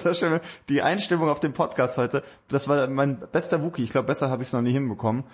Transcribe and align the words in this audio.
Das 0.00 0.22
war 0.22 0.30
schön. 0.30 0.40
Die 0.70 0.80
Einstimmung 0.80 1.28
auf 1.28 1.40
dem 1.40 1.52
Podcast 1.52 1.98
heute, 1.98 2.22
das 2.48 2.68
war 2.68 2.88
mein 2.88 3.22
bester 3.32 3.62
Wookie. 3.62 3.84
Ich 3.84 3.90
glaube, 3.90 4.06
besser 4.06 4.30
habe 4.30 4.42
ich 4.42 4.48
es 4.48 4.52
noch 4.54 4.62
nie 4.62 4.72
hinbekommen. 4.72 5.24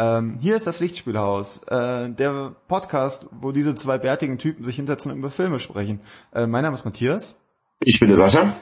Ähm, 0.00 0.38
hier 0.40 0.56
ist 0.56 0.66
das 0.66 0.80
Lichtspielhaus, 0.80 1.62
äh, 1.68 2.10
der 2.10 2.56
Podcast, 2.66 3.28
wo 3.30 3.52
diese 3.52 3.76
zwei 3.76 3.98
bärtigen 3.98 4.38
Typen 4.38 4.64
sich 4.64 4.76
hinsetzen 4.76 5.12
und 5.12 5.18
über 5.18 5.30
Filme 5.30 5.60
sprechen. 5.60 6.00
Äh, 6.34 6.48
mein 6.48 6.64
Name 6.64 6.74
ist 6.74 6.84
Matthias. 6.84 7.40
Ich 7.80 8.00
bin 8.00 8.08
der 8.08 8.16
Sascha. 8.16 8.52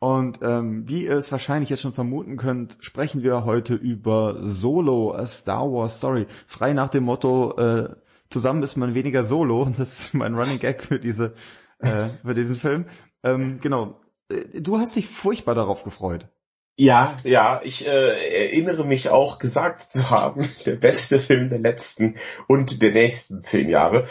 Und 0.00 0.40
ähm, 0.42 0.88
wie 0.88 1.04
ihr 1.04 1.16
es 1.16 1.30
wahrscheinlich 1.30 1.70
jetzt 1.70 1.82
schon 1.82 1.92
vermuten 1.92 2.36
könnt, 2.36 2.76
sprechen 2.80 3.22
wir 3.22 3.44
heute 3.44 3.74
über 3.74 4.38
Solo, 4.40 5.14
a 5.14 5.26
Star 5.26 5.70
Wars 5.72 5.98
Story. 5.98 6.26
Frei 6.48 6.72
nach 6.72 6.88
dem 6.88 7.04
Motto, 7.04 7.56
äh, 7.56 7.94
zusammen 8.30 8.64
ist 8.64 8.76
man 8.76 8.94
weniger 8.94 9.22
Solo. 9.22 9.70
Das 9.78 10.00
ist 10.00 10.14
mein 10.14 10.34
Running 10.34 10.58
Gag 10.58 10.82
für 10.82 10.98
diese, 10.98 11.34
äh, 11.78 12.08
für 12.22 12.34
diesen 12.34 12.56
Film. 12.56 12.86
Ähm, 13.22 13.60
genau. 13.60 14.00
Äh, 14.28 14.60
du 14.60 14.78
hast 14.78 14.96
dich 14.96 15.08
furchtbar 15.08 15.54
darauf 15.54 15.84
gefreut. 15.84 16.28
Ja, 16.76 17.18
ja, 17.22 17.60
ich 17.62 17.86
äh, 17.86 18.48
erinnere 18.48 18.84
mich 18.84 19.08
auch 19.08 19.38
gesagt 19.38 19.90
zu 19.90 20.10
haben, 20.10 20.48
der 20.66 20.76
beste 20.76 21.18
Film 21.18 21.48
der 21.48 21.60
letzten 21.60 22.14
und 22.48 22.82
der 22.82 22.92
nächsten 22.92 23.40
zehn 23.42 23.68
Jahre. 23.68 24.06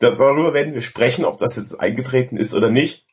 Darüber 0.00 0.54
werden 0.54 0.74
wir 0.74 0.82
sprechen, 0.82 1.24
ob 1.24 1.38
das 1.38 1.56
jetzt 1.56 1.80
eingetreten 1.80 2.36
ist 2.36 2.52
oder 2.52 2.70
nicht. 2.70 3.06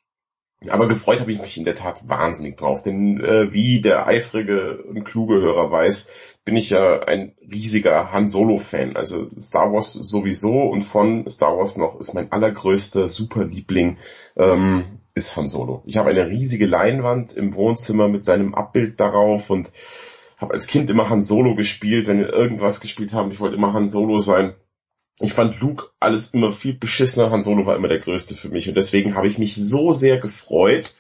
Aber 0.70 0.88
gefreut 0.88 1.20
habe 1.20 1.32
ich 1.32 1.42
mich 1.42 1.58
in 1.58 1.66
der 1.66 1.74
Tat 1.74 2.08
wahnsinnig 2.08 2.56
drauf, 2.56 2.84
denn 2.84 3.20
äh, 3.20 3.52
wie 3.52 3.82
der 3.82 4.06
eifrige 4.06 4.84
und 4.84 5.04
kluge 5.06 5.42
Hörer 5.42 5.72
weiß, 5.72 6.12
bin 6.46 6.56
ich 6.56 6.70
ja 6.70 7.00
ein 7.00 7.36
riesiger 7.52 8.12
Han 8.12 8.28
Solo-Fan. 8.28 8.96
Also 8.96 9.30
Star 9.40 9.74
Wars 9.74 9.94
sowieso 9.94 10.62
und 10.62 10.84
von 10.84 11.28
Star 11.30 11.58
Wars 11.58 11.78
noch 11.78 12.00
ist 12.00 12.14
mein 12.14 12.32
allergrößter 12.32 13.08
Superliebling 13.08 13.98
ähm, 14.36 15.01
ist 15.16 15.36
Han 15.36 15.48
Solo. 15.48 15.84
Ich 15.86 15.98
habe 15.98 16.10
eine 16.10 16.28
riesige 16.28 16.66
Leinwand 16.66 17.34
im 17.34 17.54
Wohnzimmer 17.54 18.08
mit 18.08 18.26
seinem 18.26 18.56
Abbild 18.56 19.00
darauf 19.00 19.50
und 19.50 19.72
habe 20.40 20.54
als 20.54 20.68
Kind 20.68 20.90
immer 20.90 21.10
Han 21.10 21.22
Solo 21.22 21.56
gespielt, 21.56 22.08
wenn 22.08 22.20
wir 22.20 22.34
irgendwas 22.34 22.80
gespielt 22.80 23.14
haben. 23.14 23.32
Ich 23.32 23.40
wollte 23.40 23.56
immer 23.56 23.74
Han 23.74 23.88
Solo 23.88 24.20
sein 24.20 24.56
ich 25.22 25.34
fand 25.34 25.60
Luke 25.60 25.90
alles 26.00 26.34
immer 26.34 26.52
viel 26.52 26.74
beschissener. 26.74 27.32
Han 27.32 27.42
Solo 27.42 27.66
war 27.66 27.76
immer 27.76 27.88
der 27.88 28.00
Größte 28.00 28.36
für 28.36 28.50
mich. 28.50 28.68
Und 28.68 28.76
deswegen 28.76 29.16
habe 29.16 29.28
ich 29.28 29.38
mich 29.38 29.56
so 29.56 29.92
sehr 29.92 30.20
gefreut, 30.20 30.94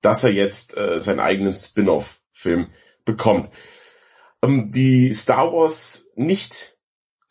dass 0.00 0.24
er 0.24 0.32
jetzt 0.32 0.76
äh, 0.76 1.00
seinen 1.00 1.20
eigenen 1.20 1.52
Spin-off-Film 1.52 2.68
bekommt. 3.04 3.48
Ähm, 4.42 4.70
die 4.70 5.12
Star 5.12 5.52
Wars 5.52 6.10
nicht, 6.14 6.78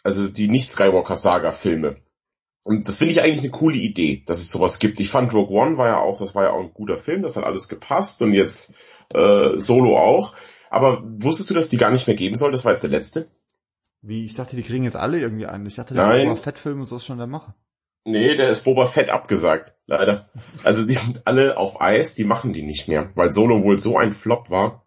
also 0.03 0.27
die 0.27 0.47
nicht 0.47 0.69
Skywalker-Saga-Filme. 0.69 1.97
Und 2.65 2.87
das 2.87 2.97
finde 2.97 3.11
ich 3.11 3.21
eigentlich 3.21 3.41
eine 3.41 3.51
coole 3.51 3.77
Idee, 3.77 4.23
dass 4.25 4.39
es 4.39 4.49
sowas 4.49 4.79
gibt. 4.79 4.99
Ich 4.99 5.09
fand 5.09 5.31
Rogue 5.35 5.55
One 5.55 5.77
war 5.77 5.85
ja 5.85 5.99
auch, 5.99 6.17
das 6.17 6.33
war 6.33 6.45
ja 6.45 6.49
auch 6.49 6.61
ein 6.61 6.73
guter 6.73 6.97
Film, 6.97 7.21
das 7.21 7.37
hat 7.37 7.43
alles 7.43 7.67
gepasst 7.67 8.23
und 8.23 8.33
jetzt 8.33 8.75
äh, 9.13 9.55
Solo 9.55 9.99
auch. 9.99 10.35
Aber 10.71 11.03
wusstest 11.05 11.51
du, 11.51 11.53
dass 11.53 11.69
die 11.69 11.77
gar 11.77 11.91
nicht 11.91 12.07
mehr 12.07 12.15
geben 12.15 12.35
soll? 12.35 12.51
Das 12.51 12.65
war 12.65 12.71
jetzt 12.71 12.81
der 12.81 12.89
letzte. 12.89 13.27
Wie, 14.01 14.25
ich 14.25 14.33
dachte, 14.33 14.55
die 14.55 14.63
kriegen 14.63 14.83
jetzt 14.83 14.95
alle 14.95 15.19
irgendwie 15.19 15.45
einen. 15.45 15.67
Ich 15.67 15.75
dachte, 15.75 15.93
der 15.93 16.07
Nein. 16.07 16.27
Boba 16.27 16.41
Fett-Film 16.41 16.79
und 16.79 16.87
so 16.87 16.95
ist 16.95 17.05
schon 17.05 17.19
der 17.19 17.27
Macher. 17.27 17.53
Nee, 18.03 18.35
der 18.35 18.49
ist 18.49 18.63
Boba 18.63 18.87
Fett 18.87 19.11
abgesagt, 19.11 19.77
leider. 19.85 20.27
Also 20.63 20.87
die 20.87 20.93
sind 20.93 21.27
alle 21.27 21.57
auf 21.57 21.81
Eis, 21.81 22.15
die 22.15 22.23
machen 22.23 22.51
die 22.51 22.63
nicht 22.63 22.87
mehr, 22.87 23.11
weil 23.13 23.31
Solo 23.31 23.63
wohl 23.63 23.77
so 23.77 23.95
ein 23.95 24.11
Flop 24.11 24.49
war, 24.49 24.84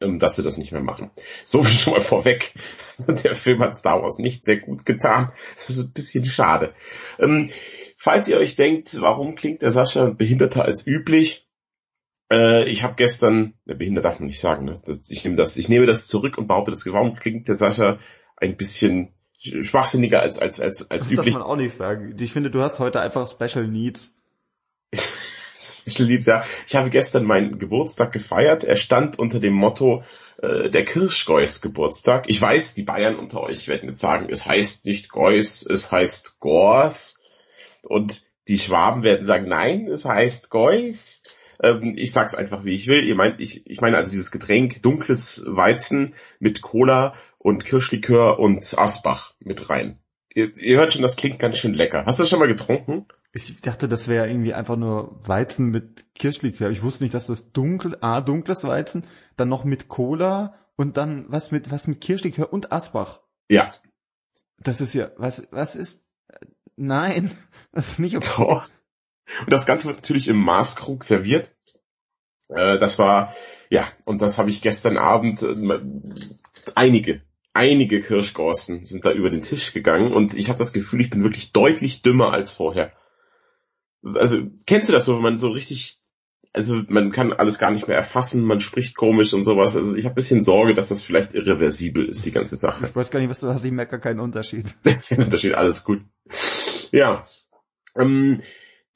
dass 0.00 0.36
sie 0.36 0.42
das 0.42 0.56
nicht 0.56 0.72
mehr 0.72 0.82
machen. 0.82 1.10
So 1.44 1.62
viel 1.62 1.78
schon 1.78 1.92
mal 1.94 2.00
vorweg. 2.00 2.52
Also 3.00 3.12
der 3.12 3.34
Film 3.34 3.60
hat 3.62 3.74
Star 3.74 4.02
Wars 4.02 4.18
nicht 4.18 4.44
sehr 4.44 4.58
gut 4.58 4.84
getan. 4.84 5.32
Das 5.56 5.70
ist 5.70 5.78
ein 5.78 5.92
bisschen 5.92 6.26
schade. 6.26 6.74
Ähm, 7.18 7.48
falls 7.96 8.28
ihr 8.28 8.36
euch 8.36 8.56
denkt, 8.56 9.00
warum 9.00 9.36
klingt 9.36 9.62
der 9.62 9.70
Sascha 9.70 10.10
behinderter 10.10 10.66
als 10.66 10.86
üblich, 10.86 11.48
äh, 12.30 12.68
ich 12.68 12.82
habe 12.82 12.96
gestern, 12.96 13.54
der 13.64 13.76
Behinder 13.76 14.02
darf 14.02 14.18
man 14.18 14.26
nicht 14.26 14.40
sagen, 14.40 14.66
ne? 14.66 14.74
ich 15.08 15.24
nehme 15.24 15.36
das, 15.36 15.56
ich 15.56 15.70
nehme 15.70 15.86
das 15.86 16.08
zurück 16.08 16.36
und 16.36 16.46
behaupte 16.46 16.72
das, 16.72 16.84
warum 16.84 17.14
klingt 17.14 17.48
der 17.48 17.54
Sascha 17.54 17.98
ein 18.36 18.56
bisschen 18.58 19.14
schwachsinniger 19.40 20.20
als 20.20 20.38
als 20.38 20.60
als 20.60 20.90
als 20.90 21.04
das 21.04 21.12
üblich. 21.12 21.26
Das 21.26 21.34
darf 21.34 21.42
man 21.42 21.50
auch 21.50 21.56
nicht 21.56 21.74
sagen. 21.74 22.14
Ich 22.18 22.32
finde, 22.32 22.50
du 22.50 22.60
hast 22.60 22.78
heute 22.78 23.00
einfach 23.00 23.28
Special 23.28 23.66
Needs. 23.66 24.19
Special 25.60 26.08
Needs, 26.08 26.26
ja. 26.26 26.42
Ich 26.66 26.74
habe 26.74 26.90
gestern 26.90 27.24
meinen 27.24 27.58
Geburtstag 27.58 28.12
gefeiert. 28.12 28.64
Er 28.64 28.76
stand 28.76 29.18
unter 29.18 29.40
dem 29.40 29.54
Motto 29.54 30.02
äh, 30.42 30.70
der 30.70 30.84
Kirschgeuß 30.84 31.60
Geburtstag. 31.60 32.24
Ich 32.28 32.40
weiß, 32.40 32.74
die 32.74 32.82
Bayern 32.82 33.18
unter 33.18 33.42
euch 33.42 33.68
werden 33.68 33.88
jetzt 33.88 34.00
sagen, 34.00 34.28
es 34.30 34.46
heißt 34.46 34.86
nicht 34.86 35.10
Geuß, 35.10 35.66
es 35.66 35.92
heißt 35.92 36.40
Gors. 36.40 37.22
Und 37.86 38.22
die 38.48 38.58
Schwaben 38.58 39.02
werden 39.02 39.24
sagen, 39.24 39.48
nein, 39.48 39.86
es 39.86 40.04
heißt 40.04 40.50
Geuß. 40.50 41.24
Ähm, 41.62 41.94
ich 41.96 42.12
sag's 42.12 42.34
einfach, 42.34 42.64
wie 42.64 42.74
ich 42.74 42.86
will. 42.86 43.06
Ihr 43.06 43.14
meint, 43.14 43.40
ich, 43.40 43.66
ich 43.66 43.80
meine 43.80 43.96
also 43.96 44.10
dieses 44.10 44.30
Getränk, 44.30 44.82
dunkles 44.82 45.44
Weizen 45.46 46.14
mit 46.38 46.62
Cola 46.62 47.14
und 47.38 47.64
Kirschlikör 47.64 48.38
und 48.38 48.78
Asbach 48.78 49.34
mit 49.40 49.70
rein. 49.70 49.98
Ihr, 50.34 50.56
ihr 50.56 50.78
hört 50.78 50.92
schon, 50.92 51.02
das 51.02 51.16
klingt 51.16 51.38
ganz 51.38 51.58
schön 51.58 51.74
lecker. 51.74 52.04
Hast 52.06 52.18
du 52.18 52.22
das 52.22 52.30
schon 52.30 52.38
mal 52.38 52.46
getrunken? 52.46 53.06
Ich 53.32 53.60
dachte, 53.60 53.88
das 53.88 54.08
wäre 54.08 54.28
irgendwie 54.28 54.54
einfach 54.54 54.76
nur 54.76 55.16
Weizen 55.26 55.70
mit 55.70 56.14
Kirschlikör. 56.14 56.70
Ich 56.70 56.82
wusste 56.82 57.04
nicht, 57.04 57.14
dass 57.14 57.26
das 57.26 57.52
dunkel, 57.52 57.96
ah, 58.00 58.20
dunkles 58.20 58.64
Weizen, 58.64 59.04
dann 59.36 59.48
noch 59.48 59.64
mit 59.64 59.88
Cola 59.88 60.54
und 60.76 60.96
dann 60.96 61.26
was 61.28 61.52
mit, 61.52 61.70
was 61.70 61.86
mit 61.86 62.00
Kirschlikör 62.00 62.52
und 62.52 62.72
Asbach. 62.72 63.20
Ja. 63.48 63.72
Das 64.58 64.80
ist 64.80 64.94
ja, 64.94 65.10
was, 65.16 65.46
was 65.52 65.76
ist, 65.76 66.06
nein, 66.76 67.30
das 67.72 67.90
ist 67.92 67.98
nicht 68.00 68.16
okay. 68.16 68.32
Doch. 68.36 68.68
Und 69.42 69.52
das 69.52 69.64
Ganze 69.64 69.86
wird 69.86 69.98
natürlich 69.98 70.26
im 70.26 70.38
Maßkrug 70.38 71.04
serviert. 71.04 71.54
Äh, 72.48 72.78
das 72.78 72.98
war, 72.98 73.34
ja, 73.68 73.86
und 74.06 74.22
das 74.22 74.38
habe 74.38 74.50
ich 74.50 74.60
gestern 74.60 74.98
Abend, 74.98 75.40
äh, 75.42 75.80
einige, 76.74 77.22
einige 77.54 78.00
Kirschgorsten 78.00 78.84
sind 78.84 79.04
da 79.04 79.12
über 79.12 79.30
den 79.30 79.42
Tisch 79.42 79.72
gegangen 79.72 80.12
und 80.12 80.34
ich 80.34 80.48
habe 80.48 80.58
das 80.58 80.72
Gefühl, 80.72 81.00
ich 81.00 81.10
bin 81.10 81.22
wirklich 81.22 81.52
deutlich 81.52 82.02
dümmer 82.02 82.32
als 82.32 82.54
vorher. 82.54 82.92
Also, 84.02 84.42
kennst 84.66 84.88
du 84.88 84.92
das 84.92 85.04
so, 85.04 85.16
wenn 85.16 85.22
man 85.22 85.38
so 85.38 85.50
richtig, 85.50 85.98
also 86.52 86.82
man 86.88 87.12
kann 87.12 87.32
alles 87.32 87.58
gar 87.58 87.70
nicht 87.70 87.86
mehr 87.86 87.96
erfassen, 87.96 88.44
man 88.44 88.60
spricht 88.60 88.96
komisch 88.96 89.34
und 89.34 89.44
sowas. 89.44 89.76
Also 89.76 89.94
ich 89.94 90.04
habe 90.04 90.14
bisschen 90.14 90.42
Sorge, 90.42 90.74
dass 90.74 90.88
das 90.88 91.02
vielleicht 91.02 91.34
irreversibel 91.34 92.08
ist, 92.08 92.24
die 92.24 92.32
ganze 92.32 92.56
Sache. 92.56 92.86
Ich 92.86 92.96
weiß 92.96 93.10
gar 93.10 93.20
nicht, 93.20 93.30
was 93.30 93.40
du 93.40 93.48
hast, 93.48 93.64
ich 93.64 93.72
merke 93.72 94.00
keinen 94.00 94.20
Unterschied. 94.20 94.74
Kein 95.08 95.24
Unterschied, 95.24 95.54
alles 95.54 95.84
gut. 95.84 96.00
Ja. 96.92 97.26
Ähm, 97.96 98.40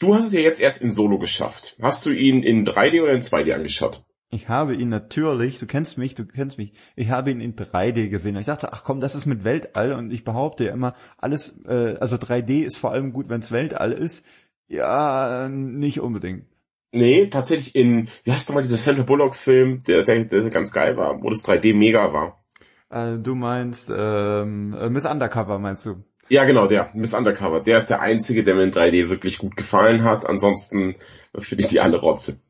Du 0.00 0.14
hast 0.14 0.26
es 0.26 0.32
ja 0.32 0.40
jetzt 0.40 0.60
erst 0.60 0.82
in 0.82 0.90
Solo 0.90 1.18
geschafft. 1.18 1.76
Hast 1.80 2.04
du 2.04 2.10
ihn 2.10 2.42
in 2.42 2.66
3D 2.66 3.02
oder 3.02 3.12
in 3.12 3.22
2D 3.22 3.54
angeschaut? 3.54 4.04
Ich 4.30 4.48
habe 4.48 4.74
ihn 4.74 4.88
natürlich, 4.88 5.60
du 5.60 5.66
kennst 5.66 5.96
mich, 5.96 6.14
du 6.16 6.26
kennst 6.26 6.58
mich, 6.58 6.72
ich 6.96 7.10
habe 7.10 7.30
ihn 7.30 7.40
in 7.40 7.54
3D 7.54 8.08
gesehen. 8.08 8.34
Ich 8.36 8.46
dachte, 8.46 8.72
ach 8.72 8.82
komm, 8.82 9.00
das 9.00 9.14
ist 9.14 9.26
mit 9.26 9.44
Weltall 9.44 9.92
und 9.92 10.12
ich 10.12 10.24
behaupte 10.24 10.64
ja 10.64 10.72
immer, 10.72 10.94
alles, 11.18 11.64
äh, 11.66 11.96
also 12.00 12.16
3D 12.16 12.64
ist 12.64 12.76
vor 12.76 12.90
allem 12.90 13.12
gut, 13.12 13.28
wenn 13.28 13.40
es 13.40 13.52
Weltall 13.52 13.92
ist. 13.92 14.26
Ja, 14.68 15.48
nicht 15.48 16.00
unbedingt. 16.00 16.46
Nee, 16.92 17.26
tatsächlich 17.26 17.74
in, 17.74 18.08
wie 18.22 18.32
heißt 18.32 18.48
nochmal 18.48 18.62
dieser 18.62 18.76
Sandra 18.76 19.02
Bullock 19.02 19.34
Film, 19.34 19.82
der, 19.82 20.04
der, 20.04 20.24
der 20.24 20.50
ganz 20.50 20.72
geil 20.72 20.96
war, 20.96 21.22
wo 21.22 21.28
das 21.28 21.44
3D 21.44 21.74
mega 21.74 22.12
war. 22.12 22.44
Äh, 22.88 23.18
du 23.18 23.34
meinst 23.34 23.90
ähm, 23.94 24.76
äh, 24.78 24.88
Miss 24.90 25.04
Undercover, 25.04 25.58
meinst 25.58 25.86
du? 25.86 26.04
Ja, 26.28 26.44
genau, 26.44 26.66
der, 26.66 26.90
Miss 26.94 27.14
Undercover. 27.14 27.60
Der 27.60 27.78
ist 27.78 27.88
der 27.90 28.00
einzige, 28.00 28.44
der 28.44 28.54
mir 28.54 28.62
in 28.62 28.70
3D 28.70 29.08
wirklich 29.08 29.38
gut 29.38 29.56
gefallen 29.56 30.04
hat. 30.04 30.24
Ansonsten 30.24 30.94
finde 31.36 31.64
ich 31.64 31.68
die 31.68 31.80
alle 31.80 31.98
Rotze. 31.98 32.40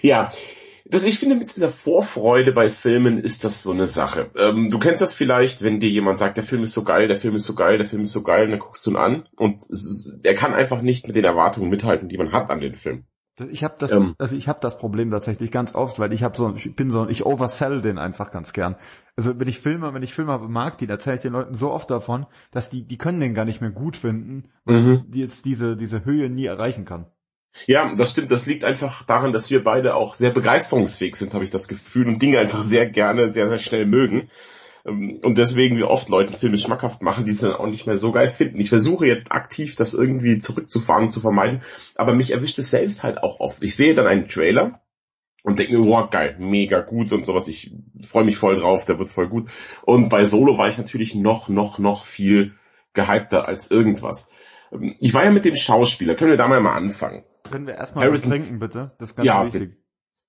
Ja, 0.00 0.30
das, 0.86 1.04
ich 1.04 1.18
finde, 1.18 1.36
mit 1.36 1.54
dieser 1.54 1.68
Vorfreude 1.68 2.52
bei 2.52 2.70
Filmen 2.70 3.18
ist 3.18 3.44
das 3.44 3.62
so 3.62 3.72
eine 3.72 3.86
Sache. 3.86 4.30
Ähm, 4.36 4.68
du 4.68 4.78
kennst 4.78 5.02
das 5.02 5.14
vielleicht, 5.14 5.62
wenn 5.62 5.80
dir 5.80 5.90
jemand 5.90 6.18
sagt, 6.18 6.36
der 6.36 6.44
Film 6.44 6.62
ist 6.62 6.72
so 6.72 6.84
geil, 6.84 7.08
der 7.08 7.16
Film 7.16 7.34
ist 7.34 7.44
so 7.44 7.54
geil, 7.54 7.78
der 7.78 7.86
Film 7.86 8.02
ist 8.02 8.12
so 8.12 8.22
geil, 8.22 8.44
und 8.44 8.50
dann 8.50 8.60
guckst 8.60 8.86
du 8.86 8.90
ihn 8.90 8.96
an 8.96 9.28
und 9.38 9.62
er 10.24 10.34
kann 10.34 10.54
einfach 10.54 10.82
nicht 10.82 11.06
mit 11.06 11.16
den 11.16 11.24
Erwartungen 11.24 11.70
mithalten, 11.70 12.08
die 12.08 12.18
man 12.18 12.32
hat 12.32 12.50
an 12.50 12.60
den 12.60 12.74
Film. 12.74 13.04
Ich 13.48 13.64
habe 13.64 13.76
das, 13.78 13.92
ähm, 13.92 14.14
also 14.18 14.36
ich 14.36 14.48
habe 14.48 14.58
das 14.60 14.78
Problem 14.78 15.10
tatsächlich 15.10 15.50
ganz 15.50 15.74
oft, 15.74 15.98
weil 15.98 16.12
ich 16.12 16.22
habe 16.22 16.36
so, 16.36 16.54
ich 16.54 16.74
bin 16.76 16.90
so, 16.90 17.08
ich 17.08 17.24
oversell 17.24 17.80
den 17.80 17.96
einfach 17.96 18.30
ganz 18.30 18.52
gern. 18.52 18.76
Also 19.16 19.38
wenn 19.38 19.48
ich 19.48 19.60
Filme, 19.60 19.94
wenn 19.94 20.02
ich 20.02 20.12
Filme 20.12 20.38
mag, 20.38 20.78
die 20.78 20.88
erzähle 20.88 21.16
ich 21.16 21.22
den 21.22 21.32
Leuten 21.32 21.54
so 21.54 21.70
oft 21.70 21.90
davon, 21.90 22.26
dass 22.50 22.70
die, 22.70 22.86
die 22.86 22.98
können 22.98 23.20
den 23.20 23.34
gar 23.34 23.44
nicht 23.44 23.60
mehr 23.60 23.70
gut 23.70 23.96
finden, 23.96 24.50
weil 24.64 24.80
mhm. 24.80 25.04
die 25.08 25.20
jetzt 25.20 25.44
diese 25.44 25.76
diese 25.76 26.04
Höhe 26.04 26.28
nie 26.28 26.46
erreichen 26.46 26.84
kann. 26.84 27.06
Ja, 27.66 27.94
das 27.94 28.12
stimmt. 28.12 28.30
Das 28.30 28.46
liegt 28.46 28.64
einfach 28.64 29.02
daran, 29.02 29.32
dass 29.32 29.50
wir 29.50 29.62
beide 29.62 29.94
auch 29.94 30.14
sehr 30.14 30.30
begeisterungsfähig 30.30 31.16
sind, 31.16 31.34
habe 31.34 31.44
ich 31.44 31.50
das 31.50 31.68
Gefühl, 31.68 32.08
und 32.08 32.22
Dinge 32.22 32.38
einfach 32.38 32.62
sehr 32.62 32.88
gerne, 32.88 33.28
sehr 33.28 33.48
sehr 33.48 33.58
schnell 33.58 33.86
mögen. 33.86 34.30
Ähm, 34.86 35.20
und 35.22 35.38
deswegen 35.38 35.76
wir 35.76 35.88
oft 35.90 36.08
Leuten 36.08 36.32
Filme 36.32 36.58
schmackhaft 36.58 37.02
machen, 37.02 37.24
die 37.24 37.32
sie 37.32 37.46
dann 37.46 37.56
auch 37.56 37.66
nicht 37.66 37.86
mehr 37.86 37.96
so 37.98 38.12
geil 38.12 38.28
finden. 38.28 38.60
Ich 38.60 38.68
versuche 38.68 39.06
jetzt 39.06 39.32
aktiv 39.32 39.74
das 39.74 39.94
irgendwie 39.94 40.38
zurückzufahren 40.38 41.10
zu 41.10 41.20
vermeiden, 41.20 41.62
aber 41.96 42.14
mich 42.14 42.30
erwischt 42.30 42.58
es 42.58 42.70
selbst 42.70 43.02
halt 43.02 43.22
auch 43.22 43.40
oft. 43.40 43.62
Ich 43.62 43.76
sehe 43.76 43.94
dann 43.94 44.06
einen 44.06 44.28
Trailer 44.28 44.80
und 45.42 45.58
denke 45.58 45.78
mir, 45.78 45.86
wow, 45.86 46.08
geil, 46.10 46.36
mega 46.38 46.80
gut 46.80 47.12
und 47.12 47.24
sowas. 47.24 47.48
Ich 47.48 47.72
freue 48.02 48.24
mich 48.24 48.36
voll 48.36 48.54
drauf, 48.54 48.84
der 48.84 48.98
wird 48.98 49.08
voll 49.08 49.28
gut. 49.28 49.50
Und 49.82 50.08
bei 50.08 50.24
Solo 50.24 50.58
war 50.58 50.68
ich 50.68 50.78
natürlich 50.78 51.14
noch, 51.14 51.48
noch, 51.48 51.78
noch 51.78 52.04
viel 52.04 52.54
gehypter 52.92 53.48
als 53.48 53.70
irgendwas. 53.70 54.28
Ähm, 54.72 54.96
ich 55.00 55.14
war 55.14 55.24
ja 55.24 55.30
mit 55.30 55.44
dem 55.44 55.56
Schauspieler. 55.56 56.14
Können 56.14 56.30
wir 56.30 56.38
da 56.38 56.48
mal 56.48 56.64
anfangen? 56.66 57.24
Können 57.50 57.66
wir 57.66 57.74
erstmal 57.74 58.04
was 58.04 58.22
Harrison- 58.22 58.30
trinken, 58.30 58.58
bitte? 58.58 58.92
Das 58.98 59.10
ist 59.10 59.16
ganz 59.16 59.26
Ja, 59.26 59.44
wichtig. 59.44 59.76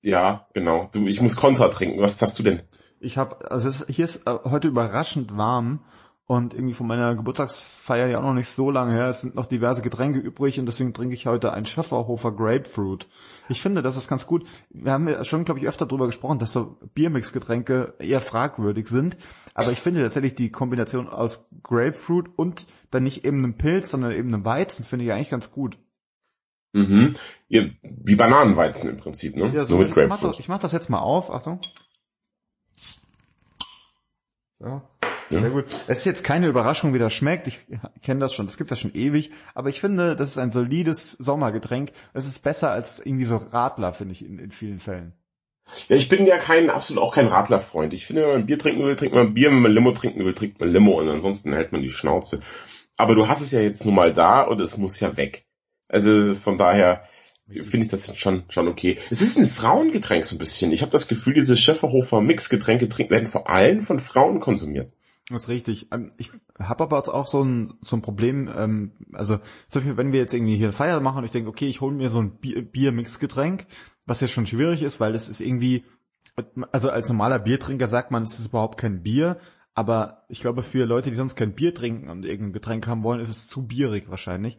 Ja, 0.01 0.47
genau. 0.53 0.88
Du, 0.91 1.06
ich 1.07 1.21
muss 1.21 1.35
Kontra 1.35 1.68
trinken. 1.68 2.01
Was 2.01 2.21
hast 2.21 2.38
du 2.39 2.44
denn? 2.44 2.63
Ich 3.00 3.18
habe, 3.18 3.50
also 3.51 3.68
ist, 3.69 3.89
hier 3.89 4.06
ist 4.06 4.27
äh, 4.27 4.31
heute 4.45 4.68
überraschend 4.68 5.35
warm 5.38 5.83
und 6.25 6.53
irgendwie 6.53 6.73
von 6.73 6.88
meiner 6.88 7.15
Geburtstagsfeier 7.15 8.07
ja 8.07 8.19
auch 8.19 8.23
noch 8.23 8.33
nicht 8.33 8.50
so 8.50 8.71
lange 8.71 8.94
her. 8.94 9.09
Es 9.09 9.21
sind 9.21 9.35
noch 9.35 9.47
diverse 9.47 9.81
Getränke 9.81 10.19
übrig 10.19 10.59
und 10.59 10.65
deswegen 10.65 10.94
trinke 10.94 11.13
ich 11.13 11.25
heute 11.25 11.51
ein 11.53 11.65
Schöfferhofer 11.65 12.31
Grapefruit. 12.31 13.07
Ich 13.50 13.62
finde, 13.62 13.81
das 13.81 13.97
ist 13.97 14.07
ganz 14.07 14.27
gut. 14.27 14.47
Wir 14.69 14.91
haben 14.91 15.07
ja 15.07 15.23
schon, 15.23 15.44
glaube 15.45 15.59
ich, 15.59 15.68
öfter 15.68 15.85
darüber 15.85 16.06
gesprochen, 16.06 16.39
dass 16.39 16.53
so 16.53 16.77
Biermix-Getränke 16.94 17.95
eher 18.00 18.21
fragwürdig 18.21 18.88
sind. 18.88 19.18
Aber 19.56 19.71
ich 19.71 19.79
finde 19.79 20.01
tatsächlich 20.01 20.35
die 20.35 20.51
Kombination 20.51 21.09
aus 21.09 21.50
Grapefruit 21.63 22.29
und 22.38 22.65
dann 22.91 23.03
nicht 23.03 23.25
eben 23.25 23.39
einem 23.39 23.57
Pilz, 23.57 23.91
sondern 23.91 24.12
eben 24.13 24.33
einem 24.33 24.45
Weizen, 24.45 24.85
finde 24.85 25.06
ich 25.06 25.12
eigentlich 25.12 25.29
ganz 25.31 25.51
gut. 25.51 25.77
Mhm. 26.73 27.13
Wie 27.50 28.15
Bananenweizen 28.15 28.89
im 28.89 28.97
Prinzip, 28.97 29.35
ne? 29.35 29.51
Ja, 29.53 29.65
so, 29.65 29.73
Nur 29.73 29.79
mit 29.83 29.89
ich, 29.89 29.95
mach 29.95 30.03
Grapefruit. 30.07 30.29
das, 30.31 30.39
ich 30.39 30.47
mach 30.47 30.59
das 30.59 30.71
jetzt 30.71 30.89
mal 30.89 31.00
auf. 31.00 31.31
Achtung. 31.31 31.59
Ja. 34.59 34.81
Ja. 35.29 35.39
Sehr 35.39 35.50
gut. 35.50 35.65
Es 35.88 36.00
ist 36.00 36.06
jetzt 36.06 36.23
keine 36.23 36.47
Überraschung, 36.47 36.94
wie 36.94 37.00
das 37.00 37.13
schmeckt. 37.13 37.47
Ich 37.47 37.59
kenne 38.01 38.19
das 38.19 38.33
schon. 38.33 38.45
Das 38.45 38.57
gibt 38.57 38.69
das 38.69 38.79
schon 38.79 38.94
ewig. 38.94 39.31
Aber 39.56 39.69
ich 39.69 39.79
finde, 39.79 40.15
das 40.15 40.29
ist 40.29 40.38
ein 40.38 40.51
solides 40.51 41.13
Sommergetränk. 41.13 41.94
Es 42.13 42.25
ist 42.25 42.39
besser 42.39 42.69
als 42.71 43.00
irgendwie 43.00 43.25
so 43.25 43.38
Radler, 43.38 43.94
finde 43.94 44.12
ich, 44.12 44.25
in, 44.25 44.39
in 44.39 44.51
vielen 44.51 44.79
Fällen. 44.79 45.13
Ja, 45.88 45.95
ich 45.95 46.09
bin 46.09 46.25
ja 46.25 46.38
kein, 46.38 46.69
absolut 46.69 47.01
auch 47.01 47.15
kein 47.15 47.27
Radlerfreund. 47.27 47.94
Ich 47.94 48.06
finde, 48.06 48.23
wenn 48.23 48.31
man 48.31 48.45
Bier 48.45 48.59
trinken 48.59 48.83
will, 48.83 48.97
trinkt 48.97 49.15
man 49.15 49.33
Bier. 49.33 49.51
Wenn 49.51 49.62
man 49.62 49.71
Limo 49.71 49.94
trinken 49.94 50.25
will, 50.25 50.33
trinkt 50.33 50.59
man 50.59 50.69
Limo. 50.69 51.00
Und 51.00 51.07
ansonsten 51.07 51.53
hält 51.53 51.71
man 51.71 51.81
die 51.81 51.89
Schnauze. 51.89 52.41
Aber 52.97 53.15
du 53.15 53.29
hast 53.29 53.41
es 53.41 53.51
ja 53.51 53.62
jetzt 53.62 53.85
nun 53.85 53.95
mal 53.95 54.13
da 54.13 54.41
und 54.41 54.59
es 54.59 54.77
muss 54.77 55.00
ja 55.00 55.15
weg. 55.15 55.45
Also 55.92 56.34
von 56.34 56.58
daher 56.58 57.04
finde 57.48 57.86
ich 57.86 57.92
das 57.92 58.16
schon, 58.18 58.44
schon 58.50 58.68
okay. 58.68 58.98
Es 59.10 59.22
ist 59.22 59.38
ein 59.38 59.46
Frauengetränk 59.46 60.24
so 60.24 60.36
ein 60.36 60.40
bisschen. 60.40 60.72
Ich 60.72 60.82
habe 60.82 60.92
das 60.92 61.08
Gefühl, 61.08 61.34
diese 61.34 61.58
Schöfferhofer 61.58 62.22
Mixgetränke 62.22 62.88
trinken 62.88 63.12
werden 63.12 63.28
vor 63.28 63.50
allem 63.50 63.82
von 63.82 64.00
Frauen 64.00 64.40
konsumiert. 64.40 64.94
Das 65.30 65.44
ist 65.44 65.50
richtig. 65.50 65.88
Ähm, 65.92 66.12
Ich 66.18 66.32
habe 66.60 66.84
aber 66.84 67.14
auch 67.14 67.28
so 67.28 67.44
ein, 67.44 67.74
so 67.82 67.96
ein 67.96 68.02
Problem, 68.02 68.50
ähm, 68.56 68.92
also 69.14 69.38
zum 69.70 69.82
Beispiel, 69.82 69.98
wenn 69.98 70.14
wir 70.14 70.20
jetzt 70.20 70.34
irgendwie 70.34 70.56
hier 70.56 70.68
eine 70.68 70.74
Feier 70.74 71.00
machen 71.00 71.20
und 71.20 71.26
ich 71.26 71.32
denke, 71.32 71.50
okay, 71.50 71.68
ich 71.68 71.82
hole 71.82 71.96
mir 71.96 72.10
so 72.10 72.22
ein 72.22 72.40
Bier- 72.40 72.62
Bier-Mix-Getränk, 72.62 73.66
was 74.06 74.22
ja 74.22 74.28
schon 74.28 74.48
schwierig 74.48 74.82
ist, 74.82 75.00
weil 75.00 75.16
es 75.16 75.30
ist 75.30 75.42
irgendwie, 75.42 75.84
also 76.72 76.90
als 76.90 77.10
normaler 77.10 77.40
Biertrinker 77.40 77.88
sagt 77.88 78.12
man, 78.12 78.24
es 78.24 78.40
ist 78.40 78.48
überhaupt 78.48 78.78
kein 78.78 79.04
Bier, 79.04 79.38
aber 79.74 80.26
ich 80.30 80.42
glaube, 80.42 80.64
für 80.64 80.86
Leute, 80.86 81.10
die 81.10 81.16
sonst 81.16 81.36
kein 81.36 81.54
Bier 81.54 81.74
trinken 81.74 82.10
und 82.10 82.26
irgendein 82.26 82.54
Getränk 82.54 82.88
haben 82.88 83.04
wollen, 83.04 83.22
ist 83.22 83.30
es 83.30 83.48
zu 83.48 83.66
bierig 83.66 84.10
wahrscheinlich. 84.10 84.58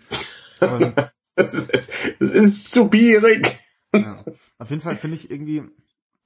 Und, 0.61 0.95
Das 1.37 1.55
ist, 1.55 1.75
es 1.75 1.89
ist 2.21 2.71
zu 2.71 2.91
bierig. 2.91 3.51
ja. 3.95 4.23
Auf 4.59 4.69
jeden 4.69 4.83
Fall 4.83 4.97
finde 4.97 5.17
ich 5.17 5.31
irgendwie, 5.31 5.63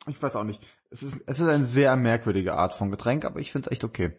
ich 0.08 0.20
weiß 0.20 0.35
auch 0.35 0.44
nicht, 0.44 0.61
es 0.91 1.05
ist, 1.05 1.23
es 1.26 1.41
ist 1.41 1.49
eine 1.49 1.64
sehr 1.64 1.94
merkwürdige 1.97 2.55
Art 2.55 2.75
von 2.75 2.91
Getränk, 2.91 3.25
aber 3.25 3.38
ich 3.38 3.53
finde 3.53 3.69
es 3.69 3.73
echt 3.73 3.85
okay. 3.85 4.12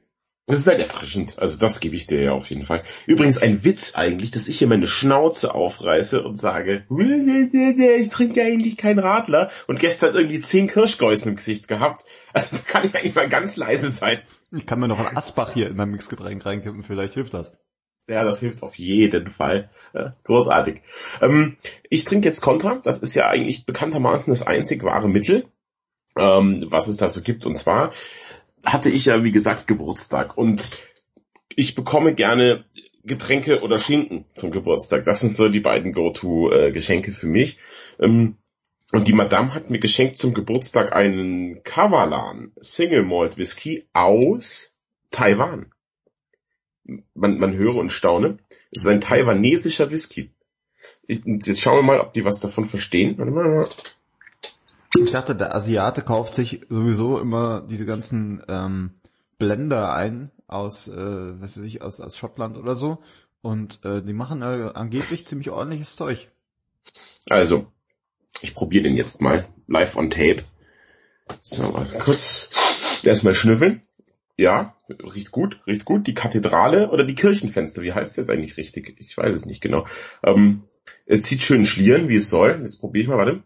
Das 0.49 0.61
ist 0.61 0.67
halt 0.67 0.79
erfrischend. 0.79 1.39
Also 1.39 1.59
das 1.59 1.81
gebe 1.81 1.97
ich 1.97 2.05
dir 2.05 2.21
ja 2.21 2.31
auf 2.31 2.49
jeden 2.49 2.63
Fall. 2.63 2.83
Übrigens 3.05 3.37
ein 3.37 3.65
Witz 3.65 3.95
eigentlich, 3.95 4.31
dass 4.31 4.47
ich 4.47 4.59
hier 4.59 4.67
meine 4.67 4.87
Schnauze 4.87 5.53
aufreiße 5.53 6.23
und 6.23 6.37
sage, 6.37 6.85
ich 6.89 8.09
trinke 8.09 8.41
eigentlich 8.41 8.77
keinen 8.77 8.99
Radler 8.99 9.51
und 9.67 9.77
gestern 9.79 10.15
irgendwie 10.15 10.39
zehn 10.39 10.67
Kirschgäusen 10.67 11.31
im 11.31 11.35
Gesicht 11.35 11.67
gehabt. 11.67 12.05
Also 12.31 12.55
kann 12.65 12.85
ich 12.85 12.95
eigentlich 12.95 13.15
mal 13.15 13.27
ganz 13.27 13.57
leise 13.57 13.89
sein. 13.89 14.21
Ich 14.53 14.65
kann 14.65 14.79
mir 14.79 14.87
noch 14.87 14.99
ein 14.99 15.17
Asbach 15.17 15.53
hier 15.53 15.67
in 15.67 15.75
mein 15.75 15.91
Mixgetränk 15.91 16.45
reinkippen, 16.45 16.81
vielleicht 16.81 17.15
hilft 17.15 17.33
das. 17.33 17.51
Ja, 18.09 18.23
das 18.23 18.39
hilft 18.39 18.63
auf 18.63 18.75
jeden 18.75 19.27
Fall. 19.27 19.69
Großartig. 20.23 20.81
Ähm, 21.21 21.57
ich 21.89 22.05
trinke 22.05 22.27
jetzt 22.27 22.41
Contra. 22.41 22.75
Das 22.83 22.99
ist 22.99 23.15
ja 23.15 23.27
eigentlich 23.27 23.65
bekanntermaßen 23.65 24.31
das 24.31 24.47
einzig 24.47 24.83
wahre 24.83 25.09
Mittel, 25.09 25.45
ähm, 26.17 26.65
was 26.69 26.87
es 26.87 26.97
da 26.97 27.09
so 27.09 27.21
gibt. 27.21 27.45
Und 27.45 27.55
zwar 27.55 27.93
hatte 28.65 28.89
ich 28.89 29.05
ja, 29.05 29.23
wie 29.23 29.31
gesagt, 29.31 29.67
Geburtstag. 29.67 30.37
Und 30.37 30.71
ich 31.55 31.75
bekomme 31.75 32.15
gerne 32.15 32.63
Getränke 33.03 33.61
oder 33.61 33.77
Schinken 33.77 34.25
zum 34.33 34.51
Geburtstag. 34.51 35.03
Das 35.03 35.19
sind 35.19 35.33
so 35.33 35.49
die 35.49 35.59
beiden 35.59 35.91
Go-To-Geschenke 35.91 37.11
für 37.11 37.27
mich. 37.27 37.57
Ähm, 37.99 38.37
und 38.93 39.09
die 39.09 39.13
Madame 39.13 39.53
hat 39.53 39.69
mir 39.69 39.79
geschenkt 39.79 40.17
zum 40.17 40.33
Geburtstag 40.33 40.95
einen 40.95 41.61
Kavalan 41.63 42.53
Single 42.61 43.03
Malt 43.03 43.37
Whisky 43.37 43.85
aus 43.91 44.79
Taiwan 45.11 45.73
man, 47.13 47.37
man 47.37 47.53
höre 47.53 47.75
und 47.75 47.91
staune. 47.91 48.37
Es 48.71 48.83
ist 48.83 48.87
ein 48.87 49.01
taiwanesischer 49.01 49.91
Whisky. 49.91 50.31
Ich, 51.07 51.21
jetzt 51.25 51.61
schauen 51.61 51.77
wir 51.77 51.83
mal, 51.83 51.99
ob 51.99 52.13
die 52.13 52.25
was 52.25 52.39
davon 52.39 52.65
verstehen. 52.65 53.17
Warte 53.17 53.31
mal. 53.31 53.69
Ich 54.97 55.11
dachte, 55.11 55.35
der 55.35 55.55
Asiate 55.55 56.01
kauft 56.01 56.33
sich 56.33 56.61
sowieso 56.69 57.19
immer 57.19 57.61
diese 57.61 57.85
ganzen 57.85 58.43
ähm, 58.47 58.91
Blender 59.37 59.93
ein 59.93 60.31
aus, 60.47 60.87
äh, 60.87 61.41
weiß 61.41 61.57
ich, 61.57 61.81
aus, 61.81 61.99
aus 61.99 62.17
Schottland 62.17 62.57
oder 62.57 62.75
so. 62.75 62.99
Und 63.41 63.83
äh, 63.85 64.01
die 64.01 64.13
machen 64.13 64.41
äh, 64.41 64.71
angeblich 64.73 65.27
ziemlich 65.27 65.51
ordentliches 65.51 65.95
Zeug. 65.95 66.29
Also, 67.29 67.67
ich 68.41 68.55
probiere 68.55 68.83
den 68.83 68.95
jetzt 68.95 69.21
mal. 69.21 69.47
Live 69.67 69.97
on 69.97 70.09
tape. 70.09 70.43
So, 71.41 71.73
was 71.73 71.97
kurz. 71.99 72.49
Erstmal 73.03 73.35
schnüffeln. 73.35 73.86
Ja, 74.37 74.75
riecht 74.87 75.31
gut, 75.31 75.61
riecht 75.65 75.83
gut. 75.83 76.05
Die 76.05 76.13
Kathedrale 76.13 76.91
oder 76.91 77.03
die 77.03 77.15
Kirchenfenster, 77.15 77.81
wie 77.81 77.93
heißt 77.93 78.19
das 78.19 78.29
eigentlich 78.29 78.57
richtig? 78.57 78.95
Ich 78.99 79.17
weiß 79.17 79.35
es 79.35 79.45
nicht 79.47 79.61
genau. 79.61 79.87
Ähm, 80.23 80.63
es 81.07 81.23
zieht 81.23 81.41
schön 81.41 81.65
Schlieren, 81.65 82.07
wie 82.07 82.17
es 82.17 82.29
soll. 82.29 82.59
Jetzt 82.61 82.79
probiere 82.79 83.01
ich 83.01 83.09
mal, 83.09 83.17
warte. 83.17 83.43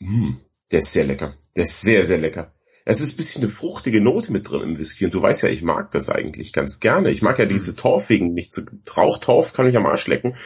Hm, 0.00 0.36
der 0.72 0.80
ist 0.80 0.92
sehr 0.92 1.04
lecker. 1.04 1.36
Der 1.56 1.64
ist 1.64 1.82
sehr, 1.82 2.02
sehr 2.02 2.18
lecker. 2.18 2.52
Es 2.84 3.00
ist 3.00 3.14
ein 3.14 3.16
bisschen 3.16 3.42
eine 3.42 3.50
fruchtige 3.50 4.00
Note 4.00 4.32
mit 4.32 4.50
drin 4.50 4.60
im 4.60 4.78
Whisky 4.78 5.06
und 5.06 5.14
du 5.14 5.22
weißt 5.22 5.44
ja, 5.44 5.48
ich 5.48 5.62
mag 5.62 5.90
das 5.92 6.10
eigentlich 6.10 6.52
ganz 6.52 6.80
gerne. 6.80 7.10
Ich 7.10 7.22
mag 7.22 7.38
ja 7.38 7.46
diese 7.46 7.76
Torfigen 7.76 8.34
nicht 8.34 8.52
so. 8.52 8.62
Rauchtorf 8.96 9.54
kann 9.54 9.66
mich 9.66 9.76
am 9.76 9.86
Arsch 9.86 10.06
lecken. 10.06 10.36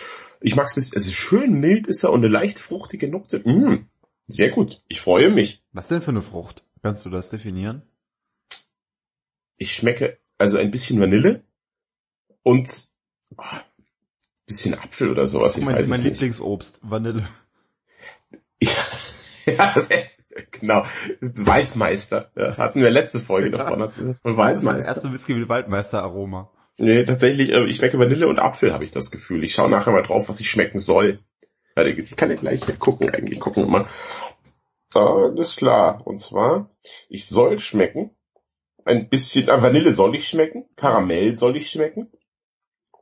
Ich 0.41 0.55
mag 0.55 0.67
es 0.67 0.75
bisschen, 0.75 0.97
es 0.97 1.07
ist 1.07 1.15
schön 1.15 1.55
mild 1.55 1.89
ist 1.89 2.05
er 2.05 2.13
und 2.13 2.21
eine 2.21 2.33
leicht 2.33 2.59
fruchtige 2.59 3.09
Note. 3.09 3.41
Mm, 3.41 3.89
sehr 4.29 4.51
gut. 4.51 4.83
Ich 4.87 5.01
freue 5.01 5.31
mich. 5.31 5.65
Was 5.73 5.89
denn 5.89 6.01
für 6.01 6.11
eine 6.11 6.23
Frucht? 6.23 6.63
Kannst 6.83 7.05
du 7.05 7.11
das 7.11 7.31
definieren? 7.31 7.83
Ich 9.57 9.75
schmecke 9.75 10.19
also 10.39 10.59
ein 10.59 10.71
bisschen 10.71 11.01
Vanille 11.01 11.43
und 12.43 12.89
oh, 13.37 13.43
bisschen 14.47 14.75
Apfel 14.75 15.11
oder 15.11 15.27
sowas. 15.27 15.57
Ich 15.57 15.65
mein 15.65 15.77
weiß 15.77 15.89
mein. 15.89 16.03
Lieblingsobst, 16.03 16.81
Vanille. 16.83 17.29
Ja, 18.61 18.71
ja 19.47 19.73
das 19.75 19.89
ist, 19.89 20.25
genau. 20.53 20.85
Waldmeister. 21.21 22.31
Ja, 22.37 22.57
hatten 22.57 22.81
wir 22.81 22.91
letzte 22.91 23.21
Folge 23.21 23.51
davon. 23.51 23.83
Hatten 23.83 24.07
wir 24.07 24.15
von 24.15 24.33
Das 24.33 24.37
Waldmeister. 24.37 24.89
erste 24.89 25.13
Whisky 25.13 25.35
mit 25.35 25.49
Waldmeister-Aroma. 25.49 26.51
Nee, 26.79 27.05
tatsächlich, 27.05 27.51
äh, 27.51 27.65
ich 27.65 27.77
schmecke 27.77 27.99
Vanille 27.99 28.29
und 28.29 28.39
Apfel, 28.39 28.73
habe 28.73 28.85
ich 28.85 28.93
das 28.93 29.11
Gefühl. 29.11 29.43
Ich 29.43 29.53
schaue 29.53 29.69
nachher 29.69 29.93
mal 29.93 30.03
drauf, 30.03 30.29
was 30.29 30.39
ich 30.41 30.49
schmecken 30.49 30.79
soll. 30.79 31.19
Ich 31.77 32.17
kann 32.17 32.31
ja 32.31 32.37
gleich 32.37 32.63
gucken, 32.79 33.11
eigentlich 33.11 33.39
gucken 33.39 33.65
wir 33.65 33.71
mal. 33.71 33.89
Alles 34.95 35.57
klar. 35.57 36.07
Und 36.07 36.19
zwar, 36.19 36.71
ich 37.09 37.27
soll 37.27 37.59
schmecken. 37.59 38.11
Ein 38.85 39.09
bisschen, 39.09 39.49
äh, 39.49 39.63
Vanille 39.63 39.93
soll 39.93 40.15
ich 40.15 40.29
schmecken. 40.29 40.65
Karamell 40.77 41.35
soll 41.35 41.57
ich 41.57 41.71
schmecken. 41.71 42.11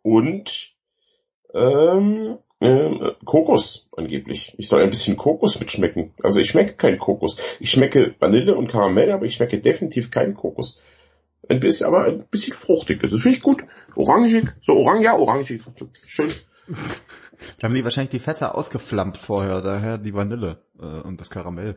Und 0.03 0.75
ähm, 1.55 2.39
ähm, 2.61 3.13
Kokos 3.25 3.89
angeblich. 3.97 4.55
Ich 4.59 4.69
soll 4.69 4.83
ein 4.83 4.91
bisschen 4.91 5.17
Kokos 5.17 5.61
mitschmecken. 5.61 6.15
Also 6.23 6.41
ich 6.41 6.49
schmecke 6.49 6.75
keinen 6.75 6.99
Kokos. 6.99 7.37
Ich 7.61 7.71
schmecke 7.71 8.15
Vanille 8.19 8.57
und 8.57 8.69
Karamell, 8.69 9.13
aber 9.13 9.27
ich 9.27 9.35
schmecke 9.35 9.61
definitiv 9.61 10.11
keinen 10.11 10.35
Kokos. 10.35 10.81
Ein 11.49 11.61
bisschen, 11.61 11.87
aber 11.87 12.07
ein 12.07 12.27
bisschen 12.31 12.55
fruchtig. 12.55 13.01
Das 13.01 13.11
finde 13.13 13.37
ich 13.37 13.43
gut. 13.43 13.65
Orangig. 13.95 14.55
So 14.63 14.73
orange, 14.75 15.05
ja, 15.05 15.17
orangig. 15.17 15.63
Schön. 16.05 16.33
Da 17.59 17.65
haben 17.65 17.75
die 17.75 17.85
wahrscheinlich 17.85 18.11
die 18.11 18.19
Fässer 18.19 18.55
ausgeflammt 18.55 19.19
vorher, 19.19 19.61
daher 19.61 19.99
die 19.99 20.15
Vanille 20.15 20.63
äh, 20.81 21.01
und 21.03 21.21
das 21.21 21.31
Karamell. 21.31 21.77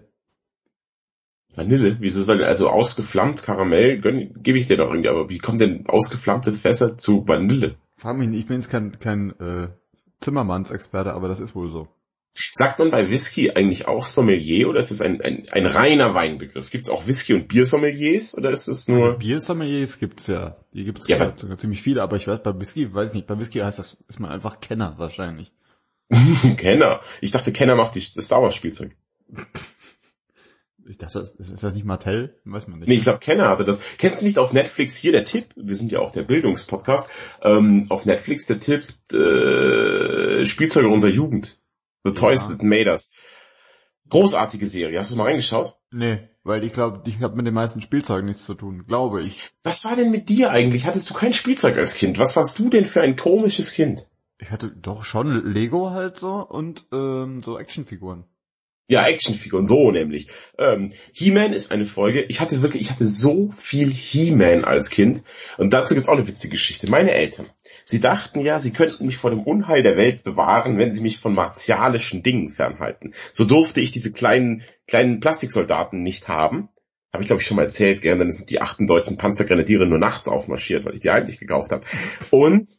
Vanille, 1.56 1.98
wieso 2.00 2.22
soll 2.24 2.44
also 2.44 2.70
ausgeflammt 2.70 3.44
Karamell, 3.44 4.00
gönn- 4.00 4.32
gebe 4.42 4.58
ich 4.58 4.68
dir 4.68 4.78
doch 4.78 4.90
irgendwie, 4.90 5.10
aber 5.10 5.30
wie 5.30 5.40
kommen 5.40 5.60
denn 5.60 5.88
ausgeflammte 5.88 6.54
Fässer 6.54 6.98
zu 6.98 7.28
Vanille? 7.28 7.76
Frag 7.98 8.18
mich 8.18 8.30
nicht, 8.30 8.42
ich 8.42 8.48
bin 8.48 8.58
jetzt 8.58 8.70
kein, 8.70 9.00
kein 9.00 9.32
äh, 9.40 9.70
Zimmermannsexperte, 10.22 11.14
aber 11.14 11.28
das 11.28 11.40
ist 11.40 11.56
wohl 11.56 11.72
so. 11.72 11.88
Sagt 12.32 12.80
man 12.80 12.90
bei 12.90 13.10
Whisky 13.10 13.52
eigentlich 13.52 13.88
auch 13.88 14.06
Sommelier 14.06 14.70
oder 14.70 14.80
ist 14.80 14.92
es 14.92 15.02
ein, 15.02 15.20
ein, 15.22 15.48
ein 15.52 15.66
reiner 15.66 16.14
Weinbegriff? 16.14 16.70
Gibt 16.70 16.84
es 16.84 16.90
auch 16.90 17.08
Whisky- 17.08 17.34
und 17.34 17.48
Biersommeliers 17.48 18.38
oder 18.38 18.52
ist 18.52 18.68
es 18.68 18.88
nur... 18.88 19.06
Also 19.06 19.18
Biersommeliers 19.18 20.00
gibt's 20.00 20.28
ja. 20.28 20.56
Die 20.74 20.86
gibt's 20.86 21.08
Ja, 21.08 21.18
ja, 21.18 21.58
ziemlich 21.58 21.82
viele, 21.82 22.02
aber 22.02 22.18
ich 22.18 22.28
weiß, 22.28 22.44
bei 22.44 22.58
Whisky, 22.58 22.94
weiß 22.94 23.10
ich 23.10 23.16
nicht, 23.16 23.28
bei 23.28 23.40
Whisky 23.40 23.60
heißt 23.60 23.80
das, 23.80 23.98
ist 24.08 24.20
man 24.20 24.32
einfach 24.32 24.60
Kenner 24.62 24.96
wahrscheinlich. 24.98 25.52
Kenner. 26.58 27.02
Ich 27.22 27.32
dachte, 27.32 27.52
Kenner 27.52 27.76
macht 27.76 27.96
die, 27.96 28.04
das 28.14 28.26
Star 28.26 28.42
Wars 28.42 28.56
Spielzeug. 28.56 28.96
Das 30.98 31.16
ist, 31.16 31.36
ist 31.36 31.64
das 31.64 31.76
nicht 31.76 31.86
Mattel? 31.86 32.40
Weiß 32.46 32.68
man 32.68 32.80
nicht. 32.80 32.88
Nee, 32.88 32.96
ich 32.96 33.04
glaube, 33.04 33.20
Kenner 33.20 33.48
hatte 33.50 33.64
das. 33.64 33.80
Kennst 34.00 34.22
du 34.22 34.26
nicht 34.26 34.40
auf 34.40 34.54
Netflix 34.54 34.96
hier 34.96 35.12
der 35.12 35.24
Tipp? 35.24 35.50
Wir 35.56 35.76
sind 35.76 35.92
ja 35.92 36.00
auch 36.00 36.10
der 36.10 36.24
Bildungspodcast. 36.24 37.12
Ähm, 37.44 37.86
auf 37.90 38.06
Netflix 38.06 38.48
der 38.48 38.60
Tipp, 38.60 38.86
äh, 39.14 40.46
Spielzeuge 40.46 40.88
unserer 40.88 41.12
Jugend. 41.12 41.59
The 42.04 42.14
Toys 42.14 42.42
ja. 42.42 42.56
That 42.56 42.64
Made 42.64 42.90
Us. 42.90 43.14
Großartige 44.10 44.66
Serie. 44.66 44.98
Hast 44.98 45.12
du 45.12 45.18
mal 45.18 45.26
reingeschaut? 45.26 45.76
Nee, 45.92 46.30
weil 46.44 46.64
ich 46.64 46.74
glaube, 46.74 47.08
ich 47.08 47.20
habe 47.22 47.36
mit 47.36 47.46
den 47.46 47.54
meisten 47.54 47.82
Spielzeugen 47.82 48.26
nichts 48.26 48.46
zu 48.46 48.56
tun, 48.56 48.86
glaube 48.88 49.22
ich. 49.22 49.50
Was 49.64 49.86
war 49.86 49.96
denn 49.96 50.10
mit 50.10 50.30
dir 50.30 50.52
eigentlich? 50.52 50.86
Hattest 50.86 51.10
du 51.10 51.14
kein 51.14 51.34
Spielzeug 51.34 51.78
als 51.78 51.94
Kind? 51.94 52.18
Was 52.18 52.36
warst 52.36 52.58
du 52.58 52.70
denn 52.70 52.86
für 52.86 53.02
ein 53.02 53.16
komisches 53.16 53.74
Kind? 53.74 54.08
Ich 54.40 54.50
hatte 54.52 54.72
doch 54.72 55.04
schon 55.04 55.54
Lego 55.54 55.92
halt 55.92 56.18
so 56.18 56.48
und 56.48 56.86
ähm, 56.92 57.44
so 57.44 57.60
Actionfiguren. 57.60 58.26
Ja, 58.88 59.06
Actionfiguren, 59.06 59.68
so 59.68 59.92
nämlich. 59.92 60.30
Ähm, 60.58 60.92
He-Man 61.14 61.54
ist 61.54 61.72
eine 61.72 61.86
Folge. 61.86 62.24
Ich 62.24 62.40
hatte 62.40 62.64
wirklich, 62.64 62.82
ich 62.82 62.90
hatte 62.90 63.06
so 63.06 63.52
viel 63.52 63.88
He-Man 63.88 64.66
als 64.66 64.90
Kind. 64.90 65.24
Und 65.60 65.74
dazu 65.74 65.94
gibt's 65.94 66.10
auch 66.10 66.14
eine 66.18 66.26
witzige 66.26 66.54
Geschichte. 66.54 66.90
Meine 66.90 67.12
Eltern, 67.12 67.48
sie 67.90 68.00
dachten 68.00 68.42
ja, 68.42 68.60
sie 68.60 68.72
könnten 68.72 69.08
mich 69.08 69.18
vor 69.18 69.32
dem 69.32 69.42
Unheil 69.42 69.82
der 69.82 69.98
Welt 69.98 70.24
bewahren, 70.24 70.78
wenn 70.78 70.94
sie 70.94 71.02
mich 71.02 71.18
von 71.18 71.34
martialischen 71.34 72.22
Dingen 72.22 72.52
fernhalten. 72.52 73.16
So 73.34 73.46
durfte 73.46 73.82
ich 73.82 73.92
diese 73.92 74.12
kleinen, 74.12 74.62
kleinen 74.86 75.20
Plastiksoldaten 75.20 76.04
nicht 76.04 76.28
haben. 76.28 76.70
Habe 77.12 77.24
ich, 77.24 77.28
glaube 77.28 77.42
ich, 77.42 77.48
schon 77.48 77.58
mal 77.58 77.64
erzählt, 77.64 78.02
gern, 78.02 78.20
dann 78.20 78.30
sind 78.30 78.52
die 78.52 78.62
achten 78.62 78.86
deutschen 78.86 79.18
Panzergrenadiere 79.18 79.88
nur 79.88 79.98
nachts 79.98 80.28
aufmarschiert, 80.28 80.86
weil 80.86 80.94
ich 80.94 81.00
die 81.00 81.10
eigentlich 81.10 81.40
gekauft 81.40 81.72
habe. 81.72 81.84
Und 82.30 82.70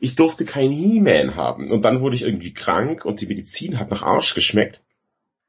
ich 0.00 0.16
durfte 0.16 0.44
kein 0.44 0.70
He-Man 0.70 1.36
haben. 1.36 1.70
Und 1.70 1.86
dann 1.86 2.02
wurde 2.02 2.16
ich 2.16 2.22
irgendwie 2.22 2.52
krank 2.52 3.06
und 3.06 3.22
die 3.22 3.26
Medizin 3.26 3.80
hat 3.80 3.90
nach 3.90 4.02
Arsch 4.02 4.34
geschmeckt. 4.34 4.82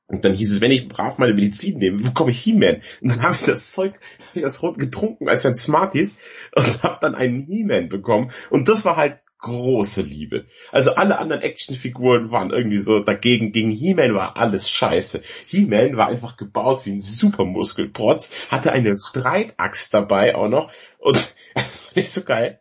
Und 0.10 0.26
dann 0.26 0.34
hieß 0.34 0.52
es, 0.52 0.62
wenn 0.62 0.72
ich 0.72 0.90
brav 0.90 1.20
meine 1.20 1.36
Medizin 1.36 1.78
nehme, 1.78 2.02
bekomme 2.02 2.32
ich 2.32 2.42
He-Man. 2.42 2.82
Und 3.02 3.10
dann 3.10 3.22
habe 3.22 3.36
ich 3.36 3.46
das 3.46 3.72
Zeug, 3.72 3.94
hab 3.94 4.36
ich 4.36 4.42
das 4.42 4.64
rot 4.64 4.80
getrunken, 4.80 5.30
als 5.30 5.44
wären 5.44 5.54
Smarties, 5.54 6.18
und 6.56 6.84
habe 6.84 6.98
dann 7.00 7.14
einen 7.14 7.46
He-Man 7.46 7.90
bekommen. 7.90 8.32
Und 8.50 8.70
das 8.70 8.86
war 8.86 8.98
halt 8.98 9.20
große 9.38 10.02
Liebe. 10.02 10.48
Also 10.72 10.96
alle 10.96 11.20
anderen 11.20 11.44
Actionfiguren 11.44 12.32
waren 12.32 12.50
irgendwie 12.50 12.80
so 12.80 13.00
dagegen. 13.00 13.52
Gegen 13.52 13.70
He-Man 13.70 14.16
war 14.16 14.36
alles 14.36 14.70
scheiße. 14.70 15.22
He-Man 15.46 15.96
war 15.96 16.08
einfach 16.08 16.38
gebaut 16.38 16.86
wie 16.86 16.92
ein 16.92 17.00
Supermuskelprotz, 17.00 18.32
hatte 18.50 18.72
eine 18.72 18.98
Streitaxt 18.98 19.94
dabei 19.94 20.36
auch 20.36 20.50
noch. 20.50 20.72
Und 20.98 21.36
das 21.54 21.86
fand 21.86 21.98
ich 21.98 22.12
so 22.12 22.24
geil 22.24 22.60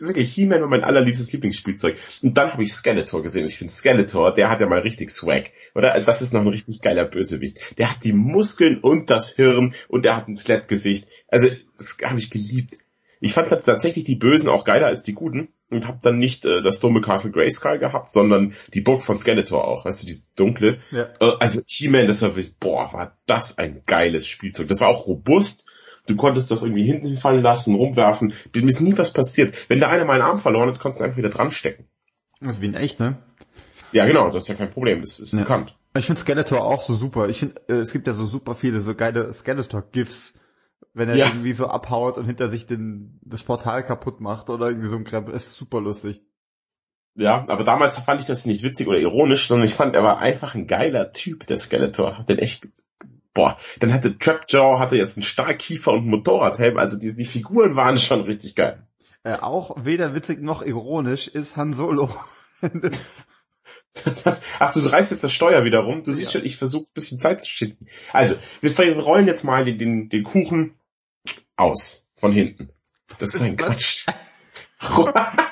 wirklich, 0.00 0.32
He-Man 0.32 0.60
war 0.60 0.68
mein 0.68 0.84
allerliebstes 0.84 1.32
Lieblingsspielzeug. 1.32 1.96
Und 2.22 2.36
dann 2.36 2.52
habe 2.52 2.62
ich 2.62 2.72
Skeletor 2.72 3.22
gesehen. 3.22 3.46
Ich 3.46 3.58
finde 3.58 3.72
Skeletor, 3.72 4.32
der 4.32 4.50
hat 4.50 4.60
ja 4.60 4.68
mal 4.68 4.80
richtig 4.80 5.10
Swag. 5.10 5.50
Oder? 5.74 6.00
Das 6.00 6.22
ist 6.22 6.32
noch 6.32 6.42
ein 6.42 6.48
richtig 6.48 6.80
geiler 6.80 7.04
Bösewicht. 7.04 7.78
Der 7.78 7.90
hat 7.90 8.04
die 8.04 8.12
Muskeln 8.12 8.80
und 8.80 9.10
das 9.10 9.30
Hirn 9.30 9.74
und 9.88 10.04
der 10.04 10.16
hat 10.16 10.28
ein 10.28 10.36
Slap-Gesicht. 10.36 11.08
Also, 11.28 11.48
das 11.76 11.98
habe 12.04 12.18
ich 12.18 12.30
geliebt. 12.30 12.74
Ich 13.20 13.32
fand 13.32 13.48
tatsächlich 13.48 14.04
die 14.04 14.16
Bösen 14.16 14.48
auch 14.48 14.64
geiler 14.64 14.86
als 14.86 15.02
die 15.02 15.14
Guten 15.14 15.48
und 15.70 15.88
habe 15.88 15.98
dann 16.02 16.18
nicht 16.18 16.44
äh, 16.44 16.62
das 16.62 16.80
dumme 16.80 17.00
Castle 17.00 17.30
Grayskull 17.30 17.78
gehabt, 17.78 18.10
sondern 18.10 18.54
die 18.74 18.82
Burg 18.82 19.02
von 19.02 19.16
Skeletor 19.16 19.66
auch, 19.66 19.84
weißt 19.84 20.02
du, 20.02 20.06
die 20.06 20.18
dunkle. 20.36 20.78
Ja. 20.90 21.08
Äh, 21.20 21.36
also 21.40 21.60
He-Man, 21.66 22.06
das 22.06 22.22
war, 22.22 22.32
boah, 22.60 22.92
war 22.92 23.18
das 23.26 23.58
ein 23.58 23.82
geiles 23.86 24.26
Spielzeug. 24.26 24.68
Das 24.68 24.80
war 24.80 24.88
auch 24.88 25.06
robust, 25.06 25.65
Du 26.06 26.16
konntest 26.16 26.50
das 26.50 26.62
irgendwie 26.62 26.84
hinten 26.84 27.16
fallen 27.16 27.42
lassen, 27.42 27.74
rumwerfen. 27.74 28.32
Dem 28.54 28.68
ist 28.68 28.80
nie 28.80 28.96
was 28.96 29.12
passiert. 29.12 29.68
Wenn 29.68 29.80
da 29.80 29.88
einer 29.88 30.04
mal 30.04 30.14
einen 30.14 30.22
Arm 30.22 30.38
verloren 30.38 30.68
hat, 30.68 30.78
konntest 30.78 31.00
du 31.00 31.04
einfach 31.04 31.18
wieder 31.18 31.30
dran 31.30 31.50
stecken. 31.50 31.86
Das 32.40 32.56
ist 32.56 32.60
wie 32.60 32.68
ein 32.68 32.74
echt, 32.74 33.00
ne? 33.00 33.16
Ja, 33.92 34.06
genau, 34.06 34.30
das 34.30 34.44
ist 34.44 34.48
ja 34.48 34.54
kein 34.54 34.70
Problem, 34.70 35.00
das 35.00 35.20
ist 35.20 35.32
ja. 35.32 35.40
bekannt. 35.40 35.76
Ich 35.96 36.06
finde 36.06 36.20
Skeletor 36.20 36.64
auch 36.64 36.82
so 36.82 36.94
super. 36.94 37.28
Ich 37.28 37.38
finde, 37.38 37.60
äh, 37.68 37.74
es 37.74 37.92
gibt 37.92 38.06
ja 38.06 38.12
so 38.12 38.26
super 38.26 38.54
viele 38.54 38.80
so 38.80 38.94
geile 38.94 39.32
Skeletor-GIFs, 39.32 40.34
wenn 40.92 41.08
er 41.08 41.16
ja. 41.16 41.26
irgendwie 41.26 41.52
so 41.52 41.66
abhaut 41.66 42.18
und 42.18 42.26
hinter 42.26 42.48
sich 42.48 42.66
den, 42.66 43.18
das 43.22 43.42
Portal 43.42 43.84
kaputt 43.84 44.20
macht 44.20 44.50
oder 44.50 44.68
irgendwie 44.68 44.88
so 44.88 44.96
ein 44.96 45.04
Krempel. 45.04 45.32
Das 45.32 45.46
ist 45.46 45.56
super 45.56 45.80
lustig. 45.80 46.20
Ja, 47.14 47.44
aber 47.48 47.64
damals 47.64 47.96
fand 47.96 48.20
ich 48.20 48.26
das 48.26 48.44
nicht 48.44 48.62
witzig 48.62 48.86
oder 48.88 48.98
ironisch, 48.98 49.46
sondern 49.46 49.66
ich 49.66 49.74
fand, 49.74 49.94
er 49.94 50.04
war 50.04 50.18
einfach 50.18 50.54
ein 50.54 50.66
geiler 50.66 51.12
Typ, 51.12 51.46
der 51.46 51.56
Skeletor. 51.56 52.18
Hat 52.18 52.28
den 52.28 52.38
echt 52.38 52.68
boah, 53.36 53.56
dann 53.78 53.92
hatte 53.92 54.18
Trapjaw 54.18 54.80
hatte 54.80 54.96
jetzt 54.96 55.16
einen 55.16 55.22
Stahlkiefer 55.22 55.92
und 55.92 56.00
einen 56.00 56.10
Motorradhelm, 56.10 56.78
also 56.78 56.98
die, 56.98 57.14
die 57.14 57.26
Figuren 57.26 57.76
waren 57.76 57.98
schon 57.98 58.22
richtig 58.22 58.56
geil. 58.56 58.82
Äh, 59.22 59.34
auch 59.34 59.76
weder 59.84 60.14
witzig 60.14 60.40
noch 60.40 60.62
ironisch 60.62 61.28
ist 61.28 61.56
Han 61.56 61.72
Solo. 61.72 62.10
Das, 64.24 64.42
ach, 64.58 64.74
du 64.74 64.80
reißt 64.80 65.10
jetzt 65.10 65.24
das 65.24 65.32
Steuer 65.32 65.64
wieder 65.64 65.78
rum. 65.78 66.04
Du 66.04 66.12
siehst 66.12 66.34
ja. 66.34 66.38
schon, 66.38 66.46
ich 66.46 66.58
versuche 66.58 66.84
ein 66.84 66.92
bisschen 66.92 67.18
Zeit 67.18 67.42
zu 67.42 67.50
schinden. 67.50 67.86
Also, 68.12 68.34
wir 68.60 68.98
rollen 68.98 69.26
jetzt 69.26 69.42
mal 69.42 69.64
den, 69.64 69.78
den, 69.78 70.08
den 70.10 70.22
Kuchen 70.22 70.74
aus. 71.56 72.10
Von 72.14 72.30
hinten. 72.30 72.68
Das 73.16 73.34
ist 73.34 73.40
ein 73.40 73.56
Quatsch. 73.56 74.04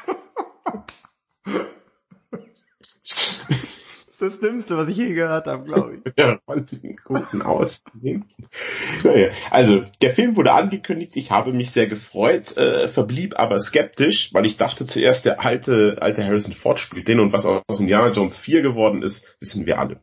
das 4.25 4.41
Dümmste, 4.41 4.77
was 4.77 4.89
ich 4.89 4.97
je 4.97 5.15
gehört 5.15 5.47
habe, 5.47 5.65
glaube 5.65 5.97
ich. 5.97 6.13
Ja, 6.17 6.39
guten 7.05 7.43
aus. 7.43 7.85
naja, 9.05 9.31
also, 9.51 9.85
der 10.03 10.11
Film 10.11 10.37
wurde 10.37 10.53
angekündigt, 10.53 11.17
ich 11.17 11.31
habe 11.31 11.53
mich 11.53 11.71
sehr 11.71 11.87
gefreut, 11.87 12.57
äh, 12.57 12.89
verblieb 12.89 13.39
aber 13.39 13.59
skeptisch, 13.59 14.33
weil 14.33 14.47
ich 14.47 14.57
dachte 14.57 14.87
zuerst, 14.87 15.25
der 15.25 15.41
alte, 15.41 15.99
alte 16.01 16.25
Harrison 16.25 16.55
Ford 16.55 16.81
spielt 16.81 17.09
den 17.09 17.21
und 17.21 17.33
was 17.33 17.47
aus 17.47 17.81
Indiana 17.81 18.11
Jones 18.11 18.39
4 18.39 18.63
geworden 18.63 19.03
ist, 19.03 19.37
wissen 19.41 19.67
wir 19.67 19.79
alle. 19.79 20.01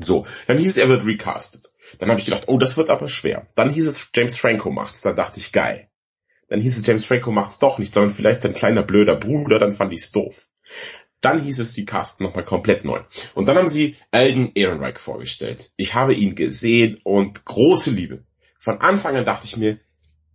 So, 0.00 0.26
dann 0.46 0.58
hieß 0.58 0.70
es, 0.70 0.78
er 0.78 0.88
wird 0.88 1.06
recastet. 1.06 1.72
Dann 1.98 2.08
habe 2.10 2.20
ich 2.20 2.26
gedacht, 2.26 2.44
oh, 2.46 2.58
das 2.58 2.76
wird 2.76 2.90
aber 2.90 3.08
schwer. 3.08 3.48
Dann 3.54 3.70
hieß 3.70 3.88
es, 3.88 4.10
James 4.14 4.36
Franco 4.36 4.70
macht's. 4.70 5.00
Dann 5.02 5.16
dachte 5.16 5.40
ich, 5.40 5.52
geil. 5.52 5.88
Dann 6.48 6.60
hieß 6.60 6.78
es, 6.78 6.86
James 6.86 7.04
Franco 7.04 7.30
macht's 7.30 7.58
doch 7.58 7.78
nicht, 7.78 7.92
sondern 7.92 8.12
vielleicht 8.12 8.40
sein 8.40 8.54
kleiner 8.54 8.82
blöder 8.82 9.16
Bruder, 9.16 9.58
dann 9.58 9.72
fand 9.72 9.92
ich's 9.92 10.12
doof. 10.12 10.48
Dann 11.20 11.42
hieß 11.42 11.58
es, 11.58 11.74
sie 11.74 11.84
casten 11.84 12.24
nochmal 12.24 12.44
komplett 12.44 12.84
neu. 12.84 13.00
Und 13.34 13.46
dann 13.46 13.56
haben 13.56 13.68
sie 13.68 13.96
Alden 14.12 14.52
Ehrenreich 14.54 14.98
vorgestellt. 14.98 15.72
Ich 15.76 15.94
habe 15.94 16.14
ihn 16.14 16.34
gesehen 16.34 17.00
und 17.02 17.44
große 17.44 17.90
Liebe. 17.90 18.24
Von 18.58 18.80
Anfang 18.80 19.16
an 19.16 19.24
dachte 19.24 19.46
ich 19.46 19.56
mir, 19.56 19.78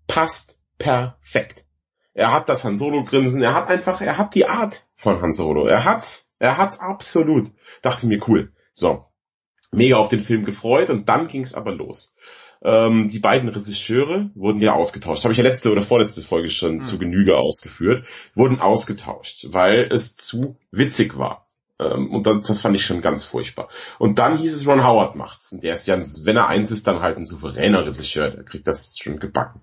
passt 0.07 0.61
perfekt. 0.77 1.65
Er 2.13 2.31
hat 2.31 2.49
das 2.49 2.63
Han 2.63 2.77
Solo 2.77 3.03
Grinsen, 3.03 3.41
er 3.41 3.55
hat 3.55 3.69
einfach, 3.69 4.01
er 4.01 4.17
hat 4.17 4.35
die 4.35 4.47
Art 4.47 4.87
von 4.95 5.21
Han 5.21 5.31
Solo. 5.31 5.65
Er 5.65 5.83
hat's, 5.83 6.33
er 6.39 6.57
hat's 6.57 6.79
absolut. 6.79 7.49
Dachte 7.81 8.07
mir 8.07 8.19
cool. 8.27 8.51
So. 8.73 9.05
Mega 9.71 9.95
auf 9.95 10.09
den 10.09 10.21
Film 10.21 10.45
gefreut 10.45 10.91
und 10.91 11.09
dann 11.09 11.27
ging's 11.27 11.55
aber 11.55 11.71
los. 11.71 12.17
Ähm, 12.63 13.09
die 13.09 13.19
beiden 13.19 13.49
Regisseure 13.49 14.29
wurden 14.35 14.61
ja 14.61 14.73
ausgetauscht. 14.73 15.23
Habe 15.23 15.33
ich 15.33 15.37
ja 15.37 15.43
letzte 15.43 15.71
oder 15.71 15.81
vorletzte 15.81 16.21
Folge 16.21 16.49
schon 16.49 16.75
mhm. 16.75 16.81
zu 16.81 16.97
Genüge 16.97 17.37
ausgeführt. 17.37 18.07
Wurden 18.35 18.59
ausgetauscht, 18.59 19.47
weil 19.49 19.89
es 19.91 20.15
zu 20.15 20.55
witzig 20.71 21.17
war. 21.17 21.47
Ähm, 21.79 22.11
und 22.11 22.25
das, 22.25 22.45
das 22.45 22.61
fand 22.61 22.75
ich 22.75 22.85
schon 22.85 23.01
ganz 23.01 23.25
furchtbar. 23.25 23.69
Und 23.99 24.19
dann 24.19 24.37
hieß 24.37 24.53
es, 24.53 24.67
Ron 24.67 24.85
Howard 24.85 25.15
macht's. 25.15 25.51
Und 25.51 25.63
der 25.63 25.73
ist 25.73 25.87
ja, 25.87 25.99
wenn 26.23 26.37
er 26.37 26.47
eins 26.47 26.71
ist, 26.71 26.87
dann 26.87 27.01
halt 27.01 27.17
ein 27.17 27.25
souveräner 27.25 27.85
Regisseur. 27.85 28.29
Der 28.29 28.43
kriegt 28.43 28.67
das 28.67 28.97
schon 29.01 29.19
gebacken. 29.19 29.61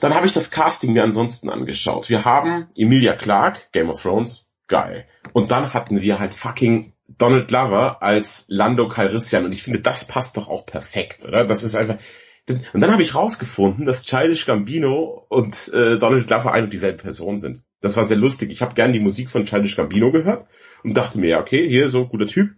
Dann 0.00 0.14
habe 0.14 0.26
ich 0.26 0.32
das 0.32 0.50
Casting 0.50 0.92
mir 0.92 1.02
ansonsten 1.02 1.50
angeschaut. 1.50 2.08
Wir 2.08 2.24
haben 2.24 2.68
Emilia 2.76 3.14
Clarke, 3.14 3.60
Game 3.72 3.90
of 3.90 4.02
Thrones, 4.02 4.54
geil. 4.68 5.06
Und 5.32 5.50
dann 5.50 5.72
hatten 5.72 6.00
wir 6.00 6.18
halt 6.18 6.34
fucking 6.34 6.93
Donald 7.08 7.48
Glover 7.48 8.02
als 8.02 8.46
Lando 8.48 8.88
Calrissian 8.88 9.44
und 9.44 9.52
ich 9.52 9.62
finde, 9.62 9.80
das 9.80 10.06
passt 10.06 10.36
doch 10.36 10.48
auch 10.48 10.66
perfekt, 10.66 11.24
oder? 11.26 11.44
Das 11.44 11.62
ist 11.62 11.74
einfach. 11.74 11.98
Und 12.46 12.80
dann 12.80 12.92
habe 12.92 13.02
ich 13.02 13.14
rausgefunden, 13.14 13.86
dass 13.86 14.04
Childish 14.04 14.44
Gambino 14.44 15.26
und 15.28 15.72
äh, 15.72 15.98
Donald 15.98 16.26
Glover 16.26 16.52
ein 16.52 16.64
und 16.64 16.72
dieselbe 16.72 17.02
Person 17.02 17.38
sind. 17.38 17.62
Das 17.80 17.96
war 17.96 18.04
sehr 18.04 18.18
lustig. 18.18 18.50
Ich 18.50 18.60
habe 18.60 18.74
gern 18.74 18.92
die 18.92 19.00
Musik 19.00 19.30
von 19.30 19.46
Childish 19.46 19.76
Gambino 19.76 20.12
gehört 20.12 20.46
und 20.82 20.96
dachte 20.96 21.18
mir, 21.18 21.30
ja, 21.30 21.40
okay, 21.40 21.66
hier 21.66 21.88
so 21.88 22.06
guter 22.06 22.26
Typ. 22.26 22.50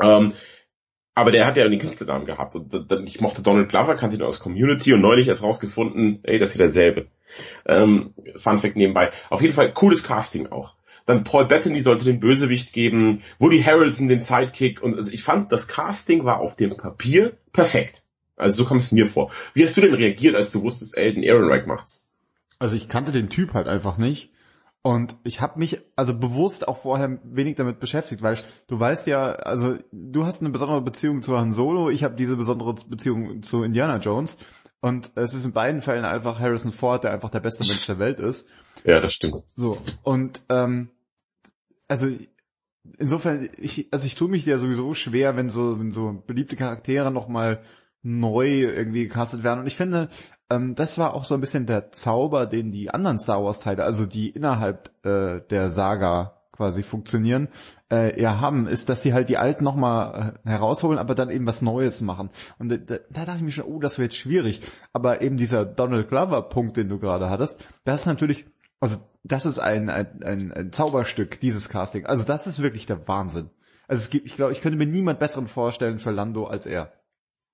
Ähm, 0.00 0.32
aber 1.14 1.30
der 1.30 1.46
hat 1.46 1.56
ja 1.56 1.66
den 1.66 1.78
Künstlernamen 1.78 2.26
gehabt 2.26 2.56
und 2.56 2.92
ich 3.06 3.20
mochte 3.22 3.40
Donald 3.42 3.70
Glover, 3.70 3.94
kannte 3.94 4.16
ihn 4.16 4.22
aus 4.22 4.38
Community 4.38 4.92
und 4.92 5.00
neulich 5.00 5.28
erst 5.28 5.42
rausgefunden, 5.42 6.20
ey, 6.24 6.38
das 6.38 6.50
ist 6.50 6.58
derselbe. 6.58 7.06
Ähm, 7.64 8.12
Fun 8.36 8.58
Fact 8.58 8.76
nebenbei. 8.76 9.10
Auf 9.30 9.40
jeden 9.40 9.54
Fall 9.54 9.72
cooles 9.72 10.02
Casting 10.02 10.48
auch. 10.48 10.74
Dann 11.06 11.24
Paul 11.24 11.46
Bettany 11.46 11.80
sollte 11.80 12.04
den 12.04 12.20
Bösewicht 12.20 12.72
geben, 12.72 13.22
Woody 13.38 13.62
Harrelson 13.62 14.08
den 14.08 14.20
Sidekick 14.20 14.82
und 14.82 14.96
also 14.96 15.10
ich 15.10 15.22
fand, 15.22 15.52
das 15.52 15.68
Casting 15.68 16.24
war 16.24 16.40
auf 16.40 16.56
dem 16.56 16.76
Papier 16.76 17.38
perfekt. 17.52 18.04
Also 18.36 18.62
so 18.62 18.68
kam 18.68 18.76
es 18.76 18.92
mir 18.92 19.06
vor. 19.06 19.30
Wie 19.54 19.64
hast 19.64 19.76
du 19.76 19.80
denn 19.80 19.94
reagiert, 19.94 20.34
als 20.34 20.52
du 20.52 20.62
wusstest, 20.62 20.96
Elden 20.96 21.22
Ehrenreich 21.22 21.66
macht's? 21.66 22.08
Also 22.58 22.76
ich 22.76 22.88
kannte 22.88 23.12
den 23.12 23.30
Typ 23.30 23.54
halt 23.54 23.68
einfach 23.68 23.96
nicht. 23.96 24.32
Und 24.82 25.16
ich 25.24 25.40
habe 25.40 25.58
mich 25.58 25.80
also 25.96 26.16
bewusst 26.16 26.68
auch 26.68 26.76
vorher 26.76 27.18
wenig 27.24 27.56
damit 27.56 27.80
beschäftigt, 27.80 28.22
weil 28.22 28.38
du 28.68 28.78
weißt 28.78 29.08
ja, 29.08 29.32
also 29.32 29.76
du 29.90 30.26
hast 30.26 30.42
eine 30.42 30.50
besondere 30.50 30.80
Beziehung 30.80 31.22
zu 31.22 31.36
Han 31.36 31.52
Solo, 31.52 31.90
ich 31.90 32.04
habe 32.04 32.14
diese 32.14 32.36
besondere 32.36 32.74
Beziehung 32.88 33.42
zu 33.42 33.64
Indiana 33.64 33.96
Jones. 33.96 34.38
Und 34.80 35.10
es 35.16 35.34
ist 35.34 35.44
in 35.44 35.52
beiden 35.52 35.82
Fällen 35.82 36.04
einfach 36.04 36.38
Harrison 36.38 36.70
Ford, 36.70 37.02
der 37.02 37.12
einfach 37.12 37.30
der 37.30 37.40
beste 37.40 37.66
Mensch 37.66 37.84
der 37.86 37.98
Welt 37.98 38.20
ist. 38.20 38.48
Ja, 38.84 39.00
das 39.00 39.12
stimmt. 39.12 39.42
So, 39.56 39.78
und 40.04 40.42
ähm, 40.48 40.90
also 41.88 42.08
insofern, 42.98 43.48
ich, 43.58 43.88
also 43.90 44.06
ich 44.06 44.14
tue 44.14 44.28
mich 44.28 44.46
ja 44.46 44.58
sowieso 44.58 44.94
schwer, 44.94 45.36
wenn 45.36 45.50
so, 45.50 45.78
wenn 45.78 45.92
so 45.92 46.22
beliebte 46.26 46.56
Charaktere 46.56 47.10
nochmal 47.10 47.62
neu 48.02 48.48
irgendwie 48.62 49.04
gecastet 49.08 49.42
werden. 49.42 49.60
Und 49.60 49.66
ich 49.66 49.76
finde, 49.76 50.08
ähm, 50.50 50.74
das 50.74 50.96
war 50.98 51.14
auch 51.14 51.24
so 51.24 51.34
ein 51.34 51.40
bisschen 51.40 51.66
der 51.66 51.90
Zauber, 51.92 52.46
den 52.46 52.70
die 52.70 52.90
anderen 52.90 53.18
Star 53.18 53.42
Wars 53.42 53.60
Teile, 53.60 53.84
also 53.84 54.06
die 54.06 54.30
innerhalb 54.30 54.90
äh, 55.04 55.40
der 55.50 55.70
Saga 55.70 56.36
quasi 56.52 56.82
funktionieren, 56.82 57.48
äh, 57.90 58.20
ja 58.20 58.40
haben, 58.40 58.66
ist, 58.66 58.88
dass 58.88 59.02
sie 59.02 59.12
halt 59.12 59.28
die 59.28 59.36
alten 59.36 59.64
nochmal 59.64 60.38
äh, 60.44 60.48
herausholen, 60.48 60.98
aber 60.98 61.14
dann 61.14 61.30
eben 61.30 61.46
was 61.46 61.62
Neues 61.62 62.00
machen. 62.00 62.30
Und 62.58 62.70
da, 62.70 62.76
da 62.76 63.24
dachte 63.24 63.36
ich 63.36 63.42
mir 63.42 63.50
schon, 63.50 63.66
oh, 63.66 63.78
das 63.78 63.98
wird 63.98 64.14
schwierig. 64.14 64.62
Aber 64.92 65.20
eben 65.20 65.36
dieser 65.36 65.64
Donald 65.64 66.08
Glover-Punkt, 66.08 66.76
den 66.76 66.88
du 66.88 66.98
gerade 66.98 67.28
hattest, 67.28 67.62
das 67.84 68.00
ist 68.00 68.06
natürlich, 68.06 68.46
also 68.80 68.96
das 69.24 69.46
ist 69.46 69.58
ein, 69.58 69.90
ein, 69.90 70.22
ein, 70.22 70.52
ein 70.52 70.72
Zauberstück, 70.72 71.40
dieses 71.40 71.68
Casting. 71.68 72.06
Also 72.06 72.24
das 72.24 72.46
ist 72.46 72.62
wirklich 72.62 72.86
der 72.86 73.06
Wahnsinn. 73.08 73.50
Also 73.88 74.02
es 74.02 74.10
gibt, 74.10 74.26
ich 74.26 74.34
glaube, 74.34 74.52
ich 74.52 74.60
könnte 74.60 74.78
mir 74.78 74.86
niemand 74.86 75.18
besseren 75.18 75.48
vorstellen 75.48 75.98
für 75.98 76.10
Lando 76.10 76.46
als 76.46 76.66
er. 76.66 76.92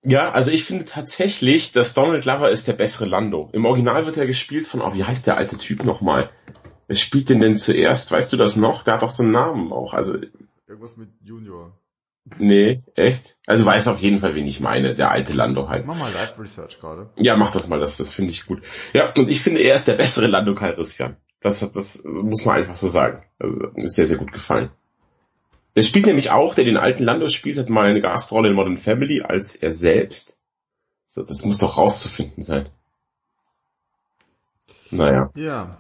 Ja, 0.05 0.33
also 0.33 0.50
ich 0.50 0.64
finde 0.64 0.85
tatsächlich, 0.85 1.73
dass 1.73 1.95
Donald 1.95 2.23
Glover 2.23 2.50
ist 2.50 2.67
der 2.67 2.73
bessere 2.73 3.07
Lando. 3.07 3.50
Im 3.52 3.64
Original 3.64 4.05
wird 4.05 4.17
er 4.17 4.26
gespielt 4.26 4.67
von, 4.67 4.83
oh, 4.83 4.95
wie 4.95 5.05
heißt 5.05 5.26
der 5.26 5.37
alte 5.37 5.57
Typ 5.57 5.85
nochmal? 5.85 6.31
Wer 6.88 6.97
spielt 6.97 7.29
den 7.29 7.41
denn 7.41 7.57
zuerst? 7.57 8.11
Weißt 8.11 8.33
du 8.33 8.37
das 8.37 8.57
noch? 8.57 8.83
Der 8.83 8.95
hat 8.95 9.02
doch 9.02 9.12
so 9.12 9.23
einen 9.23 9.33
Namen 9.33 9.73
auch. 9.73 9.95
Also 9.95 10.17
irgendwas 10.67 10.97
mit 10.97 11.11
Junior. 11.23 11.79
Nee, 12.25 12.83
echt? 12.95 13.37
Also 13.47 13.64
weiß 13.64 13.88
auf 13.88 13.99
jeden 13.99 14.19
Fall, 14.19 14.35
wen 14.35 14.47
ich 14.47 14.61
meine. 14.61 14.95
Der 14.95 15.11
alte 15.11 15.33
Lando 15.33 15.69
halt. 15.69 15.87
Mach 15.87 15.99
mal 15.99 16.12
Live 16.12 16.38
Research 16.38 16.79
gerade. 16.79 17.11
Ja, 17.17 17.37
mach 17.37 17.50
das 17.50 17.69
mal, 17.69 17.81
das, 17.81 17.97
das 17.97 18.11
finde 18.11 18.31
ich 18.31 18.47
gut. 18.47 18.62
Ja, 18.93 19.12
und 19.12 19.29
ich 19.29 19.41
finde, 19.41 19.61
er 19.61 19.75
ist 19.75 19.88
der 19.88 19.95
bessere 19.95 20.29
Lando 20.29 20.55
Calrissian. 20.55 21.17
Das, 21.41 21.61
das 21.73 22.05
muss 22.05 22.45
man 22.45 22.57
einfach 22.57 22.76
so 22.76 22.87
sagen. 22.87 23.25
Also, 23.38 23.57
mir 23.75 23.87
ist 23.87 23.97
sehr, 23.97 24.07
sehr 24.07 24.19
gut 24.19 24.33
gefallen. 24.33 24.71
Der 25.75 25.83
spielt 25.83 26.07
nämlich 26.07 26.31
auch, 26.31 26.55
der 26.55 26.64
den 26.64 26.76
alten 26.76 27.02
Lando 27.02 27.29
spielt, 27.29 27.59
hat 27.59 27.69
mal 27.69 27.87
eine 27.87 28.00
Gastrolle 28.00 28.50
in 28.50 28.55
Modern 28.55 28.76
Family 28.76 29.23
als 29.23 29.57
er 29.57 29.73
selbst. 29.73 30.41
So, 31.09 31.23
das 31.25 31.45
muss 31.45 31.59
doch 31.59 31.76
rauszufinden 31.76 32.43
sein. 32.43 32.69
Naja. 34.91 35.31
Ja. 35.35 35.79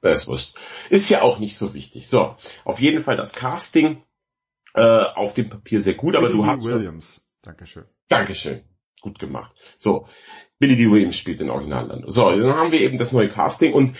Das 0.00 0.22
ist 0.22 0.28
wurscht. 0.28 0.58
Ist 0.90 1.08
ja 1.10 1.22
auch 1.22 1.38
nicht 1.38 1.56
so 1.56 1.74
wichtig. 1.74 2.08
So, 2.08 2.36
auf 2.64 2.80
jeden 2.80 3.02
Fall 3.02 3.16
das 3.16 3.32
Casting 3.32 4.02
äh, 4.76 4.80
auf 5.14 5.34
dem 5.34 5.48
Papier 5.48 5.80
sehr 5.80 5.94
gut, 5.94 6.14
aber 6.14 6.28
Billy 6.28 6.38
du 6.38 6.46
hast... 6.46 6.64
Williams. 6.64 7.20
Dankeschön. 7.42 7.84
Dankeschön. 8.08 8.62
Gut 9.00 9.18
gemacht. 9.18 9.52
So, 9.76 10.06
Billy 10.58 10.76
D. 10.76 10.90
Williams 10.90 11.16
spielt 11.16 11.40
den 11.40 11.50
Original 11.50 11.86
Lando. 11.86 12.10
So, 12.10 12.30
dann 12.30 12.54
haben 12.54 12.72
wir 12.72 12.80
eben 12.80 12.98
das 12.98 13.12
neue 13.12 13.28
Casting 13.28 13.72
und 13.72 13.96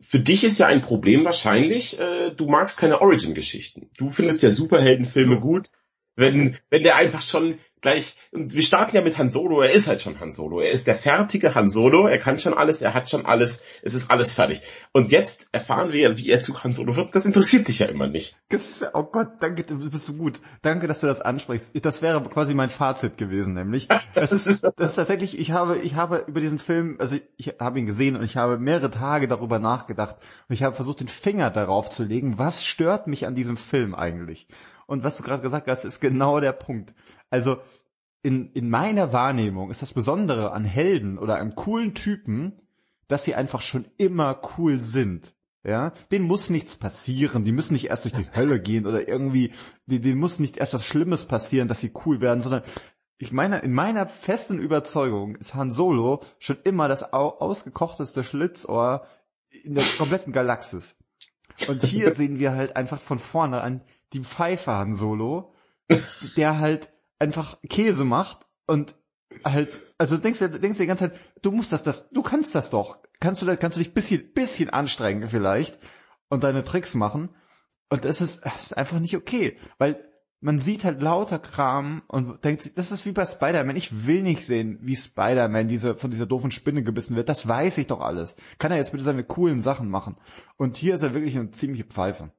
für 0.00 0.20
dich 0.20 0.44
ist 0.44 0.58
ja 0.58 0.66
ein 0.66 0.80
Problem 0.80 1.24
wahrscheinlich, 1.24 1.98
äh, 1.98 2.30
du 2.30 2.46
magst 2.46 2.78
keine 2.78 3.00
Origin-Geschichten. 3.00 3.90
Du 3.98 4.10
findest 4.10 4.42
ja 4.42 4.50
Superheldenfilme 4.50 5.34
So. 5.34 5.40
gut, 5.40 5.68
wenn, 6.16 6.56
wenn 6.70 6.82
der 6.82 6.96
einfach 6.96 7.20
schon 7.20 7.58
gleich, 7.80 8.16
und 8.32 8.54
wir 8.54 8.62
starten 8.62 8.96
ja 8.96 9.02
mit 9.02 9.18
Han 9.18 9.28
Solo, 9.28 9.60
er 9.60 9.72
ist 9.72 9.88
halt 9.88 10.02
schon 10.02 10.18
Han 10.20 10.30
Solo. 10.30 10.60
Er 10.60 10.70
ist 10.70 10.86
der 10.86 10.94
fertige 10.94 11.54
Han 11.54 11.68
Solo, 11.68 12.06
er 12.06 12.18
kann 12.18 12.38
schon 12.38 12.54
alles, 12.54 12.82
er 12.82 12.94
hat 12.94 13.08
schon 13.08 13.26
alles, 13.26 13.62
es 13.82 13.94
ist 13.94 14.10
alles 14.10 14.32
fertig. 14.32 14.62
Und 14.92 15.10
jetzt 15.10 15.48
erfahren 15.52 15.92
wir, 15.92 16.16
wie 16.18 16.28
er 16.30 16.42
zu 16.42 16.62
Han 16.62 16.72
Solo 16.72 16.96
wird, 16.96 17.14
das 17.14 17.26
interessiert 17.26 17.68
dich 17.68 17.80
ja 17.80 17.86
immer 17.86 18.08
nicht. 18.08 18.36
Ist, 18.48 18.84
oh 18.94 19.04
Gott, 19.04 19.28
danke, 19.40 19.64
du 19.64 19.90
bist 19.90 20.06
so 20.06 20.12
gut. 20.12 20.40
Danke, 20.62 20.86
dass 20.86 21.00
du 21.00 21.06
das 21.06 21.20
ansprichst. 21.20 21.72
Das 21.84 22.02
wäre 22.02 22.22
quasi 22.24 22.54
mein 22.54 22.70
Fazit 22.70 23.16
gewesen, 23.16 23.54
nämlich. 23.54 23.88
Das 24.14 24.32
ist, 24.32 24.46
das 24.76 24.90
ist 24.90 24.94
tatsächlich, 24.96 25.38
ich 25.38 25.50
habe, 25.50 25.78
ich 25.78 25.94
habe 25.94 26.24
über 26.26 26.40
diesen 26.40 26.58
Film, 26.58 26.96
also 26.98 27.16
ich 27.36 27.54
habe 27.58 27.78
ihn 27.78 27.86
gesehen 27.86 28.16
und 28.16 28.24
ich 28.24 28.36
habe 28.36 28.58
mehrere 28.58 28.90
Tage 28.90 29.28
darüber 29.28 29.58
nachgedacht 29.58 30.16
und 30.48 30.54
ich 30.54 30.62
habe 30.62 30.74
versucht, 30.74 31.00
den 31.00 31.08
Finger 31.08 31.50
darauf 31.50 31.90
zu 31.90 32.04
legen, 32.04 32.38
was 32.38 32.64
stört 32.64 33.06
mich 33.06 33.26
an 33.26 33.34
diesem 33.34 33.56
Film 33.56 33.94
eigentlich? 33.94 34.46
Und 34.90 35.04
was 35.04 35.16
du 35.16 35.22
gerade 35.22 35.42
gesagt 35.42 35.68
hast, 35.68 35.84
ist 35.84 36.00
genau 36.00 36.40
der 36.40 36.50
Punkt. 36.50 36.92
Also, 37.30 37.58
in, 38.22 38.52
in 38.52 38.68
meiner 38.68 39.12
Wahrnehmung 39.12 39.70
ist 39.70 39.82
das 39.82 39.94
Besondere 39.94 40.52
an 40.52 40.64
Helden 40.64 41.18
oder 41.18 41.38
an 41.38 41.54
coolen 41.54 41.94
Typen, 41.94 42.60
dass 43.08 43.24
sie 43.24 43.34
einfach 43.34 43.62
schon 43.62 43.86
immer 43.96 44.40
cool 44.58 44.82
sind. 44.82 45.34
Ja, 45.62 45.92
denen 46.10 46.26
muss 46.26 46.48
nichts 46.48 46.76
passieren, 46.76 47.44
die 47.44 47.52
müssen 47.52 47.74
nicht 47.74 47.88
erst 47.90 48.04
durch 48.04 48.14
die 48.14 48.30
Hölle 48.34 48.60
gehen 48.60 48.86
oder 48.86 49.08
irgendwie, 49.08 49.52
denen 49.86 50.18
muss 50.18 50.38
nicht 50.38 50.56
erst 50.56 50.72
was 50.72 50.86
Schlimmes 50.86 51.26
passieren, 51.26 51.68
dass 51.68 51.80
sie 51.80 51.92
cool 52.06 52.20
werden, 52.20 52.40
sondern 52.40 52.62
ich 53.18 53.32
meine, 53.32 53.58
in 53.58 53.74
meiner 53.74 54.08
festen 54.08 54.58
Überzeugung 54.58 55.36
ist 55.36 55.54
Han 55.54 55.72
Solo 55.72 56.22
schon 56.38 56.56
immer 56.64 56.88
das 56.88 57.12
au 57.12 57.28
ausgekochteste 57.28 58.24
Schlitzohr 58.24 59.06
in 59.50 59.74
der 59.74 59.84
kompletten 59.98 60.32
Galaxis. 60.32 60.96
Und 61.68 61.84
hier 61.84 62.14
sehen 62.14 62.38
wir 62.38 62.52
halt 62.52 62.76
einfach 62.76 62.98
von 62.98 63.18
vorne 63.18 63.60
an 63.60 63.82
die 64.14 64.20
Pfeife 64.20 64.72
Han 64.72 64.94
Solo, 64.94 65.52
der 66.38 66.58
halt 66.58 66.90
einfach 67.20 67.58
Käse 67.68 68.04
macht 68.04 68.46
und 68.66 68.96
halt, 69.44 69.68
also 69.98 70.16
du 70.16 70.22
denkst 70.22 70.40
du 70.40 70.48
denkst 70.48 70.78
dir 70.78 70.84
die 70.84 70.88
ganze 70.88 71.10
Zeit, 71.10 71.20
du 71.42 71.52
musst 71.52 71.70
das, 71.70 71.82
das, 71.84 72.10
du 72.10 72.22
kannst 72.22 72.54
das 72.54 72.70
doch. 72.70 72.98
Kannst 73.20 73.42
du, 73.42 73.56
kannst 73.56 73.76
du 73.76 73.82
dich 73.82 73.94
bisschen, 73.94 74.32
bisschen 74.32 74.70
anstrengen 74.70 75.28
vielleicht 75.28 75.78
und 76.28 76.42
deine 76.42 76.64
Tricks 76.64 76.94
machen. 76.94 77.30
Und 77.90 78.04
das 78.04 78.20
ist, 78.20 78.44
das 78.44 78.62
ist 78.62 78.76
einfach 78.76 78.98
nicht 78.98 79.16
okay, 79.16 79.56
weil 79.78 80.04
man 80.40 80.58
sieht 80.58 80.84
halt 80.84 81.02
lauter 81.02 81.38
Kram 81.38 82.02
und 82.08 82.44
denkt 82.44 82.78
das 82.78 82.92
ist 82.92 83.04
wie 83.04 83.12
bei 83.12 83.26
Spider-Man. 83.26 83.76
Ich 83.76 84.06
will 84.06 84.22
nicht 84.22 84.44
sehen, 84.44 84.78
wie 84.80 84.96
Spider-Man 84.96 85.68
diese, 85.68 85.96
von 85.96 86.10
dieser 86.10 86.26
doofen 86.26 86.50
Spinne 86.50 86.82
gebissen 86.82 87.14
wird. 87.14 87.28
Das 87.28 87.46
weiß 87.46 87.76
ich 87.78 87.88
doch 87.88 88.00
alles. 88.00 88.36
Kann 88.58 88.72
er 88.72 88.78
jetzt 88.78 88.92
bitte 88.92 89.04
seine 89.04 89.24
coolen 89.24 89.60
Sachen 89.60 89.90
machen. 89.90 90.16
Und 90.56 90.78
hier 90.78 90.94
ist 90.94 91.02
er 91.02 91.12
wirklich 91.12 91.36
eine 91.36 91.50
ziemliche 91.50 91.84
Pfeife. 91.84 92.32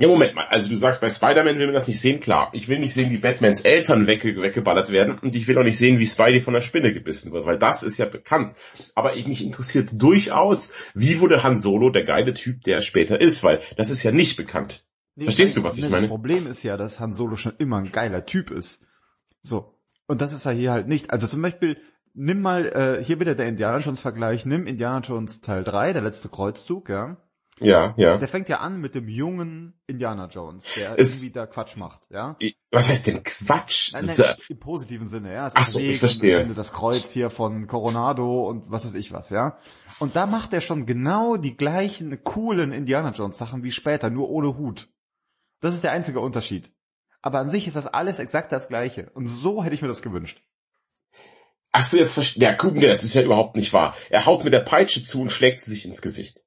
Ja, 0.00 0.08
Moment 0.08 0.34
mal. 0.34 0.46
Also 0.46 0.68
du 0.68 0.76
sagst, 0.76 1.00
bei 1.00 1.08
Spider-Man 1.08 1.56
will 1.58 1.66
man 1.66 1.74
das 1.74 1.86
nicht 1.86 2.00
sehen, 2.00 2.18
klar. 2.18 2.50
Ich 2.52 2.66
will 2.66 2.80
nicht 2.80 2.92
sehen, 2.92 3.10
wie 3.10 3.18
Batmans 3.18 3.60
Eltern 3.60 4.08
wegge 4.08 4.34
weggeballert 4.42 4.90
werden 4.90 5.18
und 5.20 5.36
ich 5.36 5.46
will 5.46 5.56
auch 5.56 5.62
nicht 5.62 5.78
sehen, 5.78 6.00
wie 6.00 6.06
Spidey 6.06 6.40
von 6.40 6.52
der 6.52 6.62
Spinne 6.62 6.92
gebissen 6.92 7.32
wird, 7.32 7.46
weil 7.46 7.58
das 7.58 7.84
ist 7.84 7.98
ja 7.98 8.06
bekannt. 8.06 8.54
Aber 8.96 9.14
ich 9.16 9.28
mich 9.28 9.44
interessiert 9.44 9.90
durchaus, 9.92 10.74
wie 10.94 11.20
wurde 11.20 11.44
Han 11.44 11.56
Solo 11.56 11.90
der 11.90 12.02
geile 12.02 12.32
Typ, 12.32 12.62
der 12.64 12.76
er 12.76 12.82
später 12.82 13.20
ist, 13.20 13.44
weil 13.44 13.60
das 13.76 13.90
ist 13.90 14.02
ja 14.02 14.10
nicht 14.10 14.36
bekannt. 14.36 14.84
Verstehst 15.16 15.56
du, 15.56 15.62
was 15.62 15.76
ich 15.78 15.84
Nee, 15.84 15.90
meine? 15.90 16.02
Das 16.02 16.10
Problem 16.10 16.48
ist 16.48 16.64
ja, 16.64 16.76
dass 16.76 16.98
Han 16.98 17.12
Solo 17.12 17.36
schon 17.36 17.54
immer 17.58 17.78
ein 17.78 17.92
geiler 17.92 18.26
Typ 18.26 18.50
ist. 18.50 18.86
So. 19.42 19.78
Und 20.08 20.20
das 20.20 20.32
ist 20.32 20.44
er 20.44 20.52
hier 20.52 20.72
halt 20.72 20.88
nicht. 20.88 21.12
Also 21.12 21.28
zum 21.28 21.40
Beispiel, 21.40 21.76
nimm 22.14 22.42
mal, 22.42 22.66
äh, 22.66 23.04
hier 23.04 23.20
wieder 23.20 23.36
der 23.36 23.46
Indiana 23.46 23.78
Jones 23.78 24.00
Vergleich, 24.00 24.44
nimm 24.44 24.66
Indiana 24.66 25.00
Jones 25.06 25.40
Teil 25.40 25.62
3, 25.62 25.92
der 25.92 26.02
letzte 26.02 26.28
Kreuzzug, 26.28 26.88
ja. 26.88 27.16
Ja, 27.60 27.94
ja. 27.96 28.18
Der 28.18 28.26
fängt 28.26 28.48
ja 28.48 28.58
an 28.58 28.80
mit 28.80 28.94
dem 28.96 29.08
jungen 29.08 29.74
Indiana 29.86 30.26
Jones, 30.26 30.66
der 30.76 30.98
Es- 30.98 31.22
irgendwie 31.22 31.34
da 31.34 31.46
Quatsch 31.46 31.76
macht, 31.76 32.02
ja. 32.10 32.36
Was 32.72 32.88
heißt 32.88 33.06
denn 33.06 33.22
Quatsch? 33.22 33.92
Nein, 33.92 34.04
nein, 34.18 34.34
im 34.48 34.58
positiven 34.58 35.06
Sinne, 35.06 35.32
ja. 35.32 35.44
Also 35.44 35.54
Ach 35.58 35.64
so, 35.64 35.78
ich 35.78 35.98
verstehe. 36.00 36.46
das 36.48 36.72
Kreuz 36.72 37.12
hier 37.12 37.30
von 37.30 37.68
Coronado 37.68 38.48
und 38.48 38.70
was 38.72 38.84
weiß 38.84 38.94
ich 38.94 39.12
was, 39.12 39.30
ja. 39.30 39.56
Und 40.00 40.16
da 40.16 40.26
macht 40.26 40.52
er 40.52 40.60
schon 40.60 40.84
genau 40.84 41.36
die 41.36 41.56
gleichen 41.56 42.24
coolen 42.24 42.72
Indiana 42.72 43.10
Jones 43.12 43.38
Sachen 43.38 43.62
wie 43.62 43.70
später, 43.70 44.10
nur 44.10 44.30
ohne 44.30 44.56
Hut. 44.58 44.88
Das 45.60 45.74
ist 45.76 45.84
der 45.84 45.92
einzige 45.92 46.18
Unterschied. 46.20 46.72
Aber 47.22 47.38
an 47.38 47.48
sich 47.48 47.66
ist 47.68 47.76
das 47.76 47.86
alles 47.86 48.18
exakt 48.18 48.50
das 48.50 48.68
gleiche. 48.68 49.10
Und 49.14 49.28
so 49.28 49.62
hätte 49.62 49.74
ich 49.74 49.80
mir 49.80 49.88
das 49.88 50.02
gewünscht. 50.02 50.42
Ach 51.72 51.84
so, 51.84 51.96
jetzt 51.96 52.14
verstehe. 52.14 52.42
Ja, 52.42 52.52
guck, 52.54 52.78
das 52.80 53.02
ist 53.04 53.14
ja 53.14 53.22
überhaupt 53.22 53.56
nicht 53.56 53.72
wahr. 53.72 53.94
Er 54.10 54.26
haut 54.26 54.44
mit 54.44 54.52
der 54.52 54.60
Peitsche 54.60 55.02
zu 55.02 55.20
und 55.22 55.30
schlägt 55.32 55.60
sie 55.60 55.70
sich 55.70 55.84
ins 55.86 56.02
Gesicht. 56.02 56.44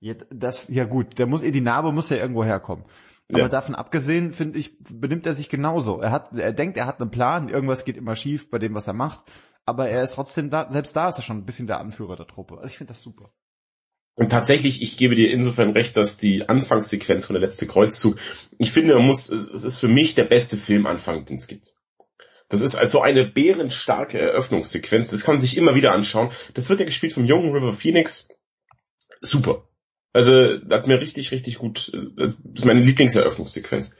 Ja, 0.00 0.14
das, 0.30 0.68
ja 0.68 0.84
gut, 0.84 1.18
der 1.18 1.26
muss, 1.26 1.42
die 1.42 1.60
Narbe 1.60 1.92
muss 1.92 2.10
ja 2.10 2.16
irgendwo 2.16 2.44
herkommen. 2.44 2.84
Aber 3.30 3.40
Ja. 3.40 3.48
davon 3.48 3.74
abgesehen, 3.74 4.32
finde 4.32 4.58
ich, 4.58 4.76
benimmt 4.84 5.26
er 5.26 5.34
sich 5.34 5.48
genauso. 5.48 6.00
Er 6.00 6.12
hat, 6.12 6.36
er 6.38 6.52
denkt, 6.52 6.76
er 6.76 6.86
hat 6.86 7.00
einen 7.00 7.10
Plan, 7.10 7.48
irgendwas 7.48 7.84
geht 7.84 7.96
immer 7.96 8.14
schief 8.14 8.50
bei 8.50 8.58
dem, 8.58 8.74
was 8.74 8.86
er 8.86 8.92
macht. 8.92 9.24
Aber 9.64 9.88
er 9.88 10.04
ist 10.04 10.14
trotzdem 10.14 10.48
da, 10.48 10.70
selbst 10.70 10.94
da 10.94 11.08
ist 11.08 11.16
er 11.16 11.22
schon 11.22 11.38
ein 11.38 11.46
bisschen 11.46 11.66
der 11.66 11.80
Anführer 11.80 12.14
der 12.16 12.28
Truppe. 12.28 12.58
Also 12.58 12.68
ich 12.68 12.78
finde 12.78 12.92
das 12.92 13.02
super. 13.02 13.32
Und 14.14 14.30
tatsächlich, 14.30 14.80
ich 14.80 14.96
gebe 14.96 15.14
dir 15.16 15.30
insofern 15.30 15.72
recht, 15.72 15.96
dass 15.96 16.16
die 16.18 16.48
Anfangssequenz 16.48 17.26
von 17.26 17.34
der 17.34 17.42
letzte 17.42 17.66
Kreuzzug, 17.66 18.16
ich 18.58 18.72
finde, 18.72 18.94
man 18.94 19.06
muss, 19.06 19.28
es 19.28 19.64
ist 19.64 19.78
für 19.78 19.88
mich 19.88 20.14
der 20.14 20.24
beste 20.24 20.56
Filmanfang, 20.56 21.26
den 21.26 21.36
es 21.36 21.48
gibt. 21.48 21.74
Das 22.48 22.60
ist 22.62 22.76
also 22.76 23.02
eine 23.02 23.26
bärenstarke 23.26 24.18
Eröffnungssequenz, 24.18 25.10
das 25.10 25.24
kann 25.24 25.34
man 25.34 25.40
sich 25.40 25.56
immer 25.56 25.74
wieder 25.74 25.92
anschauen. 25.92 26.30
Das 26.54 26.70
wird 26.70 26.80
ja 26.80 26.86
gespielt 26.86 27.12
vom 27.12 27.24
jungen 27.24 27.52
River 27.52 27.72
Phoenix. 27.72 28.28
Super. 29.20 29.68
Also, 30.16 30.58
hat 30.70 30.86
mir 30.86 31.00
richtig, 31.00 31.30
richtig 31.30 31.58
gut, 31.58 31.92
das 32.16 32.40
ist 32.54 32.64
meine 32.64 32.80
Lieblingseröffnungssequenz. 32.80 33.94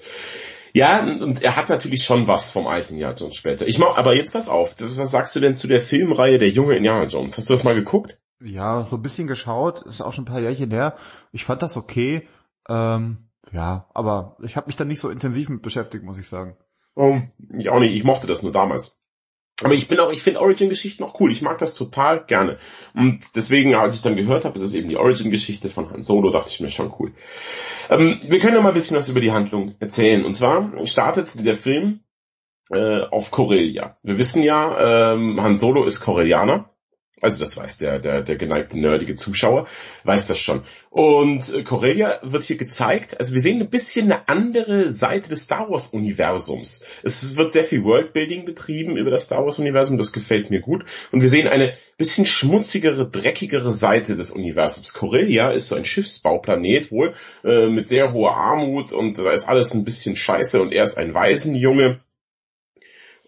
Ja, 0.72 1.02
und 1.02 1.42
er 1.42 1.56
hat 1.56 1.70
natürlich 1.70 2.04
schon 2.04 2.28
was 2.28 2.50
vom 2.50 2.66
alten 2.66 2.96
Jahr 2.96 3.14
Jones 3.14 3.36
später. 3.36 3.66
Ich 3.66 3.78
mach, 3.78 3.96
aber 3.96 4.14
jetzt 4.14 4.32
pass 4.32 4.48
auf, 4.48 4.76
was 4.78 5.10
sagst 5.10 5.34
du 5.34 5.40
denn 5.40 5.56
zu 5.56 5.68
der 5.68 5.80
Filmreihe 5.80 6.38
Der 6.38 6.50
junge 6.50 6.76
Indiana 6.76 7.06
Jones? 7.06 7.38
Hast 7.38 7.48
du 7.48 7.54
das 7.54 7.64
mal 7.64 7.74
geguckt? 7.74 8.20
Ja, 8.44 8.84
so 8.84 8.96
ein 8.96 9.02
bisschen 9.02 9.26
geschaut, 9.26 9.82
ist 9.82 10.02
auch 10.02 10.12
schon 10.12 10.24
ein 10.24 10.28
paar 10.28 10.40
Jährchen 10.40 10.70
her. 10.70 10.96
Ich 11.32 11.44
fand 11.44 11.62
das 11.62 11.78
okay. 11.78 12.28
Ähm, 12.68 13.30
ja, 13.52 13.88
aber 13.94 14.36
ich 14.42 14.56
habe 14.56 14.66
mich 14.66 14.76
da 14.76 14.84
nicht 14.84 15.00
so 15.00 15.08
intensiv 15.08 15.48
mit 15.48 15.62
beschäftigt, 15.62 16.04
muss 16.04 16.18
ich 16.18 16.28
sagen. 16.28 16.56
Oh, 16.94 17.20
ich 17.56 17.70
auch 17.70 17.80
nicht, 17.80 17.94
ich 17.94 18.04
mochte 18.04 18.26
das 18.26 18.42
nur 18.42 18.52
damals. 18.52 18.98
Aber 19.62 19.72
ich 19.72 19.88
bin 19.88 19.98
auch, 20.00 20.12
ich 20.12 20.22
finde 20.22 20.40
Origin-Geschichten 20.40 21.02
auch 21.02 21.18
cool. 21.18 21.32
Ich 21.32 21.40
mag 21.40 21.56
das 21.58 21.74
total 21.74 22.24
gerne. 22.26 22.58
Und 22.94 23.20
deswegen, 23.34 23.74
als 23.74 23.96
ich 23.96 24.02
dann 24.02 24.16
gehört 24.16 24.44
habe, 24.44 24.56
es 24.58 24.62
ist 24.62 24.74
eben 24.74 24.90
die 24.90 24.98
Origin-Geschichte 24.98 25.70
von 25.70 25.90
Han 25.90 26.02
Solo, 26.02 26.30
dachte 26.30 26.50
ich 26.50 26.60
mir 26.60 26.68
schon 26.68 26.92
cool. 26.98 27.14
Ähm, 27.88 28.20
wir 28.28 28.38
können 28.38 28.54
ja 28.54 28.60
mal 28.60 28.68
ein 28.68 28.74
bisschen 28.74 28.98
was 28.98 29.08
über 29.08 29.20
die 29.20 29.32
Handlung 29.32 29.74
erzählen. 29.80 30.24
Und 30.26 30.34
zwar 30.34 30.72
startet 30.86 31.46
der 31.46 31.54
Film 31.54 32.00
äh, 32.70 33.00
auf 33.00 33.30
Corellia. 33.30 33.96
Wir 34.02 34.18
wissen 34.18 34.42
ja, 34.42 35.14
ähm, 35.14 35.40
Han 35.40 35.56
Solo 35.56 35.84
ist 35.84 36.00
Corellianer. 36.00 36.70
Also 37.22 37.38
das 37.38 37.56
weiß 37.56 37.78
der, 37.78 37.98
der, 37.98 38.20
der 38.20 38.36
geneigte 38.36 38.78
nerdige 38.78 39.14
Zuschauer, 39.14 39.66
weiß 40.04 40.26
das 40.26 40.38
schon. 40.38 40.64
Und 40.90 41.52
äh, 41.54 41.62
Corellia 41.62 42.20
wird 42.22 42.42
hier 42.42 42.58
gezeigt, 42.58 43.18
also 43.18 43.32
wir 43.32 43.40
sehen 43.40 43.58
ein 43.62 43.70
bisschen 43.70 44.12
eine 44.12 44.28
andere 44.28 44.90
Seite 44.90 45.30
des 45.30 45.44
Star 45.44 45.70
Wars 45.70 45.88
Universums. 45.88 46.84
Es 47.02 47.36
wird 47.38 47.50
sehr 47.50 47.64
viel 47.64 47.84
Worldbuilding 47.84 48.44
betrieben 48.44 48.98
über 48.98 49.10
das 49.10 49.24
Star 49.24 49.44
Wars 49.44 49.58
Universum, 49.58 49.96
das 49.96 50.12
gefällt 50.12 50.50
mir 50.50 50.60
gut. 50.60 50.84
Und 51.10 51.22
wir 51.22 51.30
sehen 51.30 51.48
eine 51.48 51.72
bisschen 51.96 52.26
schmutzigere, 52.26 53.08
dreckigere 53.08 53.72
Seite 53.72 54.14
des 54.14 54.30
Universums. 54.30 54.92
Corellia 54.92 55.52
ist 55.52 55.68
so 55.68 55.74
ein 55.74 55.86
Schiffsbauplanet 55.86 56.90
wohl, 56.90 57.14
äh, 57.44 57.68
mit 57.68 57.88
sehr 57.88 58.12
hoher 58.12 58.36
Armut 58.36 58.92
und 58.92 59.16
da 59.16 59.30
ist 59.30 59.48
alles 59.48 59.72
ein 59.72 59.84
bisschen 59.84 60.16
scheiße 60.16 60.60
und 60.60 60.70
er 60.70 60.84
ist 60.84 60.98
ein 60.98 61.14
Waisenjunge 61.14 61.98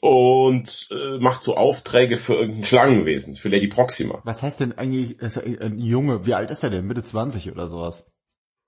und 0.01 0.89
äh, 0.91 1.19
macht 1.19 1.43
so 1.43 1.57
Aufträge 1.57 2.17
für 2.17 2.35
irgendein 2.35 2.65
Schlangenwesen, 2.65 3.37
für 3.37 3.49
Lady 3.49 3.69
Proxima. 3.69 4.21
Was 4.25 4.43
heißt 4.43 4.61
denn 4.61 4.73
eigentlich, 4.79 5.19
ist 5.19 5.37
er 5.37 5.63
ein 5.63 5.79
Junge, 5.79 6.27
wie 6.27 6.35
alt 6.35 6.51
ist 6.51 6.63
er 6.63 6.71
denn? 6.71 6.87
Mitte 6.87 7.03
20 7.03 7.51
oder 7.51 7.67
sowas? 7.67 8.13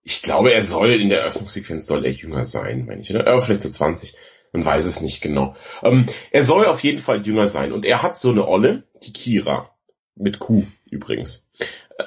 Ich 0.02 0.22
glaube, 0.22 0.52
er 0.52 0.62
soll 0.62 0.90
in 0.90 1.08
der 1.08 1.20
Eröffnungssequenz 1.20 1.86
soll 1.86 2.06
er 2.06 2.12
jünger 2.12 2.42
sein, 2.42 2.86
meine 2.86 3.00
ich. 3.00 3.10
Ne? 3.10 3.24
Äh, 3.24 3.40
vielleicht 3.40 3.62
so 3.62 3.70
20. 3.70 4.16
Man 4.52 4.64
weiß 4.64 4.84
es 4.84 5.00
nicht 5.00 5.20
genau. 5.20 5.54
Ähm, 5.82 6.06
er 6.30 6.44
soll 6.44 6.66
auf 6.66 6.82
jeden 6.82 6.98
Fall 6.98 7.24
jünger 7.24 7.46
sein 7.46 7.72
und 7.72 7.84
er 7.84 8.02
hat 8.02 8.18
so 8.18 8.30
eine 8.30 8.48
Olle, 8.48 8.84
die 9.02 9.12
Kira. 9.12 9.70
Mit 10.16 10.38
Q 10.38 10.64
übrigens 10.90 11.48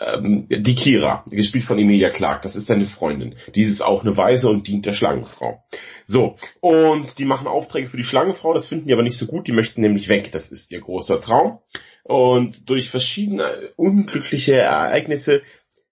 ähm, 0.02 0.48
die 0.50 0.76
Kira, 0.76 1.24
gespielt 1.30 1.64
von 1.64 1.80
Emilia 1.80 2.10
Clark, 2.10 2.42
das 2.42 2.56
ist 2.56 2.68
seine 2.68 2.86
Freundin. 2.86 3.36
Die 3.56 3.64
ist 3.64 3.82
auch 3.82 4.04
eine 4.04 4.16
Weise 4.18 4.50
und 4.50 4.68
dient 4.68 4.86
der 4.86 4.94
Schlangenfrau. 4.94 5.64
So, 6.06 6.36
und 6.60 7.18
die 7.20 7.26
machen 7.26 7.48
Aufträge 7.48 7.88
für 7.88 7.98
die 7.98 8.04
Schlangenfrau, 8.04 8.54
das 8.54 8.68
finden 8.68 8.88
die 8.88 8.94
aber 8.94 9.04
nicht 9.04 9.18
so 9.18 9.26
gut, 9.26 9.48
die 9.48 9.52
möchten 9.52 9.82
nämlich 9.82 10.10
weg, 10.10 10.32
das 10.32 10.52
ist 10.52 10.72
ihr 10.72 10.82
großer 10.82 11.22
Traum. 11.22 11.60
Und 12.04 12.70
durch 12.70 12.90
verschiedene 12.90 13.72
unglückliche 13.78 14.56
Ereignisse 14.56 15.42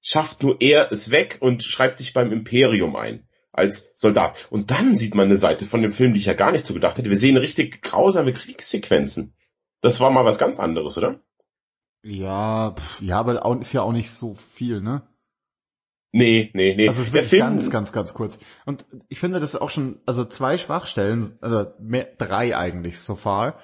schafft 0.01 0.43
nur 0.43 0.57
er 0.59 0.91
es 0.91 1.11
weg 1.11 1.37
und 1.39 1.63
schreibt 1.63 1.95
sich 1.95 2.13
beim 2.13 2.31
Imperium 2.31 2.95
ein 2.95 3.27
als 3.53 3.91
Soldat. 3.95 4.47
Und 4.49 4.71
dann 4.71 4.95
sieht 4.95 5.15
man 5.15 5.25
eine 5.25 5.35
Seite 5.35 5.65
von 5.65 5.81
dem 5.81 5.91
Film, 5.91 6.13
die 6.13 6.19
ich 6.19 6.25
ja 6.25 6.33
gar 6.33 6.51
nicht 6.51 6.65
so 6.65 6.73
gedacht 6.73 6.97
hätte. 6.97 7.09
Wir 7.09 7.17
sehen 7.17 7.37
richtig 7.37 7.81
grausame 7.81 8.33
Kriegssequenzen. 8.33 9.35
Das 9.81 9.99
war 9.99 10.11
mal 10.11 10.25
was 10.25 10.37
ganz 10.37 10.59
anderes, 10.59 10.97
oder? 10.97 11.21
Ja, 12.03 12.71
pff, 12.71 13.01
ja, 13.01 13.19
aber 13.19 13.45
auch, 13.45 13.59
ist 13.59 13.73
ja 13.73 13.81
auch 13.81 13.93
nicht 13.93 14.11
so 14.11 14.33
viel, 14.33 14.81
ne? 14.81 15.03
Nee, 16.13 16.51
nee, 16.53 16.75
nee. 16.75 16.87
Also 16.87 17.03
es 17.03 17.13
wird 17.13 17.31
ganz, 17.31 17.69
ganz, 17.69 17.93
ganz 17.93 18.13
kurz. 18.13 18.39
Und 18.65 18.85
ich 19.07 19.19
finde, 19.19 19.39
das 19.39 19.53
ist 19.53 19.61
auch 19.61 19.69
schon, 19.69 20.01
also 20.05 20.25
zwei 20.25 20.57
Schwachstellen, 20.57 21.37
oder 21.41 21.75
mehr, 21.79 22.07
drei 22.17 22.57
eigentlich 22.57 22.99
so 22.99 23.15
far. 23.15 23.59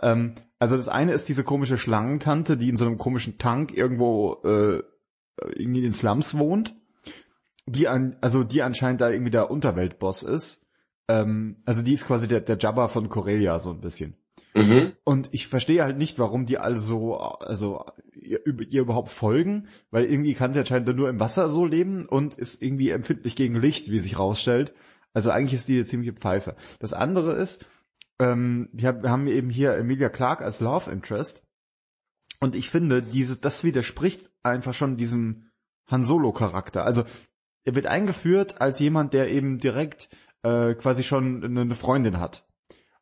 Ähm, 0.00 0.34
also 0.58 0.76
das 0.76 0.88
eine 0.88 1.12
ist 1.12 1.28
diese 1.28 1.44
komische 1.44 1.78
Schlangentante, 1.78 2.56
die 2.56 2.70
in 2.70 2.76
so 2.76 2.86
einem 2.86 2.96
komischen 2.96 3.38
Tank 3.38 3.76
irgendwo 3.76 4.40
äh, 4.44 4.82
irgendwie 5.54 5.80
in 5.80 5.84
den 5.84 5.92
Slums 5.92 6.38
wohnt. 6.38 6.74
Die 7.66 7.86
an, 7.86 8.16
also 8.20 8.44
die 8.44 8.62
anscheinend 8.62 9.00
da 9.00 9.10
irgendwie 9.10 9.30
der 9.30 9.50
Unterweltboss 9.50 10.22
ist. 10.22 10.66
Ähm, 11.08 11.62
also 11.66 11.82
die 11.82 11.94
ist 11.94 12.06
quasi 12.06 12.28
der, 12.28 12.40
der 12.40 12.56
Jabba 12.58 12.88
von 12.88 13.08
Corellia 13.08 13.58
so 13.58 13.70
ein 13.70 13.80
bisschen. 13.80 14.16
Mhm. 14.54 14.92
Und 15.04 15.28
ich 15.32 15.46
verstehe 15.46 15.82
halt 15.82 15.98
nicht, 15.98 16.18
warum 16.18 16.46
die 16.46 16.58
alle 16.58 16.80
so, 16.80 17.16
also 17.16 17.84
ihr, 18.12 18.40
ihr 18.46 18.80
überhaupt 18.82 19.10
folgen, 19.10 19.68
weil 19.90 20.04
irgendwie 20.04 20.34
kann 20.34 20.52
sie 20.52 20.58
anscheinend 20.58 20.94
nur 20.96 21.08
im 21.08 21.20
Wasser 21.20 21.48
so 21.50 21.64
leben 21.64 22.06
und 22.06 22.34
ist 22.34 22.62
irgendwie 22.62 22.90
empfindlich 22.90 23.36
gegen 23.36 23.54
Licht, 23.54 23.90
wie 23.90 24.00
sich 24.00 24.18
rausstellt. 24.18 24.74
Also 25.12 25.30
eigentlich 25.30 25.54
ist 25.54 25.68
die 25.68 25.76
eine 25.76 25.84
ziemliche 25.84 26.14
Pfeife. 26.14 26.56
Das 26.78 26.92
andere 26.92 27.34
ist, 27.34 27.64
ähm, 28.18 28.68
wir 28.72 28.88
haben 29.04 29.26
eben 29.28 29.50
hier 29.50 29.74
Emilia 29.74 30.08
Clark 30.08 30.42
als 30.42 30.60
Love 30.60 30.90
Interest 30.90 31.46
und 32.40 32.54
ich 32.54 32.70
finde, 32.70 33.02
dieses, 33.02 33.40
das 33.40 33.64
widerspricht 33.64 34.30
einfach 34.42 34.74
schon 34.74 34.96
diesem 34.96 35.50
Han 35.86 36.04
Solo 36.04 36.32
Charakter. 36.32 36.84
Also 36.84 37.04
er 37.64 37.74
wird 37.74 37.86
eingeführt 37.86 38.60
als 38.60 38.78
jemand, 38.78 39.12
der 39.12 39.30
eben 39.30 39.58
direkt 39.58 40.08
äh, 40.42 40.74
quasi 40.74 41.02
schon 41.02 41.44
eine 41.44 41.74
Freundin 41.74 42.18
hat 42.18 42.49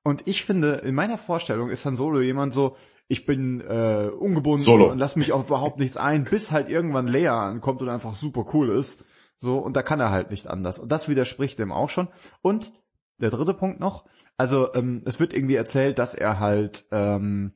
und 0.04 0.26
ich 0.26 0.44
finde, 0.44 0.74
in 0.76 0.94
meiner 0.94 1.18
Vorstellung 1.18 1.70
ist 1.70 1.84
Han 1.84 1.96
Solo 1.96 2.20
jemand 2.20 2.54
so, 2.54 2.76
ich 3.08 3.24
bin 3.24 3.60
äh, 3.62 4.10
ungebunden 4.18 4.64
Solo. 4.64 4.90
und 4.90 4.98
lass 4.98 5.16
mich 5.16 5.32
auf 5.32 5.46
überhaupt 5.46 5.78
nichts 5.78 5.96
ein, 5.96 6.24
bis 6.24 6.52
halt 6.52 6.68
irgendwann 6.68 7.06
Leia 7.06 7.48
ankommt 7.48 7.80
und 7.80 7.88
einfach 7.88 8.14
super 8.14 8.44
cool 8.52 8.68
ist. 8.70 9.06
So, 9.38 9.58
und 9.58 9.76
da 9.76 9.82
kann 9.82 10.00
er 10.00 10.10
halt 10.10 10.30
nicht 10.30 10.48
anders. 10.48 10.78
Und 10.78 10.90
das 10.90 11.08
widerspricht 11.08 11.58
dem 11.58 11.72
auch 11.72 11.88
schon. 11.88 12.08
Und 12.42 12.72
der 13.18 13.30
dritte 13.30 13.54
Punkt 13.54 13.80
noch, 13.80 14.04
also 14.36 14.74
ähm, 14.74 15.02
es 15.06 15.20
wird 15.20 15.32
irgendwie 15.32 15.54
erzählt, 15.54 15.98
dass 15.98 16.14
er 16.14 16.38
halt, 16.38 16.86
ähm, 16.90 17.52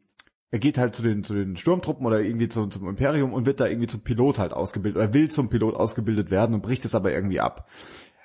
er 0.51 0.59
geht 0.59 0.79
halt 0.79 0.95
zu 0.95 1.03
den, 1.03 1.23
zu 1.23 1.35
den 1.35 1.57
Sturmtruppen 1.57 2.07
oder 2.07 2.21
irgendwie 2.21 2.49
zu, 2.49 2.67
zum 2.67 2.89
Imperium 2.89 3.33
und 3.33 3.47
wird 3.47 3.61
da 3.61 3.67
irgendwie 3.67 3.89
zum 3.89 4.03
Pilot 4.03 4.39
halt 4.39 4.53
ausgebildet 4.53 5.03
oder 5.03 5.15
will 5.15 5.31
zum 5.31 5.49
Pilot 5.49 5.75
ausgebildet 5.75 6.31
werden 6.31 6.55
und 6.55 6.63
bricht 6.63 6.85
es 6.85 6.95
aber 6.95 7.13
irgendwie 7.13 7.41
ab. 7.41 7.69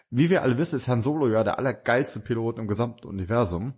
Wie 0.10 0.30
wir 0.30 0.44
alle 0.44 0.58
wissen, 0.58 0.76
ist 0.76 0.88
Han 0.88 1.02
Solo 1.02 1.28
ja 1.28 1.44
der 1.44 1.60
allergeilste 1.60 2.22
Pilot 2.22 2.60
im 2.60 2.68
gesamten 2.68 3.08
Universum. 3.08 3.74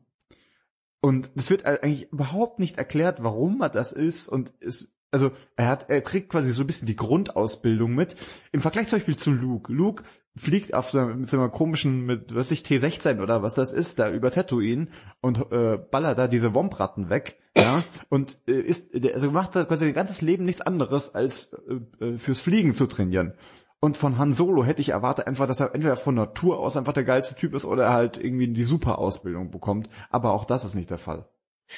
Und 1.01 1.31
es 1.35 1.49
wird 1.49 1.65
eigentlich 1.65 2.12
überhaupt 2.12 2.59
nicht 2.59 2.77
erklärt, 2.77 3.23
warum 3.23 3.62
er 3.62 3.69
das 3.69 3.93
ist 3.93 4.27
und 4.27 4.53
es, 4.59 4.91
also 5.12 5.31
er 5.55 5.67
hat, 5.67 5.89
er 5.89 6.01
kriegt 6.01 6.29
quasi 6.29 6.51
so 6.51 6.63
ein 6.63 6.67
bisschen 6.67 6.88
die 6.88 6.95
Grundausbildung 6.95 7.93
mit. 7.95 8.15
Im 8.51 8.62
Vergleich 8.62 8.88
zum 8.88 8.99
Beispiel 8.99 9.17
zu 9.17 9.31
Luke. 9.31 9.71
Luke 9.71 10.03
fliegt 10.35 10.73
auf 10.73 10.91
so, 10.91 11.01
mit 11.05 11.29
so 11.29 11.38
einer 11.38 11.49
komischen, 11.49 12.05
mit, 12.05 12.35
was 12.35 12.51
ich, 12.51 12.62
T16 12.62 13.21
oder 13.21 13.41
was 13.41 13.55
das 13.55 13.71
ist, 13.71 13.99
da 13.99 14.12
über 14.12 14.31
Tatooine 14.31 14.88
und 15.21 15.51
äh, 15.51 15.77
ballert 15.77 16.19
da 16.19 16.27
diese 16.27 16.53
Wompratten 16.53 17.09
weg, 17.09 17.38
ja, 17.57 17.83
und 18.09 18.38
äh, 18.47 18.59
ist, 18.59 18.93
also 19.13 19.31
macht 19.31 19.55
da 19.55 19.65
quasi 19.65 19.85
sein 19.85 19.93
ganzes 19.93 20.21
Leben 20.21 20.45
nichts 20.45 20.62
anderes, 20.62 21.13
als 21.13 21.53
äh, 21.99 22.05
äh 22.05 22.17
fürs 22.17 22.39
Fliegen 22.39 22.73
zu 22.73 22.85
trainieren. 22.85 23.33
Und 23.81 23.95
von 23.95 24.17
Han 24.17 24.33
Solo 24.33 24.65
hätte 24.65 24.81
ich 24.81 24.89
erwartet 24.89 25.27
einfach, 25.27 25.47
dass 25.47 25.61
er 25.61 25.73
entweder 25.73 25.95
von 25.95 26.15
Natur 26.15 26.59
aus 26.59 26.75
einfach 26.75 26.93
der 26.93 27.05
geilste 27.05 27.35
Typ 27.35 27.53
ist 27.53 27.65
oder 27.65 27.85
er 27.85 27.93
halt 27.93 28.17
irgendwie 28.17 28.49
die 28.49 28.65
super 28.65 28.99
Ausbildung 28.99 29.51
bekommt. 29.51 29.89
Aber 30.09 30.33
auch 30.33 30.45
das 30.45 30.65
ist 30.65 30.75
nicht 30.75 30.89
der 30.89 30.97
Fall. 30.97 31.29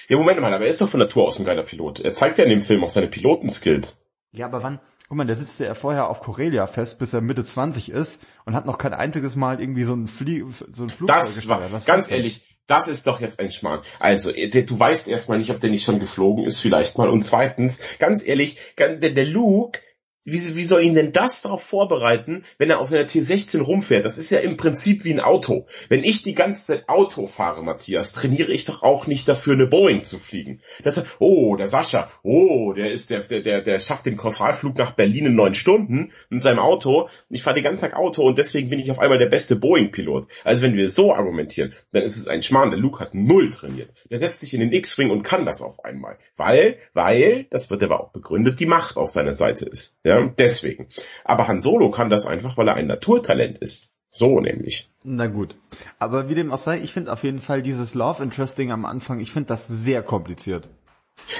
Ja, 0.08 0.18
Moment 0.18 0.40
mal, 0.40 0.54
aber 0.54 0.64
er 0.64 0.70
ist 0.70 0.82
doch 0.82 0.90
von 0.90 1.00
Natur 1.00 1.28
aus 1.28 1.40
ein 1.40 1.46
geiler 1.46 1.64
Pilot. 1.64 2.00
Er 2.00 2.14
zeigt 2.14 2.38
ja 2.38 2.46
in 2.46 2.50
dem 2.50 2.62
Film 2.62 2.84
auch 2.84 2.90
seine 2.90 3.08
Pilotenskills. 3.08 4.06
Ja, 4.32 4.46
aber 4.46 4.64
wann, 4.64 4.80
guck 5.08 5.18
mal, 5.18 5.28
der 5.28 5.36
sitzt 5.36 5.60
ja 5.60 5.74
vorher 5.74 6.10
auf 6.10 6.22
Corellia 6.22 6.66
fest, 6.66 6.98
bis 6.98 7.14
er 7.14 7.22
Mitte 7.22 7.44
20 7.44 7.92
ist 7.92 8.24
und 8.46 8.56
hat 8.56 8.66
noch 8.66 8.78
kein 8.78 8.94
einziges 8.94 9.36
Mal 9.36 9.60
irgendwie 9.60 9.84
so 9.84 9.94
ein, 9.94 10.08
Flie 10.08 10.46
so 10.72 10.84
ein 10.84 10.90
Flugzeug 10.90 11.18
Das 11.18 11.48
war, 11.50 11.72
Was 11.72 11.86
ganz 11.86 12.10
ehrlich, 12.10 12.48
das 12.68 12.88
ist 12.88 13.06
doch 13.06 13.20
jetzt 13.20 13.40
ein 13.40 13.52
Schmarrn. 13.52 13.82
Also, 14.00 14.32
du 14.32 14.80
weißt 14.80 15.10
erstmal 15.10 15.38
nicht, 15.38 15.52
ob 15.52 15.60
der 15.60 15.70
nicht 15.70 15.84
schon 15.84 16.00
geflogen 16.00 16.46
ist, 16.46 16.62
vielleicht 16.62 16.98
mal. 16.98 17.10
Und 17.10 17.24
zweitens, 17.24 17.82
ganz 18.00 18.26
ehrlich, 18.26 18.58
der, 18.78 18.96
der 18.96 19.26
Luke, 19.26 19.82
wie, 20.24 20.56
wie 20.56 20.64
soll 20.64 20.84
ihn 20.84 20.94
denn 20.94 21.12
das 21.12 21.42
darauf 21.42 21.64
vorbereiten, 21.64 22.44
wenn 22.60 22.70
er 22.70 22.80
auf 22.80 22.90
seiner 22.90 23.08
T16 23.08 23.62
rumfährt? 23.62 24.06
Das 24.06 24.18
ist 24.20 24.30
ja 24.30 24.40
im 24.40 24.56
Prinzip 24.56 25.04
wie 25.04 25.14
ein 25.14 25.20
Auto. 25.20 25.66
Wenn 25.90 26.04
ich 26.04 26.22
die 26.22 26.36
ganze 26.36 26.68
Zeit 26.68 26.90
Auto 26.90 27.26
fahre, 27.26 27.64
Matthias, 27.64 28.14
trainiere 28.14 28.52
ich 28.52 28.66
doch 28.66 28.84
auch 28.84 29.08
nicht 29.08 29.28
dafür, 29.28 29.54
eine 29.54 29.66
Boeing 29.66 30.04
zu 30.04 30.20
fliegen. 30.20 30.62
Das, 30.84 31.04
oh, 31.20 31.56
der 31.56 31.68
Sascha, 31.68 32.10
oh, 32.22 32.74
der 32.74 32.92
ist 32.92 33.10
der, 33.10 33.22
der, 33.22 33.62
der, 33.62 33.80
schafft 33.80 34.06
den 34.06 34.18
Kausalflug 34.18 34.78
nach 34.78 34.92
Berlin 34.92 35.26
in 35.26 35.36
neun 35.36 35.56
Stunden 35.56 36.12
mit 36.30 36.44
seinem 36.44 36.60
Auto. 36.60 37.10
Ich 37.30 37.42
fahre 37.42 37.56
den 37.56 37.64
ganzen 37.64 37.90
Tag 37.90 37.96
Auto 37.98 38.24
und 38.24 38.38
deswegen 38.38 38.70
bin 38.70 38.80
ich 38.80 38.92
auf 38.92 39.00
einmal 39.00 39.18
der 39.18 39.30
beste 39.30 39.56
Boeing-Pilot. 39.56 40.28
Also 40.44 40.64
wenn 40.64 40.76
wir 40.76 40.88
so 40.88 41.16
argumentieren, 41.16 41.74
dann 41.94 42.04
ist 42.04 42.18
es 42.18 42.28
ein 42.28 42.44
Schmarrn. 42.44 42.70
Der 42.70 42.80
Luke 42.80 43.00
hat 43.00 43.16
null 43.16 43.50
trainiert. 43.50 43.92
Der 44.12 44.20
setzt 44.20 44.42
sich 44.42 44.54
in 44.54 44.60
den 44.60 44.72
X-Wing 44.72 45.10
und 45.10 45.24
kann 45.24 45.46
das 45.46 45.64
auf 45.64 45.84
einmal. 45.84 46.18
Weil, 46.36 46.78
weil, 46.94 47.48
das 47.50 47.72
wird 47.72 47.82
aber 47.82 48.02
auch 48.02 48.12
begründet, 48.12 48.60
die 48.60 48.68
Macht 48.68 48.98
auf 48.98 49.10
seiner 49.10 49.34
Seite 49.34 49.66
ist. 49.66 50.00
Ja? 50.04 50.11
Ja, 50.20 50.28
deswegen. 50.38 50.88
Aber 51.24 51.48
Han 51.48 51.60
Solo 51.60 51.92
kann 51.92 52.10
das 52.10 52.26
einfach, 52.26 52.58
weil 52.58 52.68
er 52.68 52.76
ein 52.76 52.88
Naturtalent 52.88 53.58
ist. 53.58 53.98
So 54.12 54.42
nämlich. 54.42 54.92
Na 55.04 55.28
gut. 55.28 55.56
Aber 55.98 56.28
wie 56.28 56.36
dem 56.36 56.52
auch 56.52 56.58
sei, 56.58 56.80
ich 56.80 56.92
finde 56.92 57.14
auf 57.14 57.24
jeden 57.24 57.40
Fall 57.40 57.62
dieses 57.62 57.94
Love 57.94 58.22
Interesting 58.22 58.72
am 58.72 58.86
Anfang, 58.86 59.20
ich 59.20 59.32
finde 59.32 59.48
das 59.48 59.68
sehr 59.68 60.04
kompliziert. 60.04 60.70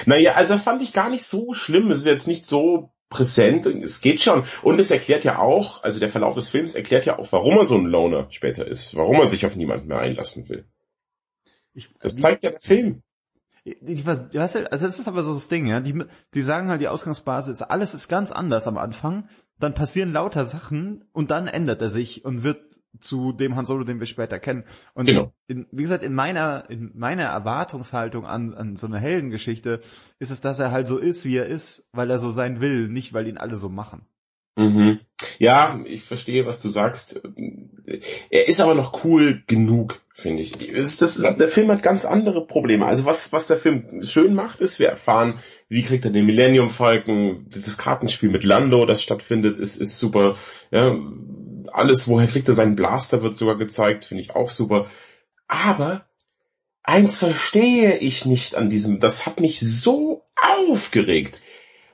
Naja, 0.06 0.32
also 0.32 0.52
das 0.52 0.62
fand 0.62 0.80
ich 0.82 0.92
gar 0.92 1.10
nicht 1.10 1.24
so 1.24 1.52
schlimm. 1.52 1.90
Es 1.90 1.98
ist 1.98 2.06
jetzt 2.06 2.26
nicht 2.26 2.46
so 2.46 2.90
präsent. 3.10 3.66
Es 3.66 4.00
geht 4.00 4.22
schon. 4.22 4.44
Und 4.62 4.80
es 4.80 4.90
erklärt 4.90 5.24
ja 5.24 5.38
auch, 5.38 5.84
also 5.84 6.00
der 6.00 6.08
Verlauf 6.08 6.34
des 6.34 6.48
Films 6.48 6.74
erklärt 6.74 7.04
ja 7.04 7.18
auch, 7.18 7.30
warum 7.30 7.58
er 7.58 7.64
so 7.64 7.76
ein 7.76 7.86
Loner 7.86 8.26
später 8.30 8.66
ist. 8.66 8.96
Warum 8.96 9.16
er 9.16 9.26
sich 9.26 9.44
auf 9.44 9.54
niemanden 9.54 9.88
mehr 9.88 9.98
einlassen 9.98 10.48
will. 10.48 10.64
Ich, 11.74 11.90
das 12.00 12.16
zeigt 12.16 12.42
ja 12.44 12.50
der 12.50 12.60
Film. 12.60 13.02
Ich 13.64 14.04
weiß, 14.04 14.34
weißt 14.34 14.54
du, 14.56 14.72
also 14.72 14.86
das 14.86 14.98
ist 14.98 15.06
aber 15.06 15.22
so 15.22 15.34
das 15.34 15.48
Ding, 15.48 15.66
ja. 15.66 15.80
Die, 15.80 16.04
die 16.34 16.42
sagen 16.42 16.68
halt, 16.68 16.80
die 16.80 16.88
Ausgangsbasis, 16.88 17.62
alles 17.62 17.94
ist 17.94 18.08
ganz 18.08 18.32
anders 18.32 18.66
am 18.66 18.76
Anfang. 18.76 19.28
Dann 19.58 19.74
passieren 19.74 20.12
lauter 20.12 20.44
Sachen 20.44 21.04
und 21.12 21.30
dann 21.30 21.46
ändert 21.46 21.80
er 21.80 21.88
sich 21.88 22.24
und 22.24 22.42
wird 22.42 22.80
zu 23.00 23.32
dem 23.32 23.56
Han 23.56 23.64
Solo, 23.64 23.84
den 23.84 24.00
wir 24.00 24.06
später 24.06 24.38
kennen. 24.38 24.64
Und 24.94 25.06
genau. 25.06 25.32
in, 25.46 25.66
wie 25.70 25.82
gesagt, 25.82 26.02
in 26.02 26.14
meiner, 26.14 26.68
in 26.68 26.90
meiner 26.94 27.24
Erwartungshaltung 27.24 28.26
an, 28.26 28.54
an 28.54 28.76
so 28.76 28.86
eine 28.86 28.98
Heldengeschichte 28.98 29.80
ist 30.18 30.30
es, 30.30 30.40
dass 30.40 30.58
er 30.58 30.72
halt 30.72 30.88
so 30.88 30.98
ist, 30.98 31.24
wie 31.24 31.36
er 31.36 31.46
ist, 31.46 31.88
weil 31.92 32.10
er 32.10 32.18
so 32.18 32.30
sein 32.30 32.60
will, 32.60 32.88
nicht 32.88 33.12
weil 33.12 33.28
ihn 33.28 33.38
alle 33.38 33.56
so 33.56 33.68
machen. 33.68 34.02
Mhm. 34.56 35.00
Ja, 35.38 35.80
ich 35.86 36.02
verstehe, 36.02 36.46
was 36.46 36.60
du 36.60 36.68
sagst. 36.68 37.22
Er 38.30 38.48
ist 38.48 38.60
aber 38.60 38.74
noch 38.74 39.04
cool 39.04 39.42
genug 39.46 40.02
finde 40.22 40.42
ich. 40.42 40.52
Das 40.52 41.02
ist, 41.02 41.22
der 41.22 41.48
Film 41.48 41.70
hat 41.70 41.82
ganz 41.82 42.04
andere 42.04 42.46
Probleme. 42.46 42.86
Also 42.86 43.04
was, 43.04 43.32
was 43.32 43.48
der 43.48 43.58
Film 43.58 44.02
schön 44.02 44.34
macht, 44.34 44.60
ist, 44.60 44.78
wir 44.78 44.88
erfahren, 44.88 45.34
wie 45.68 45.82
kriegt 45.82 46.04
er 46.04 46.10
den 46.10 46.26
Millennium 46.26 46.70
Falcon, 46.70 47.46
dieses 47.48 47.76
Kartenspiel 47.76 48.30
mit 48.30 48.44
Lando, 48.44 48.86
das 48.86 49.02
stattfindet, 49.02 49.58
ist, 49.58 49.76
ist 49.76 49.98
super. 49.98 50.36
Ja, 50.70 50.96
alles, 51.72 52.08
woher 52.08 52.28
kriegt 52.28 52.48
er 52.48 52.54
seinen 52.54 52.76
Blaster, 52.76 53.22
wird 53.22 53.36
sogar 53.36 53.58
gezeigt, 53.58 54.04
finde 54.04 54.22
ich 54.22 54.34
auch 54.34 54.48
super. 54.48 54.86
Aber 55.48 56.06
eins 56.82 57.16
verstehe 57.16 57.98
ich 57.98 58.24
nicht 58.24 58.54
an 58.54 58.70
diesem, 58.70 59.00
das 59.00 59.26
hat 59.26 59.40
mich 59.40 59.60
so 59.60 60.24
aufgeregt. 60.40 61.42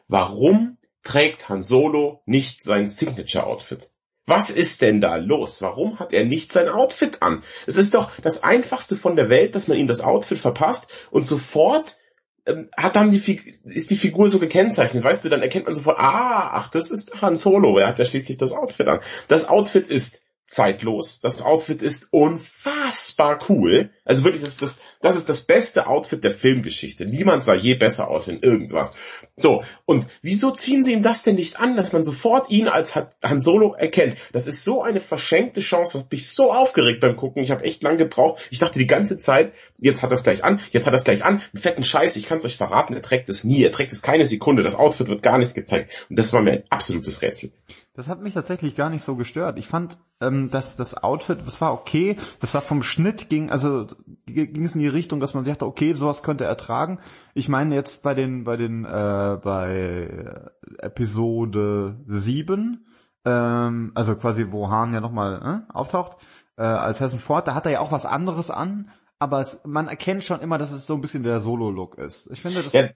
Warum 0.07 0.79
trägt 1.03 1.49
Han 1.49 1.63
Solo 1.63 2.23
nicht 2.27 2.63
sein 2.63 2.89
Signature 2.89 3.47
Outfit? 3.47 3.91
Was 4.29 4.51
ist 4.51 4.83
denn 4.83 5.01
da 5.01 5.17
los? 5.17 5.63
Warum 5.63 5.99
hat 5.99 6.13
er 6.13 6.27
nicht 6.27 6.53
sein 6.53 6.69
Outfit 6.69 7.23
an? 7.23 7.43
Es 7.67 7.79
ist 7.79 7.95
doch 7.95 8.11
das 8.21 8.43
einfachste 8.43 8.95
von 8.95 9.17
der 9.17 9.31
Welt, 9.31 9.55
dass 9.55 9.69
man 9.69 9.79
ihm 9.79 9.87
das 9.87 10.03
Outfit 10.03 10.39
verpasst 10.39 10.89
und 11.11 11.27
sofort 11.27 11.97
ähm, 12.45 12.69
hat 12.77 12.95
dann 12.97 13.11
die 13.11 13.41
ist 13.65 13.91
die 13.91 13.97
Figur 13.97 14.29
so 14.29 14.39
gekennzeichnet. 14.39 15.03
Weißt 15.03 15.25
du, 15.25 15.31
dann 15.31 15.41
erkennt 15.41 15.65
man 15.65 15.75
sofort, 15.75 15.99
ah, 15.99 16.51
ach, 16.53 16.69
das 16.69 16.91
ist 16.91 17.23
Han 17.23 17.37
Solo. 17.37 17.79
Er 17.79 17.89
hat 17.89 17.99
ja 17.99 18.05
schließlich 18.05 18.37
das 18.37 18.53
Outfit 18.53 18.89
an. 18.89 19.01
Das 19.29 19.49
Outfit 19.49 19.89
ist 19.89 20.28
zeitlos. 20.49 21.21
Das 21.21 21.43
Outfit 21.43 21.83
ist 21.83 22.09
unfassbar 22.11 23.39
cool. 23.49 23.91
Also 24.05 24.25
wirklich, 24.25 24.43
das, 24.43 24.57
das, 24.57 24.83
das 25.03 25.17
ist 25.17 25.29
das 25.29 25.43
beste 25.43 25.87
Outfit 25.87 26.25
der 26.25 26.31
Filmgeschichte. 26.31 27.05
Niemand 27.05 27.45
sah 27.45 27.55
je 27.55 27.75
besser 27.75 28.09
aus 28.09 28.29
in 28.29 28.41
irgendwas. 28.41 28.93
So, 29.37 29.63
und 29.85 30.07
wieso 30.23 30.51
ziehen 30.51 30.83
sie 30.83 30.95
ihm 30.95 31.03
das 31.03 31.23
denn 31.23 31.35
nicht 31.35 31.61
an, 31.61 31.77
dass 31.77 31.93
man 31.93 32.03
sofort 32.03 32.51
ihn 32.51 32.67
als 32.67 32.97
Han 32.97 33.41
Solo 33.41 33.75
erkennt? 33.75 34.17
Das 34.33 34.47
ist 34.47 34.65
so 34.65 34.83
eine 34.83 35.01
verschenkte 35.01 35.61
Chance. 35.61 35.99
Das 35.99 36.05
hat 36.05 36.13
mich 36.13 36.29
so 36.29 36.51
aufgeregt 36.53 37.01
beim 37.01 37.17
Gucken. 37.17 37.43
Ich 37.43 37.51
habe 37.51 37.65
echt 37.65 37.83
lang 37.83 37.99
gebraucht. 37.99 38.41
Ich 38.51 38.59
dachte 38.59 38.79
die 38.79 38.87
ganze 38.87 39.19
Zeit, 39.19 39.53
jetzt 39.77 40.03
hat 40.03 40.13
es 40.13 40.23
gleich 40.23 40.45
an, 40.45 40.61
jetzt 40.71 40.87
hat 40.87 40.95
es 40.95 41.05
gleich 41.05 41.25
an. 41.25 41.35
Einen 41.35 41.63
fetten 41.63 41.85
Scheiß, 41.85 42.17
ich 42.17 42.25
kann 42.25 42.39
es 42.39 42.47
euch 42.47 42.57
verraten, 42.57 42.95
er 42.95 43.03
trägt 43.03 43.29
es 43.29 43.45
nie. 43.45 43.63
Er 43.63 43.73
trägt 43.73 43.93
es 43.93 44.01
keine 44.01 44.25
Sekunde. 44.25 44.63
Das 44.63 44.75
Outfit 44.75 45.09
wird 45.09 45.23
gar 45.23 45.37
nicht 45.37 45.55
gezeigt. 45.55 46.07
Und 46.09 46.19
das 46.19 46.33
war 46.33 46.41
mir 46.41 46.53
ein 46.53 46.65
absolutes 46.71 47.21
Rätsel. 47.21 47.53
Das 47.99 48.07
hat 48.07 48.23
mich 48.23 48.35
tatsächlich 48.35 48.77
gar 48.77 48.91
nicht 48.91 49.03
so 49.03 49.17
gestört. 49.17 49.59
Ich 49.59 49.67
fand, 49.67 49.99
ähm, 50.21 50.51
dass 50.51 50.77
das 50.77 51.03
Outfit, 51.03 51.41
das 51.45 51.61
war 51.61 51.73
okay, 51.73 52.17
das 52.39 52.55
war 52.55 52.61
vom 52.61 52.85
Schnitt 52.85 53.29
ging, 53.29 53.51
also 53.51 53.89
ging 54.25 54.65
es 54.65 54.77
in 54.77 54.81
die 54.81 54.87
Richtung, 54.87 55.19
dass 55.19 55.35
man 55.35 55.43
dachte, 55.43 55.67
okay, 55.67 55.95
sowas 55.95 56.23
könnte 56.23 56.45
er 56.45 56.57
tragen. 56.57 57.01
Ich 57.35 57.49
meine 57.49 57.75
jetzt 57.75 58.05
bei 58.05 58.15
den, 58.15 58.45
bei 58.45 58.57
den, 58.57 58.85
äh, 58.85 59.39
bei 59.43 60.49
Episode 60.79 61.99
7, 62.07 62.87
ähm, 63.25 63.91
also 63.97 64.15
quasi 64.15 64.53
wo 64.53 64.71
Hahn 64.71 64.95
ja 64.95 65.01
nochmal 65.01 65.65
äh, 65.69 65.73
auftaucht, 65.73 66.19
äh, 66.57 66.63
als 66.63 67.01
Harrison 67.01 67.19
Ford, 67.19 67.49
da 67.49 67.57
hat 67.57 67.67
er 67.67 67.73
ja 67.73 67.81
auch 67.81 67.91
was 67.91 68.07
anderes 68.07 68.49
an, 68.49 68.93
aber 69.19 69.41
es, 69.41 69.63
man 69.65 69.89
erkennt 69.89 70.23
schon 70.23 70.39
immer, 70.39 70.59
dass 70.59 70.71
es 70.71 70.87
so 70.87 70.95
ein 70.95 71.01
bisschen 71.01 71.25
der 71.25 71.41
Solo-Look 71.41 71.99
ist. 71.99 72.31
Ich 72.31 72.43
finde, 72.43 72.63
das, 72.63 72.75
ja, 72.75 72.91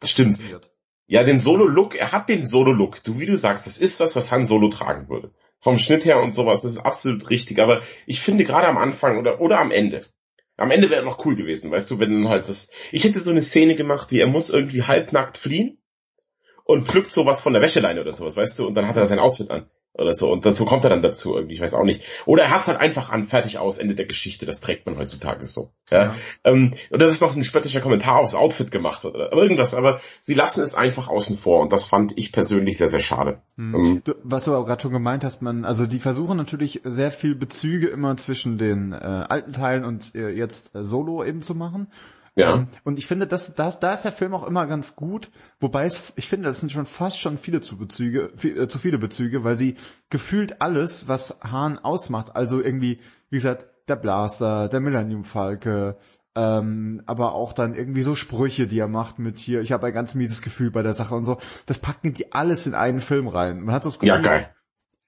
das 0.00 0.08
stimmt. 0.08 0.40
Ja, 1.10 1.24
den 1.24 1.38
Solo-Look, 1.38 1.94
er 1.94 2.12
hat 2.12 2.28
den 2.28 2.44
Solo-Look. 2.44 3.02
Du, 3.02 3.18
wie 3.18 3.24
du 3.24 3.34
sagst, 3.34 3.66
das 3.66 3.78
ist 3.78 3.98
was, 3.98 4.14
was 4.14 4.30
Han 4.30 4.44
Solo 4.44 4.68
tragen 4.68 5.08
würde. 5.08 5.32
Vom 5.58 5.78
Schnitt 5.78 6.04
her 6.04 6.20
und 6.20 6.32
sowas, 6.32 6.60
das 6.60 6.72
ist 6.72 6.78
absolut 6.78 7.30
richtig. 7.30 7.58
Aber 7.60 7.82
ich 8.06 8.20
finde 8.20 8.44
gerade 8.44 8.68
am 8.68 8.76
Anfang 8.76 9.18
oder, 9.18 9.40
oder 9.40 9.58
am 9.58 9.70
Ende. 9.70 10.02
Am 10.58 10.70
Ende 10.70 10.90
wäre 10.90 11.04
noch 11.04 11.24
cool 11.24 11.34
gewesen, 11.34 11.70
weißt 11.70 11.90
du, 11.90 11.98
wenn 11.98 12.28
halt 12.28 12.46
das, 12.48 12.70
ich 12.92 13.04
hätte 13.04 13.20
so 13.20 13.30
eine 13.30 13.40
Szene 13.40 13.74
gemacht, 13.74 14.10
wie 14.10 14.20
er 14.20 14.26
muss 14.26 14.50
irgendwie 14.50 14.82
halbnackt 14.82 15.38
fliehen 15.38 15.78
und 16.64 16.86
pflückt 16.86 17.10
sowas 17.10 17.40
von 17.40 17.54
der 17.54 17.62
Wäscheleine 17.62 18.00
oder 18.00 18.12
sowas, 18.12 18.36
weißt 18.36 18.58
du, 18.58 18.66
und 18.66 18.74
dann 18.74 18.88
hat 18.88 18.96
er 18.96 19.06
sein 19.06 19.20
Outfit 19.20 19.50
an 19.50 19.70
oder 19.98 20.14
so. 20.14 20.32
Und 20.32 20.46
das, 20.46 20.56
so 20.56 20.64
kommt 20.64 20.84
er 20.84 20.90
dann 20.90 21.02
dazu 21.02 21.34
irgendwie, 21.34 21.54
ich 21.54 21.60
weiß 21.60 21.74
auch 21.74 21.84
nicht. 21.84 22.02
Oder 22.26 22.44
er 22.44 22.50
hat 22.50 22.66
halt 22.66 22.80
einfach 22.80 23.10
an, 23.10 23.24
fertig 23.24 23.58
aus, 23.58 23.78
Ende 23.78 23.94
der 23.94 24.06
Geschichte, 24.06 24.46
das 24.46 24.60
trägt 24.60 24.86
man 24.86 24.96
heutzutage 24.96 25.44
so. 25.44 25.70
Ja? 25.90 26.04
ja. 26.04 26.14
Ähm, 26.44 26.72
und 26.90 27.02
das 27.02 27.12
ist 27.12 27.20
noch 27.20 27.34
ein 27.34 27.44
spöttischer 27.44 27.80
Kommentar 27.80 28.20
aufs 28.20 28.34
Outfit 28.34 28.70
gemacht 28.70 29.04
oder 29.04 29.32
irgendwas, 29.32 29.74
aber 29.74 30.00
sie 30.20 30.34
lassen 30.34 30.62
es 30.62 30.74
einfach 30.74 31.08
außen 31.08 31.36
vor 31.36 31.60
und 31.60 31.72
das 31.72 31.84
fand 31.84 32.16
ich 32.16 32.32
persönlich 32.32 32.78
sehr, 32.78 32.88
sehr 32.88 33.00
schade. 33.00 33.42
Mhm. 33.56 33.74
Ähm, 33.74 34.02
du, 34.04 34.14
was 34.22 34.44
du 34.44 34.54
auch 34.54 34.64
gerade 34.64 34.82
schon 34.82 34.92
gemeint 34.92 35.24
hast, 35.24 35.42
man, 35.42 35.64
also 35.64 35.86
die 35.86 35.98
versuchen 35.98 36.36
natürlich 36.36 36.80
sehr 36.84 37.10
viel 37.10 37.34
Bezüge 37.34 37.88
immer 37.88 38.16
zwischen 38.16 38.58
den 38.58 38.92
äh, 38.92 38.96
alten 38.96 39.52
Teilen 39.52 39.84
und 39.84 40.14
äh, 40.14 40.30
jetzt 40.30 40.74
äh, 40.74 40.84
Solo 40.84 41.24
eben 41.24 41.42
zu 41.42 41.54
machen. 41.54 41.88
Ja. 42.38 42.54
Ähm, 42.54 42.68
und 42.84 43.00
ich 43.00 43.06
finde, 43.08 43.26
das, 43.26 43.56
das, 43.56 43.80
da 43.80 43.92
ist 43.92 44.02
der 44.02 44.12
Film 44.12 44.32
auch 44.32 44.46
immer 44.46 44.66
ganz 44.68 44.94
gut, 44.94 45.30
wobei 45.58 45.86
es, 45.86 46.12
ich 46.14 46.28
finde, 46.28 46.46
das 46.46 46.60
sind 46.60 46.70
schon 46.70 46.86
fast 46.86 47.20
schon 47.20 47.36
viele 47.36 47.60
zu 47.60 47.76
Bezüge, 47.76 48.30
viel, 48.36 48.56
äh, 48.56 48.68
zu 48.68 48.78
viele 48.78 48.98
Bezüge, 48.98 49.42
weil 49.42 49.56
sie 49.56 49.76
gefühlt 50.08 50.62
alles, 50.62 51.08
was 51.08 51.40
Hahn 51.42 51.78
ausmacht, 51.78 52.36
also 52.36 52.62
irgendwie, 52.62 53.00
wie 53.28 53.36
gesagt, 53.36 53.66
der 53.88 53.96
Blaster, 53.96 54.68
der 54.68 54.78
Millennium 54.78 55.24
Falke, 55.24 55.96
ähm, 56.36 57.02
aber 57.06 57.32
auch 57.32 57.52
dann 57.52 57.74
irgendwie 57.74 58.02
so 58.02 58.14
Sprüche, 58.14 58.68
die 58.68 58.78
er 58.78 58.86
macht 58.86 59.18
mit 59.18 59.40
hier, 59.40 59.60
ich 59.60 59.72
habe 59.72 59.88
ein 59.88 59.92
ganz 59.92 60.14
mieses 60.14 60.40
Gefühl 60.40 60.70
bei 60.70 60.84
der 60.84 60.94
Sache 60.94 61.16
und 61.16 61.24
so, 61.24 61.38
das 61.66 61.78
packen 61.78 62.14
die 62.14 62.32
alles 62.32 62.68
in 62.68 62.74
einen 62.74 63.00
Film 63.00 63.26
rein. 63.26 63.62
Man 63.62 63.74
hat 63.74 63.84
das 63.84 63.98
Gefühl, 63.98 64.14
ja, 64.14 64.18
geil. 64.18 64.54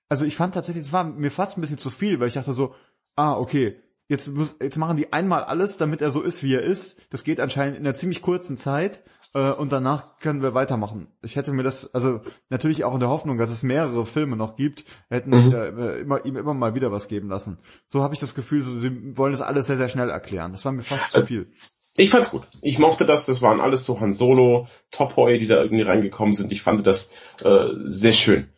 Also 0.08 0.24
ich 0.24 0.34
fand 0.34 0.54
tatsächlich, 0.54 0.86
es 0.86 0.92
war 0.92 1.04
mir 1.04 1.30
fast 1.30 1.56
ein 1.56 1.60
bisschen 1.60 1.78
zu 1.78 1.90
viel, 1.90 2.18
weil 2.18 2.26
ich 2.26 2.34
dachte 2.34 2.52
so, 2.52 2.74
ah, 3.14 3.34
okay, 3.34 3.80
jetzt, 4.10 4.28
muss, 4.28 4.56
jetzt 4.60 4.76
machen 4.76 4.96
die 4.96 5.12
einmal 5.12 5.44
alles, 5.44 5.78
damit 5.78 6.02
er 6.02 6.10
so 6.10 6.20
ist, 6.20 6.42
wie 6.42 6.54
er 6.54 6.62
ist. 6.62 7.00
Das 7.10 7.24
geht 7.24 7.40
anscheinend 7.40 7.78
in 7.78 7.86
einer 7.86 7.94
ziemlich 7.94 8.20
kurzen 8.20 8.56
Zeit. 8.56 9.00
Äh, 9.34 9.52
und 9.52 9.70
danach 9.70 10.20
können 10.20 10.42
wir 10.42 10.54
weitermachen. 10.54 11.06
Ich 11.22 11.36
hätte 11.36 11.52
mir 11.52 11.62
das, 11.62 11.94
also 11.94 12.20
natürlich 12.48 12.84
auch 12.84 12.94
in 12.94 13.00
der 13.00 13.08
Hoffnung, 13.08 13.38
dass 13.38 13.50
es 13.50 13.62
mehrere 13.62 14.04
Filme 14.04 14.36
noch 14.36 14.56
gibt, 14.56 14.84
hätten 15.08 15.30
mhm. 15.30 15.46
wieder, 15.46 15.98
immer, 15.98 16.24
ihm 16.24 16.36
immer 16.36 16.54
mal 16.54 16.74
wieder 16.74 16.90
was 16.90 17.06
geben 17.06 17.28
lassen. 17.28 17.58
So 17.86 18.02
habe 18.02 18.12
ich 18.12 18.20
das 18.20 18.34
Gefühl, 18.34 18.62
so, 18.62 18.76
sie 18.76 19.16
wollen 19.16 19.32
das 19.32 19.40
alles 19.40 19.68
sehr, 19.68 19.76
sehr 19.76 19.88
schnell 19.88 20.10
erklären. 20.10 20.50
Das 20.50 20.64
war 20.64 20.72
mir 20.72 20.82
fast 20.82 21.12
zu 21.12 21.22
viel. 21.22 21.52
Ich 21.96 22.10
fand's 22.10 22.30
gut. 22.30 22.42
Ich 22.62 22.78
mochte 22.78 23.06
das. 23.06 23.26
Das 23.26 23.42
waren 23.42 23.60
alles 23.60 23.84
so 23.84 24.00
Han 24.00 24.12
Solo, 24.12 24.66
Top 24.90 25.10
Tophoi, 25.10 25.38
die 25.38 25.46
da 25.46 25.62
irgendwie 25.62 25.82
reingekommen 25.82 26.34
sind. 26.34 26.50
Ich 26.50 26.62
fand 26.62 26.84
das 26.86 27.12
äh, 27.44 27.66
sehr 27.84 28.12
schön. 28.12 28.48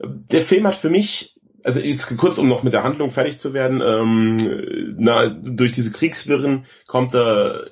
Der 0.00 0.42
Film 0.42 0.66
hat 0.66 0.74
für 0.74 0.90
mich 0.90 1.31
also 1.64 1.80
jetzt 1.80 2.16
kurz, 2.16 2.38
um 2.38 2.48
noch 2.48 2.62
mit 2.62 2.72
der 2.72 2.82
Handlung 2.82 3.10
fertig 3.10 3.38
zu 3.38 3.52
werden, 3.52 3.80
ähm, 3.80 4.96
na, 4.98 5.28
durch 5.28 5.72
diese 5.72 5.92
Kriegswirren 5.92 6.66
kommt 6.86 7.14
er 7.14 7.70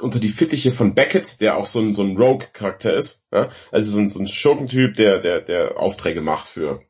unter 0.00 0.18
die 0.18 0.28
Fittiche 0.28 0.70
von 0.70 0.94
Beckett, 0.94 1.40
der 1.40 1.56
auch 1.56 1.66
so 1.66 1.80
ein, 1.80 1.94
so 1.94 2.02
ein 2.02 2.16
Rogue-Charakter 2.16 2.94
ist. 2.94 3.26
Ja? 3.32 3.48
Also 3.72 3.92
so 3.92 4.00
ein, 4.00 4.08
so 4.08 4.20
ein 4.20 4.26
Schurkentyp, 4.26 4.94
der, 4.96 5.18
der, 5.20 5.40
der 5.40 5.80
Aufträge 5.80 6.20
macht 6.20 6.46
für, 6.46 6.82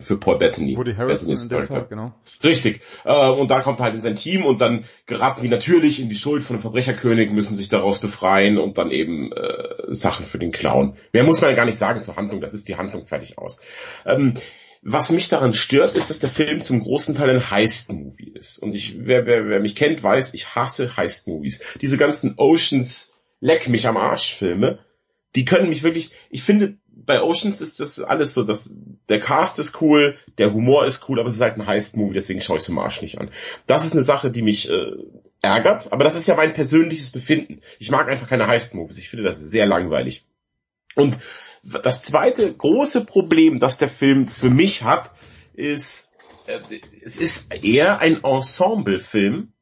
für 0.00 0.16
Paul 0.16 0.38
Bettany. 0.38 0.76
Woody 0.76 0.94
Harrison 0.94 1.34
in 1.34 1.48
dem 1.48 1.62
Fall, 1.64 1.86
genau. 1.88 2.14
Richtig. 2.42 2.80
Äh, 3.04 3.28
und 3.28 3.50
da 3.50 3.60
kommt 3.60 3.80
er 3.80 3.84
halt 3.84 3.94
in 3.94 4.00
sein 4.00 4.16
Team 4.16 4.44
und 4.44 4.60
dann 4.60 4.86
geraten 5.06 5.42
die 5.42 5.48
natürlich 5.48 6.00
in 6.00 6.08
die 6.08 6.14
Schuld 6.14 6.42
von 6.42 6.56
dem 6.56 6.62
Verbrecherkönig, 6.62 7.30
müssen 7.32 7.54
sich 7.54 7.68
daraus 7.68 8.00
befreien 8.00 8.58
und 8.58 8.78
dann 8.78 8.90
eben 8.90 9.32
äh, 9.32 9.92
Sachen 9.92 10.24
für 10.24 10.38
den 10.38 10.52
Clown. 10.52 10.96
Mehr 11.12 11.24
muss 11.24 11.40
man 11.42 11.50
ja 11.50 11.56
gar 11.56 11.66
nicht 11.66 11.78
sagen 11.78 12.02
zur 12.02 12.16
Handlung, 12.16 12.40
das 12.40 12.54
ist 12.54 12.68
die 12.68 12.76
Handlung 12.76 13.04
fertig 13.04 13.36
aus. 13.36 13.60
Ähm, 14.06 14.32
was 14.82 15.10
mich 15.10 15.28
daran 15.28 15.54
stört, 15.54 15.96
ist, 15.96 16.10
dass 16.10 16.18
der 16.18 16.28
Film 16.28 16.60
zum 16.60 16.82
großen 16.82 17.14
Teil 17.14 17.30
ein 17.30 17.50
Heist-Movie 17.50 18.32
ist. 18.34 18.58
Und 18.58 18.74
ich, 18.74 18.96
wer, 19.06 19.26
wer, 19.26 19.48
wer 19.48 19.60
mich 19.60 19.76
kennt, 19.76 20.02
weiß, 20.02 20.34
ich 20.34 20.56
hasse 20.56 20.96
Heist-Movies. 20.96 21.76
Diese 21.80 21.96
ganzen 21.96 22.34
Oceans 22.36 23.20
Leck 23.40 23.68
mich 23.68 23.88
am 23.88 23.96
Arsch 23.96 24.34
Filme, 24.34 24.78
die 25.34 25.44
können 25.44 25.68
mich 25.68 25.82
wirklich, 25.82 26.12
ich 26.30 26.42
finde, 26.42 26.76
bei 26.86 27.22
Oceans 27.22 27.60
ist 27.60 27.80
das 27.80 28.00
alles 28.00 28.34
so, 28.34 28.44
dass 28.44 28.76
der 29.08 29.18
Cast 29.18 29.58
ist 29.58 29.80
cool, 29.80 30.16
der 30.38 30.52
Humor 30.52 30.86
ist 30.86 31.08
cool, 31.08 31.18
aber 31.18 31.28
es 31.28 31.34
ist 31.34 31.40
halt 31.40 31.56
ein 31.56 31.66
Heist-Movie, 31.66 32.14
deswegen 32.14 32.40
schaue 32.40 32.58
ich 32.58 32.62
es 32.62 32.68
im 32.68 32.78
Arsch 32.78 33.02
nicht 33.02 33.18
an. 33.18 33.30
Das 33.66 33.84
ist 33.84 33.92
eine 33.92 34.02
Sache, 34.02 34.30
die 34.30 34.42
mich 34.42 34.70
äh, 34.70 34.92
ärgert, 35.40 35.92
aber 35.92 36.04
das 36.04 36.14
ist 36.14 36.28
ja 36.28 36.36
mein 36.36 36.52
persönliches 36.52 37.10
Befinden. 37.10 37.62
Ich 37.80 37.90
mag 37.90 38.08
einfach 38.08 38.28
keine 38.28 38.46
Heist-Movies, 38.46 38.98
ich 38.98 39.08
finde 39.08 39.24
das 39.24 39.40
sehr 39.40 39.66
langweilig. 39.66 40.24
Und 40.94 41.18
das 41.62 42.02
zweite 42.02 42.52
große 42.52 43.06
Problem, 43.06 43.58
das 43.58 43.78
der 43.78 43.88
Film 43.88 44.28
für 44.28 44.50
mich 44.50 44.82
hat, 44.82 45.12
ist, 45.54 46.16
äh, 46.46 46.60
es 47.02 47.18
ist 47.18 47.54
eher 47.64 48.00
ein 48.00 48.22
Ensemble-Film 48.22 49.52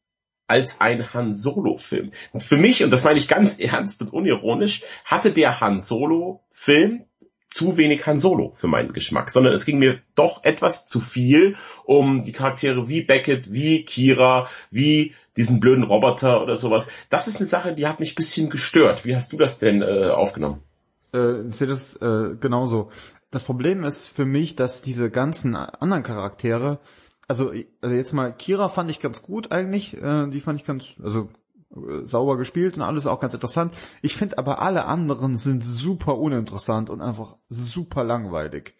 als 0.47 0.81
ein 0.81 1.13
Han 1.15 1.33
Solo-Film. 1.33 2.11
Für 2.37 2.57
mich, 2.57 2.83
und 2.83 2.91
das 2.91 3.05
meine 3.05 3.19
ich 3.19 3.29
ganz 3.29 3.59
ernst 3.59 4.01
und 4.03 4.13
unironisch, 4.13 4.83
hatte 5.05 5.31
der 5.31 5.61
Han 5.61 5.79
Solo-Film 5.79 7.05
zu 7.49 7.77
wenig 7.77 8.07
Han 8.07 8.17
Solo 8.17 8.53
für 8.55 8.69
meinen 8.69 8.93
Geschmack, 8.93 9.31
sondern 9.31 9.53
es 9.53 9.67
ging 9.67 9.79
mir 9.79 10.01
doch 10.15 10.45
etwas 10.45 10.87
zu 10.87 11.01
viel 11.01 11.57
um 11.85 12.23
die 12.23 12.33
Charaktere 12.33 12.89
wie 12.89 13.03
Beckett, 13.03 13.53
wie 13.53 13.85
Kira, 13.85 14.49
wie 14.71 15.15
diesen 15.37 15.59
blöden 15.59 15.85
Roboter 15.85 16.43
oder 16.43 16.55
sowas. 16.55 16.89
Das 17.09 17.27
ist 17.27 17.37
eine 17.37 17.47
Sache, 17.47 17.75
die 17.75 17.89
hat 17.89 17.99
mich 17.99 18.15
bisschen 18.15 18.51
gestört. 18.51 19.05
Wie 19.05 19.17
hast 19.17 19.33
du 19.33 19.37
das 19.37 19.59
denn 19.59 19.83
äh, 19.83 20.11
aufgenommen? 20.11 20.63
Äh, 21.13 21.49
sehe 21.49 21.69
das 21.69 21.97
äh, 21.97 22.37
genauso. 22.39 22.91
Das 23.31 23.45
Problem 23.45 23.85
ist 23.85 24.09
für 24.09 24.27
mich, 24.27 24.57
dass 24.57 24.83
diese 24.83 25.11
ganzen 25.11 25.55
anderen 25.55 26.03
Charaktere, 26.03 26.81
also, 27.29 27.53
also 27.81 27.95
jetzt 27.95 28.13
mal 28.13 28.33
Kira 28.33 28.69
fand 28.69 28.91
ich 28.91 28.99
ganz 28.99 29.23
gut 29.23 29.53
eigentlich, 29.53 29.97
äh, 29.97 30.27
die 30.29 30.41
fand 30.41 30.61
ich 30.61 30.67
ganz, 30.67 31.01
also 31.03 31.29
äh, 31.75 32.07
sauber 32.07 32.37
gespielt 32.37 32.77
und 32.77 32.83
alles 32.83 33.07
auch 33.07 33.21
ganz 33.21 33.35
interessant. 33.35 33.73
Ich 34.03 34.17
finde 34.17 34.39
aber 34.39 34.61
alle 34.61 34.87
anderen 34.87 35.37
sind 35.37 35.63
super 35.65 36.19
uninteressant 36.19 36.91
und 36.91 37.01
einfach 37.01 37.37
super 37.49 38.03
langweilig. 38.03 38.75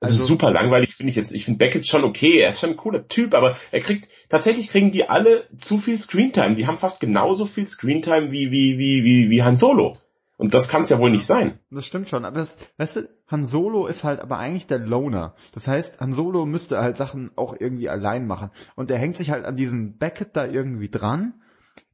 Also, 0.00 0.14
also 0.14 0.26
super 0.26 0.50
langweilig 0.50 0.94
finde 0.94 1.10
ich 1.10 1.16
jetzt. 1.16 1.32
Ich 1.32 1.44
finde 1.44 1.58
Beckett 1.58 1.86
schon 1.86 2.02
okay, 2.02 2.40
er 2.40 2.50
ist 2.50 2.60
schon 2.60 2.70
ein 2.70 2.76
cooler 2.76 3.06
Typ, 3.06 3.34
aber 3.34 3.56
er 3.70 3.80
kriegt, 3.80 4.08
tatsächlich 4.28 4.68
kriegen 4.68 4.90
die 4.90 5.08
alle 5.08 5.46
zu 5.56 5.78
viel 5.78 5.96
Screentime. 5.96 6.54
Die 6.54 6.66
haben 6.66 6.76
fast 6.76 7.00
genauso 7.00 7.46
viel 7.46 7.66
Screentime 7.66 8.32
wie, 8.32 8.50
wie, 8.50 8.78
wie, 8.78 9.04
wie, 9.04 9.30
wie 9.30 9.42
Han 9.42 9.56
Solo. 9.56 9.96
Und 10.36 10.52
das 10.52 10.68
kann 10.68 10.82
es 10.82 10.88
ja 10.88 10.98
wohl 10.98 11.10
nicht 11.10 11.26
sein. 11.26 11.60
Das 11.70 11.86
stimmt 11.86 12.08
schon, 12.08 12.24
aber 12.24 12.38
das, 12.38 12.58
weißt 12.76 12.96
du, 12.96 13.08
Han 13.28 13.44
Solo 13.44 13.86
ist 13.86 14.02
halt 14.02 14.20
aber 14.20 14.38
eigentlich 14.38 14.66
der 14.66 14.80
Loner. 14.80 15.34
Das 15.52 15.68
heißt, 15.68 16.00
Han 16.00 16.12
Solo 16.12 16.44
müsste 16.44 16.78
halt 16.80 16.96
Sachen 16.96 17.30
auch 17.36 17.54
irgendwie 17.58 17.88
allein 17.88 18.26
machen. 18.26 18.50
Und 18.74 18.90
er 18.90 18.98
hängt 18.98 19.16
sich 19.16 19.30
halt 19.30 19.44
an 19.44 19.56
diesen 19.56 19.96
Beckett 19.96 20.36
da 20.36 20.44
irgendwie 20.46 20.88
dran, 20.88 21.34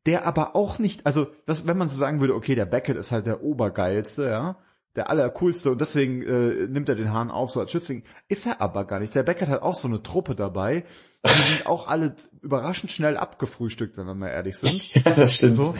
der 0.06 0.26
aber 0.26 0.56
auch 0.56 0.78
nicht, 0.78 1.04
also 1.04 1.28
das, 1.46 1.66
wenn 1.66 1.76
man 1.76 1.88
so 1.88 1.98
sagen 1.98 2.20
würde, 2.20 2.34
okay, 2.34 2.54
der 2.54 2.66
Beckett 2.66 2.96
ist 2.96 3.12
halt 3.12 3.26
der 3.26 3.42
Obergeilste, 3.42 4.28
ja, 4.28 4.56
der 4.96 5.08
allercoolste 5.08 5.70
und 5.70 5.80
deswegen 5.80 6.22
äh, 6.22 6.66
nimmt 6.66 6.88
er 6.88 6.96
den 6.96 7.12
Hahn 7.12 7.30
auf 7.30 7.50
so 7.50 7.60
als 7.60 7.70
Schützling, 7.70 8.02
ist 8.28 8.46
er 8.46 8.60
aber 8.60 8.84
gar 8.86 8.98
nicht. 8.98 9.14
Der 9.14 9.22
Beckett 9.22 9.48
hat 9.48 9.62
auch 9.62 9.76
so 9.76 9.86
eine 9.86 10.02
Truppe 10.02 10.34
dabei. 10.34 10.84
Die 11.24 11.30
sind 11.54 11.66
auch 11.66 11.86
alle 11.86 12.16
überraschend 12.40 12.90
schnell 12.90 13.16
abgefrühstückt, 13.16 13.96
wenn 13.96 14.06
wir 14.06 14.14
mal 14.14 14.28
ehrlich 14.28 14.56
sind. 14.56 14.94
Ja, 14.94 15.12
das 15.12 15.34
stimmt. 15.34 15.54
So, 15.54 15.74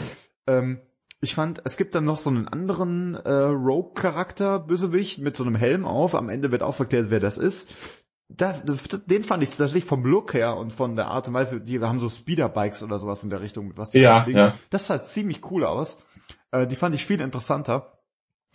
ähm, 0.46 0.80
ich 1.20 1.34
fand, 1.34 1.60
es 1.64 1.76
gibt 1.76 1.94
dann 1.94 2.04
noch 2.04 2.18
so 2.18 2.30
einen 2.30 2.48
anderen 2.48 3.14
äh, 3.14 3.30
Rogue-Charakter, 3.30 4.58
Bösewicht, 4.58 5.18
mit 5.18 5.36
so 5.36 5.44
einem 5.44 5.54
Helm 5.54 5.84
auf. 5.84 6.14
Am 6.14 6.30
Ende 6.30 6.50
wird 6.50 6.62
aufgeklärt, 6.62 7.10
wer 7.10 7.20
das 7.20 7.36
ist. 7.36 7.68
Da, 8.28 8.52
den 8.52 9.24
fand 9.24 9.42
ich 9.42 9.50
tatsächlich 9.50 9.84
vom 9.84 10.04
Look 10.04 10.34
her 10.34 10.56
und 10.56 10.72
von 10.72 10.94
der 10.96 11.08
Art 11.08 11.28
und 11.28 11.34
Weise, 11.34 11.60
die 11.60 11.80
haben 11.80 12.00
so 12.00 12.08
Speederbikes 12.08 12.82
oder 12.82 12.98
sowas 12.98 13.24
in 13.24 13.30
der 13.30 13.40
Richtung. 13.40 13.72
Was 13.76 13.92
ja, 13.92 14.26
ja. 14.28 14.54
Das 14.70 14.86
sah 14.86 15.02
ziemlich 15.02 15.50
cool 15.50 15.64
aus. 15.64 15.98
Äh, 16.52 16.66
die 16.66 16.76
fand 16.76 16.94
ich 16.94 17.04
viel 17.04 17.20
interessanter. 17.20 17.98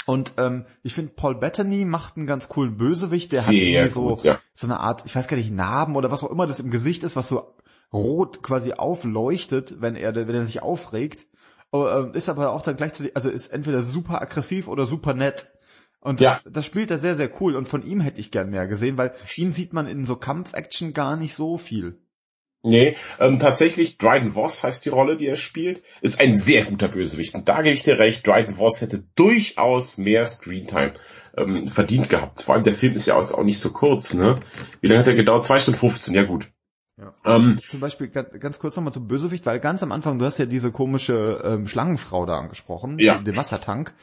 Und 0.05 0.33
ähm, 0.37 0.65
ich 0.81 0.93
finde, 0.93 1.13
Paul 1.13 1.35
Bettany 1.35 1.83
macht 1.83 2.15
einen 2.15 2.25
ganz 2.25 2.47
coolen 2.47 2.77
Bösewicht. 2.77 3.31
Der 3.31 3.41
Sehr 3.41 3.83
hat 3.83 3.91
so, 3.91 4.09
gut, 4.09 4.23
ja. 4.23 4.39
so 4.53 4.65
eine 4.65 4.79
Art, 4.79 5.03
ich 5.05 5.15
weiß 5.15 5.27
gar 5.27 5.37
nicht, 5.37 5.51
Narben 5.51 5.95
oder 5.95 6.09
was 6.09 6.23
auch 6.23 6.31
immer 6.31 6.47
das 6.47 6.59
im 6.59 6.71
Gesicht 6.71 7.03
ist, 7.03 7.15
was 7.15 7.29
so 7.29 7.55
rot 7.91 8.43
quasi 8.43 8.73
aufleuchtet, 8.73 9.81
wenn 9.81 9.95
er, 9.95 10.15
wenn 10.15 10.35
er 10.35 10.45
sich 10.45 10.63
aufregt. 10.63 11.27
Oh, 11.75 11.87
ähm, 11.89 12.13
ist 12.13 12.29
aber 12.29 12.51
auch 12.51 12.61
dann 12.61 12.77
gleichzeitig, 12.77 13.15
also 13.17 13.29
ist 13.29 13.49
entweder 13.49 13.83
super 13.83 14.21
aggressiv 14.21 14.69
oder 14.69 14.85
super 14.85 15.13
nett. 15.13 15.47
Und 15.99 16.21
das, 16.21 16.43
ja. 16.45 16.51
das 16.51 16.65
spielt 16.65 16.89
er 16.89 16.99
sehr, 16.99 17.15
sehr 17.15 17.29
cool. 17.41 17.55
Und 17.57 17.67
von 17.67 17.85
ihm 17.85 17.99
hätte 17.99 18.21
ich 18.21 18.31
gern 18.31 18.49
mehr 18.49 18.65
gesehen, 18.65 18.97
weil 18.97 19.13
ihn 19.35 19.51
sieht 19.51 19.73
man 19.73 19.85
in 19.85 20.05
so 20.05 20.15
Kampf-Action 20.15 20.93
gar 20.93 21.17
nicht 21.17 21.35
so 21.35 21.57
viel. 21.57 21.99
Nee, 22.63 22.95
ähm, 23.19 23.39
tatsächlich, 23.39 23.97
Dryden 23.97 24.31
Voss 24.33 24.63
heißt 24.63 24.85
die 24.85 24.89
Rolle, 24.89 25.17
die 25.17 25.27
er 25.27 25.35
spielt, 25.35 25.83
ist 26.01 26.21
ein 26.21 26.33
sehr 26.33 26.63
guter 26.63 26.87
Bösewicht. 26.87 27.35
Und 27.35 27.49
da 27.49 27.61
gebe 27.61 27.75
ich 27.75 27.83
dir 27.83 27.99
recht, 27.99 28.25
Dryden 28.25 28.55
Voss 28.55 28.81
hätte 28.81 29.03
durchaus 29.15 29.97
mehr 29.97 30.25
Screentime 30.25 30.93
ähm, 31.37 31.67
verdient 31.67 32.07
gehabt. 32.09 32.41
Vor 32.41 32.55
allem 32.55 32.63
der 32.63 32.73
Film 32.73 32.93
ist 32.93 33.07
ja 33.07 33.15
auch 33.15 33.43
nicht 33.43 33.59
so 33.59 33.73
kurz, 33.73 34.13
ne? 34.13 34.39
Wie 34.79 34.87
lange 34.87 35.01
hat 35.01 35.07
er 35.07 35.15
gedauert? 35.15 35.45
Zwei 35.45 35.59
Stunden 35.59 35.79
15, 35.79 36.15
ja 36.15 36.23
gut. 36.23 36.47
Ja. 36.97 37.11
Ähm, 37.25 37.57
Zum 37.57 37.81
Beispiel 37.81 38.07
ganz, 38.07 38.59
kurz 38.59 38.75
nochmal 38.75 38.93
zum 38.93 39.07
Bösewicht, 39.07 39.45
weil 39.45 39.59
ganz 39.59 39.83
am 39.83 39.91
Anfang, 39.91 40.17
du 40.17 40.25
hast 40.25 40.37
ja 40.37 40.45
diese 40.45 40.71
komische 40.71 41.41
ähm, 41.43 41.67
Schlangenfrau 41.67 42.25
da 42.25 42.39
angesprochen, 42.39 42.99
ja. 42.99 43.17
den 43.17 43.35
Wassertank. 43.35 43.93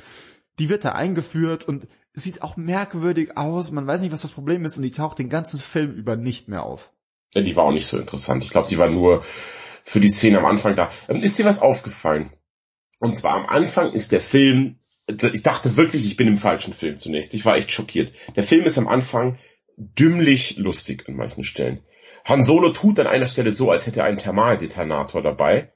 Die 0.59 0.68
wird 0.68 0.85
da 0.85 0.92
eingeführt 0.92 1.66
und 1.66 1.88
sieht 2.12 2.42
auch 2.42 2.59
merkwürdig 2.59 3.38
aus. 3.38 3.70
Man 3.70 3.87
weiß 3.87 4.02
nicht, 4.02 4.12
was 4.12 4.20
das 4.20 4.33
Problem 4.33 4.64
ist 4.66 4.76
und 4.76 4.83
die 4.83 4.90
taucht 4.90 5.18
den 5.18 5.31
ganzen 5.31 5.59
Film 5.59 5.92
über 5.92 6.16
nicht 6.16 6.48
mehr 6.48 6.64
auf. 6.64 6.92
Ja, 7.33 7.40
die 7.40 7.57
war 7.57 7.64
auch 7.64 7.72
nicht 7.72 7.87
so 7.87 7.98
interessant. 7.98 8.44
Ich 8.44 8.50
glaube, 8.50 8.68
die 8.68 8.76
war 8.76 8.90
nur 8.90 9.24
für 9.85 10.00
die 10.00 10.11
Szene 10.11 10.38
am 10.38 10.44
Anfang 10.44 10.76
da. 10.76 10.90
Ähm, 11.09 11.22
ist 11.22 11.38
dir 11.38 11.46
was 11.46 11.62
aufgefallen? 11.62 12.31
Und 13.00 13.16
zwar 13.16 13.35
am 13.35 13.46
Anfang 13.46 13.92
ist 13.92 14.12
der 14.12 14.20
Film, 14.20 14.78
ich 15.09 15.42
dachte 15.42 15.76
wirklich, 15.76 16.05
ich 16.05 16.16
bin 16.16 16.28
im 16.28 16.37
falschen 16.37 16.74
Film 16.74 16.98
zunächst. 16.98 17.33
Ich 17.35 17.44
war 17.44 17.57
echt 17.57 17.72
schockiert. 17.72 18.12
Der 18.37 18.44
Film 18.44 18.64
ist 18.64 18.78
am 18.78 18.87
Anfang 18.87 19.38
dümmlich 19.76 20.59
lustig 20.59 21.09
an 21.09 21.16
manchen 21.16 21.42
Stellen. 21.42 21.83
Han 22.24 22.42
Solo 22.42 22.72
tut 22.72 22.98
an 22.98 23.06
einer 23.06 23.26
Stelle 23.26 23.50
so, 23.50 23.70
als 23.70 23.87
hätte 23.87 24.00
er 24.00 24.06
einen 24.06 24.18
Thermaldetonator 24.18 25.22
dabei. 25.22 25.72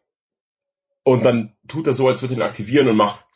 Und 1.03 1.25
dann 1.25 1.57
tut 1.69 1.87
er 1.87 1.93
so, 1.93 2.09
als 2.09 2.23
würde 2.23 2.35
er 2.35 2.39
ihn 2.39 2.43
aktivieren 2.43 2.89
und 2.89 2.97
macht, 2.97 3.27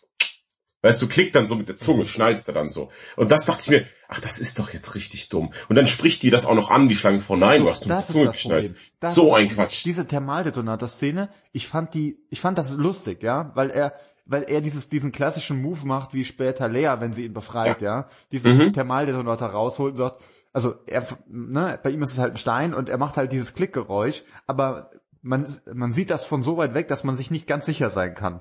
weißt 0.83 1.01
du, 1.03 1.09
klickt 1.09 1.37
dann 1.37 1.47
so 1.47 1.55
mit 1.55 1.69
der 1.69 1.77
Zunge, 1.77 2.07
schnallst 2.07 2.49
er 2.49 2.55
dann 2.55 2.69
so. 2.69 2.91
Und 3.17 3.31
das 3.31 3.45
dachte 3.45 3.61
ich 3.63 3.71
mir, 3.71 3.87
ach, 4.09 4.21
das 4.21 4.39
ist 4.39 4.59
doch 4.59 4.73
jetzt 4.73 4.95
richtig 4.95 5.29
dumm. 5.29 5.53
Und 5.69 5.77
dann 5.77 5.87
spricht 5.87 6.23
die 6.23 6.31
das 6.31 6.47
auch 6.47 6.55
noch 6.55 6.71
an, 6.71 6.89
die 6.89 6.95
Schlangenfrau, 6.95 7.37
nein, 7.37 7.59
so, 7.59 7.65
du 7.65 7.71
hast 7.71 7.87
nur 7.87 7.97
die 7.97 8.13
Zunge 8.13 8.27
geschnalzt. 8.27 8.77
So 9.07 9.35
ein 9.35 9.49
Quatsch. 9.49 9.85
Diese 9.85 10.07
Thermaldetonator-Szene, 10.07 11.29
ich 11.53 11.69
fand 11.69 11.95
die, 11.95 12.19
ich 12.31 12.41
fand 12.41 12.59
das 12.59 12.73
lustig, 12.73 13.23
ja, 13.23 13.53
weil 13.55 13.71
er, 13.71 13.95
weil 14.25 14.45
er 14.45 14.61
dieses, 14.61 14.89
diesen 14.89 15.13
klassischen 15.13 15.61
Move 15.61 15.87
macht, 15.87 16.15
wie 16.15 16.25
später 16.25 16.69
Lea, 16.69 16.97
wenn 16.99 17.13
sie 17.13 17.25
ihn 17.25 17.35
befreit, 17.35 17.83
ja, 17.83 18.01
ja 18.01 18.09
diesen 18.33 18.57
mhm. 18.57 18.73
Thermaldetonator 18.73 19.49
rausholt 19.49 19.93
und 19.93 19.99
sagt, 19.99 20.21
also 20.53 20.75
er, 20.87 21.07
ne, 21.29 21.79
bei 21.83 21.91
ihm 21.91 22.03
ist 22.03 22.13
es 22.13 22.19
halt 22.19 22.35
ein 22.35 22.39
Stein 22.39 22.75
und 22.75 22.89
er 22.89 22.99
macht 22.99 23.17
halt 23.17 23.33
dieses 23.33 23.55
Klickgeräusch, 23.55 24.25
aber 24.47 24.91
man, 25.23 25.47
man 25.73 25.93
sieht 25.93 26.11
das 26.11 26.25
von 26.25 26.43
so 26.43 26.57
weit 26.57 26.75
weg, 26.75 26.89
dass 26.89 27.05
man 27.05 27.15
sich 27.15 27.31
nicht 27.31 27.47
ganz 27.47 27.67
sicher 27.67 27.91
sein 27.91 28.15
kann. 28.15 28.41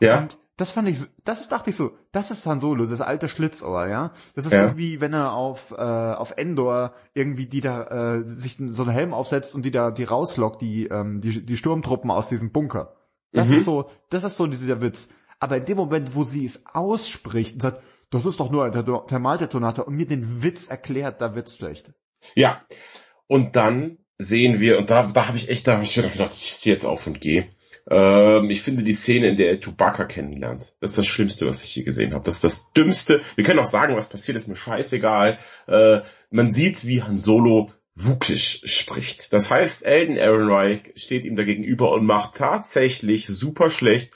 Ja. 0.00 0.18
Und 0.18 0.38
das 0.56 0.72
fand 0.72 0.88
ich, 0.88 0.98
das 1.24 1.48
dachte 1.48 1.70
ich 1.70 1.76
so, 1.76 1.96
das 2.10 2.32
ist 2.32 2.44
Han 2.46 2.58
Solo, 2.58 2.84
das 2.86 3.00
alte 3.00 3.28
Schlitzohr, 3.28 3.86
ja. 3.86 4.12
Das 4.34 4.44
ist 4.44 4.52
ja. 4.52 4.70
so 4.70 4.76
wie 4.76 5.00
wenn 5.00 5.14
er 5.14 5.32
auf 5.32 5.70
äh, 5.70 5.76
auf 5.76 6.34
Endor 6.36 6.94
irgendwie 7.14 7.46
die 7.46 7.60
da 7.60 8.16
äh, 8.16 8.26
sich 8.26 8.56
so 8.58 8.82
einen 8.82 8.90
Helm 8.90 9.14
aufsetzt 9.14 9.54
und 9.54 9.64
die 9.64 9.70
da 9.70 9.92
die 9.92 10.02
rauslockt, 10.02 10.60
die 10.60 10.86
ähm, 10.88 11.20
die 11.20 11.46
die 11.46 11.56
Sturmtruppen 11.56 12.10
aus 12.10 12.28
diesem 12.28 12.50
Bunker. 12.50 12.96
Das 13.32 13.48
mhm. 13.48 13.54
ist 13.54 13.64
so, 13.66 13.90
das 14.10 14.24
ist 14.24 14.36
so 14.36 14.46
dieser 14.46 14.80
Witz. 14.80 15.10
Aber 15.38 15.58
in 15.58 15.64
dem 15.64 15.76
Moment, 15.76 16.16
wo 16.16 16.24
sie 16.24 16.44
es 16.44 16.64
ausspricht 16.66 17.54
und 17.54 17.60
sagt, 17.62 17.80
das 18.10 18.24
ist 18.24 18.40
doch 18.40 18.50
nur 18.50 18.64
ein 18.64 18.72
Thermaldetonator 18.72 19.86
und 19.86 19.94
mir 19.94 20.06
den 20.06 20.42
Witz 20.42 20.68
erklärt, 20.68 21.20
da 21.20 21.34
wird's 21.34 21.56
schlecht. 21.56 21.92
Ja. 22.34 22.62
Und 23.26 23.56
dann 23.56 23.98
sehen 24.16 24.60
wir, 24.60 24.78
und 24.78 24.90
da, 24.90 25.04
da 25.04 25.28
habe 25.28 25.36
ich 25.36 25.48
echt, 25.48 25.68
da 25.68 25.74
habe 25.74 25.84
ich 25.84 25.94
gedacht, 25.94 26.32
ich 26.34 26.50
stehe 26.50 26.74
jetzt 26.74 26.84
auf 26.84 27.06
und 27.06 27.20
gehe. 27.20 27.48
Ähm, 27.90 28.50
ich 28.50 28.62
finde 28.62 28.82
die 28.82 28.92
Szene, 28.92 29.28
in 29.28 29.36
der 29.36 29.50
er 29.50 29.60
Chewbacca 29.60 30.04
kennenlernt, 30.04 30.74
das 30.80 30.90
ist 30.90 30.98
das 30.98 31.06
Schlimmste, 31.06 31.46
was 31.46 31.62
ich 31.62 31.74
je 31.74 31.84
gesehen 31.84 32.12
habe. 32.12 32.24
Das 32.24 32.36
ist 32.36 32.44
das 32.44 32.72
Dümmste. 32.72 33.22
Wir 33.36 33.44
können 33.44 33.60
auch 33.60 33.64
sagen, 33.64 33.96
was 33.96 34.08
passiert, 34.08 34.36
ist 34.36 34.48
mir 34.48 34.56
scheißegal. 34.56 35.38
Äh, 35.66 36.00
man 36.30 36.50
sieht, 36.50 36.86
wie 36.86 37.02
Han 37.02 37.18
Solo 37.18 37.70
Wukisch 38.00 38.60
spricht. 38.64 39.32
Das 39.32 39.50
heißt, 39.50 39.84
Elden 39.84 40.16
Ehrenreich 40.16 40.92
steht 40.94 41.24
ihm 41.24 41.34
da 41.34 41.42
gegenüber 41.42 41.90
und 41.90 42.06
macht 42.06 42.36
tatsächlich 42.36 43.26
super 43.26 43.70
schlecht. 43.70 44.12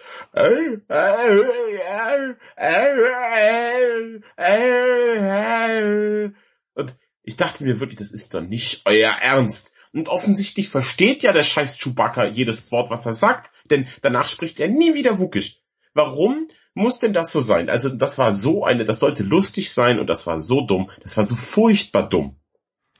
Und 6.75 6.97
ich 7.25 7.37
dachte 7.37 7.65
mir 7.65 7.81
wirklich, 7.81 7.99
das 7.99 8.13
ist 8.13 8.33
doch 8.35 8.43
nicht 8.43 8.83
euer 8.85 9.11
Ernst. 9.11 9.75
Und 9.93 10.09
offensichtlich 10.09 10.69
versteht 10.69 11.25
ja 11.25 11.33
der 11.33 11.43
scheiß 11.43 11.79
Chewbacca 11.79 12.27
jedes 12.27 12.71
Wort, 12.71 12.89
was 12.89 13.05
er 13.05 13.15
sagt, 13.15 13.51
denn 13.69 13.89
danach 14.01 14.29
spricht 14.29 14.61
er 14.61 14.69
nie 14.69 14.95
wieder 14.95 15.19
Wukisch. 15.19 15.59
Warum 15.93 16.49
muss 16.75 17.01
denn 17.01 17.13
das 17.13 17.33
so 17.33 17.41
sein? 17.41 17.69
Also 17.69 17.89
das 17.89 18.17
war 18.19 18.31
so 18.31 18.65
eine, 18.65 18.85
das 18.85 19.01
sollte 19.01 19.25
lustig 19.25 19.73
sein 19.73 19.99
und 19.99 20.07
das 20.07 20.27
war 20.27 20.39
so 20.39 20.63
dumm, 20.63 20.89
das 21.03 21.17
war 21.17 21.25
so 21.25 21.35
furchtbar 21.35 22.09
dumm. 22.09 22.39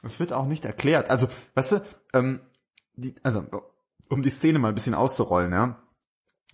Es 0.03 0.19
wird 0.19 0.33
auch 0.33 0.45
nicht 0.45 0.65
erklärt. 0.65 1.09
Also, 1.09 1.27
weißt 1.55 1.71
du, 1.73 1.81
ähm, 2.13 2.41
die, 2.95 3.15
also, 3.23 3.45
um 4.09 4.21
die 4.21 4.29
Szene 4.29 4.59
mal 4.59 4.69
ein 4.69 4.75
bisschen 4.75 4.93
auszurollen, 4.93 5.51
ja. 5.51 5.79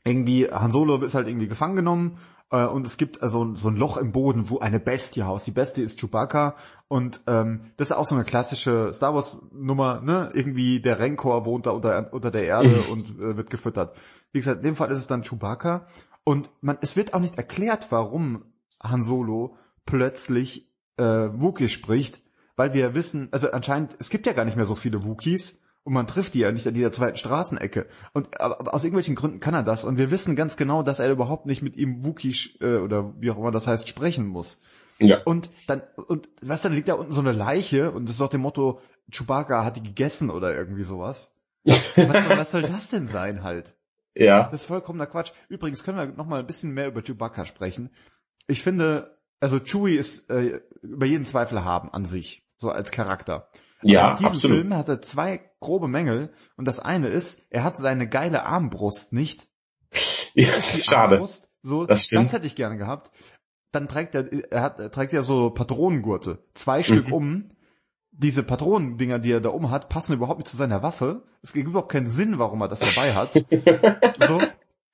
Irgendwie, 0.06 0.48
Han 0.48 0.72
Solo 0.72 0.98
ist 1.04 1.16
halt 1.16 1.28
irgendwie 1.28 1.50
gefangen 1.50 1.76
genommen 1.76 2.18
äh, 2.52 2.66
und 2.66 2.86
es 2.86 2.98
gibt 2.98 3.22
also 3.22 3.56
so 3.56 3.70
ein 3.70 3.76
Loch 3.76 3.98
im 3.98 4.12
Boden, 4.12 4.50
wo 4.50 4.60
eine 4.60 4.80
Bestie 4.80 5.24
haust. 5.24 5.46
Die 5.46 5.52
Bestie 5.52 5.82
ist 5.82 6.00
Chewbacca 6.00 6.56
und 6.88 7.22
ähm, 7.28 7.62
das 7.78 7.92
ist 7.92 7.98
auch 7.98 8.06
so 8.06 8.16
eine 8.16 8.24
klassische 8.24 8.92
Star 8.94 9.14
Wars 9.14 9.42
Nummer, 9.52 10.02
ne? 10.02 10.32
Irgendwie 10.34 10.82
der 10.82 11.00
Rancor 11.00 11.46
wohnt 11.46 11.66
da 11.66 11.72
unter, 11.72 12.14
unter 12.14 12.32
der 12.32 12.46
Erde 12.46 12.82
und 12.92 13.20
äh, 13.20 13.38
wird 13.38 13.50
gefüttert. 13.50 13.96
Wie 14.32 14.40
gesagt, 14.40 14.60
in 14.60 14.66
dem 14.66 14.76
Fall 14.76 14.92
ist 14.92 15.00
es 15.00 15.08
dann 15.08 15.24
Chewbacca 15.24 15.88
und 16.24 16.50
man, 16.62 16.78
es 16.82 16.96
wird 16.96 17.14
auch 17.14 17.20
nicht 17.20 17.38
erklärt, 17.38 17.88
warum 17.90 18.46
Han 18.82 19.04
Solo 19.04 19.58
plötzlich 19.86 20.72
äh, 20.98 21.04
Wookiee 21.04 21.68
spricht, 21.68 22.22
weil 22.60 22.74
wir 22.74 22.94
wissen, 22.94 23.30
also 23.32 23.52
anscheinend, 23.52 23.96
es 24.00 24.10
gibt 24.10 24.28
ja 24.28 24.34
gar 24.34 24.44
nicht 24.44 24.58
mehr 24.58 24.66
so 24.66 24.76
viele 24.76 25.06
Wookies 25.06 25.62
und 25.86 25.94
man 25.94 26.08
trifft 26.08 26.34
die 26.34 26.40
ja 26.40 26.52
nicht 26.52 26.68
an 26.68 26.76
jeder 26.76 26.92
zweiten 26.92 27.16
Straßenecke. 27.16 27.86
Und 28.12 28.42
aber 28.42 28.74
aus 28.74 28.84
irgendwelchen 28.84 29.16
Gründen 29.16 29.40
kann 29.40 29.54
er 29.54 29.64
das. 29.64 29.86
Und 29.86 29.98
wir 29.98 30.12
wissen 30.12 30.36
ganz 30.36 30.58
genau, 30.58 30.84
dass 30.84 31.00
er 31.00 31.10
überhaupt 31.10 31.46
nicht 31.46 31.62
mit 31.62 31.78
ihm 31.78 32.04
Wookie 32.04 32.36
äh, 32.60 32.80
oder 32.80 33.14
wie 33.18 33.32
auch 33.32 33.38
immer 33.38 33.52
das 33.52 33.68
heißt 33.68 33.88
sprechen 33.88 34.28
muss. 34.28 34.62
Ja. 35.00 35.24
Und 35.24 35.50
dann 35.68 35.84
und 35.96 36.28
was 36.42 36.62
dann 36.62 36.74
liegt 36.74 36.90
da 36.90 36.96
unten 36.96 37.14
so 37.14 37.22
eine 37.22 37.32
Leiche 37.32 37.92
und 37.92 38.08
das 38.08 38.16
ist 38.16 38.20
doch 38.20 38.28
dem 38.28 38.42
Motto 38.42 38.82
Chewbacca 39.10 39.64
hat 39.64 39.78
die 39.78 39.84
gegessen 39.84 40.30
oder 40.30 40.54
irgendwie 40.54 40.84
sowas. 40.84 41.38
was, 41.64 41.94
soll, 41.96 42.38
was 42.38 42.52
soll 42.52 42.62
das 42.64 42.90
denn 42.90 43.08
sein 43.08 43.44
halt? 43.44 43.74
Ja. 44.16 44.50
Das 44.50 44.62
ist 44.62 44.66
vollkommener 44.66 45.06
Quatsch. 45.06 45.32
Übrigens 45.48 45.84
können 45.84 45.98
wir 45.98 46.08
noch 46.08 46.26
mal 46.26 46.42
ein 46.42 46.48
bisschen 46.48 46.74
mehr 46.74 46.88
über 46.88 47.02
Chewbacca 47.02 47.46
sprechen. 47.46 47.90
Ich 48.48 48.64
finde, 48.64 49.18
also 49.40 49.60
Chewie 49.60 49.96
ist 49.96 50.30
äh, 50.30 50.60
über 50.82 51.06
jeden 51.06 51.26
Zweifel 51.26 51.64
haben 51.64 51.94
an 51.94 52.06
sich 52.06 52.49
so 52.60 52.70
als 52.70 52.92
Charakter. 52.92 53.50
Aber 53.80 53.92
ja, 53.92 54.12
in 54.12 54.18
diesem 54.18 54.32
absolut. 54.32 54.58
Film 54.58 54.76
hat 54.76 54.90
er 54.90 55.02
zwei 55.02 55.42
grobe 55.60 55.88
Mängel 55.88 56.34
und 56.58 56.68
das 56.68 56.80
eine 56.80 57.08
ist, 57.08 57.48
er 57.50 57.64
hat 57.64 57.78
seine 57.78 58.08
geile 58.08 58.46
Armbrust 58.46 59.14
nicht. 59.14 59.48
Ja, 60.36 60.50
ist 60.50 60.86
schade. 60.86 61.16
Armbrust, 61.16 61.50
so, 61.62 61.86
das, 61.86 62.04
stimmt. 62.04 62.26
das 62.26 62.34
hätte 62.34 62.48
ich 62.48 62.56
gerne 62.56 62.78
gehabt. 62.78 63.12
Dann 63.72 63.88
trägt 63.88 64.16
er, 64.16 64.32
er 64.52 64.62
hat, 64.62 64.80
er 64.80 64.92
trägt 64.92 65.14
ja 65.14 65.22
so 65.22 65.50
Patronengurte, 65.52 66.44
zwei 66.54 66.84
Stück 66.84 67.08
mhm. 67.08 67.14
um 67.14 67.52
diese 68.12 68.44
Patronendinger, 68.44 69.20
die 69.20 69.32
er 69.32 69.40
da 69.40 69.50
oben 69.50 69.70
hat, 69.70 69.88
passen 69.88 70.14
überhaupt 70.14 70.40
nicht 70.40 70.50
zu 70.50 70.58
seiner 70.58 70.84
Waffe. 70.84 71.24
Es 71.42 71.54
gibt 71.54 71.68
überhaupt 71.68 71.92
keinen 71.92 72.10
Sinn, 72.10 72.38
warum 72.38 72.62
er 72.62 72.68
das 72.68 72.82
dabei 72.82 73.14
hat. 73.14 73.34
so. 74.28 74.42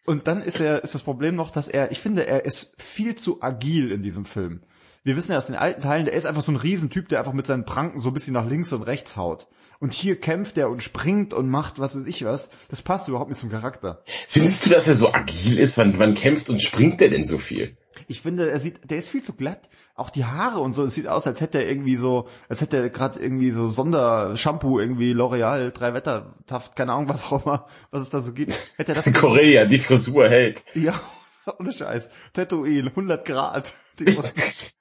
Und 0.05 0.27
dann 0.27 0.43
ist 0.43 0.59
er, 0.59 0.83
ist 0.83 0.93
das 0.93 1.01
Problem 1.01 1.35
noch, 1.35 1.49
dass 1.49 1.67
er, 1.67 1.91
ich 1.91 1.99
finde, 1.99 2.27
er 2.27 2.45
ist 2.45 2.79
viel 2.79 3.15
zu 3.15 3.41
agil 3.41 3.91
in 3.91 4.03
diesem 4.03 4.25
Film. 4.25 4.61
Wir 5.05 5.15
wissen 5.15 5.33
ja 5.33 5.37
aus 5.37 5.45
den 5.45 5.55
alten 5.55 5.83
Teilen, 5.83 6.05
der 6.05 6.15
ist 6.15 6.25
einfach 6.25 6.41
so 6.41 6.51
ein 6.51 6.55
Riesentyp, 6.55 7.07
der 7.09 7.19
einfach 7.19 7.31
mit 7.31 7.45
seinen 7.45 7.63
Pranken 7.63 7.99
so 7.99 8.09
ein 8.09 8.13
bisschen 8.15 8.33
nach 8.33 8.47
links 8.47 8.73
und 8.73 8.81
rechts 8.81 9.15
haut. 9.15 9.47
Und 9.79 9.93
hier 9.93 10.19
kämpft 10.19 10.57
er 10.57 10.67
und 10.71 10.81
springt 10.81 11.31
und 11.31 11.47
macht 11.47 11.77
was 11.77 11.95
weiß 11.95 12.07
ich 12.07 12.25
was. 12.25 12.49
Das 12.69 12.81
passt 12.81 13.07
überhaupt 13.07 13.29
nicht 13.29 13.39
zum 13.39 13.51
Charakter. 13.51 14.03
Findest 14.27 14.65
du, 14.65 14.71
dass 14.71 14.87
er 14.87 14.95
so 14.95 15.13
agil 15.13 15.59
ist? 15.59 15.77
Wann, 15.77 15.99
wann 15.99 16.15
kämpft 16.15 16.49
und 16.49 16.59
springt 16.59 17.03
er 17.03 17.09
denn 17.09 17.23
so 17.23 17.37
viel? 17.37 17.77
Ich 18.07 18.21
finde, 18.21 18.49
er 18.49 18.59
sieht, 18.59 18.89
der 18.89 18.97
ist 18.97 19.09
viel 19.09 19.21
zu 19.21 19.33
glatt. 19.33 19.69
Auch 19.93 20.09
die 20.09 20.25
Haare 20.25 20.59
und 20.59 20.73
so, 20.73 20.83
es 20.83 20.95
sieht 20.95 21.07
aus, 21.07 21.27
als 21.27 21.39
hätte 21.39 21.59
er 21.59 21.69
irgendwie 21.69 21.97
so, 21.97 22.27
als 22.49 22.61
hätte 22.61 22.77
er 22.77 22.89
gerade 22.89 23.19
irgendwie 23.19 23.51
so 23.51 23.67
Sondershampoo, 23.67 24.79
irgendwie 24.79 25.13
L'Oreal, 25.13 25.69
drei 25.69 25.93
Wettertaft, 25.93 26.75
keine 26.75 26.93
Ahnung, 26.93 27.09
was 27.09 27.25
auch 27.25 27.45
immer, 27.45 27.67
was 27.91 28.01
es 28.01 28.09
da 28.09 28.23
so 28.23 28.33
gibt. 28.33 28.73
Hätte 28.75 28.93
er 28.93 29.03
das 29.03 29.13
Korea, 29.13 29.65
die 29.65 29.77
Frisur 29.77 30.27
hält. 30.27 30.65
Ja, 30.73 30.99
ohne 31.59 31.71
Scheiß. 31.71 32.09
Tatooine, 32.33 32.89
100 32.89 33.23
Grad. 33.23 33.75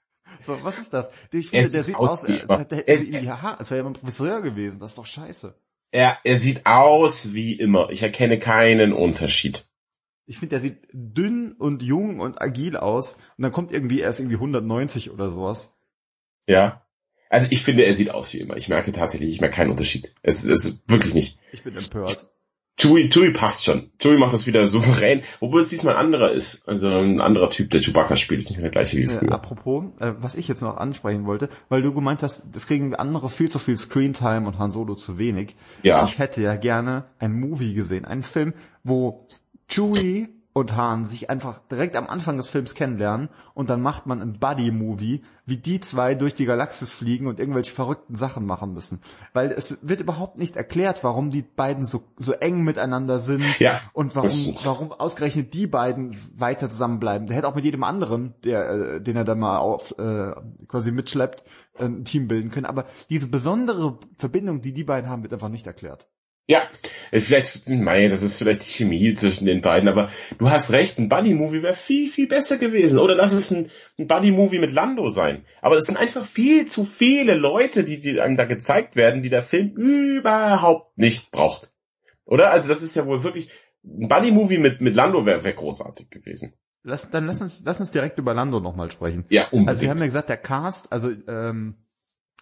so, 0.44 0.58
was 0.62 0.78
ist 0.78 0.92
das? 0.92 1.10
Ich 1.32 1.50
finde, 1.50 1.70
der 1.70 1.84
sieht 1.84 1.96
aus, 1.96 2.24
als 2.24 2.58
hätte 2.58 2.86
er 2.86 3.00
ihm 3.00 3.20
die 3.20 3.30
Haare, 3.30 3.58
als 3.58 3.70
wäre 3.70 3.82
er 3.82 3.86
ein 3.86 3.92
Professor 3.94 4.40
gewesen. 4.42 4.80
Das 4.80 4.92
ist 4.92 4.98
doch 4.98 5.06
scheiße. 5.06 5.54
Er, 5.90 6.18
er 6.24 6.38
sieht 6.38 6.66
aus 6.66 7.34
wie 7.34 7.52
immer. 7.54 7.90
Ich 7.90 8.02
erkenne 8.02 8.38
keinen 8.38 8.92
Unterschied. 8.92 9.68
Ich 10.26 10.38
finde, 10.38 10.50
der 10.50 10.60
sieht 10.60 10.88
dünn 10.92 11.52
und 11.52 11.82
jung 11.82 12.20
und 12.20 12.40
agil 12.40 12.76
aus 12.76 13.14
und 13.36 13.42
dann 13.42 13.52
kommt 13.52 13.72
irgendwie 13.72 14.00
erst 14.00 14.20
irgendwie 14.20 14.36
190 14.36 15.10
oder 15.10 15.28
sowas. 15.28 15.78
Ja. 16.46 16.86
Also 17.28 17.48
ich 17.50 17.62
finde, 17.62 17.84
er 17.84 17.94
sieht 17.94 18.10
aus 18.10 18.32
wie 18.32 18.40
immer. 18.40 18.56
Ich 18.56 18.68
merke 18.68 18.92
tatsächlich, 18.92 19.30
ich 19.30 19.40
merke 19.40 19.56
keinen 19.56 19.70
Unterschied. 19.70 20.14
Es 20.22 20.44
ist 20.44 20.82
wirklich 20.88 21.14
nicht. 21.14 21.38
Ich 21.52 21.62
bin 21.62 21.76
empört. 21.76 22.33
Chewie, 22.76 23.08
Chewie 23.08 23.30
passt 23.30 23.64
schon. 23.64 23.90
Chewie 24.00 24.18
macht 24.18 24.34
das 24.34 24.46
wieder 24.46 24.66
souverän, 24.66 25.22
obwohl 25.40 25.60
es 25.60 25.68
diesmal 25.68 25.94
ein 25.94 26.06
anderer 26.06 26.32
ist. 26.32 26.68
Also 26.68 26.88
ein 26.88 27.20
anderer 27.20 27.48
Typ, 27.48 27.70
der 27.70 27.80
Chewbacca 27.80 28.16
spielt, 28.16 28.40
ist 28.40 28.50
nicht 28.50 28.56
mehr 28.56 28.64
der 28.64 28.72
gleiche 28.72 28.96
wie 28.96 29.06
früher. 29.06 29.30
Äh, 29.30 29.32
apropos, 29.32 29.84
äh, 30.00 30.12
was 30.18 30.34
ich 30.34 30.48
jetzt 30.48 30.60
noch 30.60 30.76
ansprechen 30.76 31.24
wollte, 31.24 31.48
weil 31.68 31.82
du 31.82 31.94
gemeint 31.94 32.22
hast, 32.22 32.54
das 32.54 32.66
kriegen 32.66 32.94
andere 32.94 33.30
viel 33.30 33.48
zu 33.48 33.58
viel 33.60 33.76
Screentime 33.76 34.46
und 34.46 34.58
Han 34.58 34.72
Solo 34.72 34.96
zu 34.96 35.18
wenig. 35.18 35.54
Ja. 35.82 36.04
Ich 36.04 36.18
hätte 36.18 36.42
ja 36.42 36.56
gerne 36.56 37.04
ein 37.18 37.32
Movie 37.32 37.74
gesehen, 37.74 38.04
einen 38.04 38.24
Film, 38.24 38.54
wo 38.82 39.26
Chewie 39.68 40.28
und 40.54 40.76
Han 40.76 41.04
sich 41.04 41.28
einfach 41.30 41.58
direkt 41.58 41.96
am 41.96 42.06
Anfang 42.06 42.36
des 42.36 42.48
Films 42.48 42.74
kennenlernen 42.74 43.28
und 43.54 43.70
dann 43.70 43.82
macht 43.82 44.06
man 44.06 44.22
ein 44.22 44.38
Buddy-Movie, 44.38 45.22
wie 45.46 45.56
die 45.56 45.80
zwei 45.80 46.14
durch 46.14 46.32
die 46.34 46.46
Galaxis 46.46 46.92
fliegen 46.92 47.26
und 47.26 47.40
irgendwelche 47.40 47.72
verrückten 47.72 48.14
Sachen 48.14 48.46
machen 48.46 48.72
müssen. 48.72 49.02
Weil 49.32 49.50
es 49.50 49.86
wird 49.86 50.00
überhaupt 50.00 50.38
nicht 50.38 50.54
erklärt, 50.54 51.02
warum 51.02 51.32
die 51.32 51.42
beiden 51.42 51.84
so, 51.84 52.04
so 52.16 52.32
eng 52.32 52.62
miteinander 52.62 53.18
sind 53.18 53.58
ja, 53.58 53.80
und 53.92 54.14
warum, 54.14 54.30
warum 54.62 54.92
ausgerechnet 54.92 55.52
die 55.54 55.66
beiden 55.66 56.16
weiter 56.36 56.70
zusammenbleiben. 56.70 57.26
Der 57.26 57.36
hätte 57.36 57.48
auch 57.48 57.56
mit 57.56 57.64
jedem 57.64 57.82
anderen, 57.82 58.34
der, 58.44 58.70
äh, 58.70 59.00
den 59.00 59.16
er 59.16 59.24
da 59.24 59.34
mal 59.34 59.58
auf, 59.58 59.98
äh, 59.98 60.34
quasi 60.68 60.92
mitschleppt, 60.92 61.42
ein 61.76 62.04
Team 62.04 62.28
bilden 62.28 62.52
können. 62.52 62.66
Aber 62.66 62.86
diese 63.10 63.26
besondere 63.26 63.98
Verbindung, 64.16 64.62
die 64.62 64.72
die 64.72 64.84
beiden 64.84 65.10
haben, 65.10 65.24
wird 65.24 65.32
einfach 65.32 65.48
nicht 65.48 65.66
erklärt. 65.66 66.06
Ja, 66.46 66.68
äh, 67.10 67.20
vielleicht, 67.20 67.68
mei, 67.70 68.08
das 68.08 68.22
ist 68.22 68.36
vielleicht 68.36 68.62
die 68.66 68.70
Chemie 68.70 69.14
zwischen 69.14 69.46
den 69.46 69.62
beiden, 69.62 69.88
aber 69.88 70.10
du 70.38 70.50
hast 70.50 70.72
recht, 70.72 70.98
ein 70.98 71.08
Buddy-Movie 71.08 71.62
wäre 71.62 71.74
viel, 71.74 72.08
viel 72.10 72.28
besser 72.28 72.58
gewesen. 72.58 72.98
Oder 72.98 73.14
lass 73.14 73.32
es 73.32 73.50
ein, 73.50 73.70
ein 73.98 74.06
Buddy-Movie 74.06 74.58
mit 74.58 74.72
Lando 74.72 75.08
sein. 75.08 75.46
Aber 75.62 75.76
es 75.76 75.86
sind 75.86 75.96
einfach 75.96 76.24
viel 76.24 76.66
zu 76.66 76.84
viele 76.84 77.34
Leute, 77.34 77.82
die, 77.82 77.98
die 77.98 78.20
einem 78.20 78.36
da 78.36 78.44
gezeigt 78.44 78.94
werden, 78.94 79.22
die 79.22 79.30
der 79.30 79.42
Film 79.42 79.72
überhaupt 79.74 80.98
nicht 80.98 81.30
braucht. 81.30 81.72
Oder? 82.26 82.50
Also 82.50 82.68
das 82.68 82.82
ist 82.82 82.94
ja 82.94 83.06
wohl 83.06 83.24
wirklich, 83.24 83.48
ein 83.82 84.08
Buddy-Movie 84.08 84.58
mit, 84.58 84.80
mit 84.82 84.94
Lando 84.94 85.24
wäre 85.24 85.44
wär 85.44 85.52
großartig 85.54 86.10
gewesen. 86.10 86.54
Lass, 86.82 87.08
dann 87.08 87.26
lass 87.26 87.40
uns, 87.40 87.62
lass 87.64 87.80
uns 87.80 87.92
direkt 87.92 88.18
über 88.18 88.34
Lando 88.34 88.60
nochmal 88.60 88.90
sprechen. 88.90 89.24
Ja, 89.30 89.44
unbedingt. 89.44 89.68
Also 89.70 89.82
wir 89.82 89.90
haben 89.90 89.98
ja 89.98 90.04
gesagt, 90.04 90.28
der 90.28 90.36
Cast, 90.36 90.92
also 90.92 91.10
ähm, 91.26 91.76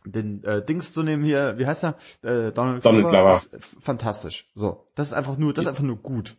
den 0.05 0.43
äh, 0.45 0.65
Dings 0.65 0.93
zu 0.93 1.03
nehmen 1.03 1.25
hier, 1.25 1.59
wie 1.59 1.67
heißt 1.67 1.85
er? 1.85 1.97
Äh, 2.23 2.53
Donald, 2.53 2.85
Donald 2.85 3.09
Glover. 3.09 3.33
Ist 3.33 3.59
fantastisch. 3.81 4.51
So, 4.55 4.87
das 4.95 5.09
ist 5.09 5.15
einfach 5.15 5.37
nur, 5.39 5.53
das 5.53 5.65
ist 5.65 5.69
einfach 5.69 5.83
nur 5.83 5.97
gut. 5.97 6.37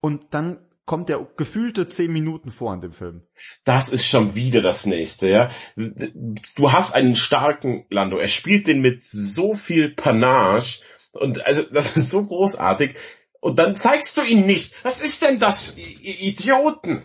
Und 0.00 0.26
dann 0.30 0.58
kommt 0.88 1.10
der 1.10 1.26
gefühlte 1.36 1.86
zehn 1.88 2.12
Minuten 2.12 2.50
vor 2.50 2.72
in 2.72 2.80
dem 2.80 2.92
Film. 2.92 3.22
Das 3.64 3.90
ist 3.90 4.06
schon 4.06 4.34
wieder 4.34 4.62
das 4.62 4.86
nächste, 4.86 5.28
ja. 5.28 5.50
Du 5.76 6.72
hast 6.72 6.94
einen 6.94 7.14
starken 7.14 7.84
Lando. 7.90 8.16
Er 8.16 8.28
spielt 8.28 8.66
den 8.66 8.80
mit 8.80 9.02
so 9.02 9.52
viel 9.52 9.90
Panache 9.90 10.82
und 11.12 11.44
also 11.46 11.62
das 11.62 11.96
ist 11.96 12.08
so 12.08 12.26
großartig. 12.26 12.94
Und 13.40 13.58
dann 13.58 13.76
zeigst 13.76 14.16
du 14.16 14.22
ihn 14.22 14.46
nicht. 14.46 14.82
Was 14.82 15.00
ist 15.00 15.22
denn 15.22 15.38
das, 15.38 15.76
ihr 15.76 16.20
Idioten? 16.20 17.04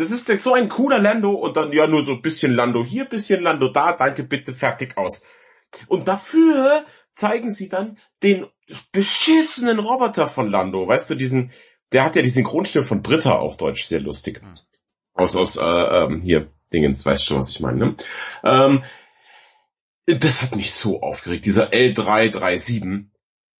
Das 0.00 0.10
ist 0.10 0.26
so 0.42 0.54
ein 0.54 0.68
cooler 0.68 0.98
Lando 0.98 1.32
und 1.32 1.56
dann 1.56 1.72
ja 1.72 1.86
nur 1.86 2.02
so 2.02 2.12
ein 2.12 2.22
bisschen 2.22 2.54
Lando 2.54 2.84
hier, 2.84 3.04
bisschen 3.04 3.42
Lando 3.42 3.68
da, 3.68 3.92
danke, 3.92 4.24
bitte, 4.24 4.52
fertig 4.52 4.96
aus. 4.96 5.26
Und 5.88 6.08
dafür 6.08 6.84
zeigen 7.14 7.50
sie 7.50 7.68
dann 7.68 7.98
den 8.22 8.46
beschissenen 8.92 9.78
Roboter 9.78 10.26
von 10.26 10.48
Lando, 10.48 10.88
weißt 10.88 11.10
du, 11.10 11.14
diesen, 11.14 11.52
der 11.92 12.04
hat 12.04 12.16
ja 12.16 12.22
die 12.22 12.30
Synchronstimme 12.30 12.84
von 12.84 13.02
Britta 13.02 13.32
auf 13.32 13.56
Deutsch, 13.56 13.84
sehr 13.84 14.00
lustig. 14.00 14.40
Hm. 14.40 14.54
Aus, 15.12 15.36
aus, 15.36 15.56
äh, 15.56 15.64
ähm, 15.64 16.20
hier, 16.20 16.50
Dingens, 16.72 17.04
weißt 17.04 17.24
schon, 17.24 17.38
was 17.38 17.50
ich 17.50 17.60
meine, 17.60 17.78
ne? 17.78 17.96
Ähm, 18.42 18.84
das 20.06 20.42
hat 20.42 20.56
mich 20.56 20.72
so 20.72 21.02
aufgeregt, 21.02 21.44
dieser 21.44 21.72
L337. 21.72 23.06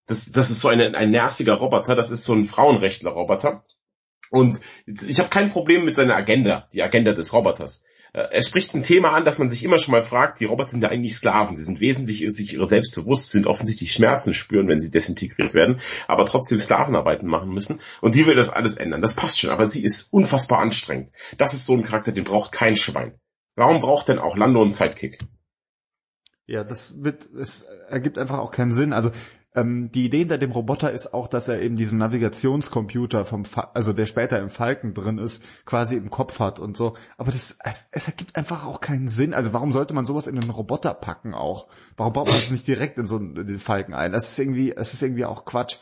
Das, 0.06 0.32
das 0.32 0.50
ist 0.50 0.60
so 0.60 0.68
eine, 0.68 0.96
ein 0.96 1.10
nerviger 1.10 1.54
Roboter, 1.54 1.94
das 1.94 2.10
ist 2.10 2.24
so 2.24 2.32
ein 2.32 2.46
Frauenrechtler-Roboter. 2.46 3.64
Und 4.30 4.60
ich 4.86 5.18
habe 5.18 5.28
kein 5.28 5.48
Problem 5.48 5.84
mit 5.84 5.96
seiner 5.96 6.16
Agenda, 6.16 6.68
die 6.72 6.82
Agenda 6.82 7.12
des 7.12 7.32
Roboters. 7.32 7.84
Äh, 8.12 8.28
er 8.32 8.42
spricht 8.42 8.74
ein 8.74 8.82
Thema 8.82 9.10
an, 9.12 9.24
das 9.24 9.38
man 9.38 9.48
sich 9.48 9.62
immer 9.64 9.78
schon 9.78 9.92
mal 9.92 10.02
fragt, 10.02 10.40
die 10.40 10.44
Roboter 10.44 10.70
sind 10.70 10.82
ja 10.82 10.88
eigentlich 10.88 11.14
Sklaven. 11.14 11.56
Sie 11.56 11.64
sind 11.64 11.80
wesentlich 11.80 12.24
sich 12.28 12.54
ihre 12.54 12.64
selbst 12.64 12.94
bewusst, 12.94 13.30
sind 13.30 13.46
offensichtlich 13.46 13.92
Schmerzen 13.92 14.34
spüren, 14.34 14.68
wenn 14.68 14.80
sie 14.80 14.90
desintegriert 14.90 15.54
werden, 15.54 15.80
aber 16.08 16.26
trotzdem 16.26 16.58
Sklavenarbeiten 16.58 17.28
machen 17.28 17.50
müssen. 17.50 17.80
Und 18.00 18.14
die 18.14 18.26
will 18.26 18.34
das 18.34 18.48
alles 18.48 18.74
ändern. 18.74 19.02
Das 19.02 19.14
passt 19.14 19.38
schon, 19.38 19.50
aber 19.50 19.66
sie 19.66 19.82
ist 19.82 20.12
unfassbar 20.12 20.58
anstrengend. 20.58 21.10
Das 21.38 21.54
ist 21.54 21.66
so 21.66 21.74
ein 21.74 21.84
Charakter, 21.84 22.12
den 22.12 22.24
braucht 22.24 22.52
kein 22.52 22.76
Schwein. 22.76 23.14
Warum 23.56 23.80
braucht 23.80 24.08
denn 24.08 24.18
auch 24.18 24.36
Lando 24.36 24.60
einen 24.62 24.70
Sidekick? 24.70 25.18
Ja, 26.46 26.64
das 26.64 27.04
wird, 27.04 27.26
es 27.26 27.62
ergibt 27.88 28.18
einfach 28.18 28.38
auch 28.38 28.50
keinen 28.50 28.72
Sinn. 28.72 28.92
Also 28.92 29.12
ähm, 29.54 29.90
die 29.92 30.04
Idee 30.04 30.18
hinter 30.18 30.38
dem 30.38 30.52
Roboter 30.52 30.92
ist 30.92 31.12
auch, 31.12 31.26
dass 31.26 31.48
er 31.48 31.60
eben 31.60 31.76
diesen 31.76 31.98
Navigationscomputer 31.98 33.24
vom, 33.24 33.44
Fa 33.44 33.70
also 33.74 33.92
der 33.92 34.06
später 34.06 34.38
im 34.38 34.50
Falken 34.50 34.94
drin 34.94 35.18
ist, 35.18 35.42
quasi 35.64 35.96
im 35.96 36.10
Kopf 36.10 36.38
hat 36.38 36.60
und 36.60 36.76
so. 36.76 36.96
Aber 37.18 37.32
das, 37.32 37.58
es, 37.64 37.88
es 37.90 38.06
ergibt 38.06 38.36
einfach 38.36 38.64
auch 38.64 38.80
keinen 38.80 39.08
Sinn. 39.08 39.34
Also 39.34 39.52
warum 39.52 39.72
sollte 39.72 39.92
man 39.92 40.04
sowas 40.04 40.28
in 40.28 40.38
einen 40.38 40.50
Roboter 40.50 40.94
packen 40.94 41.34
auch? 41.34 41.66
Warum 41.96 42.12
baut 42.12 42.28
man 42.28 42.36
das 42.36 42.50
nicht 42.50 42.68
direkt 42.68 42.98
in 42.98 43.08
so 43.08 43.16
einen, 43.16 43.36
in 43.36 43.46
den 43.46 43.58
Falken 43.58 43.92
ein? 43.92 44.12
Das 44.12 44.26
ist 44.26 44.38
irgendwie, 44.38 44.72
es 44.72 44.94
ist 44.94 45.02
irgendwie 45.02 45.24
auch 45.24 45.44
Quatsch. 45.44 45.78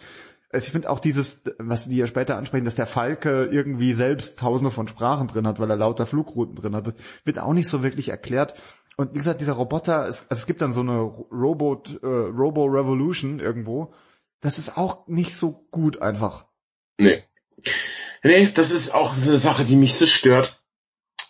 Also 0.51 0.64
ich 0.64 0.73
finde 0.73 0.89
auch 0.89 0.99
dieses, 0.99 1.45
was 1.59 1.89
die 1.89 1.99
ja 1.99 2.07
später 2.07 2.39
ansprechen, 2.39 2.64
dass 2.64 2.75
der 2.75 2.87
Falke 2.87 3.51
irgendwie 3.53 3.93
selbst 3.93 4.39
tausende 4.39 4.71
von 4.71 4.89
Sprachen 4.89 5.29
drin 5.29 5.47
hat, 5.47 5.61
weil 5.61 5.69
er 5.69 5.77
lauter 5.77 6.07
Flugrouten 6.07 6.55
drin 6.55 6.75
hat, 6.75 6.95
wird 7.25 7.39
auch 7.39 7.53
nicht 7.53 7.69
so 7.69 7.83
wirklich 7.83 8.09
erklärt. 8.09 8.55
Und 8.99 9.14
wie 9.14 9.18
gesagt, 9.18 9.40
dieser 9.40 9.53
Roboter, 9.53 10.09
es, 10.09 10.28
also 10.28 10.40
es 10.40 10.46
gibt 10.46 10.61
dann 10.61 10.72
so 10.72 10.80
eine 10.80 10.99
Robot, 10.99 12.03
äh, 12.03 12.07
Robo 12.07 12.64
Revolution 12.64 13.38
irgendwo. 13.38 13.94
Das 14.40 14.59
ist 14.59 14.76
auch 14.76 15.07
nicht 15.07 15.36
so 15.36 15.68
gut 15.70 16.03
einfach. 16.03 16.46
Nee. 16.99 17.22
Nee, 18.24 18.49
das 18.53 18.72
ist 18.72 18.90
auch 18.90 19.14
so 19.14 19.30
eine 19.30 19.38
Sache, 19.38 19.64
die 19.64 19.76
mich 19.76 19.94
so 19.94 20.09
stört. 20.09 20.61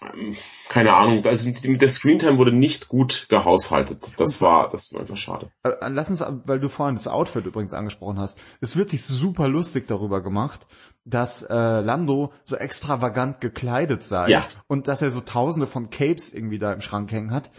Ähm, 0.01 0.37
keine 0.69 0.95
Ahnung, 0.95 1.25
also 1.25 1.49
mit 1.49 1.81
der 1.81 1.89
Screentime 1.89 2.37
wurde 2.37 2.53
nicht 2.53 2.89
gut 2.89 3.27
gehaushaltet. 3.29 4.13
Das 4.19 4.41
war, 4.41 4.69
das 4.69 4.93
war 4.93 5.01
einfach 5.01 5.17
schade. 5.17 5.51
Äh, 5.63 5.89
lass 5.89 6.11
uns, 6.11 6.23
weil 6.45 6.61
du 6.61 6.69
vorhin 6.69 6.97
das 6.97 7.09
Outfit 7.09 7.47
übrigens 7.47 7.73
angesprochen 7.73 8.19
hast. 8.19 8.39
Es 8.61 8.77
wird 8.77 8.91
sich 8.91 9.03
super 9.03 9.49
lustig 9.49 9.87
darüber 9.87 10.23
gemacht, 10.23 10.67
dass 11.05 11.43
äh, 11.43 11.55
Lando 11.55 12.33
so 12.45 12.57
extravagant 12.57 13.41
gekleidet 13.41 14.05
sei 14.05 14.29
ja. 14.29 14.47
und 14.67 14.89
dass 14.89 15.01
er 15.01 15.11
so 15.11 15.21
tausende 15.21 15.67
von 15.67 15.89
Capes 15.89 16.35
irgendwie 16.35 16.59
da 16.59 16.73
im 16.73 16.83
Schrank 16.83 17.11
hängen 17.13 17.33
hat. 17.33 17.51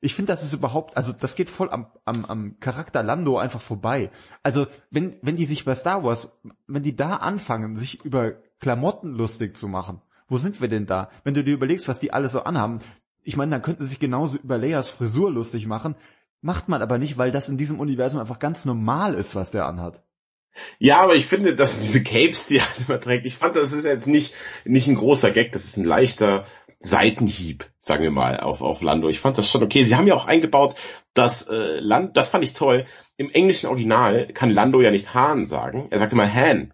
Ich 0.00 0.14
finde, 0.14 0.30
das 0.30 0.44
ist 0.44 0.52
überhaupt, 0.52 0.96
also 0.96 1.12
das 1.12 1.34
geht 1.34 1.50
voll 1.50 1.70
am, 1.70 1.86
am, 2.04 2.24
am 2.26 2.60
Charakter 2.60 3.02
Lando 3.02 3.38
einfach 3.38 3.62
vorbei. 3.62 4.10
Also 4.42 4.66
wenn, 4.90 5.16
wenn 5.22 5.36
die 5.36 5.46
sich 5.46 5.64
bei 5.64 5.74
Star 5.74 6.04
Wars, 6.04 6.40
wenn 6.66 6.82
die 6.82 6.94
da 6.94 7.16
anfangen, 7.16 7.76
sich 7.76 8.04
über 8.04 8.34
Klamotten 8.60 9.10
lustig 9.10 9.56
zu 9.56 9.68
machen, 9.68 10.02
wo 10.28 10.38
sind 10.38 10.60
wir 10.60 10.68
denn 10.68 10.86
da? 10.86 11.10
Wenn 11.24 11.34
du 11.34 11.42
dir 11.42 11.54
überlegst, 11.54 11.88
was 11.88 12.00
die 12.00 12.12
alle 12.12 12.28
so 12.28 12.44
anhaben, 12.44 12.80
ich 13.24 13.36
meine, 13.36 13.50
dann 13.50 13.62
könnten 13.62 13.82
sie 13.82 13.90
sich 13.90 13.98
genauso 13.98 14.36
über 14.36 14.58
Leias 14.58 14.88
Frisur 14.88 15.30
lustig 15.30 15.66
machen, 15.66 15.96
macht 16.40 16.68
man 16.68 16.82
aber 16.82 16.98
nicht, 16.98 17.18
weil 17.18 17.30
das 17.30 17.48
in 17.48 17.58
diesem 17.58 17.80
Universum 17.80 18.20
einfach 18.20 18.38
ganz 18.38 18.64
normal 18.64 19.14
ist, 19.14 19.34
was 19.34 19.50
der 19.50 19.66
anhat. 19.66 20.02
Ja, 20.78 21.00
aber 21.00 21.14
ich 21.14 21.26
finde, 21.26 21.54
dass 21.54 21.78
diese 21.78 22.02
Capes, 22.02 22.46
die 22.46 22.58
er 22.58 22.64
immer 22.86 23.00
trägt, 23.00 23.26
ich 23.26 23.36
fand, 23.36 23.56
das 23.56 23.72
ist 23.72 23.84
jetzt 23.84 24.06
nicht, 24.06 24.34
nicht 24.64 24.88
ein 24.88 24.96
großer 24.96 25.30
Gag, 25.30 25.52
das 25.52 25.64
ist 25.64 25.76
ein 25.76 25.84
leichter, 25.84 26.44
Seitenhieb, 26.80 27.68
sagen 27.80 28.04
wir 28.04 28.12
mal, 28.12 28.38
auf, 28.38 28.62
auf 28.62 28.82
Lando. 28.82 29.08
Ich 29.08 29.18
fand 29.18 29.36
das 29.36 29.50
schon 29.50 29.64
okay. 29.64 29.82
Sie 29.82 29.96
haben 29.96 30.06
ja 30.06 30.14
auch 30.14 30.26
eingebaut, 30.26 30.76
dass 31.12 31.48
äh, 31.48 31.80
Land, 31.80 32.16
das 32.16 32.28
fand 32.28 32.44
ich 32.44 32.52
toll. 32.52 32.84
Im 33.16 33.30
englischen 33.30 33.66
Original 33.66 34.28
kann 34.28 34.50
Lando 34.50 34.80
ja 34.80 34.92
nicht 34.92 35.12
Hahn 35.12 35.44
sagen. 35.44 35.88
Er 35.90 35.98
sagt 35.98 36.12
immer 36.12 36.32
Han. 36.32 36.72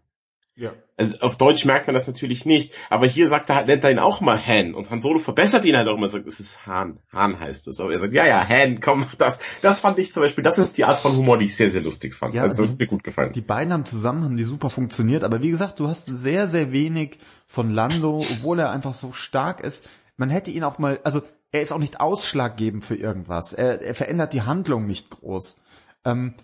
Ja. 0.56 0.74
Also 0.96 1.18
auf 1.18 1.36
Deutsch 1.36 1.64
merkt 1.64 1.88
man 1.88 1.94
das 1.94 2.06
natürlich 2.06 2.46
nicht, 2.46 2.72
aber 2.88 3.06
hier 3.06 3.26
sagt 3.26 3.50
er, 3.50 3.64
nennt 3.64 3.82
er 3.82 3.90
ihn 3.90 3.98
auch 3.98 4.20
mal 4.20 4.38
Han 4.38 4.74
und 4.74 4.90
Han 4.90 5.00
Solo 5.00 5.18
verbessert 5.18 5.64
ihn 5.64 5.76
halt 5.76 5.88
auch 5.88 5.96
immer, 5.96 6.06
sagt, 6.06 6.28
es 6.28 6.38
ist 6.38 6.68
Han, 6.68 7.00
Han 7.12 7.40
heißt 7.40 7.66
es. 7.66 7.80
Aber 7.80 7.92
er 7.92 7.98
sagt, 7.98 8.14
ja, 8.14 8.24
ja, 8.24 8.48
Han, 8.48 8.80
komm, 8.80 9.04
das, 9.18 9.40
das 9.60 9.80
fand 9.80 9.98
ich 9.98 10.12
zum 10.12 10.22
Beispiel, 10.22 10.44
das 10.44 10.58
ist 10.58 10.78
die 10.78 10.84
Art 10.84 10.98
von 10.98 11.16
Humor, 11.16 11.38
die 11.38 11.46
ich 11.46 11.56
sehr, 11.56 11.68
sehr 11.68 11.82
lustig 11.82 12.14
fand. 12.14 12.34
Ja, 12.34 12.42
also 12.42 12.62
das 12.62 12.70
ist 12.70 12.78
mir 12.78 12.86
gut 12.86 13.02
gefallen. 13.02 13.32
Die 13.32 13.40
beiden 13.40 13.72
haben 13.72 13.86
zusammen, 13.86 14.22
haben 14.22 14.36
die 14.36 14.44
super 14.44 14.70
funktioniert, 14.70 15.24
aber 15.24 15.42
wie 15.42 15.50
gesagt, 15.50 15.80
du 15.80 15.88
hast 15.88 16.06
sehr, 16.06 16.46
sehr 16.46 16.70
wenig 16.70 17.18
von 17.48 17.70
Lando, 17.70 18.18
obwohl 18.18 18.60
er 18.60 18.70
einfach 18.70 18.94
so 18.94 19.12
stark 19.12 19.60
ist. 19.60 19.88
Man 20.16 20.30
hätte 20.30 20.52
ihn 20.52 20.62
auch 20.62 20.78
mal, 20.78 21.00
also 21.02 21.22
er 21.50 21.62
ist 21.62 21.72
auch 21.72 21.78
nicht 21.78 22.00
ausschlaggebend 22.00 22.84
für 22.84 22.96
irgendwas. 22.96 23.52
Er, 23.52 23.82
er 23.82 23.96
verändert 23.96 24.32
die 24.32 24.42
Handlung 24.42 24.86
nicht 24.86 25.10
groß. 25.10 25.60
Ähm, 26.04 26.34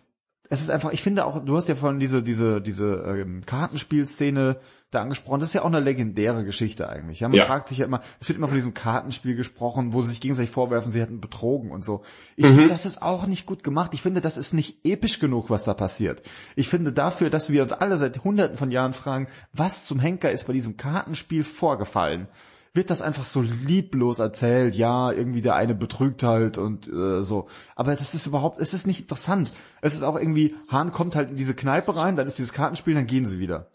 es 0.53 0.61
ist 0.61 0.71
einfach, 0.71 0.93
ich 0.93 1.01
finde 1.01 1.25
auch, 1.27 1.45
du 1.45 1.57
hast 1.57 1.69
ja 1.69 1.77
vorhin 1.77 2.01
diese, 2.01 2.25
diese, 2.25 2.61
diese 2.61 3.05
ähm, 3.07 3.47
Kartenspielszene 3.47 4.59
da 4.91 5.01
angesprochen, 5.01 5.39
das 5.39 5.51
ist 5.51 5.55
ja 5.55 5.63
auch 5.63 5.67
eine 5.67 5.79
legendäre 5.79 6.45
Geschichte 6.45 6.89
eigentlich. 6.89 7.21
Ja, 7.21 7.29
man 7.29 7.37
ja. 7.37 7.47
fragt 7.47 7.69
sich 7.69 7.79
ja 7.79 7.85
immer, 7.85 8.01
es 8.19 8.29
wird 8.29 8.37
immer 8.37 8.49
von 8.49 8.57
diesem 8.57 8.75
Kartenspiel 8.75 9.37
gesprochen, 9.37 9.93
wo 9.93 10.03
sie 10.03 10.09
sich 10.09 10.21
gegenseitig 10.21 10.51
vorwerfen, 10.51 10.91
sie 10.91 11.01
hätten 11.01 11.21
betrogen 11.21 11.71
und 11.71 11.85
so. 11.85 12.03
Ich 12.35 12.45
mhm. 12.45 12.57
finde, 12.57 12.69
das 12.71 12.85
ist 12.85 13.01
auch 13.01 13.29
nicht 13.29 13.47
gut 13.47 13.63
gemacht. 13.63 13.95
Ich 13.95 14.03
finde, 14.03 14.21
das 14.21 14.37
ist 14.37 14.53
nicht 14.53 14.85
episch 14.85 15.21
genug, 15.21 15.51
was 15.51 15.63
da 15.63 15.73
passiert. 15.73 16.23
Ich 16.57 16.69
finde 16.69 16.93
dafür, 16.93 17.31
dass 17.31 17.51
wir 17.51 17.63
uns 17.63 17.73
alle 17.73 17.97
seit 17.97 18.25
hunderten 18.25 18.57
von 18.57 18.73
Jahren 18.73 18.93
fragen, 18.93 19.29
was 19.53 19.85
zum 19.85 20.01
Henker 20.01 20.33
ist 20.33 20.49
bei 20.49 20.53
diesem 20.53 20.77
Kartenspiel 20.77 21.45
vorgefallen 21.45 22.27
wird 22.73 22.91
das 22.91 23.03
einfach 23.03 23.25
so 23.25 23.43
lieblos 23.43 24.21
erzählt, 24.21 24.75
ja, 24.75 25.11
irgendwie 25.11 25.43
der 25.43 25.57
eine 25.57 25.75
betrügt 25.75 26.23
halt 26.23 26.57
und 26.57 26.87
äh, 26.87 27.23
so. 27.23 27.49
Aber 27.75 27.97
das 27.97 28.15
ist 28.15 28.27
überhaupt, 28.27 28.61
es 28.61 28.75
ist 28.75 28.87
nicht 28.87 29.01
interessant. 29.01 29.53
Es 29.81 29.95
ist 29.95 30.03
auch 30.03 30.17
irgendwie, 30.17 30.55
Hahn 30.69 30.93
kommt 30.93 31.17
halt 31.17 31.31
in 31.31 31.37
diese 31.37 31.55
Kneipe 31.55 31.97
rein, 31.97 32.17
dann 32.17 32.29
ist 32.29 32.39
dieses 32.39 32.53
Kartenspiel, 32.53 32.95
dann 32.95 33.07
gehen 33.07 33.27
sie 33.27 33.41
wieder. 33.41 33.71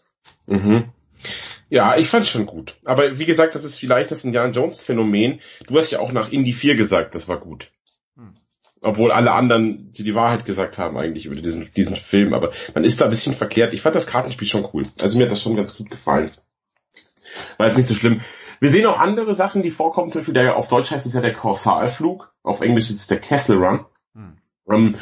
Mhm. 0.46 0.84
Ja, 1.68 1.96
ich 1.96 2.08
fand's 2.08 2.28
schon 2.28 2.46
gut. 2.46 2.76
Aber 2.84 3.18
wie 3.18 3.26
gesagt, 3.26 3.54
das 3.54 3.64
ist 3.64 3.76
vielleicht 3.76 4.10
das 4.10 4.24
Indiana 4.24 4.52
Jones 4.52 4.80
Phänomen. 4.80 5.40
Du 5.66 5.76
hast 5.76 5.90
ja 5.90 5.98
auch 5.98 6.12
nach 6.12 6.30
Indie 6.30 6.52
4 6.52 6.76
gesagt, 6.76 7.14
das 7.14 7.28
war 7.28 7.38
gut. 7.38 7.72
Hm. 8.16 8.34
Obwohl 8.82 9.10
alle 9.10 9.32
anderen, 9.32 9.90
die 9.92 10.04
die 10.04 10.14
Wahrheit 10.14 10.44
gesagt 10.44 10.78
haben 10.78 10.96
eigentlich 10.96 11.26
über 11.26 11.34
diesen, 11.34 11.68
diesen 11.74 11.96
Film. 11.96 12.34
Aber 12.34 12.52
man 12.74 12.84
ist 12.84 13.00
da 13.00 13.04
ein 13.04 13.10
bisschen 13.10 13.34
verkehrt. 13.34 13.74
Ich 13.74 13.82
fand 13.82 13.96
das 13.96 14.06
Kartenspiel 14.06 14.46
schon 14.46 14.68
cool. 14.72 14.86
Also 15.00 15.18
mir 15.18 15.24
hat 15.24 15.32
das 15.32 15.42
schon 15.42 15.56
ganz 15.56 15.76
gut 15.76 15.90
gefallen. 15.90 16.30
War 17.58 17.66
jetzt 17.66 17.76
nicht 17.76 17.86
so 17.86 17.94
schlimm. 17.94 18.20
Wir 18.60 18.68
sehen 18.68 18.86
auch 18.86 18.98
andere 18.98 19.34
Sachen, 19.34 19.62
die 19.62 19.70
vorkommen, 19.70 20.12
zum 20.12 20.20
Beispiel 20.20 20.34
der, 20.34 20.56
auf 20.56 20.68
Deutsch 20.68 20.90
heißt 20.90 21.06
es 21.06 21.14
ja 21.14 21.20
der 21.20 21.34
Korsalflug, 21.34 22.32
auf 22.42 22.60
Englisch 22.60 22.90
ist 22.90 23.00
es 23.00 23.06
der 23.06 23.20
Castle 23.20 23.56
Run. 23.56 23.84
Hm. 24.14 24.36
Ähm, 24.70 24.96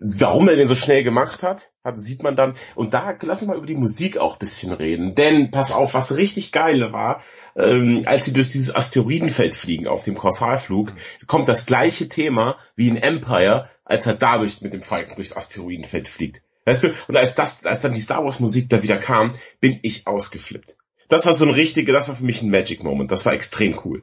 warum 0.00 0.48
er 0.48 0.56
den 0.56 0.68
so 0.68 0.74
schnell 0.74 1.02
gemacht 1.02 1.42
hat, 1.42 1.72
hat, 1.84 2.00
sieht 2.00 2.22
man 2.22 2.36
dann. 2.36 2.54
Und 2.74 2.94
da 2.94 3.16
lass 3.22 3.40
uns 3.40 3.48
mal 3.48 3.56
über 3.56 3.66
die 3.66 3.76
Musik 3.76 4.18
auch 4.18 4.36
bisschen 4.36 4.72
reden. 4.72 5.14
Denn, 5.14 5.50
pass 5.50 5.72
auf, 5.72 5.94
was 5.94 6.16
richtig 6.16 6.52
geile 6.52 6.92
war, 6.92 7.22
ähm, 7.56 8.02
als 8.06 8.24
sie 8.24 8.32
durch 8.32 8.50
dieses 8.50 8.74
Asteroidenfeld 8.74 9.54
fliegen 9.54 9.86
auf 9.86 10.04
dem 10.04 10.14
Korsalflug, 10.14 10.92
kommt 11.26 11.48
das 11.48 11.66
gleiche 11.66 12.08
Thema 12.08 12.56
wie 12.76 12.88
in 12.88 12.96
Empire, 12.96 13.68
als 13.84 14.06
er 14.06 14.14
dadurch 14.14 14.62
mit 14.62 14.72
dem 14.72 14.82
Falken 14.82 15.16
durchs 15.16 15.36
Asteroidenfeld 15.36 16.08
fliegt. 16.08 16.42
Weißt 16.64 16.84
du, 16.84 16.92
und 17.08 17.16
als 17.16 17.34
das, 17.34 17.64
als 17.64 17.82
dann 17.82 17.94
die 17.94 18.00
Star 18.00 18.24
Wars 18.24 18.40
Musik 18.40 18.68
da 18.68 18.82
wieder 18.82 18.98
kam, 18.98 19.30
bin 19.60 19.78
ich 19.82 20.06
ausgeflippt 20.06 20.76
das 21.08 21.26
war 21.26 21.32
so 21.32 21.44
ein 21.44 21.50
richtiger, 21.50 21.92
das 21.92 22.08
war 22.08 22.14
für 22.14 22.24
mich 22.24 22.42
ein 22.42 22.50
Magic 22.50 22.82
Moment. 22.82 23.10
Das 23.10 23.26
war 23.26 23.32
extrem 23.32 23.78
cool. 23.84 24.02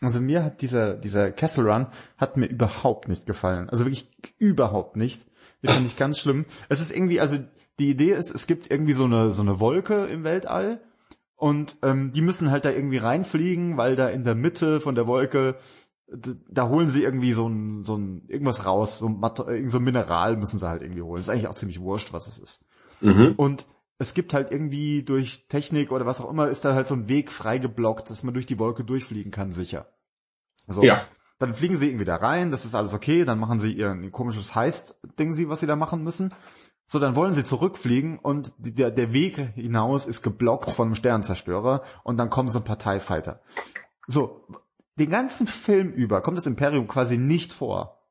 Also 0.00 0.20
mir 0.20 0.44
hat 0.44 0.62
dieser, 0.62 0.94
dieser 0.94 1.30
Castle 1.30 1.64
Run 1.64 1.86
hat 2.16 2.36
mir 2.36 2.46
überhaupt 2.46 3.08
nicht 3.08 3.26
gefallen. 3.26 3.68
Also 3.70 3.84
wirklich 3.84 4.08
überhaupt 4.38 4.96
nicht. 4.96 5.26
Die 5.62 5.68
fand 5.68 5.86
ich 5.86 5.96
ganz 5.96 6.18
schlimm. 6.18 6.46
Es 6.68 6.80
ist 6.80 6.90
irgendwie, 6.90 7.20
also 7.20 7.38
die 7.78 7.90
Idee 7.90 8.12
ist, 8.12 8.34
es 8.34 8.46
gibt 8.46 8.70
irgendwie 8.70 8.94
so 8.94 9.04
eine, 9.04 9.30
so 9.32 9.42
eine 9.42 9.60
Wolke 9.60 10.06
im 10.06 10.24
Weltall 10.24 10.80
und 11.36 11.76
ähm, 11.82 12.12
die 12.12 12.22
müssen 12.22 12.50
halt 12.50 12.64
da 12.64 12.70
irgendwie 12.70 12.98
reinfliegen, 12.98 13.76
weil 13.76 13.94
da 13.94 14.08
in 14.08 14.24
der 14.24 14.34
Mitte 14.34 14.80
von 14.80 14.94
der 14.94 15.06
Wolke 15.06 15.56
da 16.50 16.68
holen 16.68 16.90
sie 16.90 17.02
irgendwie 17.02 17.32
so 17.32 17.48
ein, 17.48 17.84
so 17.84 17.96
ein 17.96 18.24
irgendwas 18.28 18.66
raus, 18.66 18.98
so 18.98 19.08
ein, 19.08 19.68
so 19.68 19.78
ein 19.78 19.84
Mineral 19.84 20.36
müssen 20.36 20.58
sie 20.58 20.68
halt 20.68 20.82
irgendwie 20.82 21.02
holen. 21.02 21.20
Ist 21.20 21.28
eigentlich 21.28 21.48
auch 21.48 21.54
ziemlich 21.54 21.80
wurscht, 21.80 22.12
was 22.12 22.26
es 22.26 22.38
ist. 22.38 22.64
Mhm. 23.00 23.34
Und 23.36 23.66
es 24.02 24.14
gibt 24.14 24.34
halt 24.34 24.50
irgendwie 24.50 25.02
durch 25.02 25.46
Technik 25.48 25.92
oder 25.92 26.04
was 26.04 26.20
auch 26.20 26.28
immer, 26.28 26.48
ist 26.48 26.64
da 26.64 26.74
halt 26.74 26.86
so 26.86 26.94
ein 26.94 27.08
Weg 27.08 27.32
freigeblockt, 27.32 28.10
dass 28.10 28.22
man 28.22 28.34
durch 28.34 28.46
die 28.46 28.58
Wolke 28.58 28.84
durchfliegen 28.84 29.32
kann, 29.32 29.52
sicher. 29.52 29.86
So. 30.66 30.82
Ja. 30.82 31.06
Dann 31.38 31.54
fliegen 31.54 31.76
sie 31.76 31.88
irgendwie 31.88 32.04
da 32.04 32.16
rein, 32.16 32.50
das 32.50 32.64
ist 32.64 32.74
alles 32.74 32.94
okay, 32.94 33.24
dann 33.24 33.38
machen 33.38 33.58
sie 33.58 33.72
ihr 33.72 33.94
komisches 34.10 34.54
Heist-Ding, 34.54 35.48
was 35.48 35.60
sie 35.60 35.66
da 35.66 35.76
machen 35.76 36.04
müssen. 36.04 36.34
So, 36.86 36.98
dann 36.98 37.16
wollen 37.16 37.32
sie 37.32 37.44
zurückfliegen 37.44 38.18
und 38.18 38.52
der, 38.58 38.90
der 38.90 39.12
Weg 39.12 39.36
hinaus 39.54 40.06
ist 40.06 40.22
geblockt 40.22 40.72
von 40.72 40.88
einem 40.88 40.94
Sternzerstörer 40.94 41.82
und 42.04 42.18
dann 42.18 42.28
kommen 42.28 42.50
so 42.50 42.58
ein 42.58 42.64
Parteifighter. 42.64 43.40
So, 44.06 44.46
den 44.98 45.10
ganzen 45.10 45.46
Film 45.46 45.90
über 45.90 46.20
kommt 46.20 46.36
das 46.36 46.46
Imperium 46.46 46.86
quasi 46.86 47.16
nicht 47.16 47.52
vor. 47.52 48.01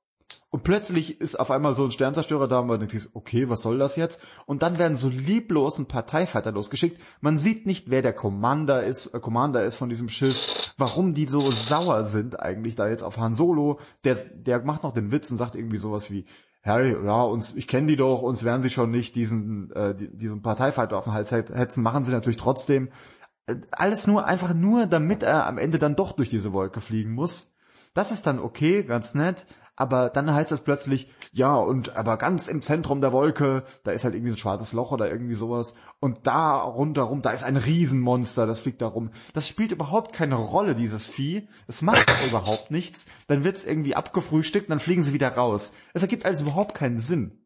Und 0.54 0.64
plötzlich 0.64 1.22
ist 1.22 1.40
auf 1.40 1.50
einmal 1.50 1.74
so 1.76 1.86
ein 1.86 1.92
Sternzerstörer 1.92 2.50
da 2.50 2.60
und 2.60 2.68
man 2.68 2.80
denkt, 2.82 3.10
okay, 3.14 3.48
was 3.48 3.62
soll 3.62 3.78
das 3.78 3.96
jetzt? 3.96 4.22
Und 4.46 4.64
dann 4.64 4.78
werden 4.78 4.98
so 4.98 5.08
lieblos 5.08 5.80
ein 5.80 5.88
TIE 5.88 6.28
losgeschickt. 6.52 7.02
Man 7.22 7.38
sieht 7.38 7.66
nicht, 7.66 7.90
wer 7.90 8.02
der 8.02 8.12
Commander 8.12 8.84
ist, 8.84 9.14
äh, 9.14 9.22
Commander 9.22 9.64
ist 9.64 9.76
von 9.76 9.88
diesem 9.88 10.10
Schiff, 10.10 10.38
warum 10.78 11.14
die 11.14 11.26
so 11.28 11.52
sauer 11.52 12.04
sind 12.04 12.38
eigentlich 12.38 12.76
da 12.76 12.90
jetzt 12.90 13.02
auf 13.02 13.18
Han 13.18 13.34
Solo. 13.34 13.80
Der, 14.04 14.16
der 14.16 14.62
macht 14.64 14.84
noch 14.84 14.94
den 14.94 15.14
Witz 15.14 15.32
und 15.32 15.38
sagt 15.38 15.56
irgendwie 15.56 15.78
sowas 15.78 16.12
wie, 16.12 16.26
Harry, 16.64 16.98
ja, 17.02 17.24
uns, 17.24 17.56
ich 17.56 17.70
kenne 17.70 17.88
die 17.88 17.96
doch, 17.96 18.22
uns 18.22 18.44
werden 18.44 18.62
sie 18.62 18.70
schon 18.70 18.92
nicht 18.92 19.16
diesen, 19.16 19.72
äh, 19.72 19.96
diesen 19.96 20.42
Parteifighter 20.42 20.98
auf 20.98 21.06
den 21.06 21.14
Hals 21.14 21.32
hetzen, 21.32 21.82
machen 21.82 22.04
sie 22.04 22.12
natürlich 22.12 22.38
trotzdem. 22.38 22.90
Äh, 23.48 23.56
alles 23.72 24.06
nur, 24.06 24.26
einfach 24.26 24.54
nur, 24.54 24.86
damit 24.86 25.24
er 25.24 25.48
am 25.48 25.58
Ende 25.58 25.80
dann 25.80 25.96
doch 25.96 26.12
durch 26.12 26.28
diese 26.28 26.52
Wolke 26.52 26.82
fliegen 26.82 27.14
muss. 27.14 27.54
Das 27.94 28.12
ist 28.12 28.28
dann 28.28 28.40
okay, 28.40 28.84
ganz 28.84 29.16
nett 29.16 29.46
aber 29.82 30.10
dann 30.10 30.32
heißt 30.32 30.52
es 30.52 30.62
plötzlich, 30.62 31.08
ja, 31.34 31.56
und 31.56 31.96
aber 31.96 32.18
ganz 32.18 32.48
im 32.48 32.62
Zentrum 32.62 33.02
der 33.02 33.12
Wolke, 33.12 33.64
da 33.84 33.90
ist 33.90 34.04
halt 34.04 34.14
irgendwie 34.14 34.30
so 34.30 34.36
ein 34.36 34.40
schwarzes 34.40 34.74
Loch 34.74 34.92
oder 34.92 35.10
irgendwie 35.10 35.34
sowas, 35.34 35.74
und 36.00 36.28
da 36.28 36.58
rundherum, 36.58 37.24
da 37.24 37.32
ist 37.32 37.44
ein 37.44 37.58
Riesenmonster, 37.58 38.46
das 38.46 38.60
fliegt 38.60 38.84
da 38.84 38.88
rum. 38.88 39.10
Das 39.34 39.48
spielt 39.48 39.72
überhaupt 39.72 40.14
keine 40.14 40.36
Rolle, 40.36 40.76
dieses 40.76 41.08
Vieh. 41.08 41.48
Es 41.68 41.82
macht 41.82 42.08
überhaupt 42.28 42.70
nichts. 42.70 43.08
Dann 43.26 43.44
wird's 43.44 43.66
irgendwie 43.66 43.96
abgefrühstückt, 43.96 44.70
dann 44.70 44.80
fliegen 44.80 45.02
sie 45.02 45.14
wieder 45.14 45.36
raus. 45.36 45.74
Es 45.94 46.04
ergibt 46.04 46.28
also 46.28 46.44
überhaupt 46.44 46.76
keinen 46.76 47.00
Sinn 47.00 47.41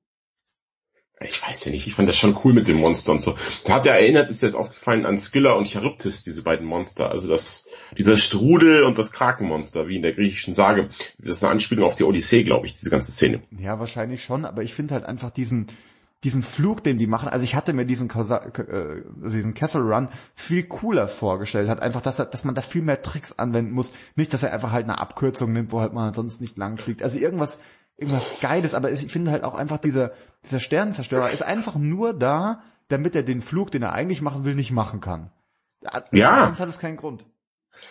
ich 1.21 1.41
weiß 1.41 1.65
ja 1.65 1.71
nicht, 1.71 1.87
ich 1.87 1.93
fand 1.93 2.09
das 2.09 2.17
schon 2.17 2.37
cool 2.43 2.53
mit 2.53 2.67
dem 2.67 2.77
Monster 2.77 3.13
und 3.13 3.21
so. 3.21 3.35
Da 3.63 3.75
hat 3.75 3.85
er 3.85 3.93
erinnert, 3.93 4.29
ist 4.29 4.41
jetzt 4.41 4.55
aufgefallen 4.55 5.05
an 5.05 5.17
Skylla 5.17 5.53
und 5.53 5.67
Charybdis, 5.67 6.23
diese 6.23 6.43
beiden 6.43 6.65
Monster. 6.65 7.09
Also 7.09 7.29
das, 7.29 7.69
dieser 7.97 8.17
Strudel 8.17 8.83
und 8.83 8.97
das 8.97 9.11
Krakenmonster, 9.11 9.87
wie 9.87 9.95
in 9.95 10.01
der 10.01 10.11
griechischen 10.11 10.53
Sage. 10.53 10.89
Das 11.17 11.37
ist 11.37 11.43
eine 11.43 11.51
Anspielung 11.51 11.85
auf 11.85 11.95
die 11.95 12.03
Odyssee, 12.03 12.43
glaube 12.43 12.65
ich, 12.65 12.73
diese 12.73 12.89
ganze 12.89 13.11
Szene. 13.11 13.41
Ja, 13.57 13.79
wahrscheinlich 13.79 14.23
schon, 14.23 14.45
aber 14.45 14.63
ich 14.63 14.73
finde 14.73 14.93
halt 14.93 15.05
einfach 15.05 15.31
diesen, 15.31 15.67
diesen 16.25 16.43
Flug, 16.43 16.83
den 16.83 16.97
die 16.97 17.07
machen, 17.07 17.29
also 17.29 17.45
ich 17.45 17.55
hatte 17.55 17.71
mir 17.71 17.85
diesen, 17.85 18.09
äh, 18.09 19.01
diesen 19.29 19.53
Castle 19.53 19.81
Run 19.81 20.09
viel 20.35 20.63
cooler 20.63 21.07
vorgestellt, 21.07 21.69
hat 21.69 21.81
einfach, 21.81 22.01
dass, 22.01 22.19
er, 22.19 22.25
dass 22.25 22.43
man 22.43 22.55
da 22.55 22.61
viel 22.61 22.81
mehr 22.81 23.01
Tricks 23.01 23.37
anwenden 23.39 23.71
muss. 23.71 23.93
Nicht, 24.15 24.33
dass 24.33 24.43
er 24.43 24.51
einfach 24.51 24.71
halt 24.71 24.83
eine 24.83 24.99
Abkürzung 24.99 25.53
nimmt, 25.53 25.71
wo 25.71 25.79
halt 25.79 25.93
man 25.93 26.13
sonst 26.13 26.41
nicht 26.41 26.57
lang 26.57 26.77
fliegt. 26.77 27.03
Also 27.03 27.17
irgendwas, 27.19 27.61
irgendwas 27.97 28.39
Geiles, 28.41 28.73
aber 28.73 28.91
ich 28.91 29.11
finde 29.11 29.31
halt 29.31 29.43
auch 29.43 29.55
einfach 29.55 29.77
dieser, 29.77 30.11
dieser 30.43 30.59
Sternenzerstörer 30.59 31.31
ist 31.31 31.43
einfach 31.43 31.75
nur 31.75 32.13
da, 32.13 32.61
damit 32.87 33.15
er 33.15 33.23
den 33.23 33.41
Flug, 33.41 33.71
den 33.71 33.83
er 33.83 33.93
eigentlich 33.93 34.21
machen 34.21 34.45
will, 34.45 34.55
nicht 34.55 34.71
machen 34.71 34.99
kann. 34.99 35.31
Ja. 36.11 36.45
Sonst 36.45 36.59
hat 36.59 36.69
es 36.69 36.79
keinen 36.79 36.97
Grund. 36.97 37.25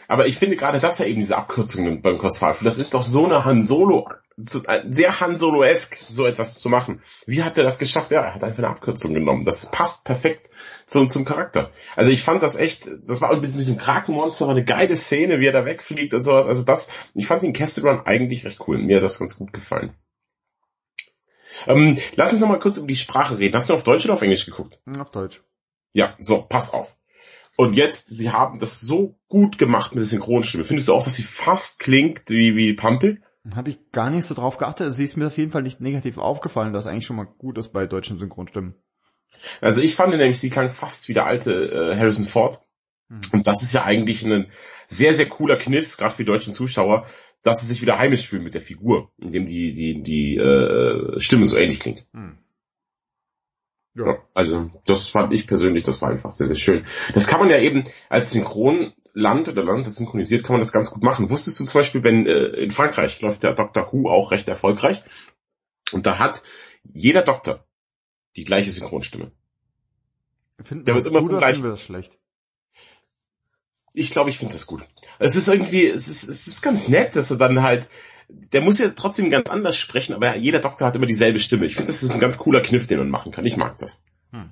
Aber 0.08 0.26
ich 0.26 0.38
finde 0.38 0.56
gerade, 0.56 0.80
dass 0.80 1.00
er 1.00 1.06
eben 1.06 1.20
diese 1.20 1.36
Abkürzung 1.36 1.84
nimmt 1.84 2.02
beim 2.02 2.18
Cosfalf. 2.18 2.60
Das 2.62 2.78
ist 2.78 2.94
doch 2.94 3.02
so 3.02 3.24
eine 3.24 3.44
Han 3.44 3.62
Solo, 3.62 4.08
sehr 4.36 5.20
Han 5.20 5.36
Solo-esk, 5.36 6.02
so 6.08 6.26
etwas 6.26 6.58
zu 6.58 6.68
machen. 6.68 7.00
Wie 7.26 7.42
hat 7.42 7.56
er 7.58 7.64
das 7.64 7.78
geschafft? 7.78 8.10
Ja, 8.10 8.22
er 8.22 8.34
hat 8.34 8.44
einfach 8.44 8.58
eine 8.58 8.68
Abkürzung 8.68 9.14
genommen. 9.14 9.44
Das 9.44 9.70
passt 9.70 10.04
perfekt 10.04 10.50
zum, 10.86 11.08
zum 11.08 11.24
Charakter. 11.24 11.70
Also 11.96 12.10
ich 12.10 12.22
fand 12.22 12.42
das 12.42 12.56
echt, 12.56 12.88
das 13.06 13.20
war 13.20 13.30
ein 13.30 13.40
bisschen 13.40 13.58
mit 13.58 13.66
diesem 13.66 13.78
Krakenmonster, 13.78 14.48
eine 14.48 14.64
geile 14.64 14.96
Szene, 14.96 15.40
wie 15.40 15.46
er 15.46 15.52
da 15.52 15.64
wegfliegt 15.64 16.14
und 16.14 16.20
sowas. 16.20 16.46
Also 16.46 16.62
das, 16.62 16.88
ich 17.14 17.26
fand 17.26 17.42
den 17.42 17.52
Castle 17.52 17.84
Run 17.84 18.00
eigentlich 18.04 18.44
recht 18.44 18.58
cool. 18.66 18.78
Mir 18.78 18.96
hat 18.96 19.04
das 19.04 19.18
ganz 19.18 19.36
gut 19.36 19.52
gefallen. 19.52 19.94
Ähm, 21.66 21.96
lass 22.16 22.32
uns 22.32 22.40
noch 22.40 22.48
mal 22.48 22.58
kurz 22.58 22.76
über 22.76 22.86
die 22.86 22.96
Sprache 22.96 23.38
reden. 23.38 23.56
Hast 23.56 23.70
du 23.70 23.74
auf 23.74 23.84
Deutsch 23.84 24.04
oder 24.04 24.14
auf 24.14 24.22
Englisch 24.22 24.44
geguckt? 24.44 24.78
Auf 24.98 25.10
Deutsch. 25.10 25.42
Ja, 25.92 26.14
so, 26.18 26.42
pass 26.42 26.72
auf. 26.72 26.96
Und 27.56 27.76
jetzt, 27.76 28.08
sie 28.08 28.30
haben 28.30 28.58
das 28.58 28.80
so 28.80 29.16
gut 29.28 29.58
gemacht 29.58 29.92
mit 29.92 30.00
der 30.00 30.06
Synchronstimme. 30.06 30.64
Findest 30.64 30.88
du 30.88 30.94
auch, 30.94 31.04
dass 31.04 31.14
sie 31.14 31.22
fast 31.22 31.78
klingt 31.78 32.28
wie, 32.28 32.56
wie 32.56 32.72
Pampel? 32.72 33.22
Habe 33.54 33.70
ich 33.70 33.92
gar 33.92 34.10
nicht 34.10 34.24
so 34.24 34.34
drauf 34.34 34.56
geachtet. 34.56 34.92
Sie 34.92 35.04
ist 35.04 35.16
mir 35.16 35.26
auf 35.26 35.38
jeden 35.38 35.52
Fall 35.52 35.62
nicht 35.62 35.80
negativ 35.80 36.18
aufgefallen, 36.18 36.72
dass 36.72 36.86
eigentlich 36.86 37.06
schon 37.06 37.16
mal 37.16 37.26
gut 37.26 37.58
ist 37.58 37.72
bei 37.72 37.86
deutschen 37.86 38.18
Synchronstimmen. 38.18 38.74
Also 39.60 39.80
ich 39.80 39.94
fand 39.94 40.16
nämlich, 40.16 40.38
sie 40.38 40.50
klang 40.50 40.70
fast 40.70 41.08
wie 41.08 41.14
der 41.14 41.26
alte 41.26 41.52
äh, 41.52 41.96
Harrison 41.96 42.24
Ford. 42.24 42.62
Hm. 43.08 43.20
Und 43.32 43.46
das 43.46 43.62
ist 43.62 43.72
ja 43.72 43.84
eigentlich 43.84 44.24
ein, 44.24 44.50
sehr, 44.86 45.14
sehr 45.14 45.26
cooler 45.26 45.56
Kniff, 45.56 45.96
gerade 45.96 46.14
für 46.14 46.24
die 46.24 46.30
deutschen 46.30 46.52
Zuschauer, 46.52 47.06
dass 47.42 47.60
sie 47.60 47.66
sich 47.66 47.82
wieder 47.82 47.98
heimisch 47.98 48.26
fühlen 48.26 48.44
mit 48.44 48.54
der 48.54 48.60
Figur, 48.60 49.10
indem 49.18 49.46
die, 49.46 49.72
die, 49.74 50.02
die 50.02 50.36
äh, 50.36 51.20
Stimme 51.20 51.44
so 51.44 51.56
ähnlich 51.56 51.80
klingt. 51.80 52.06
Hm. 52.12 52.38
Ja. 53.94 54.06
ja. 54.06 54.18
Also 54.34 54.70
das 54.86 55.08
fand 55.10 55.32
ich 55.32 55.46
persönlich, 55.46 55.84
das 55.84 56.00
war 56.00 56.10
einfach 56.10 56.30
sehr, 56.30 56.46
sehr 56.46 56.56
schön. 56.56 56.84
Das 57.12 57.26
kann 57.26 57.40
man 57.40 57.50
ja 57.50 57.58
eben 57.58 57.84
als 58.08 58.30
Synchronland 58.30 59.48
oder 59.48 59.62
Land, 59.62 59.86
das 59.86 59.96
synchronisiert, 59.96 60.44
kann 60.44 60.54
man 60.54 60.60
das 60.60 60.72
ganz 60.72 60.90
gut 60.90 61.02
machen. 61.02 61.30
Wusstest 61.30 61.60
du 61.60 61.64
zum 61.64 61.80
Beispiel, 61.80 62.02
wenn 62.02 62.26
äh, 62.26 62.46
in 62.62 62.70
Frankreich 62.70 63.20
läuft 63.20 63.42
der 63.42 63.52
Dr. 63.52 63.92
Who 63.92 64.08
auch 64.08 64.32
recht 64.32 64.48
erfolgreich 64.48 65.02
und 65.92 66.06
da 66.06 66.18
hat 66.18 66.42
jeder 66.82 67.22
Doktor 67.22 67.66
die 68.36 68.44
gleiche 68.44 68.70
Synchronstimme. 68.70 69.32
Finden 70.62 70.84
der 70.84 70.94
wird 70.94 71.06
immer 71.06 71.20
vom 71.20 71.38
gleichen. 71.38 71.62
das 71.62 71.80
schlecht? 71.80 72.18
Ich 73.92 74.10
glaube, 74.10 74.30
ich 74.30 74.38
finde 74.38 74.52
das 74.52 74.66
gut. 74.66 74.86
Es 75.18 75.36
ist 75.36 75.48
irgendwie, 75.48 75.86
es 75.86 76.08
ist, 76.08 76.28
es 76.28 76.46
ist 76.46 76.62
ganz 76.62 76.88
nett, 76.88 77.14
dass 77.14 77.30
er 77.30 77.36
dann 77.36 77.62
halt, 77.62 77.88
der 78.28 78.60
muss 78.60 78.78
ja 78.78 78.88
trotzdem 78.88 79.30
ganz 79.30 79.48
anders 79.48 79.76
sprechen, 79.76 80.14
aber 80.14 80.34
jeder 80.36 80.58
Doktor 80.58 80.86
hat 80.86 80.96
immer 80.96 81.06
dieselbe 81.06 81.38
Stimme. 81.38 81.66
Ich 81.66 81.74
finde, 81.74 81.88
das 81.88 82.02
ist 82.02 82.10
ein 82.10 82.20
ganz 82.20 82.38
cooler 82.38 82.60
Kniff, 82.60 82.86
den 82.86 82.98
man 82.98 83.10
machen 83.10 83.30
kann. 83.30 83.46
Ich 83.46 83.56
mag 83.56 83.78
das. 83.78 84.04
Hm. 84.32 84.50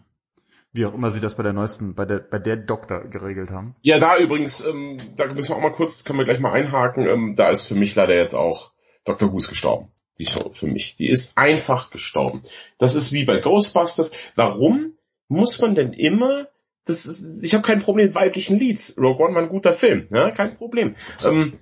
Wie 0.73 0.87
auch 0.87 0.95
immer 0.95 1.11
sie 1.11 1.21
das 1.21 1.37
bei 1.37 1.43
der 1.43 1.53
neuesten, 1.53 1.95
bei 1.95 2.05
der, 2.05 2.19
bei 2.19 2.39
der 2.39 2.57
Doktor 2.57 3.09
geregelt 3.09 3.51
haben. 3.51 3.75
Ja, 3.83 3.99
da 3.99 4.17
übrigens, 4.17 4.65
ähm, 4.65 4.99
da 5.17 5.27
müssen 5.27 5.51
wir 5.51 5.57
auch 5.57 5.63
mal 5.63 5.73
kurz, 5.73 6.05
können 6.05 6.19
wir 6.19 6.25
gleich 6.25 6.41
mal 6.41 6.53
einhaken, 6.53 7.07
ähm, 7.07 7.35
da 7.37 7.51
ist 7.51 7.63
für 7.63 7.75
mich 7.75 7.95
leider 7.95 8.15
jetzt 8.15 8.35
auch 8.35 8.73
Dr. 9.05 9.33
Who 9.33 9.37
gestorben. 9.37 9.91
Die 10.23 10.31
Show 10.31 10.51
für 10.53 10.69
mich. 10.69 10.95
Die 10.97 11.09
ist 11.09 11.37
einfach 11.37 11.91
gestorben. 11.91 12.43
Das 12.79 12.95
ist 12.95 13.13
wie 13.13 13.25
bei 13.25 13.39
Ghostbusters. 13.39 14.13
Warum 14.37 14.97
muss 15.29 15.61
man 15.61 15.75
denn 15.75 15.93
immer 15.93 16.47
das 16.85 17.07
ist, 17.07 17.45
ich 17.45 17.55
habe 17.55 17.63
kein 17.63 17.81
Problem 17.81 18.07
mit 18.07 18.15
weiblichen 18.15 18.59
Leads. 18.59 18.97
Rogue 18.99 19.25
One 19.25 19.35
war 19.35 19.43
ein 19.43 19.49
guter 19.49 19.73
Film, 19.73 20.07
ne? 20.11 20.33
kein 20.37 20.57
Problem. 20.57 20.97
Ähm, 21.25 21.59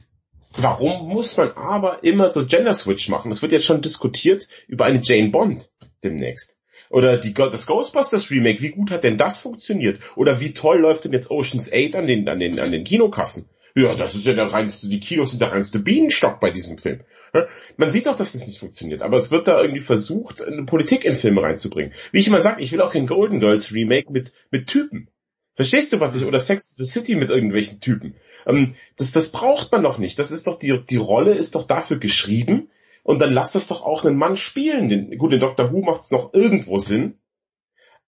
warum 0.57 1.09
muss 1.09 1.37
man 1.37 1.53
aber 1.53 2.03
immer 2.05 2.31
so 2.31 2.47
Gender 2.47 2.73
Switch 2.73 3.09
machen? 3.09 3.31
Es 3.31 3.43
wird 3.43 3.53
jetzt 3.53 3.67
schon 3.67 3.83
diskutiert 3.83 4.49
über 4.67 4.87
eine 4.87 5.01
Jane 5.03 5.29
Bond 5.29 5.71
demnächst. 6.03 6.59
Oder 6.89 7.19
die, 7.19 7.35
das 7.35 7.67
Ghostbusters 7.67 8.31
Remake, 8.31 8.63
wie 8.63 8.71
gut 8.71 8.91
hat 8.91 9.05
denn 9.05 9.19
das 9.19 9.39
funktioniert? 9.39 10.01
Oder 10.17 10.41
wie 10.41 10.55
toll 10.55 10.81
läuft 10.81 11.05
denn 11.05 11.13
jetzt 11.13 11.31
Oceans 11.31 11.71
8 11.73 11.97
an 11.97 12.07
den, 12.07 12.29
an 12.29 12.41
den, 12.41 12.59
an 12.59 12.73
den 12.73 12.85
Kinokassen? 12.85 13.49
Ja, 13.77 13.95
das 13.95 14.17
ist 14.17 14.27
ja 14.27 14.33
der 14.33 14.53
reinste, 14.53 14.89
die 14.89 14.99
Kinos 14.99 15.31
sind 15.31 15.41
der 15.41 15.53
reinste 15.53 15.79
Bienenstock 15.79 16.41
bei 16.41 16.51
diesem 16.51 16.79
Film. 16.79 17.01
Man 17.77 17.91
sieht 17.91 18.07
doch, 18.07 18.17
dass 18.17 18.33
das 18.33 18.47
nicht 18.47 18.59
funktioniert, 18.59 19.03
aber 19.03 19.17
es 19.17 19.31
wird 19.31 19.47
da 19.47 19.61
irgendwie 19.61 19.81
versucht, 19.81 20.43
eine 20.43 20.65
Politik 20.65 21.05
in 21.05 21.15
Filme 21.15 21.43
reinzubringen. 21.43 21.93
Wie 22.13 22.19
ich 22.19 22.29
immer 22.29 22.41
sage, 22.41 22.63
ich 22.63 22.73
will 22.73 22.81
auch 22.81 22.93
kein 22.93 23.07
Golden 23.07 23.41
Girls 23.41 23.73
Remake 23.73 24.13
mit, 24.13 24.33
mit 24.51 24.67
Typen. 24.67 25.09
Verstehst 25.55 25.93
du, 25.93 26.01
was 26.01 26.15
ich, 26.15 26.25
oder 26.25 26.39
Sex 26.39 26.77
the 26.77 26.85
City 26.85 27.17
mit 27.17 27.31
irgendwelchen 27.31 27.81
Typen. 27.81 28.15
Ähm, 28.47 28.75
das, 28.97 29.13
das 29.13 29.31
braucht 29.31 29.73
man 29.73 29.83
doch 29.83 29.99
nicht. 29.99 30.19
Das 30.19 30.31
ist 30.31 30.47
doch, 30.47 30.59
die, 30.59 30.85
die 30.89 30.97
Rolle 30.97 31.35
ist 31.35 31.55
doch 31.55 31.67
dafür 31.67 31.99
geschrieben. 31.99 32.71
Und 33.03 33.21
dann 33.21 33.33
lass 33.33 33.53
das 33.53 33.67
doch 33.67 33.85
auch 33.85 34.05
einen 34.05 34.17
Mann 34.17 34.37
spielen. 34.37 34.89
Den, 34.89 35.19
gut, 35.19 35.33
in 35.33 35.41
Doctor 35.41 35.73
Who 35.73 35.81
macht 35.81 36.03
es 36.03 36.11
noch 36.11 36.33
irgendwo 36.33 36.79
Sinn. 36.79 37.19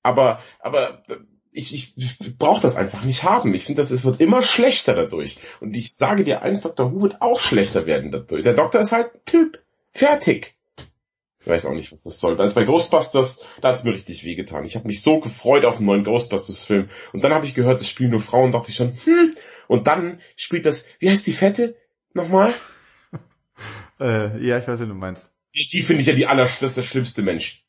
Aber, 0.02 0.40
aber 0.60 1.00
ich, 1.52 1.96
ich 1.96 2.38
brauche 2.38 2.62
das 2.62 2.76
einfach 2.76 3.04
nicht 3.04 3.24
haben. 3.24 3.54
Ich 3.54 3.64
finde, 3.64 3.82
es 3.82 4.04
wird 4.04 4.20
immer 4.20 4.42
schlechter 4.42 4.94
dadurch. 4.94 5.36
Und 5.60 5.76
ich 5.76 5.94
sage 5.94 6.24
dir 6.24 6.42
eins, 6.42 6.62
Dr. 6.62 6.92
Who 6.92 7.02
wird 7.02 7.20
auch 7.20 7.40
schlechter 7.40 7.86
werden 7.86 8.10
dadurch. 8.10 8.42
Der 8.42 8.54
Doktor 8.54 8.80
ist 8.80 8.92
halt 8.92 9.26
Typ. 9.26 9.62
Fertig. 9.92 10.56
Ich 11.40 11.46
weiß 11.46 11.66
auch 11.66 11.74
nicht, 11.74 11.92
was 11.92 12.04
das 12.04 12.18
soll. 12.20 12.40
Also 12.40 12.54
bei 12.54 12.64
Ghostbusters, 12.64 13.44
da 13.60 13.68
hat's 13.68 13.84
mir 13.84 13.92
richtig 13.92 14.24
wehgetan. 14.24 14.64
Ich 14.64 14.76
habe 14.76 14.86
mich 14.86 15.02
so 15.02 15.20
gefreut 15.20 15.64
auf 15.64 15.76
einen 15.76 15.86
neuen 15.86 16.04
Ghostbusters-Film. 16.04 16.88
Und 17.12 17.24
dann 17.24 17.34
habe 17.34 17.44
ich 17.44 17.54
gehört, 17.54 17.80
es 17.80 17.88
spielen 17.88 18.10
nur 18.10 18.20
Frauen, 18.20 18.52
dachte 18.52 18.70
ich 18.70 18.76
schon, 18.76 18.92
hm. 19.04 19.34
Und 19.66 19.86
dann 19.88 20.20
spielt 20.36 20.66
das, 20.66 20.86
wie 21.00 21.10
heißt 21.10 21.26
die 21.26 21.32
Fette? 21.32 21.76
Nochmal? 22.14 22.54
äh, 24.00 24.38
ja, 24.46 24.58
ich 24.58 24.68
weiß, 24.68 24.80
was 24.80 24.88
du 24.88 24.94
meinst. 24.94 25.32
Die, 25.54 25.66
die 25.66 25.82
finde 25.82 26.02
ich 26.02 26.06
ja 26.06 26.14
die 26.14 26.26
aller, 26.26 26.48
das 26.60 26.84
schlimmste 26.84 27.22
Mensch. 27.22 27.61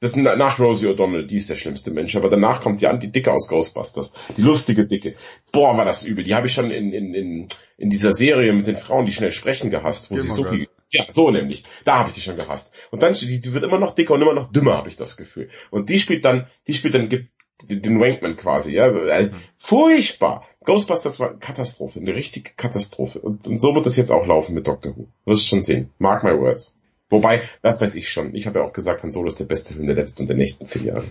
Das 0.00 0.12
ist 0.12 0.16
nach 0.16 0.60
Rosie 0.60 0.86
O'Donnell, 0.86 1.26
die 1.26 1.38
ist 1.38 1.50
der 1.50 1.56
schlimmste 1.56 1.90
Mensch, 1.90 2.14
aber 2.14 2.30
danach 2.30 2.60
kommt 2.60 2.80
die 2.80 2.98
die 3.00 3.10
Dicke 3.10 3.32
aus 3.32 3.48
Ghostbusters. 3.48 4.14
Die 4.36 4.42
lustige 4.42 4.86
Dicke. 4.86 5.16
Boah, 5.50 5.76
war 5.76 5.84
das 5.84 6.04
übel. 6.04 6.22
Die 6.22 6.36
habe 6.36 6.46
ich 6.46 6.52
schon 6.52 6.70
in, 6.70 6.92
in, 6.92 7.14
in, 7.14 7.46
in 7.76 7.90
dieser 7.90 8.12
Serie 8.12 8.52
mit 8.52 8.68
den 8.68 8.76
Frauen, 8.76 9.06
die 9.06 9.12
schnell 9.12 9.32
sprechen, 9.32 9.70
gehasst, 9.70 10.10
wo 10.10 10.14
Gilmore 10.14 10.34
sie 10.34 10.42
so 10.42 10.48
viel, 10.48 10.66
ja, 10.90 11.04
so 11.08 11.30
nämlich. 11.32 11.64
Da 11.84 11.98
habe 11.98 12.10
ich 12.10 12.14
die 12.14 12.20
schon 12.20 12.36
gehasst. 12.36 12.74
Und 12.92 13.02
dann, 13.02 13.12
die, 13.12 13.40
die 13.40 13.54
wird 13.54 13.64
immer 13.64 13.80
noch 13.80 13.94
dicker 13.94 14.14
und 14.14 14.22
immer 14.22 14.34
noch 14.34 14.52
dümmer, 14.52 14.76
habe 14.76 14.88
ich 14.88 14.96
das 14.96 15.16
Gefühl. 15.16 15.48
Und 15.70 15.88
die 15.88 15.98
spielt 15.98 16.24
dann, 16.24 16.46
die 16.68 16.74
spielt 16.74 16.94
dann 16.94 17.08
den 17.08 18.00
Wankman 18.00 18.36
quasi, 18.36 18.74
ja, 18.74 18.88
so, 18.90 19.00
äh, 19.00 19.26
mhm. 19.26 19.34
furchtbar. 19.56 20.46
Ghostbusters 20.64 21.18
war 21.18 21.30
eine 21.30 21.38
Katastrophe, 21.38 21.98
eine 21.98 22.14
richtige 22.14 22.52
Katastrophe. 22.56 23.18
Und, 23.18 23.48
und 23.48 23.58
so 23.58 23.74
wird 23.74 23.86
das 23.86 23.96
jetzt 23.96 24.12
auch 24.12 24.26
laufen 24.26 24.54
mit 24.54 24.68
Doctor 24.68 24.96
Who. 24.96 25.08
Wirst 25.24 25.48
schon 25.48 25.64
sehen. 25.64 25.90
Mark 25.98 26.22
my 26.22 26.38
words. 26.38 26.78
Wobei, 27.10 27.42
das 27.62 27.80
weiß 27.80 27.94
ich 27.94 28.10
schon. 28.10 28.34
Ich 28.34 28.46
habe 28.46 28.58
ja 28.58 28.64
auch 28.64 28.72
gesagt, 28.72 29.02
Han 29.02 29.10
Solo 29.10 29.28
ist 29.28 29.40
der 29.40 29.46
beste 29.46 29.74
Film 29.74 29.86
der 29.86 29.96
letzten 29.96 30.22
und 30.22 30.28
der 30.28 30.36
nächsten 30.36 30.66
zehn 30.66 30.84
Jahre. 30.84 31.04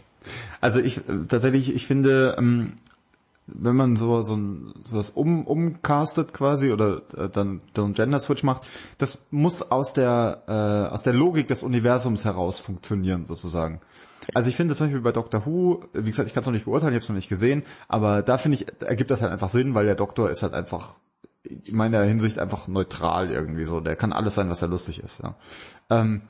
Also 0.61 0.79
ich, 0.79 1.01
tatsächlich, 1.27 1.73
ich 1.73 1.87
finde, 1.87 2.35
ähm, 2.37 2.73
wenn 3.47 3.75
man 3.75 3.95
so 3.95 4.21
so 4.21 4.37
sowas 4.83 5.09
um 5.11 5.47
umcastet 5.47 6.33
quasi 6.33 6.71
oder 6.71 7.01
äh, 7.17 7.29
dann 7.29 7.61
dann 7.73 7.93
Gender 7.93 8.19
Switch 8.19 8.43
macht, 8.43 8.67
das 8.97 9.19
muss 9.31 9.71
aus 9.71 9.93
der 9.93 10.43
äh, 10.47 10.93
aus 10.93 11.03
der 11.03 11.13
Logik 11.13 11.47
des 11.47 11.63
Universums 11.63 12.25
heraus 12.25 12.59
funktionieren 12.59 13.25
sozusagen. 13.25 13.81
Also 14.33 14.49
ich 14.49 14.57
finde 14.57 14.75
zum 14.75 14.87
Beispiel 14.87 15.01
bei 15.01 15.13
Doctor 15.13 15.45
Who, 15.45 15.85
wie 15.93 16.09
gesagt, 16.09 16.27
ich 16.27 16.33
kann 16.33 16.41
es 16.41 16.47
noch 16.47 16.53
nicht 16.53 16.65
beurteilen, 16.65 16.91
ich 16.91 16.97
habe 16.97 17.03
es 17.03 17.09
noch 17.09 17.15
nicht 17.15 17.29
gesehen, 17.29 17.63
aber 17.87 18.21
da 18.21 18.37
finde 18.37 18.57
ich 18.57 18.67
ergibt 18.81 19.09
das 19.09 19.21
halt 19.21 19.31
einfach 19.31 19.49
Sinn, 19.49 19.73
weil 19.73 19.85
der 19.85 19.95
Doktor 19.95 20.29
ist 20.29 20.43
halt 20.43 20.53
einfach 20.53 20.95
in 21.47 21.75
meiner 21.75 22.03
Hinsicht 22.03 22.39
einfach 22.39 22.67
neutral 22.67 23.31
irgendwie 23.31 23.65
so. 23.65 23.79
Der 23.79 23.95
kann 23.95 24.13
alles 24.13 24.35
sein, 24.35 24.49
was 24.49 24.61
er 24.61 24.67
lustig 24.67 24.99
ist. 25.03 25.23
Ja. 25.23 25.35
Ähm, 25.89 26.23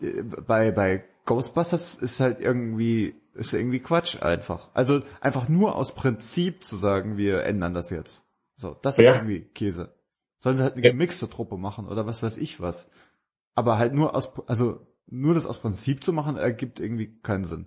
äh, 0.00 0.22
bei 0.22 0.70
bei 0.70 1.04
Ghostbusters 1.24 1.94
ist 1.94 2.20
halt 2.20 2.40
irgendwie 2.40 3.14
ist 3.34 3.54
irgendwie 3.54 3.80
Quatsch 3.80 4.22
einfach. 4.22 4.70
Also 4.74 5.00
einfach 5.20 5.48
nur 5.48 5.76
aus 5.76 5.94
Prinzip 5.94 6.64
zu 6.64 6.76
sagen, 6.76 7.16
wir 7.16 7.44
ändern 7.44 7.74
das 7.74 7.90
jetzt. 7.90 8.26
So, 8.56 8.76
das 8.82 8.98
ist 8.98 9.04
ja. 9.04 9.14
irgendwie 9.14 9.40
Käse. 9.40 9.94
Sollen 10.38 10.56
sie 10.56 10.62
halt 10.62 10.74
eine 10.74 10.82
gemixte 10.82 11.30
Truppe 11.30 11.56
machen 11.56 11.88
oder 11.88 12.06
was 12.06 12.22
weiß 12.22 12.36
ich 12.36 12.60
was. 12.60 12.90
Aber 13.54 13.78
halt 13.78 13.94
nur 13.94 14.14
aus, 14.14 14.32
also 14.46 14.86
nur 15.06 15.34
das 15.34 15.46
aus 15.46 15.58
Prinzip 15.58 16.02
zu 16.04 16.12
machen, 16.12 16.36
ergibt 16.36 16.80
irgendwie 16.80 17.18
keinen 17.20 17.44
Sinn. 17.44 17.66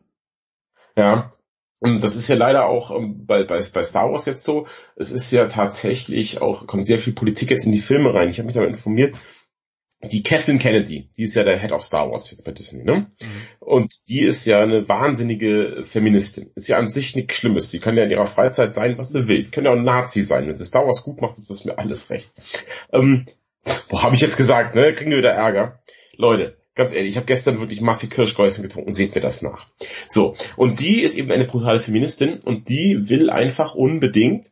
Ja. 0.96 1.34
Und 1.80 2.04
das 2.04 2.16
ist 2.16 2.28
ja 2.28 2.36
leider 2.36 2.66
auch 2.66 2.92
ähm, 2.92 3.26
bei, 3.26 3.44
bei, 3.44 3.62
bei 3.74 3.84
Star 3.84 4.12
Wars 4.12 4.26
jetzt 4.26 4.44
so. 4.44 4.66
Es 4.96 5.12
ist 5.12 5.32
ja 5.32 5.48
tatsächlich 5.48 6.42
auch, 6.42 6.68
kommt 6.68 6.88
sehr 6.88 7.00
viel 7.00 7.14
Politik 7.14 7.52
jetzt 7.52 7.66
in 7.66 7.72
die 7.72 7.80
Filme 7.80 8.14
rein. 8.14 8.30
Ich 8.30 8.38
habe 8.38 8.46
mich 8.46 8.56
darüber 8.56 8.72
informiert 8.72 9.16
die 10.12 10.24
Kathleen 10.24 10.60
Kennedy, 10.60 11.10
die 11.18 11.24
ist 11.24 11.36
ja 11.36 11.44
der 11.44 11.58
Head 11.58 11.72
of 11.72 11.84
Star 11.84 12.10
Wars 12.12 12.30
jetzt 12.32 12.44
bei 12.44 12.52
Disney, 12.52 12.84
ne? 12.84 13.08
Mhm. 13.22 13.28
Und 13.60 14.08
die 14.08 14.22
ist 14.22 14.46
ja 14.46 14.62
eine 14.62 14.88
wahnsinnige 14.88 15.84
Feministin. 15.84 16.52
Ist 16.56 16.68
ja 16.68 16.78
an 16.78 16.88
sich 16.88 17.16
nichts 17.16 17.36
Schlimmes. 17.36 17.72
Sie 17.72 17.80
kann 17.80 17.98
ja 17.98 18.04
in 18.04 18.12
ihrer 18.12 18.26
Freizeit 18.26 18.74
sein, 18.74 18.98
was 18.98 19.10
sie 19.10 19.28
will. 19.28 19.44
Die 19.44 19.52
kann 19.52 19.66
ja 19.66 19.72
auch 19.72 19.78
ein 19.78 19.84
Nazi 19.84 20.22
sein. 20.22 20.48
Wenn 20.48 20.56
sie 20.56 20.66
Star 20.66 20.86
Wars 20.86 21.04
gut 21.04 21.22
macht, 21.22 21.38
ist 21.38 21.50
das 21.50 21.66
mir 21.66 21.78
alles 21.78 22.10
recht. 22.10 22.32
Ähm, 22.92 23.26
wo 23.90 24.04
habe 24.04 24.16
ich 24.16 24.22
jetzt 24.22 24.38
gesagt, 24.38 24.76
ne? 24.76 24.94
Kriegen 24.94 25.12
wir 25.12 25.18
wieder 25.18 25.34
Ärger. 25.34 25.80
Leute, 26.18 26.58
ganz 26.76 26.94
ehrlich, 26.94 27.12
ich 27.12 27.18
habe 27.18 27.26
gestern 27.26 27.60
wirklich 27.60 27.82
massig 27.82 28.12
Kirschgäusen 28.12 28.64
getrunken, 28.64 28.92
seht 28.92 29.16
mir 29.16 29.22
das 29.22 29.42
nach. 29.42 29.68
So, 30.08 30.36
und 30.56 30.80
die 30.80 31.02
ist 31.02 31.18
eben 31.18 31.32
eine 31.32 31.46
brutale 31.46 31.80
Feministin 31.80 32.40
und 32.40 32.70
die 32.70 33.10
will 33.10 33.30
einfach 33.30 33.76
unbedingt 33.76 34.52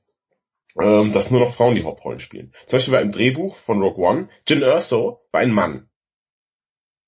ähm, 0.81 1.11
dass 1.11 1.31
nur 1.31 1.39
noch 1.39 1.53
Frauen 1.53 1.75
die 1.75 1.83
Hauptrollen 1.83 2.19
spielen. 2.19 2.51
Zum 2.65 2.77
Beispiel 2.77 2.93
war 2.93 3.01
im 3.01 3.11
Drehbuch 3.11 3.55
von 3.55 3.81
Rogue 3.81 4.03
One, 4.03 4.29
Jin 4.47 4.61
Erso 4.61 5.21
war 5.31 5.41
ein 5.41 5.51
Mann. 5.51 5.89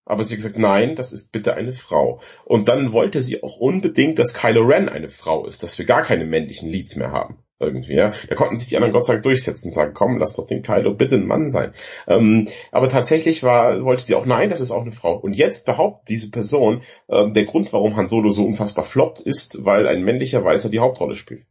Aber 0.05 0.23
sie 0.23 0.35
hat 0.35 0.37
gesagt, 0.37 0.59
nein, 0.59 0.95
das 0.95 1.11
ist 1.11 1.31
bitte 1.31 1.55
eine 1.55 1.73
Frau. 1.73 2.21
Und 2.43 2.67
dann 2.67 2.93
wollte 2.93 3.21
sie 3.21 3.41
auch 3.41 3.57
unbedingt, 3.57 4.19
dass 4.19 4.35
Kylo 4.35 4.61
Ren 4.61 4.87
eine 4.87 5.09
Frau 5.09 5.47
ist, 5.47 5.63
dass 5.63 5.79
wir 5.79 5.85
gar 5.85 6.03
keine 6.03 6.25
männlichen 6.25 6.69
Leads 6.69 6.95
mehr 6.95 7.11
haben. 7.11 7.43
Irgendwie, 7.57 7.95
ja. 7.95 8.11
Da 8.27 8.35
konnten 8.35 8.57
sich 8.57 8.67
die 8.67 8.75
anderen 8.75 8.91
Gott 8.91 9.05
sei 9.05 9.13
Dank 9.13 9.23
durchsetzen 9.23 9.67
und 9.67 9.71
sagen, 9.71 9.93
komm, 9.93 10.17
lass 10.17 10.35
doch 10.35 10.45
den 10.45 10.61
Kylo 10.61 10.93
bitte 10.93 11.15
ein 11.15 11.25
Mann 11.25 11.49
sein. 11.49 11.73
Ähm, 12.05 12.49
aber 12.71 12.89
tatsächlich 12.89 13.43
war, 13.43 13.83
wollte 13.83 14.03
sie 14.03 14.15
auch, 14.15 14.25
nein, 14.25 14.49
das 14.49 14.59
ist 14.59 14.71
auch 14.71 14.81
eine 14.81 14.91
Frau. 14.91 15.15
Und 15.15 15.35
jetzt 15.37 15.65
behauptet 15.65 16.09
diese 16.09 16.31
Person, 16.31 16.83
ähm, 17.07 17.31
der 17.31 17.45
Grund, 17.45 17.71
warum 17.71 17.95
Han 17.95 18.09
Solo 18.09 18.29
so 18.29 18.45
unfassbar 18.45 18.83
floppt, 18.83 19.21
ist, 19.21 19.63
weil 19.63 19.87
ein 19.87 20.03
männlicher 20.03 20.43
Weißer 20.43 20.69
die 20.69 20.79
Hauptrolle 20.79 21.15
spielt. 21.15 21.47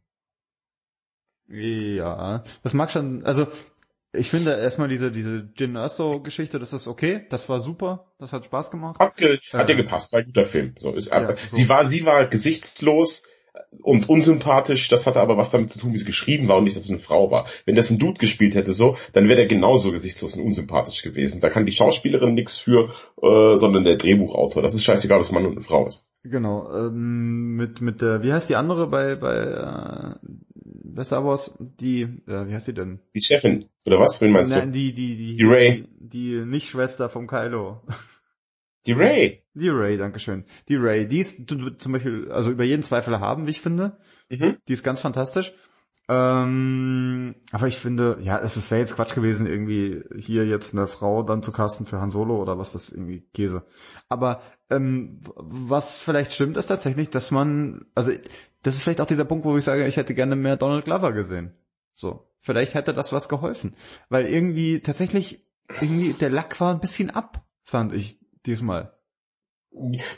Ja, 1.47 2.43
das 2.63 2.73
mag 2.73 2.91
schon, 2.91 3.23
also 3.23 3.47
ich 4.13 4.29
finde 4.29 4.51
erstmal 4.57 4.87
diese, 4.87 5.11
diese 5.11 5.49
Jin 5.55 5.75
Erso 5.75 6.21
Geschichte, 6.21 6.59
das 6.59 6.73
ist 6.73 6.87
okay, 6.87 7.25
das 7.29 7.49
war 7.49 7.59
super, 7.61 8.13
das 8.19 8.31
hat 8.31 8.45
Spaß 8.45 8.71
gemacht. 8.71 8.99
Hat, 8.99 9.17
ge 9.17 9.37
hat 9.53 9.69
dir 9.69 9.75
gepasst, 9.75 10.13
war 10.13 10.21
ein 10.21 10.25
guter 10.25 10.45
Film. 10.45 10.73
So, 10.77 10.93
ist, 10.93 11.11
ja, 11.11 11.35
so. 11.35 11.55
Sie 11.55 11.69
war, 11.69 11.85
sie 11.85 12.05
war 12.05 12.27
gesichtslos 12.27 13.27
und 13.81 14.09
unsympathisch, 14.09 14.87
das 14.89 15.05
hatte 15.07 15.21
aber 15.21 15.37
was 15.37 15.51
damit 15.51 15.69
zu 15.69 15.79
tun, 15.79 15.93
wie 15.93 15.97
sie 15.97 16.05
geschrieben 16.05 16.47
war 16.47 16.57
und 16.57 16.63
nicht, 16.63 16.75
dass 16.75 16.83
es 16.85 16.89
eine 16.89 16.99
Frau 16.99 17.31
war. 17.31 17.47
Wenn 17.65 17.75
das 17.75 17.89
ein 17.89 17.99
Dude 17.99 18.19
gespielt 18.19 18.55
hätte 18.55 18.73
so, 18.73 18.97
dann 19.13 19.25
wäre 19.25 19.37
der 19.37 19.45
genauso 19.45 19.91
gesichtslos 19.91 20.35
und 20.35 20.43
unsympathisch 20.43 21.01
gewesen. 21.03 21.41
Da 21.41 21.49
kann 21.49 21.65
die 21.65 21.71
Schauspielerin 21.71 22.33
nichts 22.33 22.57
für, 22.57 22.89
äh, 23.21 23.57
sondern 23.57 23.83
der 23.83 23.97
Drehbuchautor. 23.97 24.61
Das 24.61 24.73
ist 24.73 24.83
scheißegal, 24.83 25.17
ob 25.17 25.23
es 25.23 25.31
Mann 25.31 25.45
und 25.45 25.53
eine 25.53 25.61
Frau 25.61 25.85
ist. 25.85 26.09
Genau, 26.23 26.67
ähm, 26.73 27.55
mit, 27.55 27.81
mit 27.81 28.01
der, 28.01 28.23
wie 28.23 28.33
heißt 28.33 28.49
die 28.49 28.55
andere 28.55 28.87
bei, 28.87 29.15
bei, 29.15 29.35
äh, 29.35 30.27
bei 30.63 31.03
Star 31.03 31.23
Wars, 31.23 31.57
die, 31.59 32.01
äh, 32.01 32.47
wie 32.47 32.53
heißt 32.53 32.67
die 32.67 32.73
denn? 32.73 32.99
Die 33.13 33.21
Chefin, 33.21 33.65
oder 33.85 33.99
was? 33.99 34.21
Wen 34.21 34.31
meinst 34.31 34.51
Nein, 34.51 34.71
du? 34.71 34.79
die, 34.79 34.93
die, 34.93 35.17
die, 35.17 35.37
Die 35.37 35.43
Rey. 35.43 35.83
Die, 35.99 36.07
die 36.07 36.45
Nicht-Schwester 36.45 37.09
vom 37.09 37.27
Kylo. 37.27 37.81
Die 38.85 38.93
Ray. 38.93 39.43
Die 39.53 39.69
Ray, 39.69 39.97
dankeschön. 39.97 40.45
Die 40.69 40.75
Ray, 40.75 41.07
die 41.07 41.19
ist 41.19 41.47
zum 41.47 41.91
Beispiel, 41.91 42.31
also 42.31 42.51
über 42.51 42.63
jeden 42.63 42.83
Zweifel 42.83 43.19
haben, 43.19 43.47
wie 43.47 43.51
ich 43.51 43.61
finde. 43.61 43.97
Mhm. 44.29 44.57
Die 44.67 44.73
ist 44.73 44.83
ganz 44.83 44.99
fantastisch. 44.99 45.53
Ähm, 46.07 47.35
aber 47.51 47.67
ich 47.67 47.79
finde, 47.79 48.19
ja, 48.21 48.37
es 48.37 48.69
wäre 48.69 48.79
jetzt 48.79 48.95
Quatsch 48.95 49.15
gewesen, 49.15 49.47
irgendwie 49.47 50.03
hier 50.17 50.45
jetzt 50.45 50.73
eine 50.73 50.85
Frau 50.85 51.23
dann 51.23 51.41
zu 51.41 51.51
casten 51.51 51.87
für 51.87 51.99
Han 51.99 52.11
Solo 52.11 52.39
oder 52.39 52.59
was 52.59 52.73
das 52.73 52.91
irgendwie 52.91 53.21
Käse. 53.33 53.65
Aber 54.07 54.41
ähm, 54.69 55.19
was 55.35 55.97
vielleicht 55.97 56.33
stimmt, 56.33 56.57
ist 56.57 56.67
tatsächlich, 56.67 57.09
dass 57.09 57.31
man, 57.31 57.85
also 57.95 58.11
das 58.61 58.75
ist 58.75 58.83
vielleicht 58.83 59.01
auch 59.01 59.07
dieser 59.07 59.25
Punkt, 59.25 59.45
wo 59.45 59.57
ich 59.57 59.63
sage, 59.63 59.87
ich 59.87 59.97
hätte 59.97 60.13
gerne 60.13 60.35
mehr 60.35 60.57
Donald 60.57 60.85
Glover 60.85 61.11
gesehen. 61.11 61.55
So, 61.91 62.29
vielleicht 62.39 62.75
hätte 62.75 62.93
das 62.93 63.11
was 63.11 63.27
geholfen, 63.27 63.75
weil 64.09 64.27
irgendwie 64.27 64.81
tatsächlich 64.81 65.43
irgendwie 65.81 66.13
der 66.13 66.29
Lack 66.29 66.59
war 66.61 66.71
ein 66.71 66.81
bisschen 66.81 67.09
ab, 67.09 67.47
fand 67.63 67.93
ich 67.93 68.19
diesmal. 68.47 68.91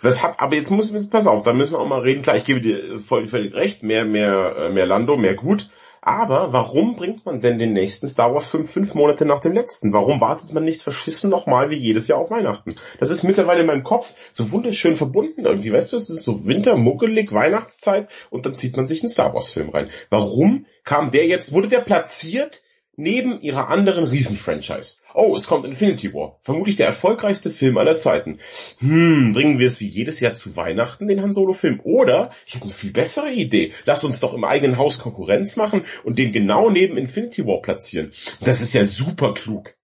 Das 0.04 0.24
hat, 0.24 0.40
aber 0.40 0.56
jetzt 0.56 0.70
muss, 0.70 1.10
pass 1.10 1.26
auf, 1.26 1.44
da 1.44 1.54
müssen 1.54 1.74
wir 1.74 1.80
auch 1.80 1.88
mal 1.88 2.02
reden. 2.02 2.22
Klar, 2.22 2.36
ich 2.36 2.46
gebe 2.46 2.62
dir 2.62 3.00
voll, 3.00 3.28
völlig 3.28 3.56
recht, 3.56 3.82
mehr, 3.82 4.06
mehr, 4.06 4.56
äh, 4.56 4.70
mehr 4.70 4.86
Lando, 4.86 5.18
mehr 5.18 5.34
gut. 5.34 5.70
Aber 6.08 6.54
warum 6.54 6.96
bringt 6.96 7.26
man 7.26 7.42
denn 7.42 7.60
den 7.60 7.74
nächsten 7.74 8.08
Star 8.08 8.34
Wars 8.34 8.50
Film 8.50 8.68
fünf 8.68 8.94
Monate 8.94 9.26
nach 9.26 9.42
dem 9.42 9.52
letzten? 9.52 9.92
Warum 9.92 10.22
wartet 10.22 10.54
man 10.54 10.64
nicht 10.64 10.82
verschissen 10.82 11.30
nochmal 11.30 11.70
wie 11.70 11.76
jedes 11.76 12.08
Jahr 12.08 12.20
auf 12.20 12.32
Weihnachten? 12.32 12.76
Das 13.00 13.10
ist 13.10 13.24
mittlerweile 13.24 13.62
in 13.62 13.66
meinem 13.66 13.84
Kopf 13.84 14.14
so 14.32 14.52
wunderschön 14.52 14.96
verbunden 14.96 15.44
irgendwie. 15.44 15.74
Weißt 15.74 15.92
du, 15.92 15.98
es 15.98 16.10
ist 16.10 16.24
so 16.24 16.48
Winter, 16.48 16.78
muckelig, 16.78 17.34
Weihnachtszeit 17.34 18.08
und 18.30 18.46
dann 18.46 18.56
zieht 18.56 18.78
man 18.78 18.86
sich 18.86 19.02
einen 19.02 19.10
Star 19.10 19.34
Wars 19.34 19.52
Film 19.52 19.70
rein. 19.70 19.90
Warum 20.10 20.66
kam 20.86 21.12
der 21.12 21.26
jetzt, 21.26 21.52
wurde 21.52 21.68
der 21.68 21.82
platziert 21.82 22.62
neben 22.98 23.40
ihrer 23.42 23.70
anderen 23.70 24.04
Riesenfranchise? 24.04 25.04
Oh, 25.14 25.36
es 25.36 25.48
kommt 25.48 25.66
Infinity 25.66 26.14
War. 26.14 26.38
Vermutlich 26.42 26.76
der 26.76 26.88
erfolgreichste 26.88 27.50
Film 27.50 27.78
aller 27.78 27.96
Zeiten. 27.96 28.40
Hm, 28.80 29.32
bringen 29.34 29.60
wir 29.60 29.68
es 29.68 29.80
wie 29.80 29.88
jedes 29.88 30.20
Jahr 30.20 30.34
zu 30.34 30.56
Weihnachten, 30.58 31.08
den 31.08 31.22
Han 31.22 31.32
Solo 31.32 31.54
Film? 31.54 31.80
Oder, 31.84 32.32
ich 32.46 32.56
habe 32.56 32.66
eine 32.66 32.74
viel 32.74 32.92
bessere 32.92 33.32
Idee. 33.32 33.74
Lass 33.86 34.04
uns 34.04 34.20
doch 34.20 34.34
im 34.34 34.44
eigenen 34.44 34.78
Haus 34.78 35.00
Konkurrenz 35.00 35.56
machen 35.56 35.84
und 36.04 36.20
den 36.20 36.34
genau 36.34 36.70
neben 36.70 36.98
Infinity 36.98 37.46
War 37.46 37.62
platzieren. 37.62 38.12
Das 38.42 38.62
ist 38.62 38.74
ja 38.74 38.84
super 38.84 39.34
klug. 39.34 39.76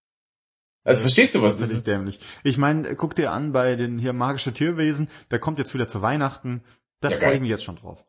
Also 0.83 1.01
verstehst 1.01 1.35
du, 1.35 1.41
was 1.41 1.57
Das 1.57 1.69
das 1.69 1.77
ist 1.77 1.87
dämlich. 1.87 2.19
Ich 2.43 2.57
meine, 2.57 2.95
guck 2.95 3.15
dir 3.15 3.31
an 3.31 3.53
bei 3.53 3.75
den 3.75 3.99
hier 3.99 4.11
magische 4.11 4.51
Tierwesen, 4.53 5.07
der 5.31 5.39
kommt 5.39 5.57
jetzt 5.59 5.73
wieder 5.73 5.87
zu 5.87 6.01
Weihnachten. 6.01 6.61
Da 6.99 7.09
Ja, 7.09 7.17
freue 7.17 7.35
ich 7.35 7.41
mich 7.41 7.49
jetzt 7.49 7.63
schon 7.63 7.77
drauf. 7.77 8.05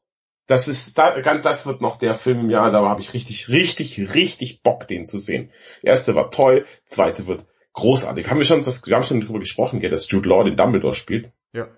Das 0.46 0.68
ist, 0.68 0.98
da, 0.98 1.18
das 1.20 1.66
wird 1.66 1.80
noch 1.80 1.98
der 1.98 2.14
Film 2.14 2.40
im 2.40 2.50
Jahr, 2.50 2.70
da 2.70 2.82
habe 2.86 3.00
ich 3.00 3.14
richtig, 3.14 3.48
richtig, 3.48 4.14
richtig 4.14 4.62
Bock, 4.62 4.86
den 4.86 5.04
zu 5.06 5.18
sehen. 5.18 5.50
Erste 5.82 6.14
war 6.14 6.30
toll, 6.30 6.66
zweite 6.84 7.26
wird 7.26 7.46
großartig. 7.72 8.28
Haben 8.28 8.38
wir 8.38 8.44
schon, 8.44 8.62
das, 8.62 8.86
wir 8.86 8.94
haben 8.94 9.04
schon 9.04 9.20
darüber 9.20 9.40
gesprochen, 9.40 9.80
gell, 9.80 9.90
dass 9.90 10.10
Jude 10.10 10.28
Law 10.28 10.44
den 10.44 10.56
Dumbledore 10.56 10.94
spielt. 10.94 11.32
Ja. 11.52 11.68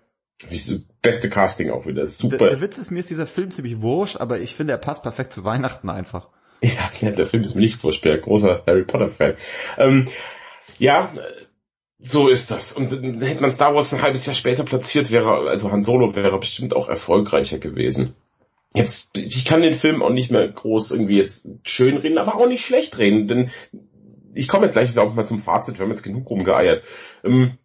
So, 0.51 0.79
beste 1.01 1.31
Casting 1.31 1.71
auch 1.71 1.87
wieder, 1.87 2.03
Der, 2.03 2.09
super. 2.09 2.37
der 2.51 2.61
Witz 2.61 2.77
ist, 2.79 2.91
mir 2.91 2.99
ist 3.01 3.09
dieser 3.11 3.27
Film 3.27 3.51
ziemlich 3.51 3.81
wurscht, 3.81 4.17
aber 4.17 4.41
ich 4.41 4.55
finde, 4.55 4.75
er 4.75 4.79
passt 4.79 5.03
perfekt 5.03 5.33
zu 5.33 5.45
Weihnachten 5.45 5.91
einfach. 5.91 6.29
Ja, 6.63 6.91
ja, 7.03 7.11
der 7.11 7.27
Film 7.27 7.43
ist 7.43 7.55
mir 7.55 7.61
nicht 7.61 7.85
wurscht, 7.85 7.99
ich 7.99 8.03
bin 8.03 8.13
ein 8.13 8.23
großer 8.23 8.63
Harry 8.67 8.85
Potter 8.85 9.09
Fan. 9.09 9.35
Ähm, 9.77 10.05
ja, 10.79 11.13
so 11.99 12.29
ist 12.29 12.51
das. 12.51 12.73
Und 12.73 12.91
äh, 12.93 13.27
hätte 13.27 13.43
man 13.43 13.53
Star 13.53 13.75
Wars 13.75 13.93
ein 13.93 14.01
halbes 14.01 14.25
Jahr 14.25 14.35
später 14.35 14.65
platziert, 14.65 15.11
wäre, 15.11 15.51
also 15.51 15.71
Han 15.71 15.83
Solo 15.83 16.17
wäre 16.17 16.39
bestimmt 16.41 16.75
auch 16.75 16.89
erfolgreicher 16.89 17.59
gewesen. 17.59 18.15
Jetzt, 18.77 19.17
ich 19.17 19.45
kann 19.45 19.63
den 19.63 19.75
Film 19.75 20.03
auch 20.03 20.11
nicht 20.11 20.31
mehr 20.31 20.47
groß 20.47 20.91
irgendwie 20.91 21.17
jetzt 21.17 21.51
schön 21.65 21.97
reden, 21.97 22.19
aber 22.19 22.37
auch 22.37 22.47
nicht 22.47 22.65
schlecht 22.65 22.99
reden, 22.99 23.27
denn 23.27 23.51
ich 24.35 24.49
komme 24.49 24.67
jetzt 24.67 24.75
gleich 24.75 24.91
wieder 24.91 25.03
auch 25.03 25.15
mal 25.15 25.25
zum 25.25 25.41
Fazit, 25.41 25.79
wir 25.79 25.85
haben 25.85 25.91
jetzt 25.91 26.03
genug 26.03 26.29
rumgeeiert. 26.29 26.85
Ähm, 27.25 27.59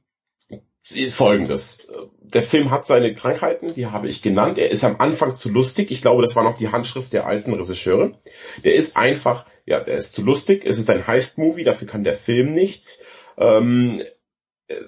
Folgendes. 1.10 1.88
Der 2.22 2.44
Film 2.44 2.72
hat 2.72 2.88
seine 2.88 3.14
Krankheiten, 3.14 3.74
die 3.74 3.88
habe 3.88 4.10
ich 4.10 4.22
genannt. 4.22 4.58
Er 4.58 4.72
ist 4.72 4.84
am 4.84 4.96
Anfang 5.00 5.36
zu 5.36 5.50
lustig. 5.50 5.92
Ich 5.92 6.02
glaube, 6.02 6.22
das 6.22 6.36
war 6.36 6.44
noch 6.44 6.58
die 6.58 6.70
Handschrift 6.70 7.14
der 7.14 7.28
alten 7.28 7.54
Regisseure. 7.54 8.18
Der 8.64 8.76
ist 8.76 8.98
einfach, 8.98 9.46
ja, 9.66 9.80
der 9.84 9.96
ist 9.96 10.14
zu 10.14 10.24
lustig. 10.24 10.64
Es 10.66 10.80
ist 10.80 10.90
ein 10.90 11.06
Heist-Movie, 11.06 11.64
dafür 11.64 11.88
kann 11.88 12.04
der 12.04 12.16
Film 12.16 12.52
nichts. 12.52 13.06
Ähm, 13.38 14.02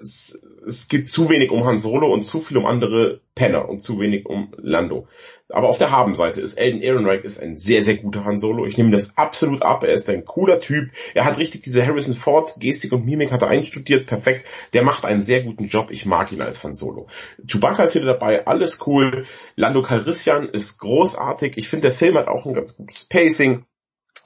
es, 0.00 0.46
es 0.66 0.88
geht 0.88 1.08
zu 1.08 1.28
wenig 1.28 1.50
um 1.50 1.64
Han 1.64 1.78
Solo 1.78 2.12
und 2.12 2.22
zu 2.22 2.40
viel 2.40 2.56
um 2.56 2.66
andere 2.66 3.20
Penner 3.34 3.68
und 3.68 3.82
zu 3.82 4.00
wenig 4.00 4.26
um 4.26 4.52
Lando. 4.56 5.08
Aber 5.50 5.68
auf 5.68 5.78
der 5.78 5.90
Habenseite 5.90 6.40
ist 6.40 6.54
Elden 6.54 6.80
Ehrenreich 6.80 7.22
ist 7.22 7.40
ein 7.40 7.56
sehr, 7.56 7.82
sehr 7.82 7.96
guter 7.96 8.24
Han 8.24 8.36
Solo. 8.36 8.64
Ich 8.66 8.78
nehme 8.78 8.90
das 8.90 9.16
absolut 9.16 9.62
ab. 9.62 9.84
Er 9.84 9.92
ist 9.92 10.08
ein 10.08 10.24
cooler 10.24 10.58
Typ. 10.58 10.90
Er 11.14 11.24
hat 11.24 11.38
richtig 11.38 11.62
diese 11.62 11.86
Harrison 11.86 12.14
Ford 12.14 12.54
Gestik 12.58 12.92
und 12.92 13.04
Mimik 13.04 13.30
hat 13.30 13.42
er 13.42 13.48
einstudiert. 13.48 14.06
Perfekt. 14.06 14.46
Der 14.72 14.82
macht 14.82 15.04
einen 15.04 15.20
sehr 15.20 15.42
guten 15.42 15.66
Job. 15.66 15.90
Ich 15.90 16.06
mag 16.06 16.32
ihn 16.32 16.40
als 16.40 16.64
Han 16.64 16.72
Solo. 16.72 17.08
Chewbacca 17.46 17.84
ist 17.84 17.94
wieder 17.94 18.06
dabei. 18.06 18.46
Alles 18.46 18.86
cool. 18.86 19.26
Lando 19.54 19.82
Calrissian 19.82 20.48
ist 20.48 20.78
großartig. 20.78 21.56
Ich 21.56 21.68
finde, 21.68 21.88
der 21.88 21.92
Film 21.92 22.16
hat 22.16 22.28
auch 22.28 22.46
ein 22.46 22.54
ganz 22.54 22.76
gutes 22.76 23.04
Pacing. 23.04 23.64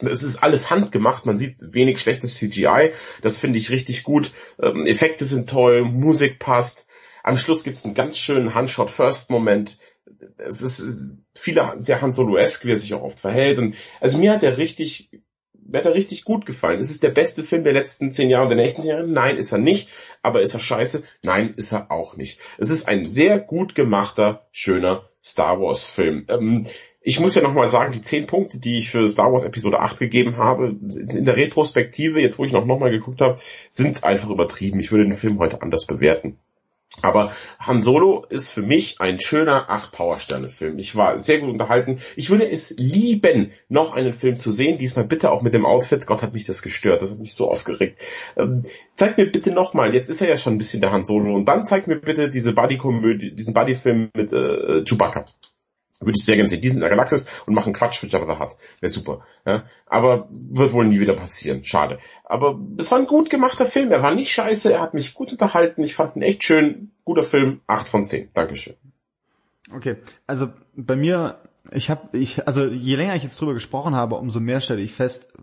Es 0.01 0.23
ist 0.23 0.43
alles 0.43 0.71
handgemacht, 0.71 1.27
man 1.27 1.39
sieht 1.39 1.57
wenig 1.75 1.99
schlechtes 1.99 2.37
CGI, 2.37 2.93
das 3.23 3.39
finde 3.39 3.59
ich 3.59 3.71
richtig 3.71 4.03
gut. 4.03 4.33
Ähm, 4.63 4.85
Effekte 4.87 5.25
sind 5.25 5.51
toll, 5.51 5.85
Musik 5.85 6.39
passt. 6.39 6.89
Am 7.23 7.37
Schluss 7.37 7.65
gibt 7.65 7.77
es 7.77 7.85
einen 7.85 7.95
ganz 7.95 8.17
schönen 8.17 8.55
Handshot-First-Moment. 8.55 9.79
Es 10.39 10.63
ist 10.63 11.13
viele 11.35 11.75
sehr 11.79 12.01
Han 12.01 12.13
Solo-esque, 12.13 12.67
wie 12.67 12.73
er 12.73 12.77
sich 12.77 12.95
auch 12.95 13.03
oft 13.03 13.21
verhält. 13.21 13.59
Und 13.59 13.75
also 14.01 14.19
mir 14.19 14.33
hat 14.33 14.43
er 14.43 14.57
richtig, 14.57 15.11
mir 15.53 15.79
hat 15.79 15.87
er 15.87 15.95
richtig 15.95 16.25
gut 16.25 16.47
gefallen. 16.47 16.81
Ist 16.81 16.91
es 16.91 17.01
der 17.01 17.11
beste 17.11 17.43
Film 17.43 17.65
der 17.65 17.75
letzten 17.75 18.13
zehn 18.13 18.31
Jahre 18.31 18.45
und 18.45 18.51
der 18.51 18.57
nächsten 18.57 18.83
zehn 18.83 18.93
Jahre? 18.93 19.07
Nein, 19.07 19.37
ist 19.37 19.53
er 19.53 19.59
nicht. 19.59 19.91
Aber 20.23 20.41
ist 20.41 20.55
er 20.55 20.61
scheiße? 20.61 21.03
Nein, 21.23 21.53
ist 21.55 21.73
er 21.73 21.91
auch 21.91 22.17
nicht. 22.17 22.41
Es 22.57 22.71
ist 22.71 22.89
ein 22.89 23.11
sehr 23.11 23.39
gut 23.39 23.75
gemachter, 23.75 24.49
schöner 24.53 25.11
Star 25.23 25.61
Wars-Film. 25.61 26.25
Ähm, 26.29 26.67
ich 27.01 27.21
muss 27.21 27.35
ja 27.35 27.43
nochmal 27.43 27.69
sagen, 27.69 27.93
die 27.93 28.03
zehn 28.03 28.27
Punkte, 28.27 28.59
die 28.59 28.79
ich 28.79 28.91
für 28.91 29.09
Star 29.09 29.33
Wars 29.33 29.45
Episode 29.45 29.81
8 29.81 29.99
gegeben 29.99 30.37
habe, 30.37 30.69
in 30.69 31.25
der 31.25 31.37
Retrospektive, 31.37 32.21
jetzt 32.21 32.39
wo 32.39 32.45
ich 32.45 32.53
noch 32.53 32.67
nochmal 32.67 32.91
geguckt 32.91 33.21
habe, 33.21 33.39
sind 33.71 34.05
einfach 34.05 34.31
übertrieben. 34.31 34.81
Ich 34.81 34.91
würde 34.91 35.05
den 35.05 35.13
Film 35.13 35.39
heute 35.39 35.63
anders 35.63 35.87
bewerten. 35.87 36.39
Aber 37.03 37.33
Han 37.61 37.81
Solo 37.81 38.25
ist 38.29 38.49
für 38.49 38.63
mich 38.63 39.01
ein 39.01 39.21
schöner 39.21 39.71
8 39.71 39.93
Powersterne 39.93 40.49
Film. 40.49 40.79
Ich 40.79 40.97
war 40.97 41.19
sehr 41.19 41.39
gut 41.39 41.51
unterhalten. 41.51 42.01
Ich 42.17 42.31
würde 42.31 42.49
es 42.51 42.75
lieben, 42.77 43.53
noch 43.69 43.95
einen 43.95 44.13
Film 44.13 44.37
zu 44.37 44.51
sehen. 44.51 44.79
Diesmal 44.79 45.05
bitte 45.05 45.31
auch 45.31 45.43
mit 45.43 45.55
dem 45.55 45.67
Outfit. 45.67 46.07
Gott 46.07 46.23
hat 46.23 46.33
mich 46.33 46.45
das 46.45 46.63
gestört. 46.63 47.03
Das 47.03 47.13
hat 47.13 47.21
mich 47.21 47.35
so 47.35 47.51
aufgeregt. 47.51 48.01
Ähm, 48.37 48.65
zeig 48.95 49.17
mir 49.17 49.31
bitte 49.31 49.53
nochmal. 49.53 49.95
Jetzt 49.95 50.09
ist 50.09 50.21
er 50.21 50.29
ja 50.29 50.37
schon 50.37 50.55
ein 50.55 50.59
bisschen 50.59 50.81
der 50.81 50.91
Han 50.91 51.05
Solo. 51.05 51.35
Und 51.35 51.45
dann 51.45 51.63
zeig 51.63 51.87
mir 51.87 51.97
bitte 51.97 52.31
diese 52.31 52.53
Buddy-Komödie, 52.53 53.35
diesen 53.35 53.55
Buddy-Film 53.55 54.11
mit 54.15 54.33
äh, 54.33 54.83
Chewbacca. 54.85 55.27
Würde 56.01 56.17
ich 56.17 56.25
sehr 56.25 56.37
gerne 56.37 56.49
sehen. 56.49 56.61
Die 56.61 56.69
sind 56.69 56.79
in 56.79 56.83
der 56.83 56.91
Galaxis 56.91 57.29
und 57.47 57.55
machen 57.55 57.73
Quatsch 57.73 57.99
für 57.99 58.07
Jabba 58.07 58.33
the 58.33 58.41
Hutt. 58.41 58.57
Wäre 58.81 58.91
super. 58.91 59.21
Ja? 59.45 59.65
Aber 59.87 60.29
wird 60.31 60.73
wohl 60.73 60.87
nie 60.87 61.01
wieder 61.01 61.15
passieren. 61.15 61.65
Schade. 61.65 61.99
Aber 62.25 62.61
es 62.77 62.91
war 62.93 62.99
ein 62.99 63.07
gut 63.07 63.31
gemachter 63.31 63.67
Film. 63.67 63.91
Er 63.91 64.03
war 64.03 64.15
nicht 64.15 64.31
scheiße. 64.31 64.73
Er 64.73 64.81
hat 64.81 64.95
mich 64.95 65.15
gut 65.15 65.33
unterhalten. 65.33 65.83
Ich 65.83 65.97
fand 65.97 66.17
ihn 66.17 66.23
echt 66.23 66.45
schön. 66.45 66.93
Guter 67.05 67.25
Film. 67.25 67.61
8 67.67 67.89
von 67.89 68.05
10. 68.05 68.31
Dankeschön. 68.33 68.75
Okay, 69.75 69.97
also 70.27 70.49
bei 70.77 70.97
mir, 70.97 71.41
ich 71.73 71.91
habe, 71.91 72.17
ich, 72.17 72.47
also 72.47 72.65
je 72.65 72.97
länger 72.97 73.17
ich 73.17 73.23
jetzt 73.23 73.41
drüber 73.41 73.55
gesprochen 73.55 73.95
habe, 73.95 74.15
umso 74.15 74.41
mehr 74.41 74.61
stelle 74.61 74.81
ich 74.81 74.93
fest, 74.93 75.35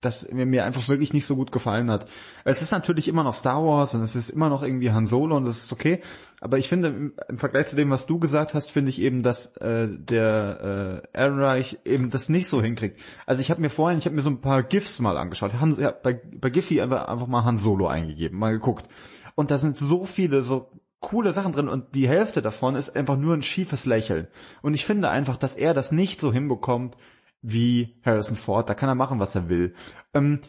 dass 0.00 0.32
mir 0.32 0.64
einfach 0.64 0.88
wirklich 0.88 1.12
nicht 1.12 1.26
so 1.26 1.36
gut 1.36 1.52
gefallen 1.52 1.90
hat. 1.90 2.06
Es 2.44 2.62
ist 2.62 2.72
natürlich 2.72 3.06
immer 3.06 3.22
noch 3.22 3.34
Star 3.34 3.62
Wars 3.62 3.94
und 3.94 4.02
es 4.02 4.16
ist 4.16 4.30
immer 4.30 4.48
noch 4.48 4.62
irgendwie 4.62 4.90
Han 4.92 5.06
Solo 5.06 5.36
und 5.36 5.44
das 5.44 5.58
ist 5.58 5.72
okay, 5.72 6.00
aber 6.40 6.58
ich 6.58 6.68
finde 6.68 7.12
im, 7.28 7.38
Vergleich 7.38 7.66
zu 7.66 7.76
dem, 7.76 7.90
was 7.90 8.06
du 8.06 8.18
gesagt 8.18 8.54
hast, 8.54 8.70
finde 8.70 8.90
ich 8.90 9.00
eben, 9.00 9.22
dass 9.22 9.56
äh, 9.56 9.88
der 9.90 11.02
äh, 11.12 11.18
Ehrenreich 11.18 11.78
eben 11.84 12.08
das 12.10 12.28
nicht 12.30 12.48
so 12.48 12.62
hinkriegt. 12.62 12.98
Also 13.26 13.42
ich 13.42 13.50
habe 13.50 13.60
mir 13.60 13.70
vorhin, 13.70 13.98
ich 13.98 14.06
habe 14.06 14.16
mir 14.16 14.22
so 14.22 14.30
ein 14.30 14.40
paar 14.40 14.62
GIFs 14.62 15.00
mal 15.00 15.18
angeschaut, 15.18 15.52
Han, 15.60 15.74
ja, 15.78 15.90
bei, 15.90 16.20
bei 16.34 16.48
Giphy 16.48 16.80
einfach, 16.80 17.08
einfach 17.08 17.26
mal 17.26 17.44
Han 17.44 17.58
Solo 17.58 17.86
eingegeben, 17.86 18.38
mal 18.38 18.52
geguckt 18.52 18.88
und 19.34 19.50
da 19.50 19.58
sind 19.58 19.76
so 19.76 20.06
viele 20.06 20.42
so 20.42 20.70
coole 21.00 21.32
Sachen 21.32 21.52
drin 21.52 21.68
und 21.68 21.94
die 21.94 22.08
Hälfte 22.08 22.42
davon 22.42 22.74
ist 22.74 22.94
einfach 22.94 23.16
nur 23.16 23.34
ein 23.34 23.42
schiefes 23.42 23.86
Lächeln. 23.86 24.28
Und 24.62 24.74
ich 24.74 24.84
finde 24.84 25.08
einfach, 25.08 25.38
dass 25.38 25.56
er 25.56 25.72
das 25.72 25.92
nicht 25.92 26.20
so 26.20 26.32
hinbekommt 26.32 26.96
wie 27.42 27.96
Harrison 28.04 28.36
Ford. 28.36 28.68
Da 28.68 28.74
kann 28.74 28.88
er 28.88 28.94
machen, 28.94 29.20
was 29.20 29.34
er 29.34 29.48
will. 29.48 29.74
Ähm, 30.14 30.40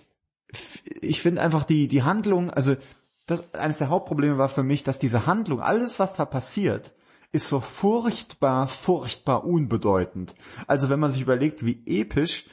ich 1.01 1.21
finde 1.21 1.41
einfach 1.41 1.63
die, 1.63 1.87
die 1.87 2.03
Handlung, 2.03 2.49
also 2.49 2.75
das, 3.25 3.53
eines 3.53 3.77
der 3.77 3.89
Hauptprobleme 3.89 4.37
war 4.37 4.49
für 4.49 4.63
mich, 4.63 4.83
dass 4.83 4.99
diese 4.99 5.25
Handlung, 5.25 5.61
alles 5.61 5.99
was 5.99 6.13
da 6.13 6.25
passiert, 6.25 6.93
ist 7.31 7.47
so 7.47 7.59
furchtbar, 7.61 8.67
furchtbar 8.67 9.45
unbedeutend. 9.45 10.35
Also 10.67 10.89
wenn 10.89 10.99
man 10.99 11.11
sich 11.11 11.21
überlegt, 11.21 11.65
wie 11.65 11.81
episch 11.85 12.45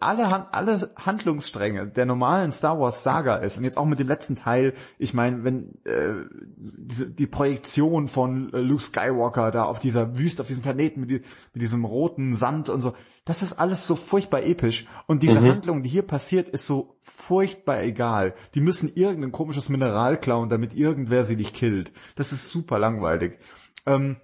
alle, 0.00 0.52
alle 0.52 0.90
Handlungsstränge 0.96 1.86
der 1.86 2.06
normalen 2.06 2.50
Star 2.50 2.80
Wars 2.80 3.04
Saga 3.04 3.36
ist 3.36 3.56
und 3.56 3.64
jetzt 3.64 3.78
auch 3.78 3.84
mit 3.86 4.00
dem 4.00 4.08
letzten 4.08 4.34
Teil, 4.34 4.74
ich 4.98 5.14
meine, 5.14 5.44
wenn 5.44 5.76
äh, 5.84 6.24
diese, 6.56 7.08
die 7.08 7.28
Projektion 7.28 8.08
von 8.08 8.52
äh, 8.52 8.60
Luke 8.60 8.82
Skywalker 8.82 9.52
da 9.52 9.64
auf 9.64 9.78
dieser 9.78 10.18
Wüste, 10.18 10.42
auf 10.42 10.48
diesem 10.48 10.64
Planeten 10.64 11.00
mit, 11.00 11.10
die, 11.10 11.22
mit 11.52 11.62
diesem 11.62 11.84
roten 11.84 12.34
Sand 12.34 12.68
und 12.68 12.80
so, 12.80 12.94
das 13.24 13.42
ist 13.42 13.52
alles 13.54 13.86
so 13.86 13.94
furchtbar 13.94 14.42
episch 14.42 14.86
und 15.06 15.22
diese 15.22 15.40
mhm. 15.40 15.50
Handlung, 15.50 15.82
die 15.84 15.90
hier 15.90 16.02
passiert, 16.02 16.48
ist 16.48 16.66
so 16.66 16.98
furchtbar 17.00 17.82
egal. 17.82 18.34
Die 18.54 18.60
müssen 18.60 18.90
irgendein 18.92 19.32
komisches 19.32 19.68
Mineral 19.68 20.18
klauen, 20.18 20.48
damit 20.48 20.74
irgendwer 20.74 21.22
sie 21.22 21.36
nicht 21.36 21.54
killt. 21.54 21.92
Das 22.16 22.32
ist 22.32 22.48
super 22.48 22.80
langweilig. 22.80 23.38
Ähm, 23.86 24.16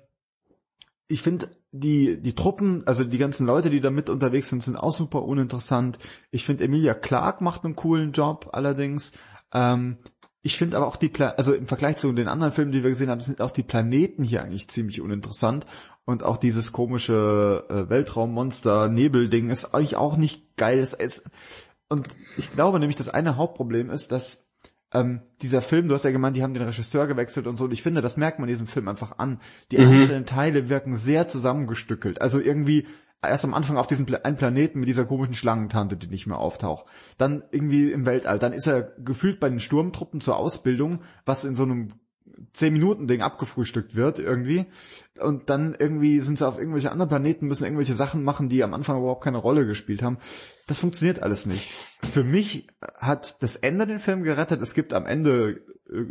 ich 1.07 1.23
finde 1.23 1.49
die, 1.73 2.21
die 2.21 2.35
Truppen, 2.35 2.87
also 2.87 3.03
die 3.03 3.19
ganzen 3.19 3.47
Leute, 3.47 3.71
die 3.71 3.81
da 3.81 3.91
mit 3.91 4.11
unterwegs 4.11 4.51
sind, 4.51 4.63
sind 4.63 4.77
auch 4.77 4.93
super 4.93 5.23
uninteressant. 5.23 5.99
Ich 6.31 6.45
finde 6.45 6.65
Emilia 6.65 6.93
Clark 6.95 7.41
macht 7.41 7.65
einen 7.65 7.77
coolen 7.77 8.13
Job 8.13 8.51
allerdings. 8.53 9.13
Ähm, 9.53 9.97
ich 10.43 10.59
finde 10.59 10.77
aber 10.77 10.87
auch 10.87 10.97
die, 10.97 11.09
Pla 11.09 11.31
also 11.31 11.55
im 11.55 11.67
Vergleich 11.67 11.97
zu 11.97 12.13
den 12.13 12.29
anderen 12.29 12.53
Filmen, 12.53 12.73
die 12.73 12.83
wir 12.83 12.91
gesehen 12.91 13.09
haben, 13.09 13.21
sind 13.21 13.41
auch 13.41 13.51
die 13.51 13.63
Planeten 13.63 14.23
hier 14.23 14.43
eigentlich 14.43 14.69
ziemlich 14.69 15.01
uninteressant. 15.01 15.65
Und 16.05 16.25
auch 16.25 16.37
dieses 16.37 16.73
komische 16.73 17.65
äh, 17.71 17.89
Weltraummonster-Nebelding 17.89 19.51
ist 19.51 19.73
eigentlich 19.73 19.97
auch 19.97 20.17
nicht 20.17 20.57
geil. 20.57 20.87
Und 21.89 22.09
ich 22.37 22.53
glaube 22.53 22.81
nämlich, 22.81 22.97
das 22.97 23.09
eine 23.09 23.37
Hauptproblem 23.37 23.89
ist, 23.89 24.13
dass 24.13 24.52
ähm, 24.93 25.23
dieser 25.41 25.63
Film, 25.63 25.89
du 25.89 25.95
hast 25.95 26.05
ja 26.05 26.11
gemeint, 26.11 26.37
die 26.37 26.43
haben 26.43 26.55
den 26.55 26.63
Regisseur 26.63 27.07
gewechselt 27.07 27.47
und 27.47 27.57
so, 27.57 27.65
und 27.65 27.73
ich 27.73 27.83
finde, 27.83 28.03
das 28.03 28.17
merkt 28.17 28.39
man 28.39 28.49
in 28.49 28.55
diesem 28.55 28.67
Film 28.67 28.89
einfach 28.89 29.19
an. 29.19 29.41
Die 29.71 29.79
mhm. 29.79 30.01
einzelnen 30.01 30.27
Teile 30.27 30.69
wirken 30.69 30.97
sehr 30.97 31.29
zusammengestückelt. 31.29 32.21
Also 32.21 32.41
irgendwie 32.41 32.87
erst 33.23 33.45
am 33.45 33.55
Anfang 33.55 33.77
auf 33.77 33.87
diesem 33.87 34.07
Pla 34.07 34.19
einen 34.19 34.37
Planeten 34.37 34.81
mit 34.81 34.89
dieser 34.89 35.05
komischen 35.05 35.35
Schlangentante, 35.35 35.97
die 35.97 36.09
nicht 36.09 36.27
mehr 36.27 36.39
auftaucht. 36.39 36.87
Dann 37.19 37.43
irgendwie 37.51 37.93
im 37.93 38.05
Weltall. 38.05 38.39
Dann 38.39 38.53
ist 38.53 38.67
er 38.67 38.83
gefühlt 38.99 39.41
bei 39.41 39.49
den 39.49 39.61
Sturmtruppen 39.61 40.21
zur 40.21 40.37
Ausbildung, 40.37 41.01
was 41.25 41.45
in 41.45 41.55
so 41.55 41.63
einem 41.63 41.93
10 42.53 42.73
Minuten 42.73 43.07
Ding 43.07 43.23
abgefrühstückt 43.23 43.95
wird 43.95 44.19
irgendwie 44.19 44.67
und 45.21 45.51
dann 45.51 45.75
irgendwie 45.79 46.21
sind 46.21 46.39
sie 46.39 46.47
auf 46.47 46.59
irgendwelche 46.59 46.91
anderen 46.91 47.09
Planeten 47.09 47.47
müssen 47.47 47.65
irgendwelche 47.65 47.95
Sachen 47.95 48.23
machen, 48.23 48.49
die 48.49 48.63
am 48.65 48.75
Anfang 48.75 48.99
überhaupt 48.99 49.25
keine 49.25 49.39
Rolle 49.39 49.67
gespielt 49.67 50.03
haben. 50.03 50.19
Das 50.67 50.79
funktioniert 50.79 51.23
alles 51.23 51.47
nicht. 51.47 51.73
Für 52.03 52.25
mich 52.25 52.67
hat 52.97 53.43
das 53.43 53.57
Ende 53.57 53.87
den 53.87 53.99
Film 53.99 54.23
gerettet. 54.23 54.63
Es 54.63 54.75
gibt 54.75 54.93
am 54.93 55.07
Ende 55.07 55.63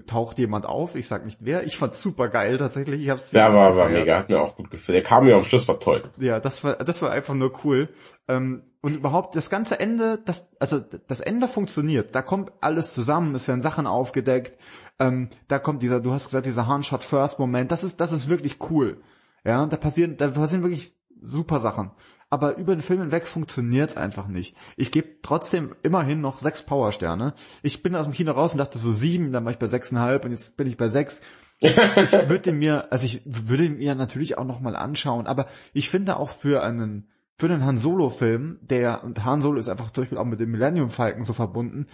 taucht 0.05 0.37
jemand 0.37 0.65
auf, 0.65 0.95
ich 0.95 1.07
sag 1.07 1.25
nicht 1.25 1.39
wer. 1.41 1.63
Ich 1.63 1.77
fand's 1.77 2.01
super 2.01 2.29
geil 2.29 2.57
tatsächlich. 2.57 3.01
Ich 3.01 3.09
hab's 3.09 3.31
ja, 3.31 3.53
war, 3.53 3.75
war 3.75 3.89
mega, 3.89 4.17
hat 4.17 4.29
mir 4.29 4.41
auch 4.41 4.55
gut 4.55 4.69
gefallen. 4.69 4.95
Der 4.95 5.03
kam 5.03 5.25
mir 5.25 5.35
am 5.35 5.43
Schluss 5.43 5.67
war 5.67 5.79
toll. 5.79 6.03
Ja, 6.19 6.39
das 6.39 6.63
war 6.63 6.75
das 6.75 7.01
war 7.01 7.11
einfach 7.11 7.33
nur 7.33 7.53
cool. 7.63 7.89
Ähm, 8.27 8.63
und 8.81 8.95
überhaupt 8.95 9.35
das 9.35 9.49
ganze 9.49 9.79
Ende, 9.79 10.19
das 10.23 10.49
also 10.59 10.79
das 10.79 11.19
Ende 11.19 11.47
funktioniert. 11.47 12.15
Da 12.15 12.21
kommt 12.21 12.51
alles 12.61 12.93
zusammen, 12.93 13.35
es 13.35 13.47
werden 13.47 13.61
Sachen 13.61 13.87
aufgedeckt. 13.87 14.57
Ähm, 14.99 15.29
da 15.47 15.59
kommt 15.59 15.81
dieser, 15.81 15.99
du 15.99 16.11
hast 16.11 16.25
gesagt, 16.25 16.45
dieser 16.45 16.67
Handshot 16.67 17.03
First 17.03 17.39
Moment. 17.39 17.71
Das 17.71 17.83
ist 17.83 17.99
das 17.99 18.11
ist 18.11 18.27
wirklich 18.29 18.57
cool. 18.69 19.01
Ja, 19.43 19.65
da 19.65 19.77
passieren 19.77 20.17
da 20.17 20.29
passieren 20.29 20.63
wirklich 20.63 20.95
super 21.21 21.59
Sachen. 21.59 21.91
Aber 22.31 22.55
über 22.55 22.73
den 22.73 22.81
Film 22.81 23.01
hinweg 23.01 23.27
funktioniert's 23.27 23.97
einfach 23.97 24.27
nicht. 24.27 24.55
Ich 24.77 24.91
gebe 24.91 25.21
trotzdem 25.21 25.75
immerhin 25.83 26.21
noch 26.21 26.39
sechs 26.39 26.65
Powersterne. 26.65 27.33
Ich 27.61 27.83
bin 27.83 27.93
aus 27.93 28.05
dem 28.05 28.13
Kino 28.13 28.31
raus 28.31 28.53
und 28.53 28.57
dachte 28.57 28.79
so 28.79 28.93
sieben, 28.93 29.33
dann 29.33 29.43
war 29.43 29.51
ich 29.51 29.59
bei 29.59 29.67
sechseinhalb 29.67 30.23
und 30.23 30.31
jetzt 30.31 30.55
bin 30.55 30.65
ich 30.65 30.77
bei 30.77 30.87
sechs. 30.87 31.21
ich 31.59 31.75
würde 32.29 32.53
mir, 32.53 32.89
also 32.91 33.05
ich 33.05 33.21
würde 33.25 33.69
mir 33.69 33.95
natürlich 33.95 34.37
auch 34.37 34.45
noch 34.45 34.61
mal 34.61 34.77
anschauen, 34.77 35.27
aber 35.27 35.47
ich 35.73 35.89
finde 35.89 36.15
auch 36.15 36.29
für 36.29 36.63
einen 36.63 37.09
für 37.37 37.51
einen 37.51 37.65
Han 37.65 37.77
Solo 37.77 38.09
Film, 38.09 38.59
der 38.61 39.03
und 39.03 39.25
Han 39.25 39.41
Solo 39.41 39.59
ist 39.59 39.67
einfach 39.67 39.91
zum 39.91 40.03
Beispiel 40.03 40.17
auch 40.17 40.25
mit 40.25 40.39
dem 40.39 40.51
Millennium 40.51 40.89
Falcon 40.89 41.23
so 41.23 41.33
verbunden, 41.33 41.87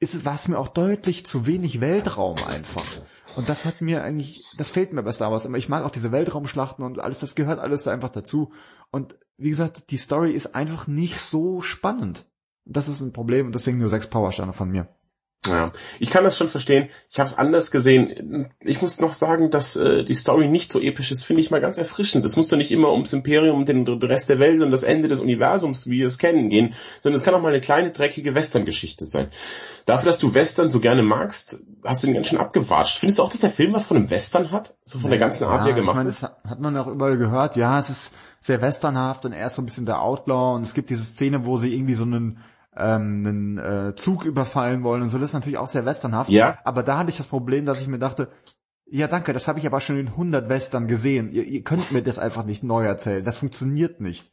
ist 0.00 0.24
war 0.24 0.34
es 0.34 0.48
mir 0.48 0.58
auch 0.58 0.68
deutlich 0.68 1.24
zu 1.26 1.46
wenig 1.46 1.80
Weltraum 1.80 2.36
einfach. 2.48 2.84
Und 3.36 3.48
das 3.48 3.66
hat 3.66 3.82
mir 3.82 4.02
eigentlich, 4.02 4.44
das 4.56 4.68
fehlt 4.68 4.92
mir 4.92 5.02
bei 5.02 5.12
Star 5.12 5.30
Wars 5.30 5.44
immer. 5.44 5.58
Ich 5.58 5.68
mag 5.68 5.84
auch 5.84 5.90
diese 5.90 6.12
Weltraumschlachten 6.12 6.84
und 6.84 6.98
alles, 6.98 7.20
das 7.20 7.34
gehört 7.34 7.60
alles 7.60 7.84
da 7.84 7.92
einfach 7.92 8.08
dazu. 8.08 8.52
Und 8.90 9.16
wie 9.38 9.50
gesagt, 9.50 9.90
die 9.90 9.96
Story 9.96 10.32
ist 10.32 10.54
einfach 10.54 10.86
nicht 10.86 11.18
so 11.18 11.60
spannend. 11.60 12.26
Das 12.64 12.88
ist 12.88 13.00
ein 13.00 13.12
Problem 13.12 13.46
und 13.46 13.54
deswegen 13.54 13.78
nur 13.78 13.88
sechs 13.88 14.08
Powersterne 14.08 14.52
von 14.52 14.70
mir. 14.70 14.88
Ja, 15.46 15.72
ich 15.98 16.10
kann 16.10 16.24
das 16.24 16.36
schon 16.36 16.48
verstehen. 16.48 16.88
Ich 17.10 17.18
habe 17.18 17.28
es 17.28 17.38
anders 17.38 17.70
gesehen. 17.70 18.50
Ich 18.60 18.82
muss 18.82 19.00
noch 19.00 19.12
sagen, 19.12 19.50
dass 19.50 19.76
äh, 19.76 20.04
die 20.04 20.14
Story 20.14 20.48
nicht 20.48 20.70
so 20.70 20.80
episch 20.80 21.10
ist, 21.12 21.24
finde 21.24 21.42
ich 21.42 21.50
mal 21.50 21.60
ganz 21.60 21.78
erfrischend. 21.78 22.24
Es 22.24 22.36
muss 22.36 22.48
doch 22.48 22.56
nicht 22.56 22.72
immer 22.72 22.92
ums 22.92 23.12
Imperium 23.12 23.58
und 23.58 23.68
den, 23.68 23.84
den 23.84 24.02
Rest 24.02 24.28
der 24.28 24.38
Welt 24.38 24.60
und 24.62 24.70
das 24.70 24.82
Ende 24.82 25.08
des 25.08 25.20
Universums, 25.20 25.86
wie 25.86 25.98
wir 25.98 26.06
es 26.06 26.18
kennen, 26.18 26.48
gehen, 26.48 26.74
sondern 27.00 27.16
es 27.16 27.24
kann 27.24 27.34
auch 27.34 27.42
mal 27.42 27.48
eine 27.48 27.60
kleine, 27.60 27.90
dreckige 27.90 28.34
Western-Geschichte 28.34 29.04
sein. 29.04 29.28
Dafür, 29.84 30.06
dass 30.10 30.18
du 30.18 30.34
Western 30.34 30.68
so 30.68 30.80
gerne 30.80 31.02
magst, 31.02 31.62
hast 31.84 32.02
du 32.02 32.08
ihn 32.08 32.14
ganz 32.14 32.26
schön 32.28 32.38
abgewatscht. 32.38 32.98
Findest 32.98 33.18
du 33.18 33.22
auch, 33.22 33.30
dass 33.30 33.40
der 33.40 33.50
Film 33.50 33.72
was 33.72 33.86
von 33.86 33.96
einem 33.96 34.10
Western 34.10 34.50
hat? 34.50 34.76
So 34.84 34.98
von 34.98 35.10
ja, 35.10 35.16
der 35.16 35.18
ganzen 35.18 35.44
Art, 35.44 35.64
wie 35.64 35.70
er 35.70 35.74
gemacht 35.74 35.94
ich 35.94 35.96
mein, 35.96 36.06
ist? 36.06 36.22
Das 36.22 36.30
hat 36.50 36.60
man 36.60 36.76
auch 36.76 36.86
überall 36.86 37.16
gehört. 37.16 37.56
Ja, 37.56 37.78
es 37.78 37.90
ist 37.90 38.14
sehr 38.40 38.60
westernhaft 38.60 39.24
und 39.24 39.32
er 39.32 39.46
ist 39.46 39.54
so 39.54 39.62
ein 39.62 39.64
bisschen 39.64 39.86
der 39.86 40.00
Outlaw 40.00 40.56
und 40.56 40.62
es 40.62 40.74
gibt 40.74 40.90
diese 40.90 41.04
Szene, 41.04 41.46
wo 41.46 41.58
sie 41.58 41.74
irgendwie 41.74 41.94
so 41.94 42.04
einen 42.04 42.38
ähm, 42.76 43.26
einen 43.26 43.58
äh, 43.58 43.94
Zug 43.94 44.24
überfallen 44.24 44.82
wollen 44.82 45.02
und 45.02 45.08
so, 45.08 45.18
das 45.18 45.30
ist 45.30 45.34
natürlich 45.34 45.58
auch 45.58 45.66
sehr 45.66 45.86
westernhaft. 45.86 46.30
Ja. 46.30 46.58
Aber 46.64 46.82
da 46.82 46.98
hatte 46.98 47.10
ich 47.10 47.16
das 47.16 47.26
Problem, 47.26 47.66
dass 47.66 47.80
ich 47.80 47.88
mir 47.88 47.98
dachte, 47.98 48.28
ja 48.88 49.08
danke, 49.08 49.32
das 49.32 49.48
habe 49.48 49.58
ich 49.58 49.66
aber 49.66 49.80
schon 49.80 49.98
in 49.98 50.08
100 50.08 50.48
Western 50.48 50.86
gesehen. 50.86 51.32
Ihr, 51.32 51.44
ihr 51.44 51.62
könnt 51.62 51.90
mir 51.92 52.02
das 52.02 52.18
einfach 52.18 52.44
nicht 52.44 52.62
neu 52.62 52.84
erzählen. 52.84 53.24
Das 53.24 53.38
funktioniert 53.38 54.00
nicht. 54.00 54.30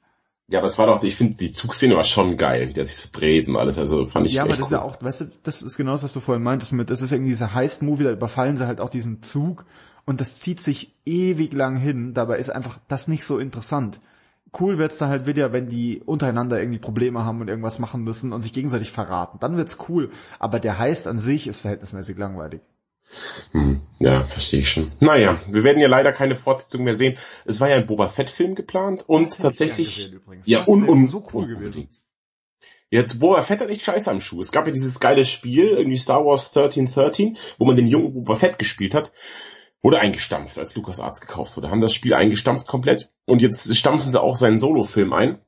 Ja, 0.48 0.60
aber 0.60 0.68
es 0.68 0.78
war 0.78 0.88
doch, 0.88 1.02
ich 1.04 1.16
finde, 1.16 1.38
die 1.38 1.52
Zugszene 1.52 1.96
war 1.96 2.04
schon 2.04 2.36
geil, 2.36 2.68
wie 2.68 2.74
der 2.74 2.84
sich 2.84 2.98
so 2.98 3.10
dreht 3.14 3.48
und 3.48 3.58
alles, 3.58 3.80
also 3.80 4.06
fand 4.06 4.28
ich 4.28 4.34
Ja, 4.34 4.44
aber 4.44 4.50
das 4.50 4.60
cool. 4.60 4.66
ist 4.66 4.72
ja 4.72 4.82
auch, 4.82 5.02
weißt 5.02 5.22
du, 5.22 5.26
das 5.42 5.62
ist 5.62 5.78
genau 5.78 5.94
das, 5.94 6.04
was 6.04 6.12
du 6.12 6.20
vorhin 6.20 6.44
meintest 6.44 6.74
mit, 6.74 6.90
das 6.90 7.02
ist 7.02 7.14
irgendwie 7.14 7.32
dieser 7.32 7.54
Heist-Movie, 7.54 8.04
da 8.04 8.12
überfallen 8.12 8.58
sie 8.58 8.68
halt 8.68 8.82
auch 8.82 8.90
diesen 8.90 9.24
Zug 9.24 9.66
und 10.06 10.20
das 10.20 10.42
zieht 10.42 10.60
sich 10.60 10.94
ewig 11.06 11.54
lang 11.54 11.78
hin, 11.78 12.14
dabei 12.14 12.38
ist 12.38 12.50
einfach 12.50 12.78
das 12.90 13.08
nicht 13.08 13.24
so 13.24 13.40
interessant 13.40 14.02
cool 14.60 14.78
wird's 14.78 14.98
da 14.98 15.08
halt 15.08 15.26
wieder, 15.26 15.54
wenn 15.54 15.70
die 15.70 16.02
untereinander 16.06 16.60
irgendwie 16.60 16.80
Probleme 16.80 17.26
haben 17.26 17.42
und 17.42 17.48
irgendwas 17.48 17.80
machen 17.80 18.04
müssen 18.04 18.34
und 18.34 18.42
sich 18.42 18.54
gegenseitig 18.54 18.92
verraten. 18.92 19.40
Dann 19.40 19.58
wird's 19.58 19.78
cool. 19.90 20.12
Aber 20.40 20.60
der 20.60 20.78
Heist 20.80 21.08
an 21.08 21.20
sich 21.20 21.48
ist 21.48 21.62
verhältnismäßig 21.62 22.18
langweilig. 22.18 22.62
Hm, 23.52 23.82
ja, 24.00 24.24
verstehe 24.24 24.62
ich 24.62 24.70
schon. 24.70 24.92
Naja, 25.00 25.40
wir 25.48 25.64
werden 25.64 25.80
ja 25.80 25.88
leider 25.88 26.12
keine 26.12 26.36
Fortsetzung 26.36 26.84
mehr 26.84 26.96
sehen. 26.96 27.18
Es 27.46 27.62
war 27.62 27.70
ja 27.70 27.76
ein 27.76 27.86
Boba 27.86 28.08
Fett-Film 28.08 28.56
geplant 28.56 29.04
und 29.08 29.38
tatsächlich. 29.38 30.14
Ja, 30.46 30.64
und, 30.64 30.88
und 30.88 31.08
so 31.08 31.28
cool 31.34 31.48
gewesen. 31.48 31.90
Jetzt 32.90 33.20
Boba 33.20 33.42
Fett 33.42 33.60
hat 33.60 33.70
echt 33.70 33.82
scheiße 33.82 34.10
am 34.10 34.20
Schuh. 34.20 34.40
Es 34.40 34.52
gab 34.52 34.68
ja 34.68 34.74
dieses 34.74 35.00
geile 35.00 35.26
Spiel, 35.26 35.66
irgendwie 35.66 35.98
Star 35.98 36.26
Wars 36.26 36.56
1313, 36.56 37.38
wo 37.58 37.66
man 37.66 37.76
den 37.76 37.88
jungen 37.88 38.14
Boba 38.14 38.36
Fett 38.36 38.60
gespielt 38.60 38.94
hat 38.94 39.12
wurde 39.84 40.00
eingestampft, 40.00 40.58
als 40.58 40.76
Lucas 40.76 41.00
Arts 41.00 41.22
gekauft 41.22 41.56
wurde. 41.56 41.70
Haben 41.70 41.82
das 41.82 41.94
Spiel 41.94 42.16
eingestampft 42.16 42.68
komplett 42.68 43.12
und 43.26 43.42
jetzt 43.42 43.76
stampfen 43.76 44.10
sie 44.10 44.20
auch 44.20 44.36
seinen 44.36 44.58
Solo-Film 44.58 45.14
ein. 45.14 45.40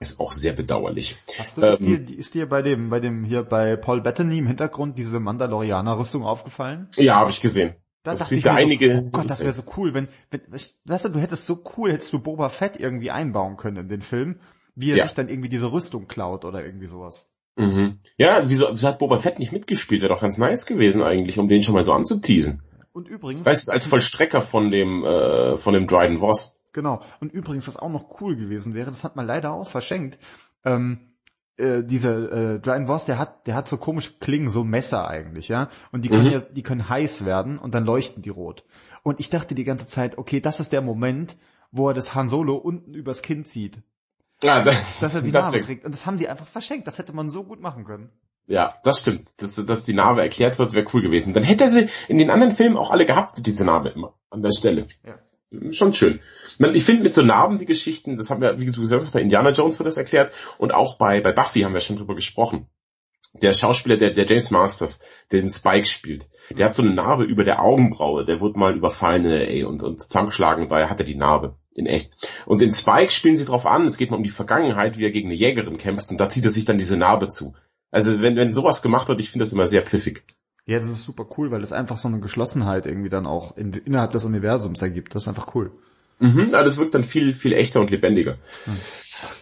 Ist 0.00 0.20
auch 0.20 0.32
sehr 0.32 0.52
bedauerlich. 0.52 1.18
Hast 1.38 1.58
du, 1.58 1.62
ist, 1.62 1.80
ähm, 1.80 2.06
dir, 2.06 2.18
ist 2.18 2.34
dir 2.34 2.48
bei 2.48 2.62
dem, 2.62 2.88
bei 2.88 3.00
dem 3.00 3.24
hier 3.24 3.42
bei 3.42 3.76
Paul 3.76 4.00
Bettany 4.00 4.38
im 4.38 4.46
Hintergrund 4.46 4.96
diese 4.96 5.18
Mandalorianer-Rüstung 5.18 6.24
aufgefallen? 6.24 6.88
Ja, 6.96 7.16
habe 7.16 7.30
ich 7.30 7.40
gesehen. 7.40 7.74
Da 8.04 8.12
das 8.12 8.28
sind 8.28 8.46
da 8.46 8.54
einige. 8.54 8.94
So, 8.94 9.02
oh 9.02 9.10
Gott, 9.10 9.28
das 9.28 9.40
wäre 9.40 9.52
so 9.52 9.64
cool, 9.76 9.92
wenn, 9.94 10.08
wenn, 10.30 10.40
weißt 10.50 11.04
du, 11.04 11.08
du 11.08 11.18
hättest 11.18 11.46
so 11.46 11.62
cool, 11.76 11.92
hättest 11.92 12.12
du 12.12 12.20
Boba 12.20 12.48
Fett 12.48 12.78
irgendwie 12.78 13.10
einbauen 13.10 13.56
können 13.56 13.76
in 13.76 13.88
den 13.88 14.02
Film, 14.02 14.38
wie 14.76 14.92
er 14.92 14.98
ja. 14.98 15.06
sich 15.06 15.14
dann 15.14 15.28
irgendwie 15.28 15.48
diese 15.48 15.72
Rüstung 15.72 16.06
klaut 16.06 16.44
oder 16.44 16.64
irgendwie 16.64 16.86
sowas. 16.86 17.32
Mhm. 17.56 17.98
Ja, 18.16 18.48
wieso, 18.48 18.68
wieso 18.70 18.86
hat 18.86 19.00
Boba 19.00 19.18
Fett 19.18 19.40
nicht 19.40 19.50
mitgespielt? 19.50 20.00
Wäre 20.00 20.14
doch 20.14 20.20
ganz 20.22 20.38
nice 20.38 20.64
gewesen 20.64 21.02
eigentlich, 21.02 21.40
um 21.40 21.48
den 21.48 21.64
schon 21.64 21.74
mal 21.74 21.82
so 21.82 21.92
anzuteasen. 21.92 22.62
Und 22.98 23.06
übrigens. 23.06 23.46
Weißt 23.46 23.68
du, 23.68 23.72
als 23.72 23.86
Vollstrecker 23.86 24.42
von 24.42 24.72
dem, 24.72 25.04
äh, 25.04 25.56
von 25.56 25.72
dem 25.72 25.86
Dryden 25.86 26.18
Voss. 26.18 26.60
Genau. 26.72 27.00
Und 27.20 27.32
übrigens, 27.32 27.68
was 27.68 27.76
auch 27.76 27.90
noch 27.90 28.20
cool 28.20 28.34
gewesen 28.34 28.74
wäre, 28.74 28.90
das 28.90 29.04
hat 29.04 29.14
man 29.14 29.24
leider 29.24 29.52
auch 29.52 29.68
verschenkt, 29.68 30.18
ähm, 30.64 30.98
äh, 31.58 31.84
dieser 31.84 32.32
äh, 32.32 32.58
Dryden 32.58 32.88
Voss, 32.88 33.04
der 33.04 33.20
hat, 33.20 33.46
der 33.46 33.54
hat 33.54 33.68
so 33.68 33.76
komische 33.76 34.14
Klingen, 34.18 34.50
so 34.50 34.64
Messer 34.64 35.06
eigentlich, 35.06 35.46
ja. 35.46 35.68
Und 35.92 36.04
die 36.04 36.08
können 36.08 36.24
mhm. 36.24 36.32
ja, 36.32 36.40
die 36.40 36.64
können 36.64 36.88
heiß 36.88 37.24
werden 37.24 37.60
und 37.60 37.72
dann 37.72 37.84
leuchten 37.84 38.20
die 38.20 38.30
rot. 38.30 38.64
Und 39.04 39.20
ich 39.20 39.30
dachte 39.30 39.54
die 39.54 39.64
ganze 39.64 39.86
Zeit, 39.86 40.18
okay, 40.18 40.40
das 40.40 40.58
ist 40.58 40.72
der 40.72 40.82
Moment, 40.82 41.36
wo 41.70 41.86
er 41.86 41.94
das 41.94 42.16
Han 42.16 42.26
Solo 42.26 42.56
unten 42.56 42.94
übers 42.94 43.22
Kinn 43.22 43.44
zieht. 43.44 43.80
Ja, 44.42 44.60
das, 44.62 44.98
dass 44.98 45.14
er 45.14 45.22
die 45.22 45.30
Narbe 45.32 45.60
kriegt. 45.60 45.84
Und 45.84 45.92
das 45.92 46.04
haben 46.04 46.18
die 46.18 46.28
einfach 46.28 46.48
verschenkt. 46.48 46.88
Das 46.88 46.98
hätte 46.98 47.12
man 47.12 47.28
so 47.28 47.44
gut 47.44 47.60
machen 47.60 47.84
können. 47.84 48.10
Ja, 48.48 48.74
das 48.82 49.00
stimmt. 49.00 49.30
Dass, 49.36 49.54
dass 49.54 49.84
die 49.84 49.92
Narbe 49.92 50.22
erklärt 50.22 50.58
wird, 50.58 50.72
wäre 50.72 50.86
cool 50.94 51.02
gewesen. 51.02 51.34
Dann 51.34 51.42
hätte 51.42 51.64
er 51.64 51.70
sie 51.70 51.88
in 52.08 52.16
den 52.16 52.30
anderen 52.30 52.52
Filmen 52.52 52.78
auch 52.78 52.90
alle 52.90 53.04
gehabt, 53.04 53.46
diese 53.46 53.64
Narbe 53.64 53.90
immer 53.90 54.14
an 54.30 54.42
der 54.42 54.52
Stelle. 54.52 54.86
Ja. 55.06 55.18
Schon 55.72 55.94
schön. 55.94 56.20
Ich 56.74 56.84
finde 56.84 57.04
mit 57.04 57.14
so 57.14 57.22
Narben 57.22 57.58
die 57.58 57.66
Geschichten, 57.66 58.16
das 58.16 58.30
haben 58.30 58.40
wir, 58.40 58.60
wie 58.60 58.66
du 58.66 58.80
gesagt 58.80 59.02
hast, 59.02 59.12
bei 59.12 59.20
Indiana 59.20 59.50
Jones 59.50 59.78
wird 59.78 59.86
das 59.86 59.96
erklärt 59.96 60.32
und 60.58 60.72
auch 60.72 60.98
bei, 60.98 61.20
bei 61.20 61.32
Buffy 61.32 61.60
haben 61.60 61.72
wir 61.72 61.80
schon 61.80 61.96
drüber 61.96 62.14
gesprochen. 62.14 62.66
Der 63.34 63.52
Schauspieler, 63.52 63.96
der, 63.96 64.10
der 64.10 64.26
James 64.26 64.50
Masters, 64.50 65.00
der 65.30 65.40
den 65.40 65.50
Spike 65.50 65.86
spielt, 65.86 66.28
der 66.50 66.66
hat 66.66 66.74
so 66.74 66.82
eine 66.82 66.92
Narbe 66.92 67.24
über 67.24 67.44
der 67.44 67.62
Augenbraue, 67.62 68.24
der 68.24 68.40
wurde 68.40 68.58
mal 68.58 68.76
überfallen 68.76 69.24
in 69.26 69.32
LA 69.32 69.68
und, 69.68 69.82
und 69.82 70.00
zusammengeschlagen, 70.00 70.68
daher 70.68 70.90
hat 70.90 71.00
er 71.00 71.06
die 71.06 71.14
Narbe 71.14 71.56
In 71.74 71.86
echt. 71.86 72.10
Und 72.46 72.62
in 72.62 72.72
Spike 72.72 73.10
spielen 73.10 73.36
sie 73.36 73.44
drauf 73.44 73.66
an, 73.66 73.84
es 73.84 73.98
geht 73.98 74.10
mal 74.10 74.16
um 74.16 74.24
die 74.24 74.30
Vergangenheit, 74.30 74.98
wie 74.98 75.04
er 75.04 75.10
gegen 75.10 75.28
eine 75.28 75.36
Jägerin 75.36 75.78
kämpft 75.78 76.10
und 76.10 76.18
da 76.18 76.28
zieht 76.28 76.44
er 76.44 76.50
sich 76.50 76.64
dann 76.64 76.78
diese 76.78 76.96
Narbe 76.96 77.26
zu. 77.26 77.54
Also 77.90 78.20
wenn, 78.20 78.36
wenn 78.36 78.52
sowas 78.52 78.82
gemacht 78.82 79.08
wird, 79.08 79.20
ich 79.20 79.30
finde 79.30 79.44
das 79.44 79.52
immer 79.52 79.66
sehr 79.66 79.82
pfiffig. 79.82 80.24
Ja, 80.66 80.78
das 80.78 80.90
ist 80.90 81.04
super 81.04 81.26
cool, 81.38 81.50
weil 81.50 81.62
es 81.62 81.72
einfach 81.72 81.96
so 81.96 82.08
eine 82.08 82.20
Geschlossenheit 82.20 82.86
irgendwie 82.86 83.08
dann 83.08 83.26
auch 83.26 83.56
in, 83.56 83.72
innerhalb 83.72 84.12
des 84.12 84.24
Universums 84.24 84.82
ergibt. 84.82 85.14
Das 85.14 85.22
ist 85.22 85.28
einfach 85.28 85.54
cool. 85.54 85.72
Mhm, 86.18 86.54
also 86.54 86.64
das 86.64 86.76
wirkt 86.76 86.94
dann 86.94 87.04
viel, 87.04 87.32
viel 87.32 87.52
echter 87.52 87.80
und 87.80 87.90
lebendiger. 87.90 88.36
Hm. 88.64 88.76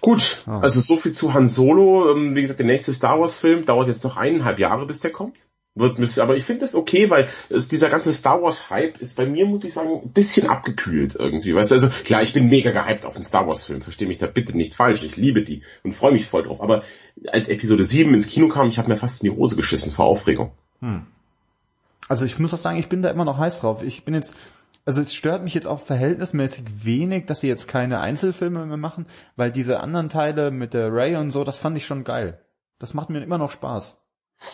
Gut, 0.00 0.44
oh. 0.46 0.52
also 0.52 0.80
so 0.80 0.96
viel 0.96 1.12
zu 1.12 1.34
Han 1.34 1.48
Solo. 1.48 2.14
Ähm, 2.14 2.36
wie 2.36 2.42
gesagt, 2.42 2.60
der 2.60 2.66
nächste 2.66 2.92
Star 2.92 3.18
Wars 3.18 3.36
Film 3.36 3.64
dauert 3.64 3.88
jetzt 3.88 4.04
noch 4.04 4.16
eineinhalb 4.16 4.58
Jahre, 4.58 4.86
bis 4.86 5.00
der 5.00 5.10
kommt. 5.10 5.46
Wird 5.78 5.98
müssen, 5.98 6.20
aber 6.22 6.36
ich 6.36 6.44
finde 6.44 6.62
das 6.62 6.74
okay, 6.74 7.10
weil 7.10 7.28
es, 7.50 7.68
dieser 7.68 7.90
ganze 7.90 8.10
Star 8.10 8.40
Wars 8.40 8.70
Hype 8.70 8.98
ist 8.98 9.14
bei 9.14 9.26
mir, 9.26 9.44
muss 9.44 9.62
ich 9.62 9.74
sagen, 9.74 10.00
ein 10.04 10.10
bisschen 10.10 10.48
abgekühlt 10.48 11.16
irgendwie. 11.16 11.54
Weißt 11.54 11.70
du, 11.70 11.74
also 11.74 11.88
klar, 11.90 12.22
ich 12.22 12.32
bin 12.32 12.48
mega 12.48 12.70
gehypt 12.70 13.04
auf 13.04 13.12
den 13.12 13.22
Star 13.22 13.46
Wars 13.46 13.64
Film, 13.64 13.82
verstehe 13.82 14.08
mich 14.08 14.16
da 14.16 14.26
bitte 14.26 14.56
nicht 14.56 14.74
falsch, 14.74 15.02
ich 15.02 15.18
liebe 15.18 15.44
die 15.44 15.62
und 15.82 15.92
freue 15.92 16.12
mich 16.12 16.24
voll 16.24 16.44
drauf. 16.44 16.62
Aber 16.62 16.82
als 17.26 17.48
Episode 17.48 17.84
7 17.84 18.14
ins 18.14 18.26
Kino 18.26 18.48
kam, 18.48 18.68
ich 18.68 18.78
habe 18.78 18.88
mir 18.88 18.96
fast 18.96 19.22
in 19.22 19.30
die 19.30 19.36
Hose 19.36 19.54
geschissen 19.54 19.92
vor 19.92 20.06
Aufregung. 20.06 20.52
Hm. 20.80 21.04
Also 22.08 22.24
ich 22.24 22.38
muss 22.38 22.54
auch 22.54 22.58
sagen, 22.58 22.78
ich 22.78 22.88
bin 22.88 23.02
da 23.02 23.10
immer 23.10 23.26
noch 23.26 23.36
heiß 23.36 23.60
drauf. 23.60 23.82
Ich 23.82 24.06
bin 24.06 24.14
jetzt, 24.14 24.34
also 24.86 25.02
es 25.02 25.14
stört 25.14 25.44
mich 25.44 25.52
jetzt 25.52 25.66
auch 25.66 25.80
verhältnismäßig 25.80 26.64
wenig, 26.84 27.26
dass 27.26 27.42
sie 27.42 27.48
jetzt 27.48 27.68
keine 27.68 28.00
Einzelfilme 28.00 28.64
mehr 28.64 28.78
machen, 28.78 29.04
weil 29.36 29.52
diese 29.52 29.80
anderen 29.80 30.08
Teile 30.08 30.50
mit 30.50 30.72
der 30.72 30.90
Ray 30.90 31.16
und 31.16 31.32
so, 31.32 31.44
das 31.44 31.58
fand 31.58 31.76
ich 31.76 31.84
schon 31.84 32.02
geil. 32.02 32.40
Das 32.78 32.94
macht 32.94 33.10
mir 33.10 33.22
immer 33.22 33.36
noch 33.36 33.50
Spaß. 33.50 34.00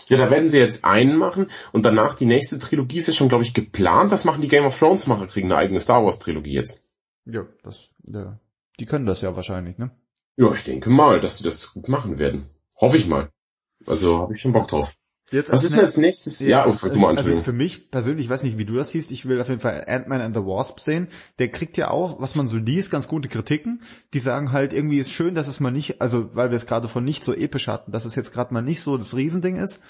Ja, 0.07 0.17
da 0.17 0.31
werden 0.31 0.49
sie 0.49 0.59
jetzt 0.59 0.85
einen 0.85 1.17
machen 1.17 1.49
und 1.73 1.85
danach 1.85 2.15
die 2.15 2.27
nächste 2.27 2.59
Trilogie 2.59 2.99
ist 2.99 3.09
ja 3.09 3.13
schon, 3.13 3.29
glaube 3.29 3.45
ich, 3.45 3.55
geplant. 3.55 4.13
Das 4.13 4.25
machen 4.25 4.41
die 4.41 4.49
Game 4.49 4.65
of 4.65 4.79
Thrones 4.79 5.07
Macher, 5.07 5.27
kriegen 5.27 5.51
eine 5.51 5.61
eigene 5.61 5.81
Star 5.81 6.05
Wars 6.05 6.19
Trilogie 6.19 6.53
jetzt. 6.53 6.89
Ja, 7.25 7.47
das, 7.63 7.91
ja. 8.05 8.39
Die 8.79 8.87
können 8.87 9.07
das 9.07 9.21
ja 9.21 9.37
wahrscheinlich, 9.37 9.79
ne? 9.79 9.91
Ja, 10.37 10.53
ich 10.53 10.65
denke 10.65 10.91
mal, 10.91 11.21
dass 11.21 11.39
sie 11.39 11.45
das 11.45 11.73
gut 11.73 11.89
machen 11.89 12.19
werden. 12.19 12.47
Hoffe 12.81 12.97
ich 12.97 13.07
mal. 13.07 13.31
Also 13.87 14.21
habe 14.21 14.35
ich 14.35 14.43
schon 14.43 14.53
Bock 14.53 14.69
drauf. 14.69 14.95
Jetzt 15.33 15.51
Was 15.51 15.65
ist 15.65 15.73
denn 15.73 15.81
als 15.81 15.97
nächstes? 15.97 16.41
Ja, 16.41 16.67
ja 16.67 16.67
oh, 16.67 16.87
du 16.87 16.99
mal 16.99 17.17
also 17.17 17.41
für 17.41 17.55
mich 17.55 17.91
persönlich, 17.91 18.27
ich 18.27 18.31
weiß 18.31 18.43
nicht, 18.43 18.59
wie 18.59 18.67
du 18.67 18.75
das 18.75 18.91
siehst, 18.91 19.11
ich 19.11 19.27
will 19.27 19.41
auf 19.41 19.49
jeden 19.49 19.61
Fall 19.61 19.85
Ant-Man 19.89 20.21
and 20.21 20.37
the 20.37 20.43
Wasp 20.43 20.79
sehen. 20.81 21.09
Der 21.39 21.49
kriegt 21.49 21.79
ja 21.79 21.91
auch, 21.91 22.21
was 22.21 22.35
man 22.35 22.49
so 22.49 22.59
liest, 22.59 22.91
ganz 22.91 23.09
gute 23.09 23.29
Kritiken. 23.29 23.83
Die 24.13 24.19
sagen 24.19 24.53
halt, 24.53 24.75
irgendwie 24.75 24.99
ist 24.99 25.11
schön, 25.11 25.35
dass 25.35 25.49
es 25.49 25.59
mal 25.59 25.71
nicht, 25.71 26.03
also 26.03 26.35
weil 26.37 26.51
wir 26.51 26.57
es 26.57 26.67
gerade 26.67 26.87
von 26.87 27.03
nicht 27.03 27.25
so 27.25 27.33
episch 27.33 27.67
hatten, 27.67 27.93
dass 27.93 28.05
es 28.05 28.15
jetzt 28.15 28.33
gerade 28.35 28.53
mal 28.53 28.61
nicht 28.61 28.83
so 28.83 28.99
das 28.99 29.17
Riesending 29.17 29.57
ist. 29.57 29.83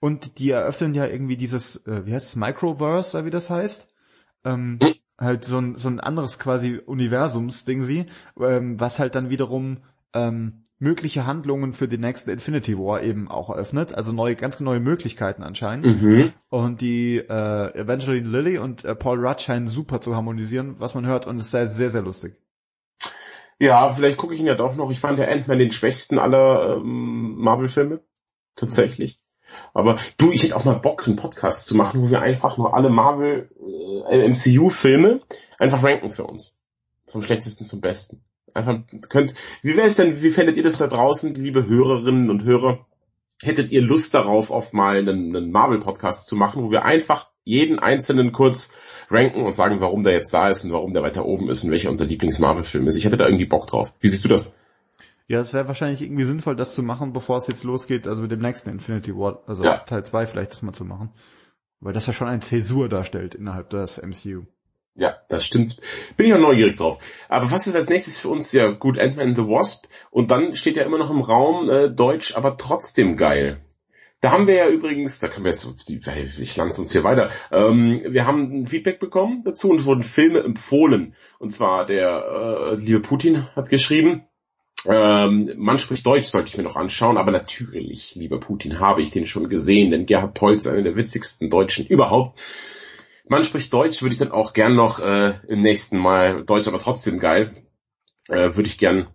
Und 0.00 0.40
die 0.40 0.50
eröffnen 0.50 0.94
ja 0.94 1.06
irgendwie 1.06 1.36
dieses, 1.36 1.86
äh, 1.86 2.04
wie 2.04 2.12
heißt 2.12 2.30
es, 2.30 2.36
Microverse, 2.36 3.16
oder 3.16 3.26
wie 3.26 3.30
das 3.30 3.50
heißt. 3.50 3.94
Ähm, 4.44 4.80
hm. 4.82 4.94
Halt 5.16 5.44
so 5.44 5.60
ein, 5.60 5.78
so 5.78 5.88
ein 5.88 6.00
anderes 6.00 6.40
quasi 6.40 6.80
Universums-Ding 6.84 7.82
sie, 7.82 8.06
ähm, 8.40 8.80
was 8.80 8.98
halt 8.98 9.14
dann 9.14 9.30
wiederum 9.30 9.78
ähm, 10.12 10.64
mögliche 10.78 11.26
Handlungen 11.26 11.72
für 11.72 11.88
den 11.88 12.00
nächsten 12.00 12.30
Infinity 12.30 12.78
War 12.78 13.02
eben 13.02 13.28
auch 13.28 13.50
eröffnet, 13.50 13.94
also 13.94 14.12
neue, 14.12 14.36
ganz 14.36 14.60
neue 14.60 14.80
Möglichkeiten 14.80 15.42
anscheinend. 15.42 15.86
Mhm. 15.86 16.32
Und 16.48 16.80
die 16.80 17.16
äh, 17.16 17.78
Evangeline 17.78 18.28
Lilly 18.28 18.58
und 18.58 18.84
äh, 18.84 18.94
Paul 18.94 19.24
Rudd 19.24 19.40
scheinen 19.40 19.66
super 19.66 20.00
zu 20.00 20.14
harmonisieren, 20.14 20.76
was 20.78 20.94
man 20.94 21.06
hört, 21.06 21.26
und 21.26 21.38
es 21.38 21.50
sei 21.50 21.66
sehr, 21.66 21.90
sehr 21.90 22.02
lustig. 22.02 22.36
Ja, 23.58 23.92
vielleicht 23.92 24.18
gucke 24.18 24.34
ich 24.34 24.40
ihn 24.40 24.46
ja 24.46 24.54
doch 24.54 24.76
noch. 24.76 24.90
Ich 24.90 25.00
fand 25.00 25.18
der 25.18 25.30
Ant-Man 25.32 25.58
den 25.58 25.72
schwächsten 25.72 26.18
aller 26.18 26.76
ähm, 26.76 27.34
Marvel-Filme. 27.38 28.00
Tatsächlich. 28.54 29.20
Aber 29.74 29.98
du, 30.16 30.30
ich 30.30 30.42
hätte 30.42 30.56
auch 30.56 30.64
mal 30.64 30.74
Bock, 30.74 31.06
einen 31.06 31.16
Podcast 31.16 31.66
zu 31.66 31.76
machen, 31.76 32.02
wo 32.02 32.10
wir 32.10 32.20
einfach 32.20 32.58
nur 32.58 32.74
alle 32.74 32.90
Marvel 32.90 33.50
äh, 34.08 34.28
MCU-Filme 34.28 35.22
einfach 35.58 35.82
ranken 35.82 36.10
für 36.10 36.24
uns. 36.24 36.60
Vom 37.06 37.22
schlechtesten 37.22 37.64
zum 37.64 37.80
besten. 37.80 38.22
Einfach 38.54 38.80
könnt, 39.08 39.34
wie 39.62 39.76
wäre 39.76 39.86
es 39.86 39.96
denn, 39.96 40.22
wie 40.22 40.30
fändet 40.30 40.56
ihr 40.56 40.62
das 40.62 40.78
da 40.78 40.86
draußen, 40.86 41.34
liebe 41.34 41.66
Hörerinnen 41.66 42.30
und 42.30 42.44
Hörer? 42.44 42.86
Hättet 43.40 43.70
ihr 43.70 43.82
Lust 43.82 44.14
darauf, 44.14 44.50
auf 44.50 44.72
mal 44.72 44.98
einen, 44.98 45.36
einen 45.36 45.52
Marvel-Podcast 45.52 46.26
zu 46.26 46.34
machen, 46.36 46.64
wo 46.64 46.70
wir 46.70 46.84
einfach 46.84 47.30
jeden 47.44 47.78
einzelnen 47.78 48.32
kurz 48.32 48.76
ranken 49.10 49.42
und 49.42 49.52
sagen, 49.54 49.80
warum 49.80 50.02
der 50.02 50.12
jetzt 50.12 50.34
da 50.34 50.48
ist 50.48 50.64
und 50.64 50.72
warum 50.72 50.92
der 50.92 51.02
weiter 51.02 51.24
oben 51.24 51.48
ist 51.48 51.64
und 51.64 51.70
welcher 51.70 51.88
unser 51.88 52.04
Lieblings-Marvel-Film 52.04 52.86
ist? 52.86 52.96
Ich 52.96 53.04
hätte 53.04 53.16
da 53.16 53.26
irgendwie 53.26 53.46
Bock 53.46 53.66
drauf. 53.66 53.94
Wie 54.00 54.08
siehst 54.08 54.24
du 54.24 54.28
das? 54.28 54.52
Ja, 55.28 55.40
es 55.40 55.52
wäre 55.52 55.68
wahrscheinlich 55.68 56.02
irgendwie 56.02 56.24
sinnvoll, 56.24 56.56
das 56.56 56.74
zu 56.74 56.82
machen, 56.82 57.12
bevor 57.12 57.36
es 57.36 57.46
jetzt 57.46 57.62
losgeht, 57.62 58.06
also 58.06 58.22
mit 58.22 58.30
dem 58.30 58.40
nächsten 58.40 58.70
Infinity 58.70 59.14
War, 59.14 59.42
also 59.46 59.62
ja. 59.62 59.76
Teil 59.78 60.04
2 60.04 60.26
vielleicht 60.26 60.52
das 60.52 60.62
mal 60.62 60.72
zu 60.72 60.86
machen. 60.86 61.10
Weil 61.80 61.92
das 61.92 62.06
ja 62.06 62.12
schon 62.12 62.28
eine 62.28 62.40
Zäsur 62.40 62.88
darstellt 62.88 63.34
innerhalb 63.34 63.70
des 63.70 64.02
MCU. 64.02 64.46
Ja, 64.94 65.16
das 65.28 65.44
stimmt. 65.44 65.76
Bin 66.16 66.26
ich 66.26 66.34
auch 66.34 66.40
neugierig 66.40 66.76
drauf. 66.76 66.98
Aber 67.28 67.50
was 67.50 67.66
ist 67.66 67.76
als 67.76 67.88
nächstes 67.88 68.18
für 68.18 68.28
uns? 68.28 68.52
Ja, 68.52 68.70
gut, 68.70 68.98
Ant-Man 68.98 69.36
the 69.36 69.42
Wasp. 69.42 69.86
Und 70.10 70.30
dann 70.30 70.54
steht 70.54 70.76
ja 70.76 70.82
immer 70.82 70.98
noch 70.98 71.10
im 71.10 71.20
Raum 71.20 71.70
äh, 71.70 71.88
Deutsch, 71.88 72.36
aber 72.36 72.56
trotzdem 72.56 73.16
geil. 73.16 73.60
Da 74.20 74.32
haben 74.32 74.48
wir 74.48 74.54
ja 74.54 74.68
übrigens, 74.68 75.20
da 75.20 75.28
können 75.28 75.44
wir 75.44 75.52
jetzt, 75.52 75.88
ich 75.88 76.56
lande 76.56 76.74
uns 76.76 76.90
hier 76.90 77.04
weiter, 77.04 77.30
ähm, 77.52 78.02
wir 78.04 78.26
haben 78.26 78.62
ein 78.62 78.66
Feedback 78.66 78.98
bekommen 78.98 79.42
dazu 79.44 79.70
und 79.70 79.84
wurden 79.84 80.02
Filme 80.02 80.40
empfohlen. 80.40 81.14
Und 81.38 81.52
zwar 81.52 81.86
der 81.86 82.72
äh, 82.72 82.74
liebe 82.74 83.00
Putin 83.00 83.46
hat 83.54 83.70
geschrieben, 83.70 84.24
ähm, 84.86 85.52
man 85.56 85.78
spricht 85.78 86.04
Deutsch, 86.04 86.26
sollte 86.26 86.48
ich 86.48 86.56
mir 86.56 86.64
noch 86.64 86.76
anschauen, 86.76 87.16
aber 87.16 87.30
natürlich, 87.30 88.16
lieber 88.16 88.40
Putin, 88.40 88.80
habe 88.80 89.02
ich 89.02 89.12
den 89.12 89.26
schon 89.26 89.48
gesehen, 89.48 89.92
denn 89.92 90.06
Gerhard 90.06 90.34
Polz 90.34 90.66
ist 90.66 90.72
einer 90.72 90.82
der 90.82 90.96
witzigsten 90.96 91.48
Deutschen 91.48 91.86
überhaupt. 91.86 92.40
Man 93.28 93.44
spricht 93.44 93.72
Deutsch, 93.72 94.02
würde 94.02 94.14
ich 94.14 94.18
dann 94.18 94.32
auch 94.32 94.52
gern 94.52 94.74
noch 94.74 95.00
äh, 95.00 95.38
im 95.48 95.60
nächsten 95.60 95.98
Mal, 95.98 96.44
Deutsch 96.44 96.68
aber 96.68 96.78
trotzdem 96.78 97.18
geil, 97.18 97.62
äh, 98.28 98.56
würde 98.56 98.68
ich 98.68 98.78
gern 98.78 99.08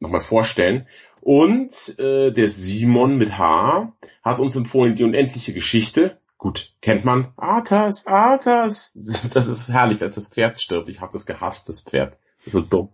nochmal 0.00 0.20
vorstellen. 0.20 0.86
Und 1.20 1.98
äh, 1.98 2.32
der 2.32 2.48
Simon 2.48 3.16
mit 3.16 3.38
H 3.38 3.92
hat 4.22 4.40
uns 4.40 4.56
empfohlen 4.56 4.96
die 4.96 5.04
unendliche 5.04 5.52
Geschichte. 5.52 6.18
Gut, 6.36 6.74
kennt 6.80 7.04
man. 7.04 7.32
Arthas, 7.36 8.06
Arthas. 8.06 8.92
Das 9.32 9.46
ist 9.46 9.68
herrlich, 9.68 10.02
als 10.02 10.16
das 10.16 10.28
Pferd 10.28 10.60
stirbt. 10.60 10.88
Ich 10.88 11.00
habe 11.00 11.12
das 11.12 11.26
gehasst, 11.26 11.68
das 11.68 11.80
Pferd. 11.80 12.18
So 12.44 12.60
dumm. 12.60 12.88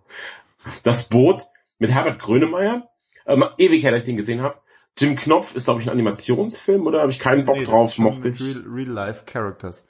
Das 0.82 1.08
Boot 1.08 1.44
mit 1.78 1.90
Herbert 1.90 2.20
Grönemeyer. 2.20 2.90
Ähm, 3.26 3.44
ewig 3.56 3.82
her, 3.82 3.92
dass 3.92 4.00
ich 4.00 4.06
den 4.06 4.16
gesehen 4.16 4.42
habe. 4.42 4.58
Jim 4.98 5.16
Knopf 5.16 5.54
ist, 5.54 5.64
glaube 5.64 5.80
ich, 5.80 5.86
ein 5.86 5.92
Animationsfilm, 5.92 6.86
oder 6.86 7.00
habe 7.00 7.12
ich 7.12 7.20
keinen 7.20 7.44
Bock 7.44 7.56
nee, 7.56 7.64
drauf, 7.64 7.96
mochte 7.98 8.28
ich. 8.28 8.40
Real, 8.40 8.64
real 8.66 8.88
Life 8.88 9.24
Characters. 9.26 9.86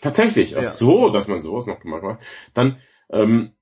Tatsächlich, 0.00 0.56
ach 0.56 0.62
ja. 0.62 0.68
so, 0.68 1.10
dass 1.10 1.28
man 1.28 1.40
sowas 1.40 1.66
noch 1.66 1.80
gemacht 1.80 2.02
hat. 2.02 2.18
Dann, 2.54 2.78
ähm, 3.10 3.52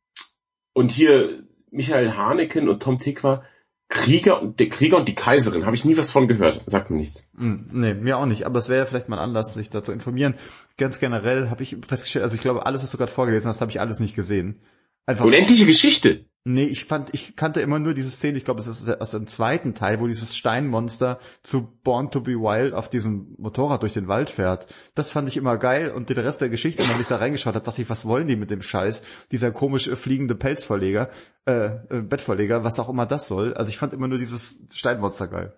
und 0.73 0.91
hier 0.91 1.45
Michael 1.71 2.13
Haneken 2.13 2.69
und 2.69 2.83
Tom 2.83 2.99
Tikwa, 2.99 3.43
Krieger 3.89 4.43
und 4.43 4.59
der 4.59 4.69
Krieger 4.69 4.97
und 4.97 5.07
die 5.09 5.15
Kaiserin, 5.15 5.65
habe 5.65 5.77
ich 5.77 5.85
nie 5.85 5.97
was 5.97 6.11
von 6.11 6.27
gehört. 6.27 6.63
Sagt 6.67 6.91
mir 6.91 6.97
nichts. 6.97 7.31
Hm, 7.37 7.69
nee, 7.73 7.95
mir 7.95 8.19
auch 8.19 8.27
nicht. 8.27 8.45
Aber 8.45 8.59
es 8.59 8.69
wäre 8.69 8.81
ja 8.81 8.87
vielleicht 8.87 9.09
mal 9.09 9.17
ein 9.17 9.29
Anlass, 9.29 9.55
sich 9.55 9.71
da 9.71 9.83
zu 9.83 9.93
informieren. 9.93 10.35
Ganz 10.77 10.99
generell 10.99 11.51
habe 11.51 11.63
ich 11.63 11.77
festgestellt, 11.87 12.25
also 12.25 12.35
ich 12.35 12.43
glaube, 12.43 12.67
alles, 12.67 12.83
was 12.83 12.91
du 12.91 12.99
gerade 12.99 13.13
vorgelesen 13.13 13.49
hast, 13.49 13.61
habe 13.61 13.71
ich 13.71 13.81
alles 13.81 14.01
nicht 14.01 14.17
gesehen. 14.17 14.61
Einfach 15.07 15.25
Unendliche 15.25 15.67
Geschichte. 15.67 16.27
Nee, 16.49 16.65
ich 16.65 16.85
fand, 16.85 17.13
ich 17.13 17.35
kannte 17.35 17.61
immer 17.61 17.81
nur 17.81 17.93
diese 17.93 18.11
Szene, 18.11 18.39
ich 18.39 18.45
glaube, 18.45 18.61
es 18.61 18.69
ist 18.69 18.89
aus 19.01 19.11
dem 19.11 19.27
zweiten 19.27 19.75
Teil, 19.75 19.99
wo 19.99 20.07
dieses 20.07 20.37
Steinmonster 20.37 21.19
zu 21.43 21.77
Born 21.83 22.13
to 22.13 22.21
be 22.21 22.35
Wild 22.35 22.73
auf 22.73 22.89
diesem 22.89 23.35
Motorrad 23.37 23.83
durch 23.83 23.95
den 23.95 24.07
Wald 24.07 24.31
fährt. 24.31 24.69
Das 24.95 25.11
fand 25.11 25.27
ich 25.27 25.37
immer 25.37 25.59
geil 25.59 25.91
und 25.91 26.09
den 26.09 26.19
Rest 26.19 26.41
der 26.41 26.49
Geschichte, 26.49 26.85
wenn 26.89 27.01
ich 27.01 27.09
da 27.09 27.17
reingeschaut 27.17 27.57
habe, 27.57 27.65
dachte 27.65 27.83
ich, 27.83 27.91
was 27.91 28.05
wollen 28.05 28.29
die 28.29 28.37
mit 28.37 28.53
dem 28.53 28.63
Scheiß? 28.63 29.03
Dieser 29.33 29.51
komische 29.51 29.97
fliegende 29.97 30.37
Pelzverleger, 30.37 31.11
äh, 31.47 31.67
äh, 31.67 32.03
Bettverleger, 32.03 32.63
was 32.63 32.79
auch 32.79 32.89
immer 32.89 33.07
das 33.07 33.27
soll. 33.27 33.55
Also 33.55 33.71
ich 33.71 33.79
fand 33.79 33.93
immer 33.93 34.07
nur 34.07 34.19
dieses 34.19 34.67
Steinmonster 34.73 35.27
geil 35.27 35.53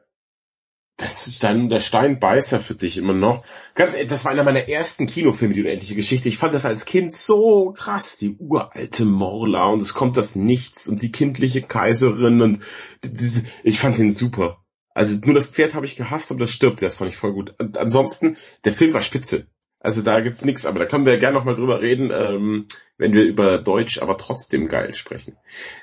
das 0.99 1.29
ist 1.29 1.45
dann 1.45 1.69
der 1.69 1.79
Steinbeißer 1.79 2.59
für 2.59 2.75
dich 2.75 2.99
immer 2.99 3.15
noch. 3.15 3.45
Ganz, 3.77 3.95
das 4.09 4.25
war 4.25 4.33
einer 4.33 4.43
meiner 4.43 4.69
ersten 4.69 5.07
Kinofilme, 5.07 5.55
die 5.55 5.61
unendliche 5.61 5.95
Geschichte. 5.95 6.29
Ich 6.29 6.39
fand 6.39 6.55
das 6.55 6.67
als 6.67 6.85
Kind 6.85 7.13
so 7.13 7.73
krass, 7.73 8.19
die 8.19 8.37
uralte 8.37 9.05
Morla 9.05 9.69
und 9.69 9.81
es 9.81 9.95
kommt 9.95 10.17
das 10.17 10.35
Nichts 10.35 10.89
und 10.89 11.03
die 11.03 11.13
kindliche 11.13 11.63
Kaiserin 11.63 12.43
und 12.43 12.59
diese, 13.05 13.45
ich 13.63 13.79
fand 13.79 13.97
den 13.97 14.11
super. 14.11 14.59
Also 14.93 15.17
nur 15.25 15.37
das 15.37 15.47
Pferd 15.47 15.75
habe 15.75 15.87
ich 15.87 15.95
gehasst, 15.95 16.33
aber 16.33 16.41
das 16.41 16.51
stirbt, 16.51 16.83
das 16.83 16.97
fand 16.97 17.13
ich 17.13 17.17
voll 17.17 17.33
gut. 17.33 17.55
Und 17.59 17.79
ansonsten, 17.79 18.37
der 18.65 18.73
Film 18.73 18.93
war 18.93 19.01
spitze. 19.01 19.47
Also 19.79 20.03
da 20.03 20.19
gibt's 20.19 20.45
nichts, 20.45 20.67
aber 20.67 20.81
da 20.81 20.87
können 20.87 21.07
wir 21.07 21.13
ja 21.13 21.21
gerne 21.21 21.39
nochmal 21.39 21.55
drüber 21.55 21.81
reden, 21.81 22.11
ähm, 22.13 22.67
wenn 22.97 23.13
wir 23.13 23.23
über 23.23 23.59
Deutsch, 23.59 24.03
aber 24.03 24.17
trotzdem 24.17 24.67
geil 24.67 24.95
sprechen. 24.95 25.37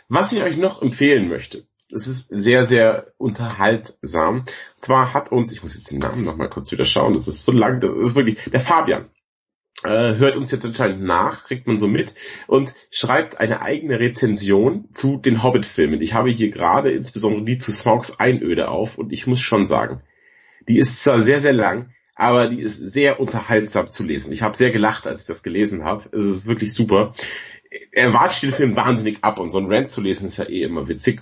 Was 0.09 0.34
ich 0.34 0.43
euch 0.43 0.57
noch 0.57 0.82
empfehlen 0.82 1.30
möchte, 1.30 1.66
es 1.92 2.08
ist 2.08 2.28
sehr, 2.30 2.66
sehr 2.66 3.14
unterhaltsam. 3.18 4.40
Und 4.40 4.48
zwar 4.80 5.14
hat 5.14 5.32
uns, 5.32 5.52
ich 5.52 5.62
muss 5.62 5.76
jetzt 5.76 5.92
den 5.92 6.00
Namen 6.00 6.24
noch 6.24 6.36
mal 6.36 6.50
kurz 6.50 6.72
wieder 6.72 6.86
schauen, 6.86 7.14
das 7.14 7.28
ist 7.28 7.46
so 7.46 7.52
lang, 7.52 7.80
das 7.80 7.92
ist 7.92 8.16
wirklich, 8.16 8.38
der 8.52 8.60
Fabian 8.60 9.10
äh, 9.84 10.16
hört 10.16 10.36
uns 10.36 10.52
jetzt 10.52 10.66
anscheinend 10.66 11.04
nach, 11.04 11.46
kriegt 11.46 11.68
man 11.68 11.78
so 11.78 11.88
mit 11.88 12.16
und 12.48 12.74
schreibt 12.90 13.40
eine 13.40 13.62
eigene 13.62 14.00
Rezension 14.00 14.90
zu 14.94 15.18
den 15.18 15.44
Hobbit-Filmen. 15.44 16.02
Ich 16.02 16.14
habe 16.14 16.30
hier 16.30 16.50
gerade 16.50 16.92
insbesondere 16.92 17.44
die 17.44 17.58
zu 17.58 17.72
Smaugs 17.72 18.20
Einöde 18.20 18.70
auf 18.70 18.98
und 18.98 19.12
ich 19.12 19.28
muss 19.28 19.42
schon 19.42 19.66
sagen, 19.66 20.02
die 20.68 20.80
ist 20.80 21.04
zwar 21.04 21.20
sehr, 21.20 21.40
sehr 21.40 21.54
lang, 21.54 21.92
aber 22.16 22.48
die 22.48 22.62
ist 22.62 22.78
sehr 22.78 23.20
unterhaltsam 23.20 23.90
zu 23.90 24.04
lesen. 24.04 24.32
Ich 24.32 24.42
habe 24.42 24.58
sehr 24.58 24.72
gelacht, 24.72 25.06
als 25.06 25.22
ich 25.22 25.28
das 25.28 25.44
gelesen 25.44 25.84
habe. 25.84 26.06
Es 26.14 26.26
ist 26.26 26.48
wirklich 26.48 26.74
super 26.74 27.14
er 27.92 28.14
watscht 28.14 28.44
den 28.44 28.52
Film 28.52 28.76
wahnsinnig 28.76 29.24
ab 29.24 29.40
und 29.40 29.50
so 29.50 29.58
ein 29.58 29.72
Rant 29.72 29.92
zu 29.92 30.02
lesen 30.02 30.28
ist 30.28 30.38
ja 30.38 30.46
eh 30.46 30.64
immer 30.64 30.88
witzig. 30.88 31.22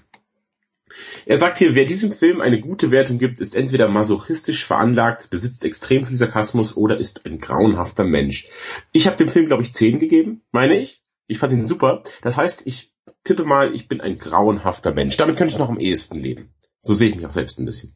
Er 1.26 1.38
sagt 1.38 1.58
hier, 1.58 1.76
wer 1.76 1.86
diesem 1.86 2.12
Film 2.12 2.42
eine 2.42 2.60
gute 2.60 2.92
Wertung 2.92 3.18
gibt, 3.18 3.40
ist 3.40 3.56
entweder 3.56 3.88
masochistisch 3.88 4.66
veranlagt, 4.66 5.30
besitzt 5.30 5.66
extrem 5.66 6.06
viel 6.06 6.16
Sarkasmus 6.16 6.78
oder 6.78 6.98
ist 6.98 7.26
ein 7.26 7.40
grauenhafter 7.40 8.04
Mensch. 8.04 8.48
Ich 8.92 9.08
habe 9.08 9.18
dem 9.18 9.30
Film, 9.30 9.46
glaube 9.46 9.64
ich, 9.64 9.74
10 9.74 10.00
gegeben, 10.00 10.42
meine 10.52 10.78
ich. 10.78 11.02
Ich 11.28 11.40
fand 11.40 11.54
ihn 11.54 11.66
super. 11.66 12.04
Das 12.22 12.38
heißt, 12.38 12.68
ich 12.68 12.94
tippe 13.24 13.46
mal, 13.46 13.74
ich 13.74 13.88
bin 13.88 14.02
ein 14.02 14.18
grauenhafter 14.18 14.94
Mensch. 14.94 15.18
Damit 15.18 15.38
könnte 15.38 15.54
ich 15.54 15.60
noch 15.60 15.70
am 15.70 15.80
ehesten 15.80 16.20
leben. 16.20 16.54
So 16.82 16.94
sehe 16.94 17.10
ich 17.10 17.16
mich 17.16 17.26
auch 17.26 17.32
selbst 17.32 17.60
ein 17.60 17.66
bisschen. 17.66 17.96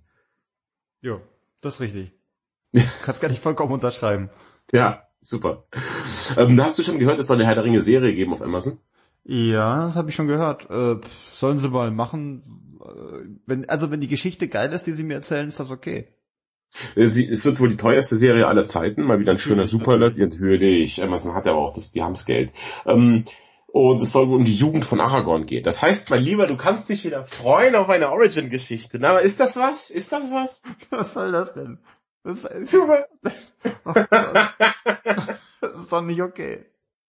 Jo, 1.01 1.21
das 1.61 1.75
ist 1.75 1.79
richtig. 1.81 2.11
Kannst 3.03 3.21
gar 3.21 3.29
nicht 3.29 3.41
vollkommen 3.41 3.73
unterschreiben. 3.73 4.29
Ja, 4.71 5.07
super. 5.21 5.63
Ähm, 6.37 6.61
hast 6.61 6.77
du 6.79 6.83
schon 6.83 6.99
gehört, 6.99 7.19
es 7.19 7.27
soll 7.27 7.37
eine 7.37 7.45
Herr 7.45 7.55
der 7.55 7.63
Ringe 7.63 7.81
Serie 7.81 8.13
geben 8.13 8.33
auf 8.33 8.41
Amazon? 8.41 8.79
Ja, 9.29 9.87
das 9.87 9.97
habe 9.97 10.09
ich 10.09 10.15
schon 10.15 10.27
gehört. 10.27 10.69
Äh, 10.69 11.01
sollen 11.33 11.57
sie 11.57 11.69
mal 11.69 11.91
machen. 11.91 12.79
Äh, 12.81 13.35
wenn, 13.45 13.67
also 13.67 13.91
wenn 13.91 13.99
die 13.99 14.07
Geschichte 14.07 14.47
geil 14.47 14.71
ist, 14.71 14.87
die 14.87 14.93
sie 14.93 15.03
mir 15.03 15.15
erzählen, 15.15 15.49
ist 15.49 15.59
das 15.59 15.69
okay. 15.69 16.07
Äh, 16.95 17.07
sie, 17.07 17.27
es 17.29 17.43
wird 17.43 17.59
wohl 17.59 17.67
die 17.67 17.75
teuerste 17.75 18.15
Serie 18.15 18.47
aller 18.47 18.63
Zeiten, 18.63 19.03
mal 19.03 19.19
wieder 19.19 19.33
ein 19.33 19.37
schöner 19.37 19.65
Superlet. 19.65 20.17
Natürlich, 20.17 21.03
Amazon 21.03 21.35
hat 21.35 21.45
ja 21.45 21.51
aber 21.51 21.61
auch 21.61 21.75
das, 21.75 21.91
die 21.91 22.01
haben's 22.01 22.25
Geld. 22.25 22.51
Ähm, 22.85 23.25
und 23.67 24.01
es 24.01 24.13
soll 24.13 24.33
um 24.33 24.45
die 24.45 24.55
Jugend 24.55 24.85
von 24.85 25.01
Aragorn 25.01 25.45
gehen. 25.45 25.63
Das 25.63 25.83
heißt, 25.83 26.09
mein 26.09 26.23
Lieber, 26.23 26.47
du 26.47 26.55
kannst 26.55 26.87
dich 26.87 27.03
wieder 27.03 27.25
freuen 27.25 27.75
auf 27.75 27.89
eine 27.89 28.09
Origin-Geschichte. 28.09 28.97
Na, 29.01 29.09
aber 29.09 29.23
ist 29.23 29.41
das 29.41 29.57
was? 29.57 29.89
Ist 29.89 30.13
das 30.13 30.31
was? 30.31 30.61
Was 30.89 31.13
soll 31.13 31.33
das 31.33 31.53
denn? 31.53 31.79
Das 32.23 32.45
ist, 32.45 32.71
Super. 32.71 33.07
oh 33.85 33.93
das 35.61 35.73
ist 35.73 35.91
doch 35.91 36.01
nicht 36.01 36.21
okay. 36.21 36.65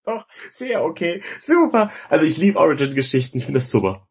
Doch, 0.09 0.25
sehr 0.51 0.83
okay. 0.83 1.21
Super. 1.39 1.91
Also 2.09 2.25
ich 2.25 2.37
liebe 2.37 2.59
Origin-Geschichten, 2.59 3.37
ich 3.37 3.45
finde 3.45 3.59
das 3.59 3.69
super. 3.69 4.07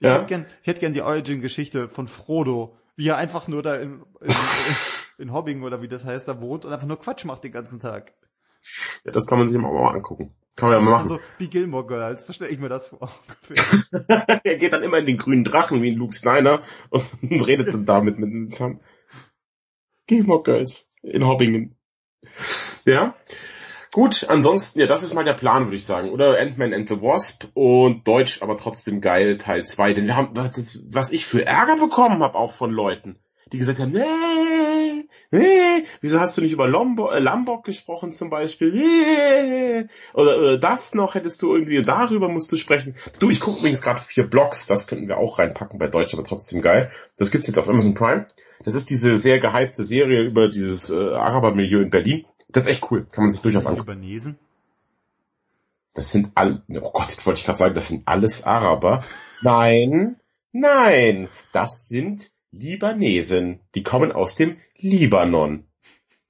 Ich 0.00 0.08
hätte 0.08 0.26
gern, 0.26 0.46
ich 0.60 0.66
hätte 0.66 0.80
gern 0.80 0.92
die 0.92 1.02
Origin-Geschichte 1.02 1.88
von 1.88 2.08
Frodo, 2.08 2.76
wie 2.96 3.08
er 3.08 3.16
einfach 3.16 3.48
nur 3.48 3.62
da 3.62 3.76
in, 3.76 4.04
in, 4.20 4.34
in 5.18 5.32
Hobbing 5.32 5.62
oder 5.62 5.82
wie 5.82 5.88
das 5.88 6.04
heißt, 6.04 6.28
da 6.28 6.40
wohnt 6.40 6.64
und 6.64 6.72
einfach 6.72 6.86
nur 6.86 6.98
Quatsch 6.98 7.24
macht 7.24 7.44
den 7.44 7.52
ganzen 7.52 7.80
Tag. 7.80 8.12
Ja, 9.04 9.12
das 9.12 9.26
kann 9.26 9.38
man 9.38 9.48
sich 9.48 9.56
mal 9.56 9.68
angucken. 9.68 10.34
Kann 10.56 10.70
man 10.70 10.78
ja 10.78 10.84
mal 10.84 10.90
machen. 10.92 11.02
Also 11.02 11.20
wie 11.38 11.48
Gilmore 11.48 11.86
Girls, 11.86 12.26
so 12.26 12.32
stelle 12.32 12.50
ich 12.50 12.58
mir 12.58 12.68
das 12.68 12.88
vor. 12.88 13.10
er 14.08 14.56
geht 14.56 14.72
dann 14.72 14.82
immer 14.82 14.98
in 14.98 15.06
den 15.06 15.18
grünen 15.18 15.44
Drachen 15.44 15.82
wie 15.82 15.90
in 15.90 15.96
Luke 15.96 16.14
Snyder 16.14 16.62
und 16.90 17.04
redet 17.22 17.72
dann 17.72 17.86
damit 17.86 18.18
mit 18.18 18.52
Sam. 18.52 18.80
Gilmore 20.06 20.42
Girls 20.42 20.90
in 21.02 21.24
Hobbingen. 21.24 21.76
Ja. 22.84 23.14
Gut, 23.96 24.26
ansonsten, 24.28 24.80
ja, 24.80 24.86
das 24.86 25.02
ist 25.02 25.14
mal 25.14 25.24
der 25.24 25.32
Plan, 25.32 25.64
würde 25.64 25.76
ich 25.76 25.86
sagen. 25.86 26.10
Oder 26.10 26.38
Ant-Man 26.38 26.74
and 26.74 26.86
the 26.86 27.00
Wasp 27.00 27.46
und 27.54 28.06
Deutsch, 28.06 28.42
aber 28.42 28.58
trotzdem 28.58 29.00
geil, 29.00 29.38
Teil 29.38 29.64
2. 29.64 29.94
Denn 29.94 30.04
wir 30.04 30.14
haben, 30.14 30.34
das, 30.34 30.80
was 30.92 31.12
ich 31.12 31.24
für 31.24 31.46
Ärger 31.46 31.76
bekommen 31.76 32.22
habe, 32.22 32.34
auch 32.34 32.52
von 32.52 32.70
Leuten, 32.70 33.18
die 33.50 33.56
gesagt 33.56 33.78
haben, 33.78 33.92
nee, 33.92 35.08
nee, 35.30 35.82
wieso 36.02 36.20
hast 36.20 36.36
du 36.36 36.42
nicht 36.42 36.52
über 36.52 36.68
Lombok, 36.68 37.10
äh, 37.10 37.20
Lombok 37.20 37.64
gesprochen 37.64 38.12
zum 38.12 38.28
Beispiel? 38.28 38.70
Nee. 38.70 39.86
Oder, 40.12 40.40
oder 40.40 40.58
das 40.58 40.92
noch 40.92 41.14
hättest 41.14 41.40
du 41.40 41.54
irgendwie, 41.54 41.80
darüber 41.80 42.28
musst 42.28 42.52
du 42.52 42.56
sprechen. 42.56 42.96
Du, 43.18 43.30
ich 43.30 43.40
gucke 43.40 43.60
übrigens 43.60 43.80
gerade 43.80 44.02
vier 44.02 44.26
Blogs, 44.26 44.66
das 44.66 44.88
könnten 44.88 45.08
wir 45.08 45.16
auch 45.16 45.38
reinpacken 45.38 45.78
bei 45.78 45.88
Deutsch, 45.88 46.12
aber 46.12 46.24
trotzdem 46.24 46.60
geil. 46.60 46.90
Das 47.16 47.30
gibt's 47.30 47.46
jetzt 47.46 47.58
auf 47.58 47.70
Amazon 47.70 47.94
Prime. 47.94 48.26
Das 48.62 48.74
ist 48.74 48.90
diese 48.90 49.16
sehr 49.16 49.38
gehypte 49.38 49.84
Serie 49.84 50.20
über 50.20 50.48
dieses 50.48 50.90
äh, 50.90 51.14
Arabermilieu 51.14 51.80
in 51.80 51.88
Berlin. 51.88 52.26
Das 52.48 52.64
ist 52.64 52.68
echt 52.70 52.90
cool, 52.90 53.06
kann 53.10 53.24
man 53.24 53.30
sich 53.30 53.42
durchaus 53.42 53.66
angucken. 53.66 53.90
Libanesen? 54.00 54.38
Das 55.94 56.10
sind 56.10 56.32
all, 56.34 56.62
oh 56.68 56.90
Gott, 56.92 57.10
jetzt 57.10 57.26
wollte 57.26 57.38
ich 57.40 57.46
gerade 57.46 57.58
sagen, 57.58 57.74
das 57.74 57.88
sind 57.88 58.06
alles 58.06 58.44
Araber. 58.44 59.04
Nein, 59.42 60.20
nein, 60.52 61.28
das 61.52 61.88
sind 61.88 62.30
Libanesen. 62.52 63.60
Die 63.74 63.82
kommen 63.82 64.12
aus 64.12 64.36
dem 64.36 64.58
Libanon. 64.76 65.66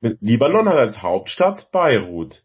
Libanon 0.00 0.68
hat 0.68 0.76
als 0.78 1.02
Hauptstadt 1.02 1.70
Beirut. 1.72 2.44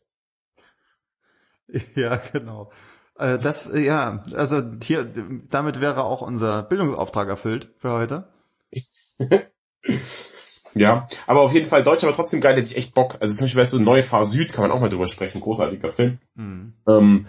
Ja, 1.95 2.17
genau. 2.17 2.69
Äh, 3.17 3.37
Das, 3.37 3.71
äh, 3.71 3.79
ja, 3.79 4.23
also 4.33 4.61
hier, 4.83 5.05
damit 5.49 5.79
wäre 5.79 6.03
auch 6.03 6.21
unser 6.21 6.63
Bildungsauftrag 6.63 7.29
erfüllt 7.29 7.69
für 7.77 7.91
heute. 7.91 8.27
Ja, 10.73 11.07
aber 11.27 11.41
auf 11.41 11.53
jeden 11.53 11.65
Fall 11.65 11.83
Deutsch, 11.83 12.03
aber 12.03 12.13
trotzdem 12.13 12.41
geil, 12.41 12.55
hätte 12.55 12.65
ich 12.65 12.77
echt 12.77 12.93
Bock. 12.93 13.17
Also 13.19 13.35
zum 13.35 13.45
Beispiel, 13.45 13.61
weißt 13.61 13.73
du, 13.73 13.79
Neufahr 13.79 14.25
Süd 14.25 14.53
kann 14.53 14.63
man 14.63 14.71
auch 14.71 14.79
mal 14.79 14.89
drüber 14.89 15.07
sprechen, 15.07 15.41
großartiger 15.41 15.89
Film. 15.89 16.19
Mhm. 16.35 16.73
Ähm, 16.87 17.25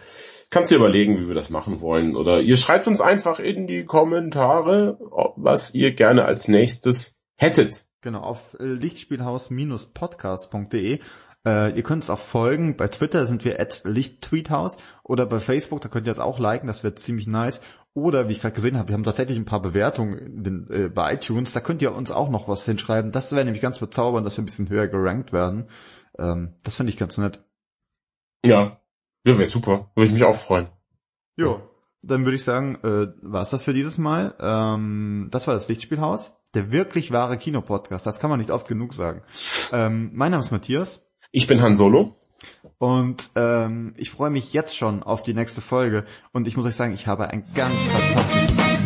kannst 0.51 0.71
du 0.71 0.75
dir 0.75 0.81
überlegen, 0.81 1.19
wie 1.19 1.29
wir 1.29 1.35
das 1.35 1.49
machen 1.51 1.81
wollen. 1.81 2.15
Oder 2.17 2.41
ihr 2.41 2.57
schreibt 2.57 2.87
uns 2.87 3.01
einfach 3.01 3.41
in 3.41 3.67
die 3.67 3.85
Kommentare, 3.85 4.99
was 5.37 5.75
ihr 5.75 5.93
gerne 5.93 6.25
als 6.25 6.49
nächstes 6.49 7.23
hättet. 7.37 7.87
Genau, 8.01 8.21
auf 8.21 8.57
äh, 8.59 8.65
lichtspielhaus-podcast.de. 8.65 11.01
Äh, 11.47 11.75
ihr 11.77 11.83
könnt 11.83 12.03
uns 12.03 12.11
auch 12.11 12.19
folgen. 12.19 12.77
Bei 12.77 12.89
Twitter 12.89 13.27
sind 13.27 13.45
wir 13.45 13.61
at 13.61 13.83
lichttweethaus 13.85 14.79
oder 15.03 15.27
bei 15.27 15.41
Facebook, 15.41 15.81
da 15.81 15.89
könnt 15.89 16.07
ihr 16.07 16.13
jetzt 16.13 16.21
auch 16.21 16.39
liken, 16.39 16.67
das 16.67 16.85
wird 16.85 16.99
ziemlich 16.99 17.27
nice. 17.27 17.61
Oder 17.95 18.29
wie 18.29 18.33
ich 18.33 18.41
gerade 18.41 18.55
gesehen 18.55 18.79
habe, 18.79 18.89
wir 18.89 18.95
haben 18.95 19.05
tatsächlich 19.05 19.37
ein 19.37 19.45
paar 19.45 19.61
Bewertungen 19.61 20.43
den, 20.43 20.71
äh, 20.71 20.89
bei 20.89 21.15
iTunes, 21.15 21.53
da 21.53 21.61
könnt 21.61 21.83
ihr 21.83 21.95
uns 21.95 22.11
auch 22.11 22.31
noch 22.31 22.49
was 22.49 22.65
hinschreiben. 22.65 23.13
Das 23.13 23.33
wäre 23.33 23.45
nämlich 23.45 23.63
ganz 23.63 23.79
bezaubernd, 23.79 24.27
dass 24.27 24.37
wir 24.37 24.43
ein 24.43 24.47
bisschen 24.47 24.69
höher 24.69 24.89
gerankt 24.89 25.33
werden. 25.33 25.69
Ähm, 26.19 26.55
das 26.63 26.77
finde 26.77 26.91
ich 26.91 26.97
ganz 26.97 27.19
nett. 27.19 27.45
Ja, 28.45 28.81
ja 29.27 29.39
wäre 29.39 29.47
super. 29.47 29.91
Würde 29.95 30.07
ich 30.07 30.13
mich 30.13 30.25
auch 30.25 30.35
freuen. 30.35 30.69
Jo, 31.37 31.61
dann 32.03 32.25
würde 32.25 32.37
ich 32.37 32.45
sagen, 32.45 32.77
äh, 32.83 33.09
war's 33.21 33.51
das 33.51 33.65
für 33.65 33.73
dieses 33.73 33.99
Mal. 33.99 34.35
Ähm, 34.41 35.29
das 35.31 35.47
war 35.47 35.55
das 35.55 35.69
Lichtspielhaus, 35.69 36.41
der 36.55 36.73
wirklich 36.73 37.13
wahre 37.13 37.37
Kinopodcast. 37.37 38.07
Das 38.07 38.21
kann 38.21 38.31
man 38.31 38.39
nicht 38.39 38.51
oft 38.51 38.69
genug 38.69 38.95
sagen. 38.95 39.23
Ähm, 39.73 40.11
mein 40.15 40.31
Name 40.31 40.43
ist 40.43 40.51
Matthias. 40.51 41.01
Ich 41.35 41.47
bin 41.47 41.63
Han 41.63 41.75
Solo. 41.75 42.15
Und 42.77 43.31
ähm, 43.37 43.95
ich 43.97 44.11
freue 44.11 44.29
mich 44.29 44.53
jetzt 44.53 44.77
schon 44.77 45.03
auf 45.03 45.23
die 45.23 45.33
nächste 45.33 45.63
Folge. 45.63 46.05
Und 46.33 46.47
ich 46.47 46.59
muss 46.59 46.67
euch 46.67 46.77
sagen, 46.77 46.93
ich 46.93 47.07
habe 47.07 47.31
ein 47.31 47.45
ganz 47.55 47.87
fantastisches 47.87 48.82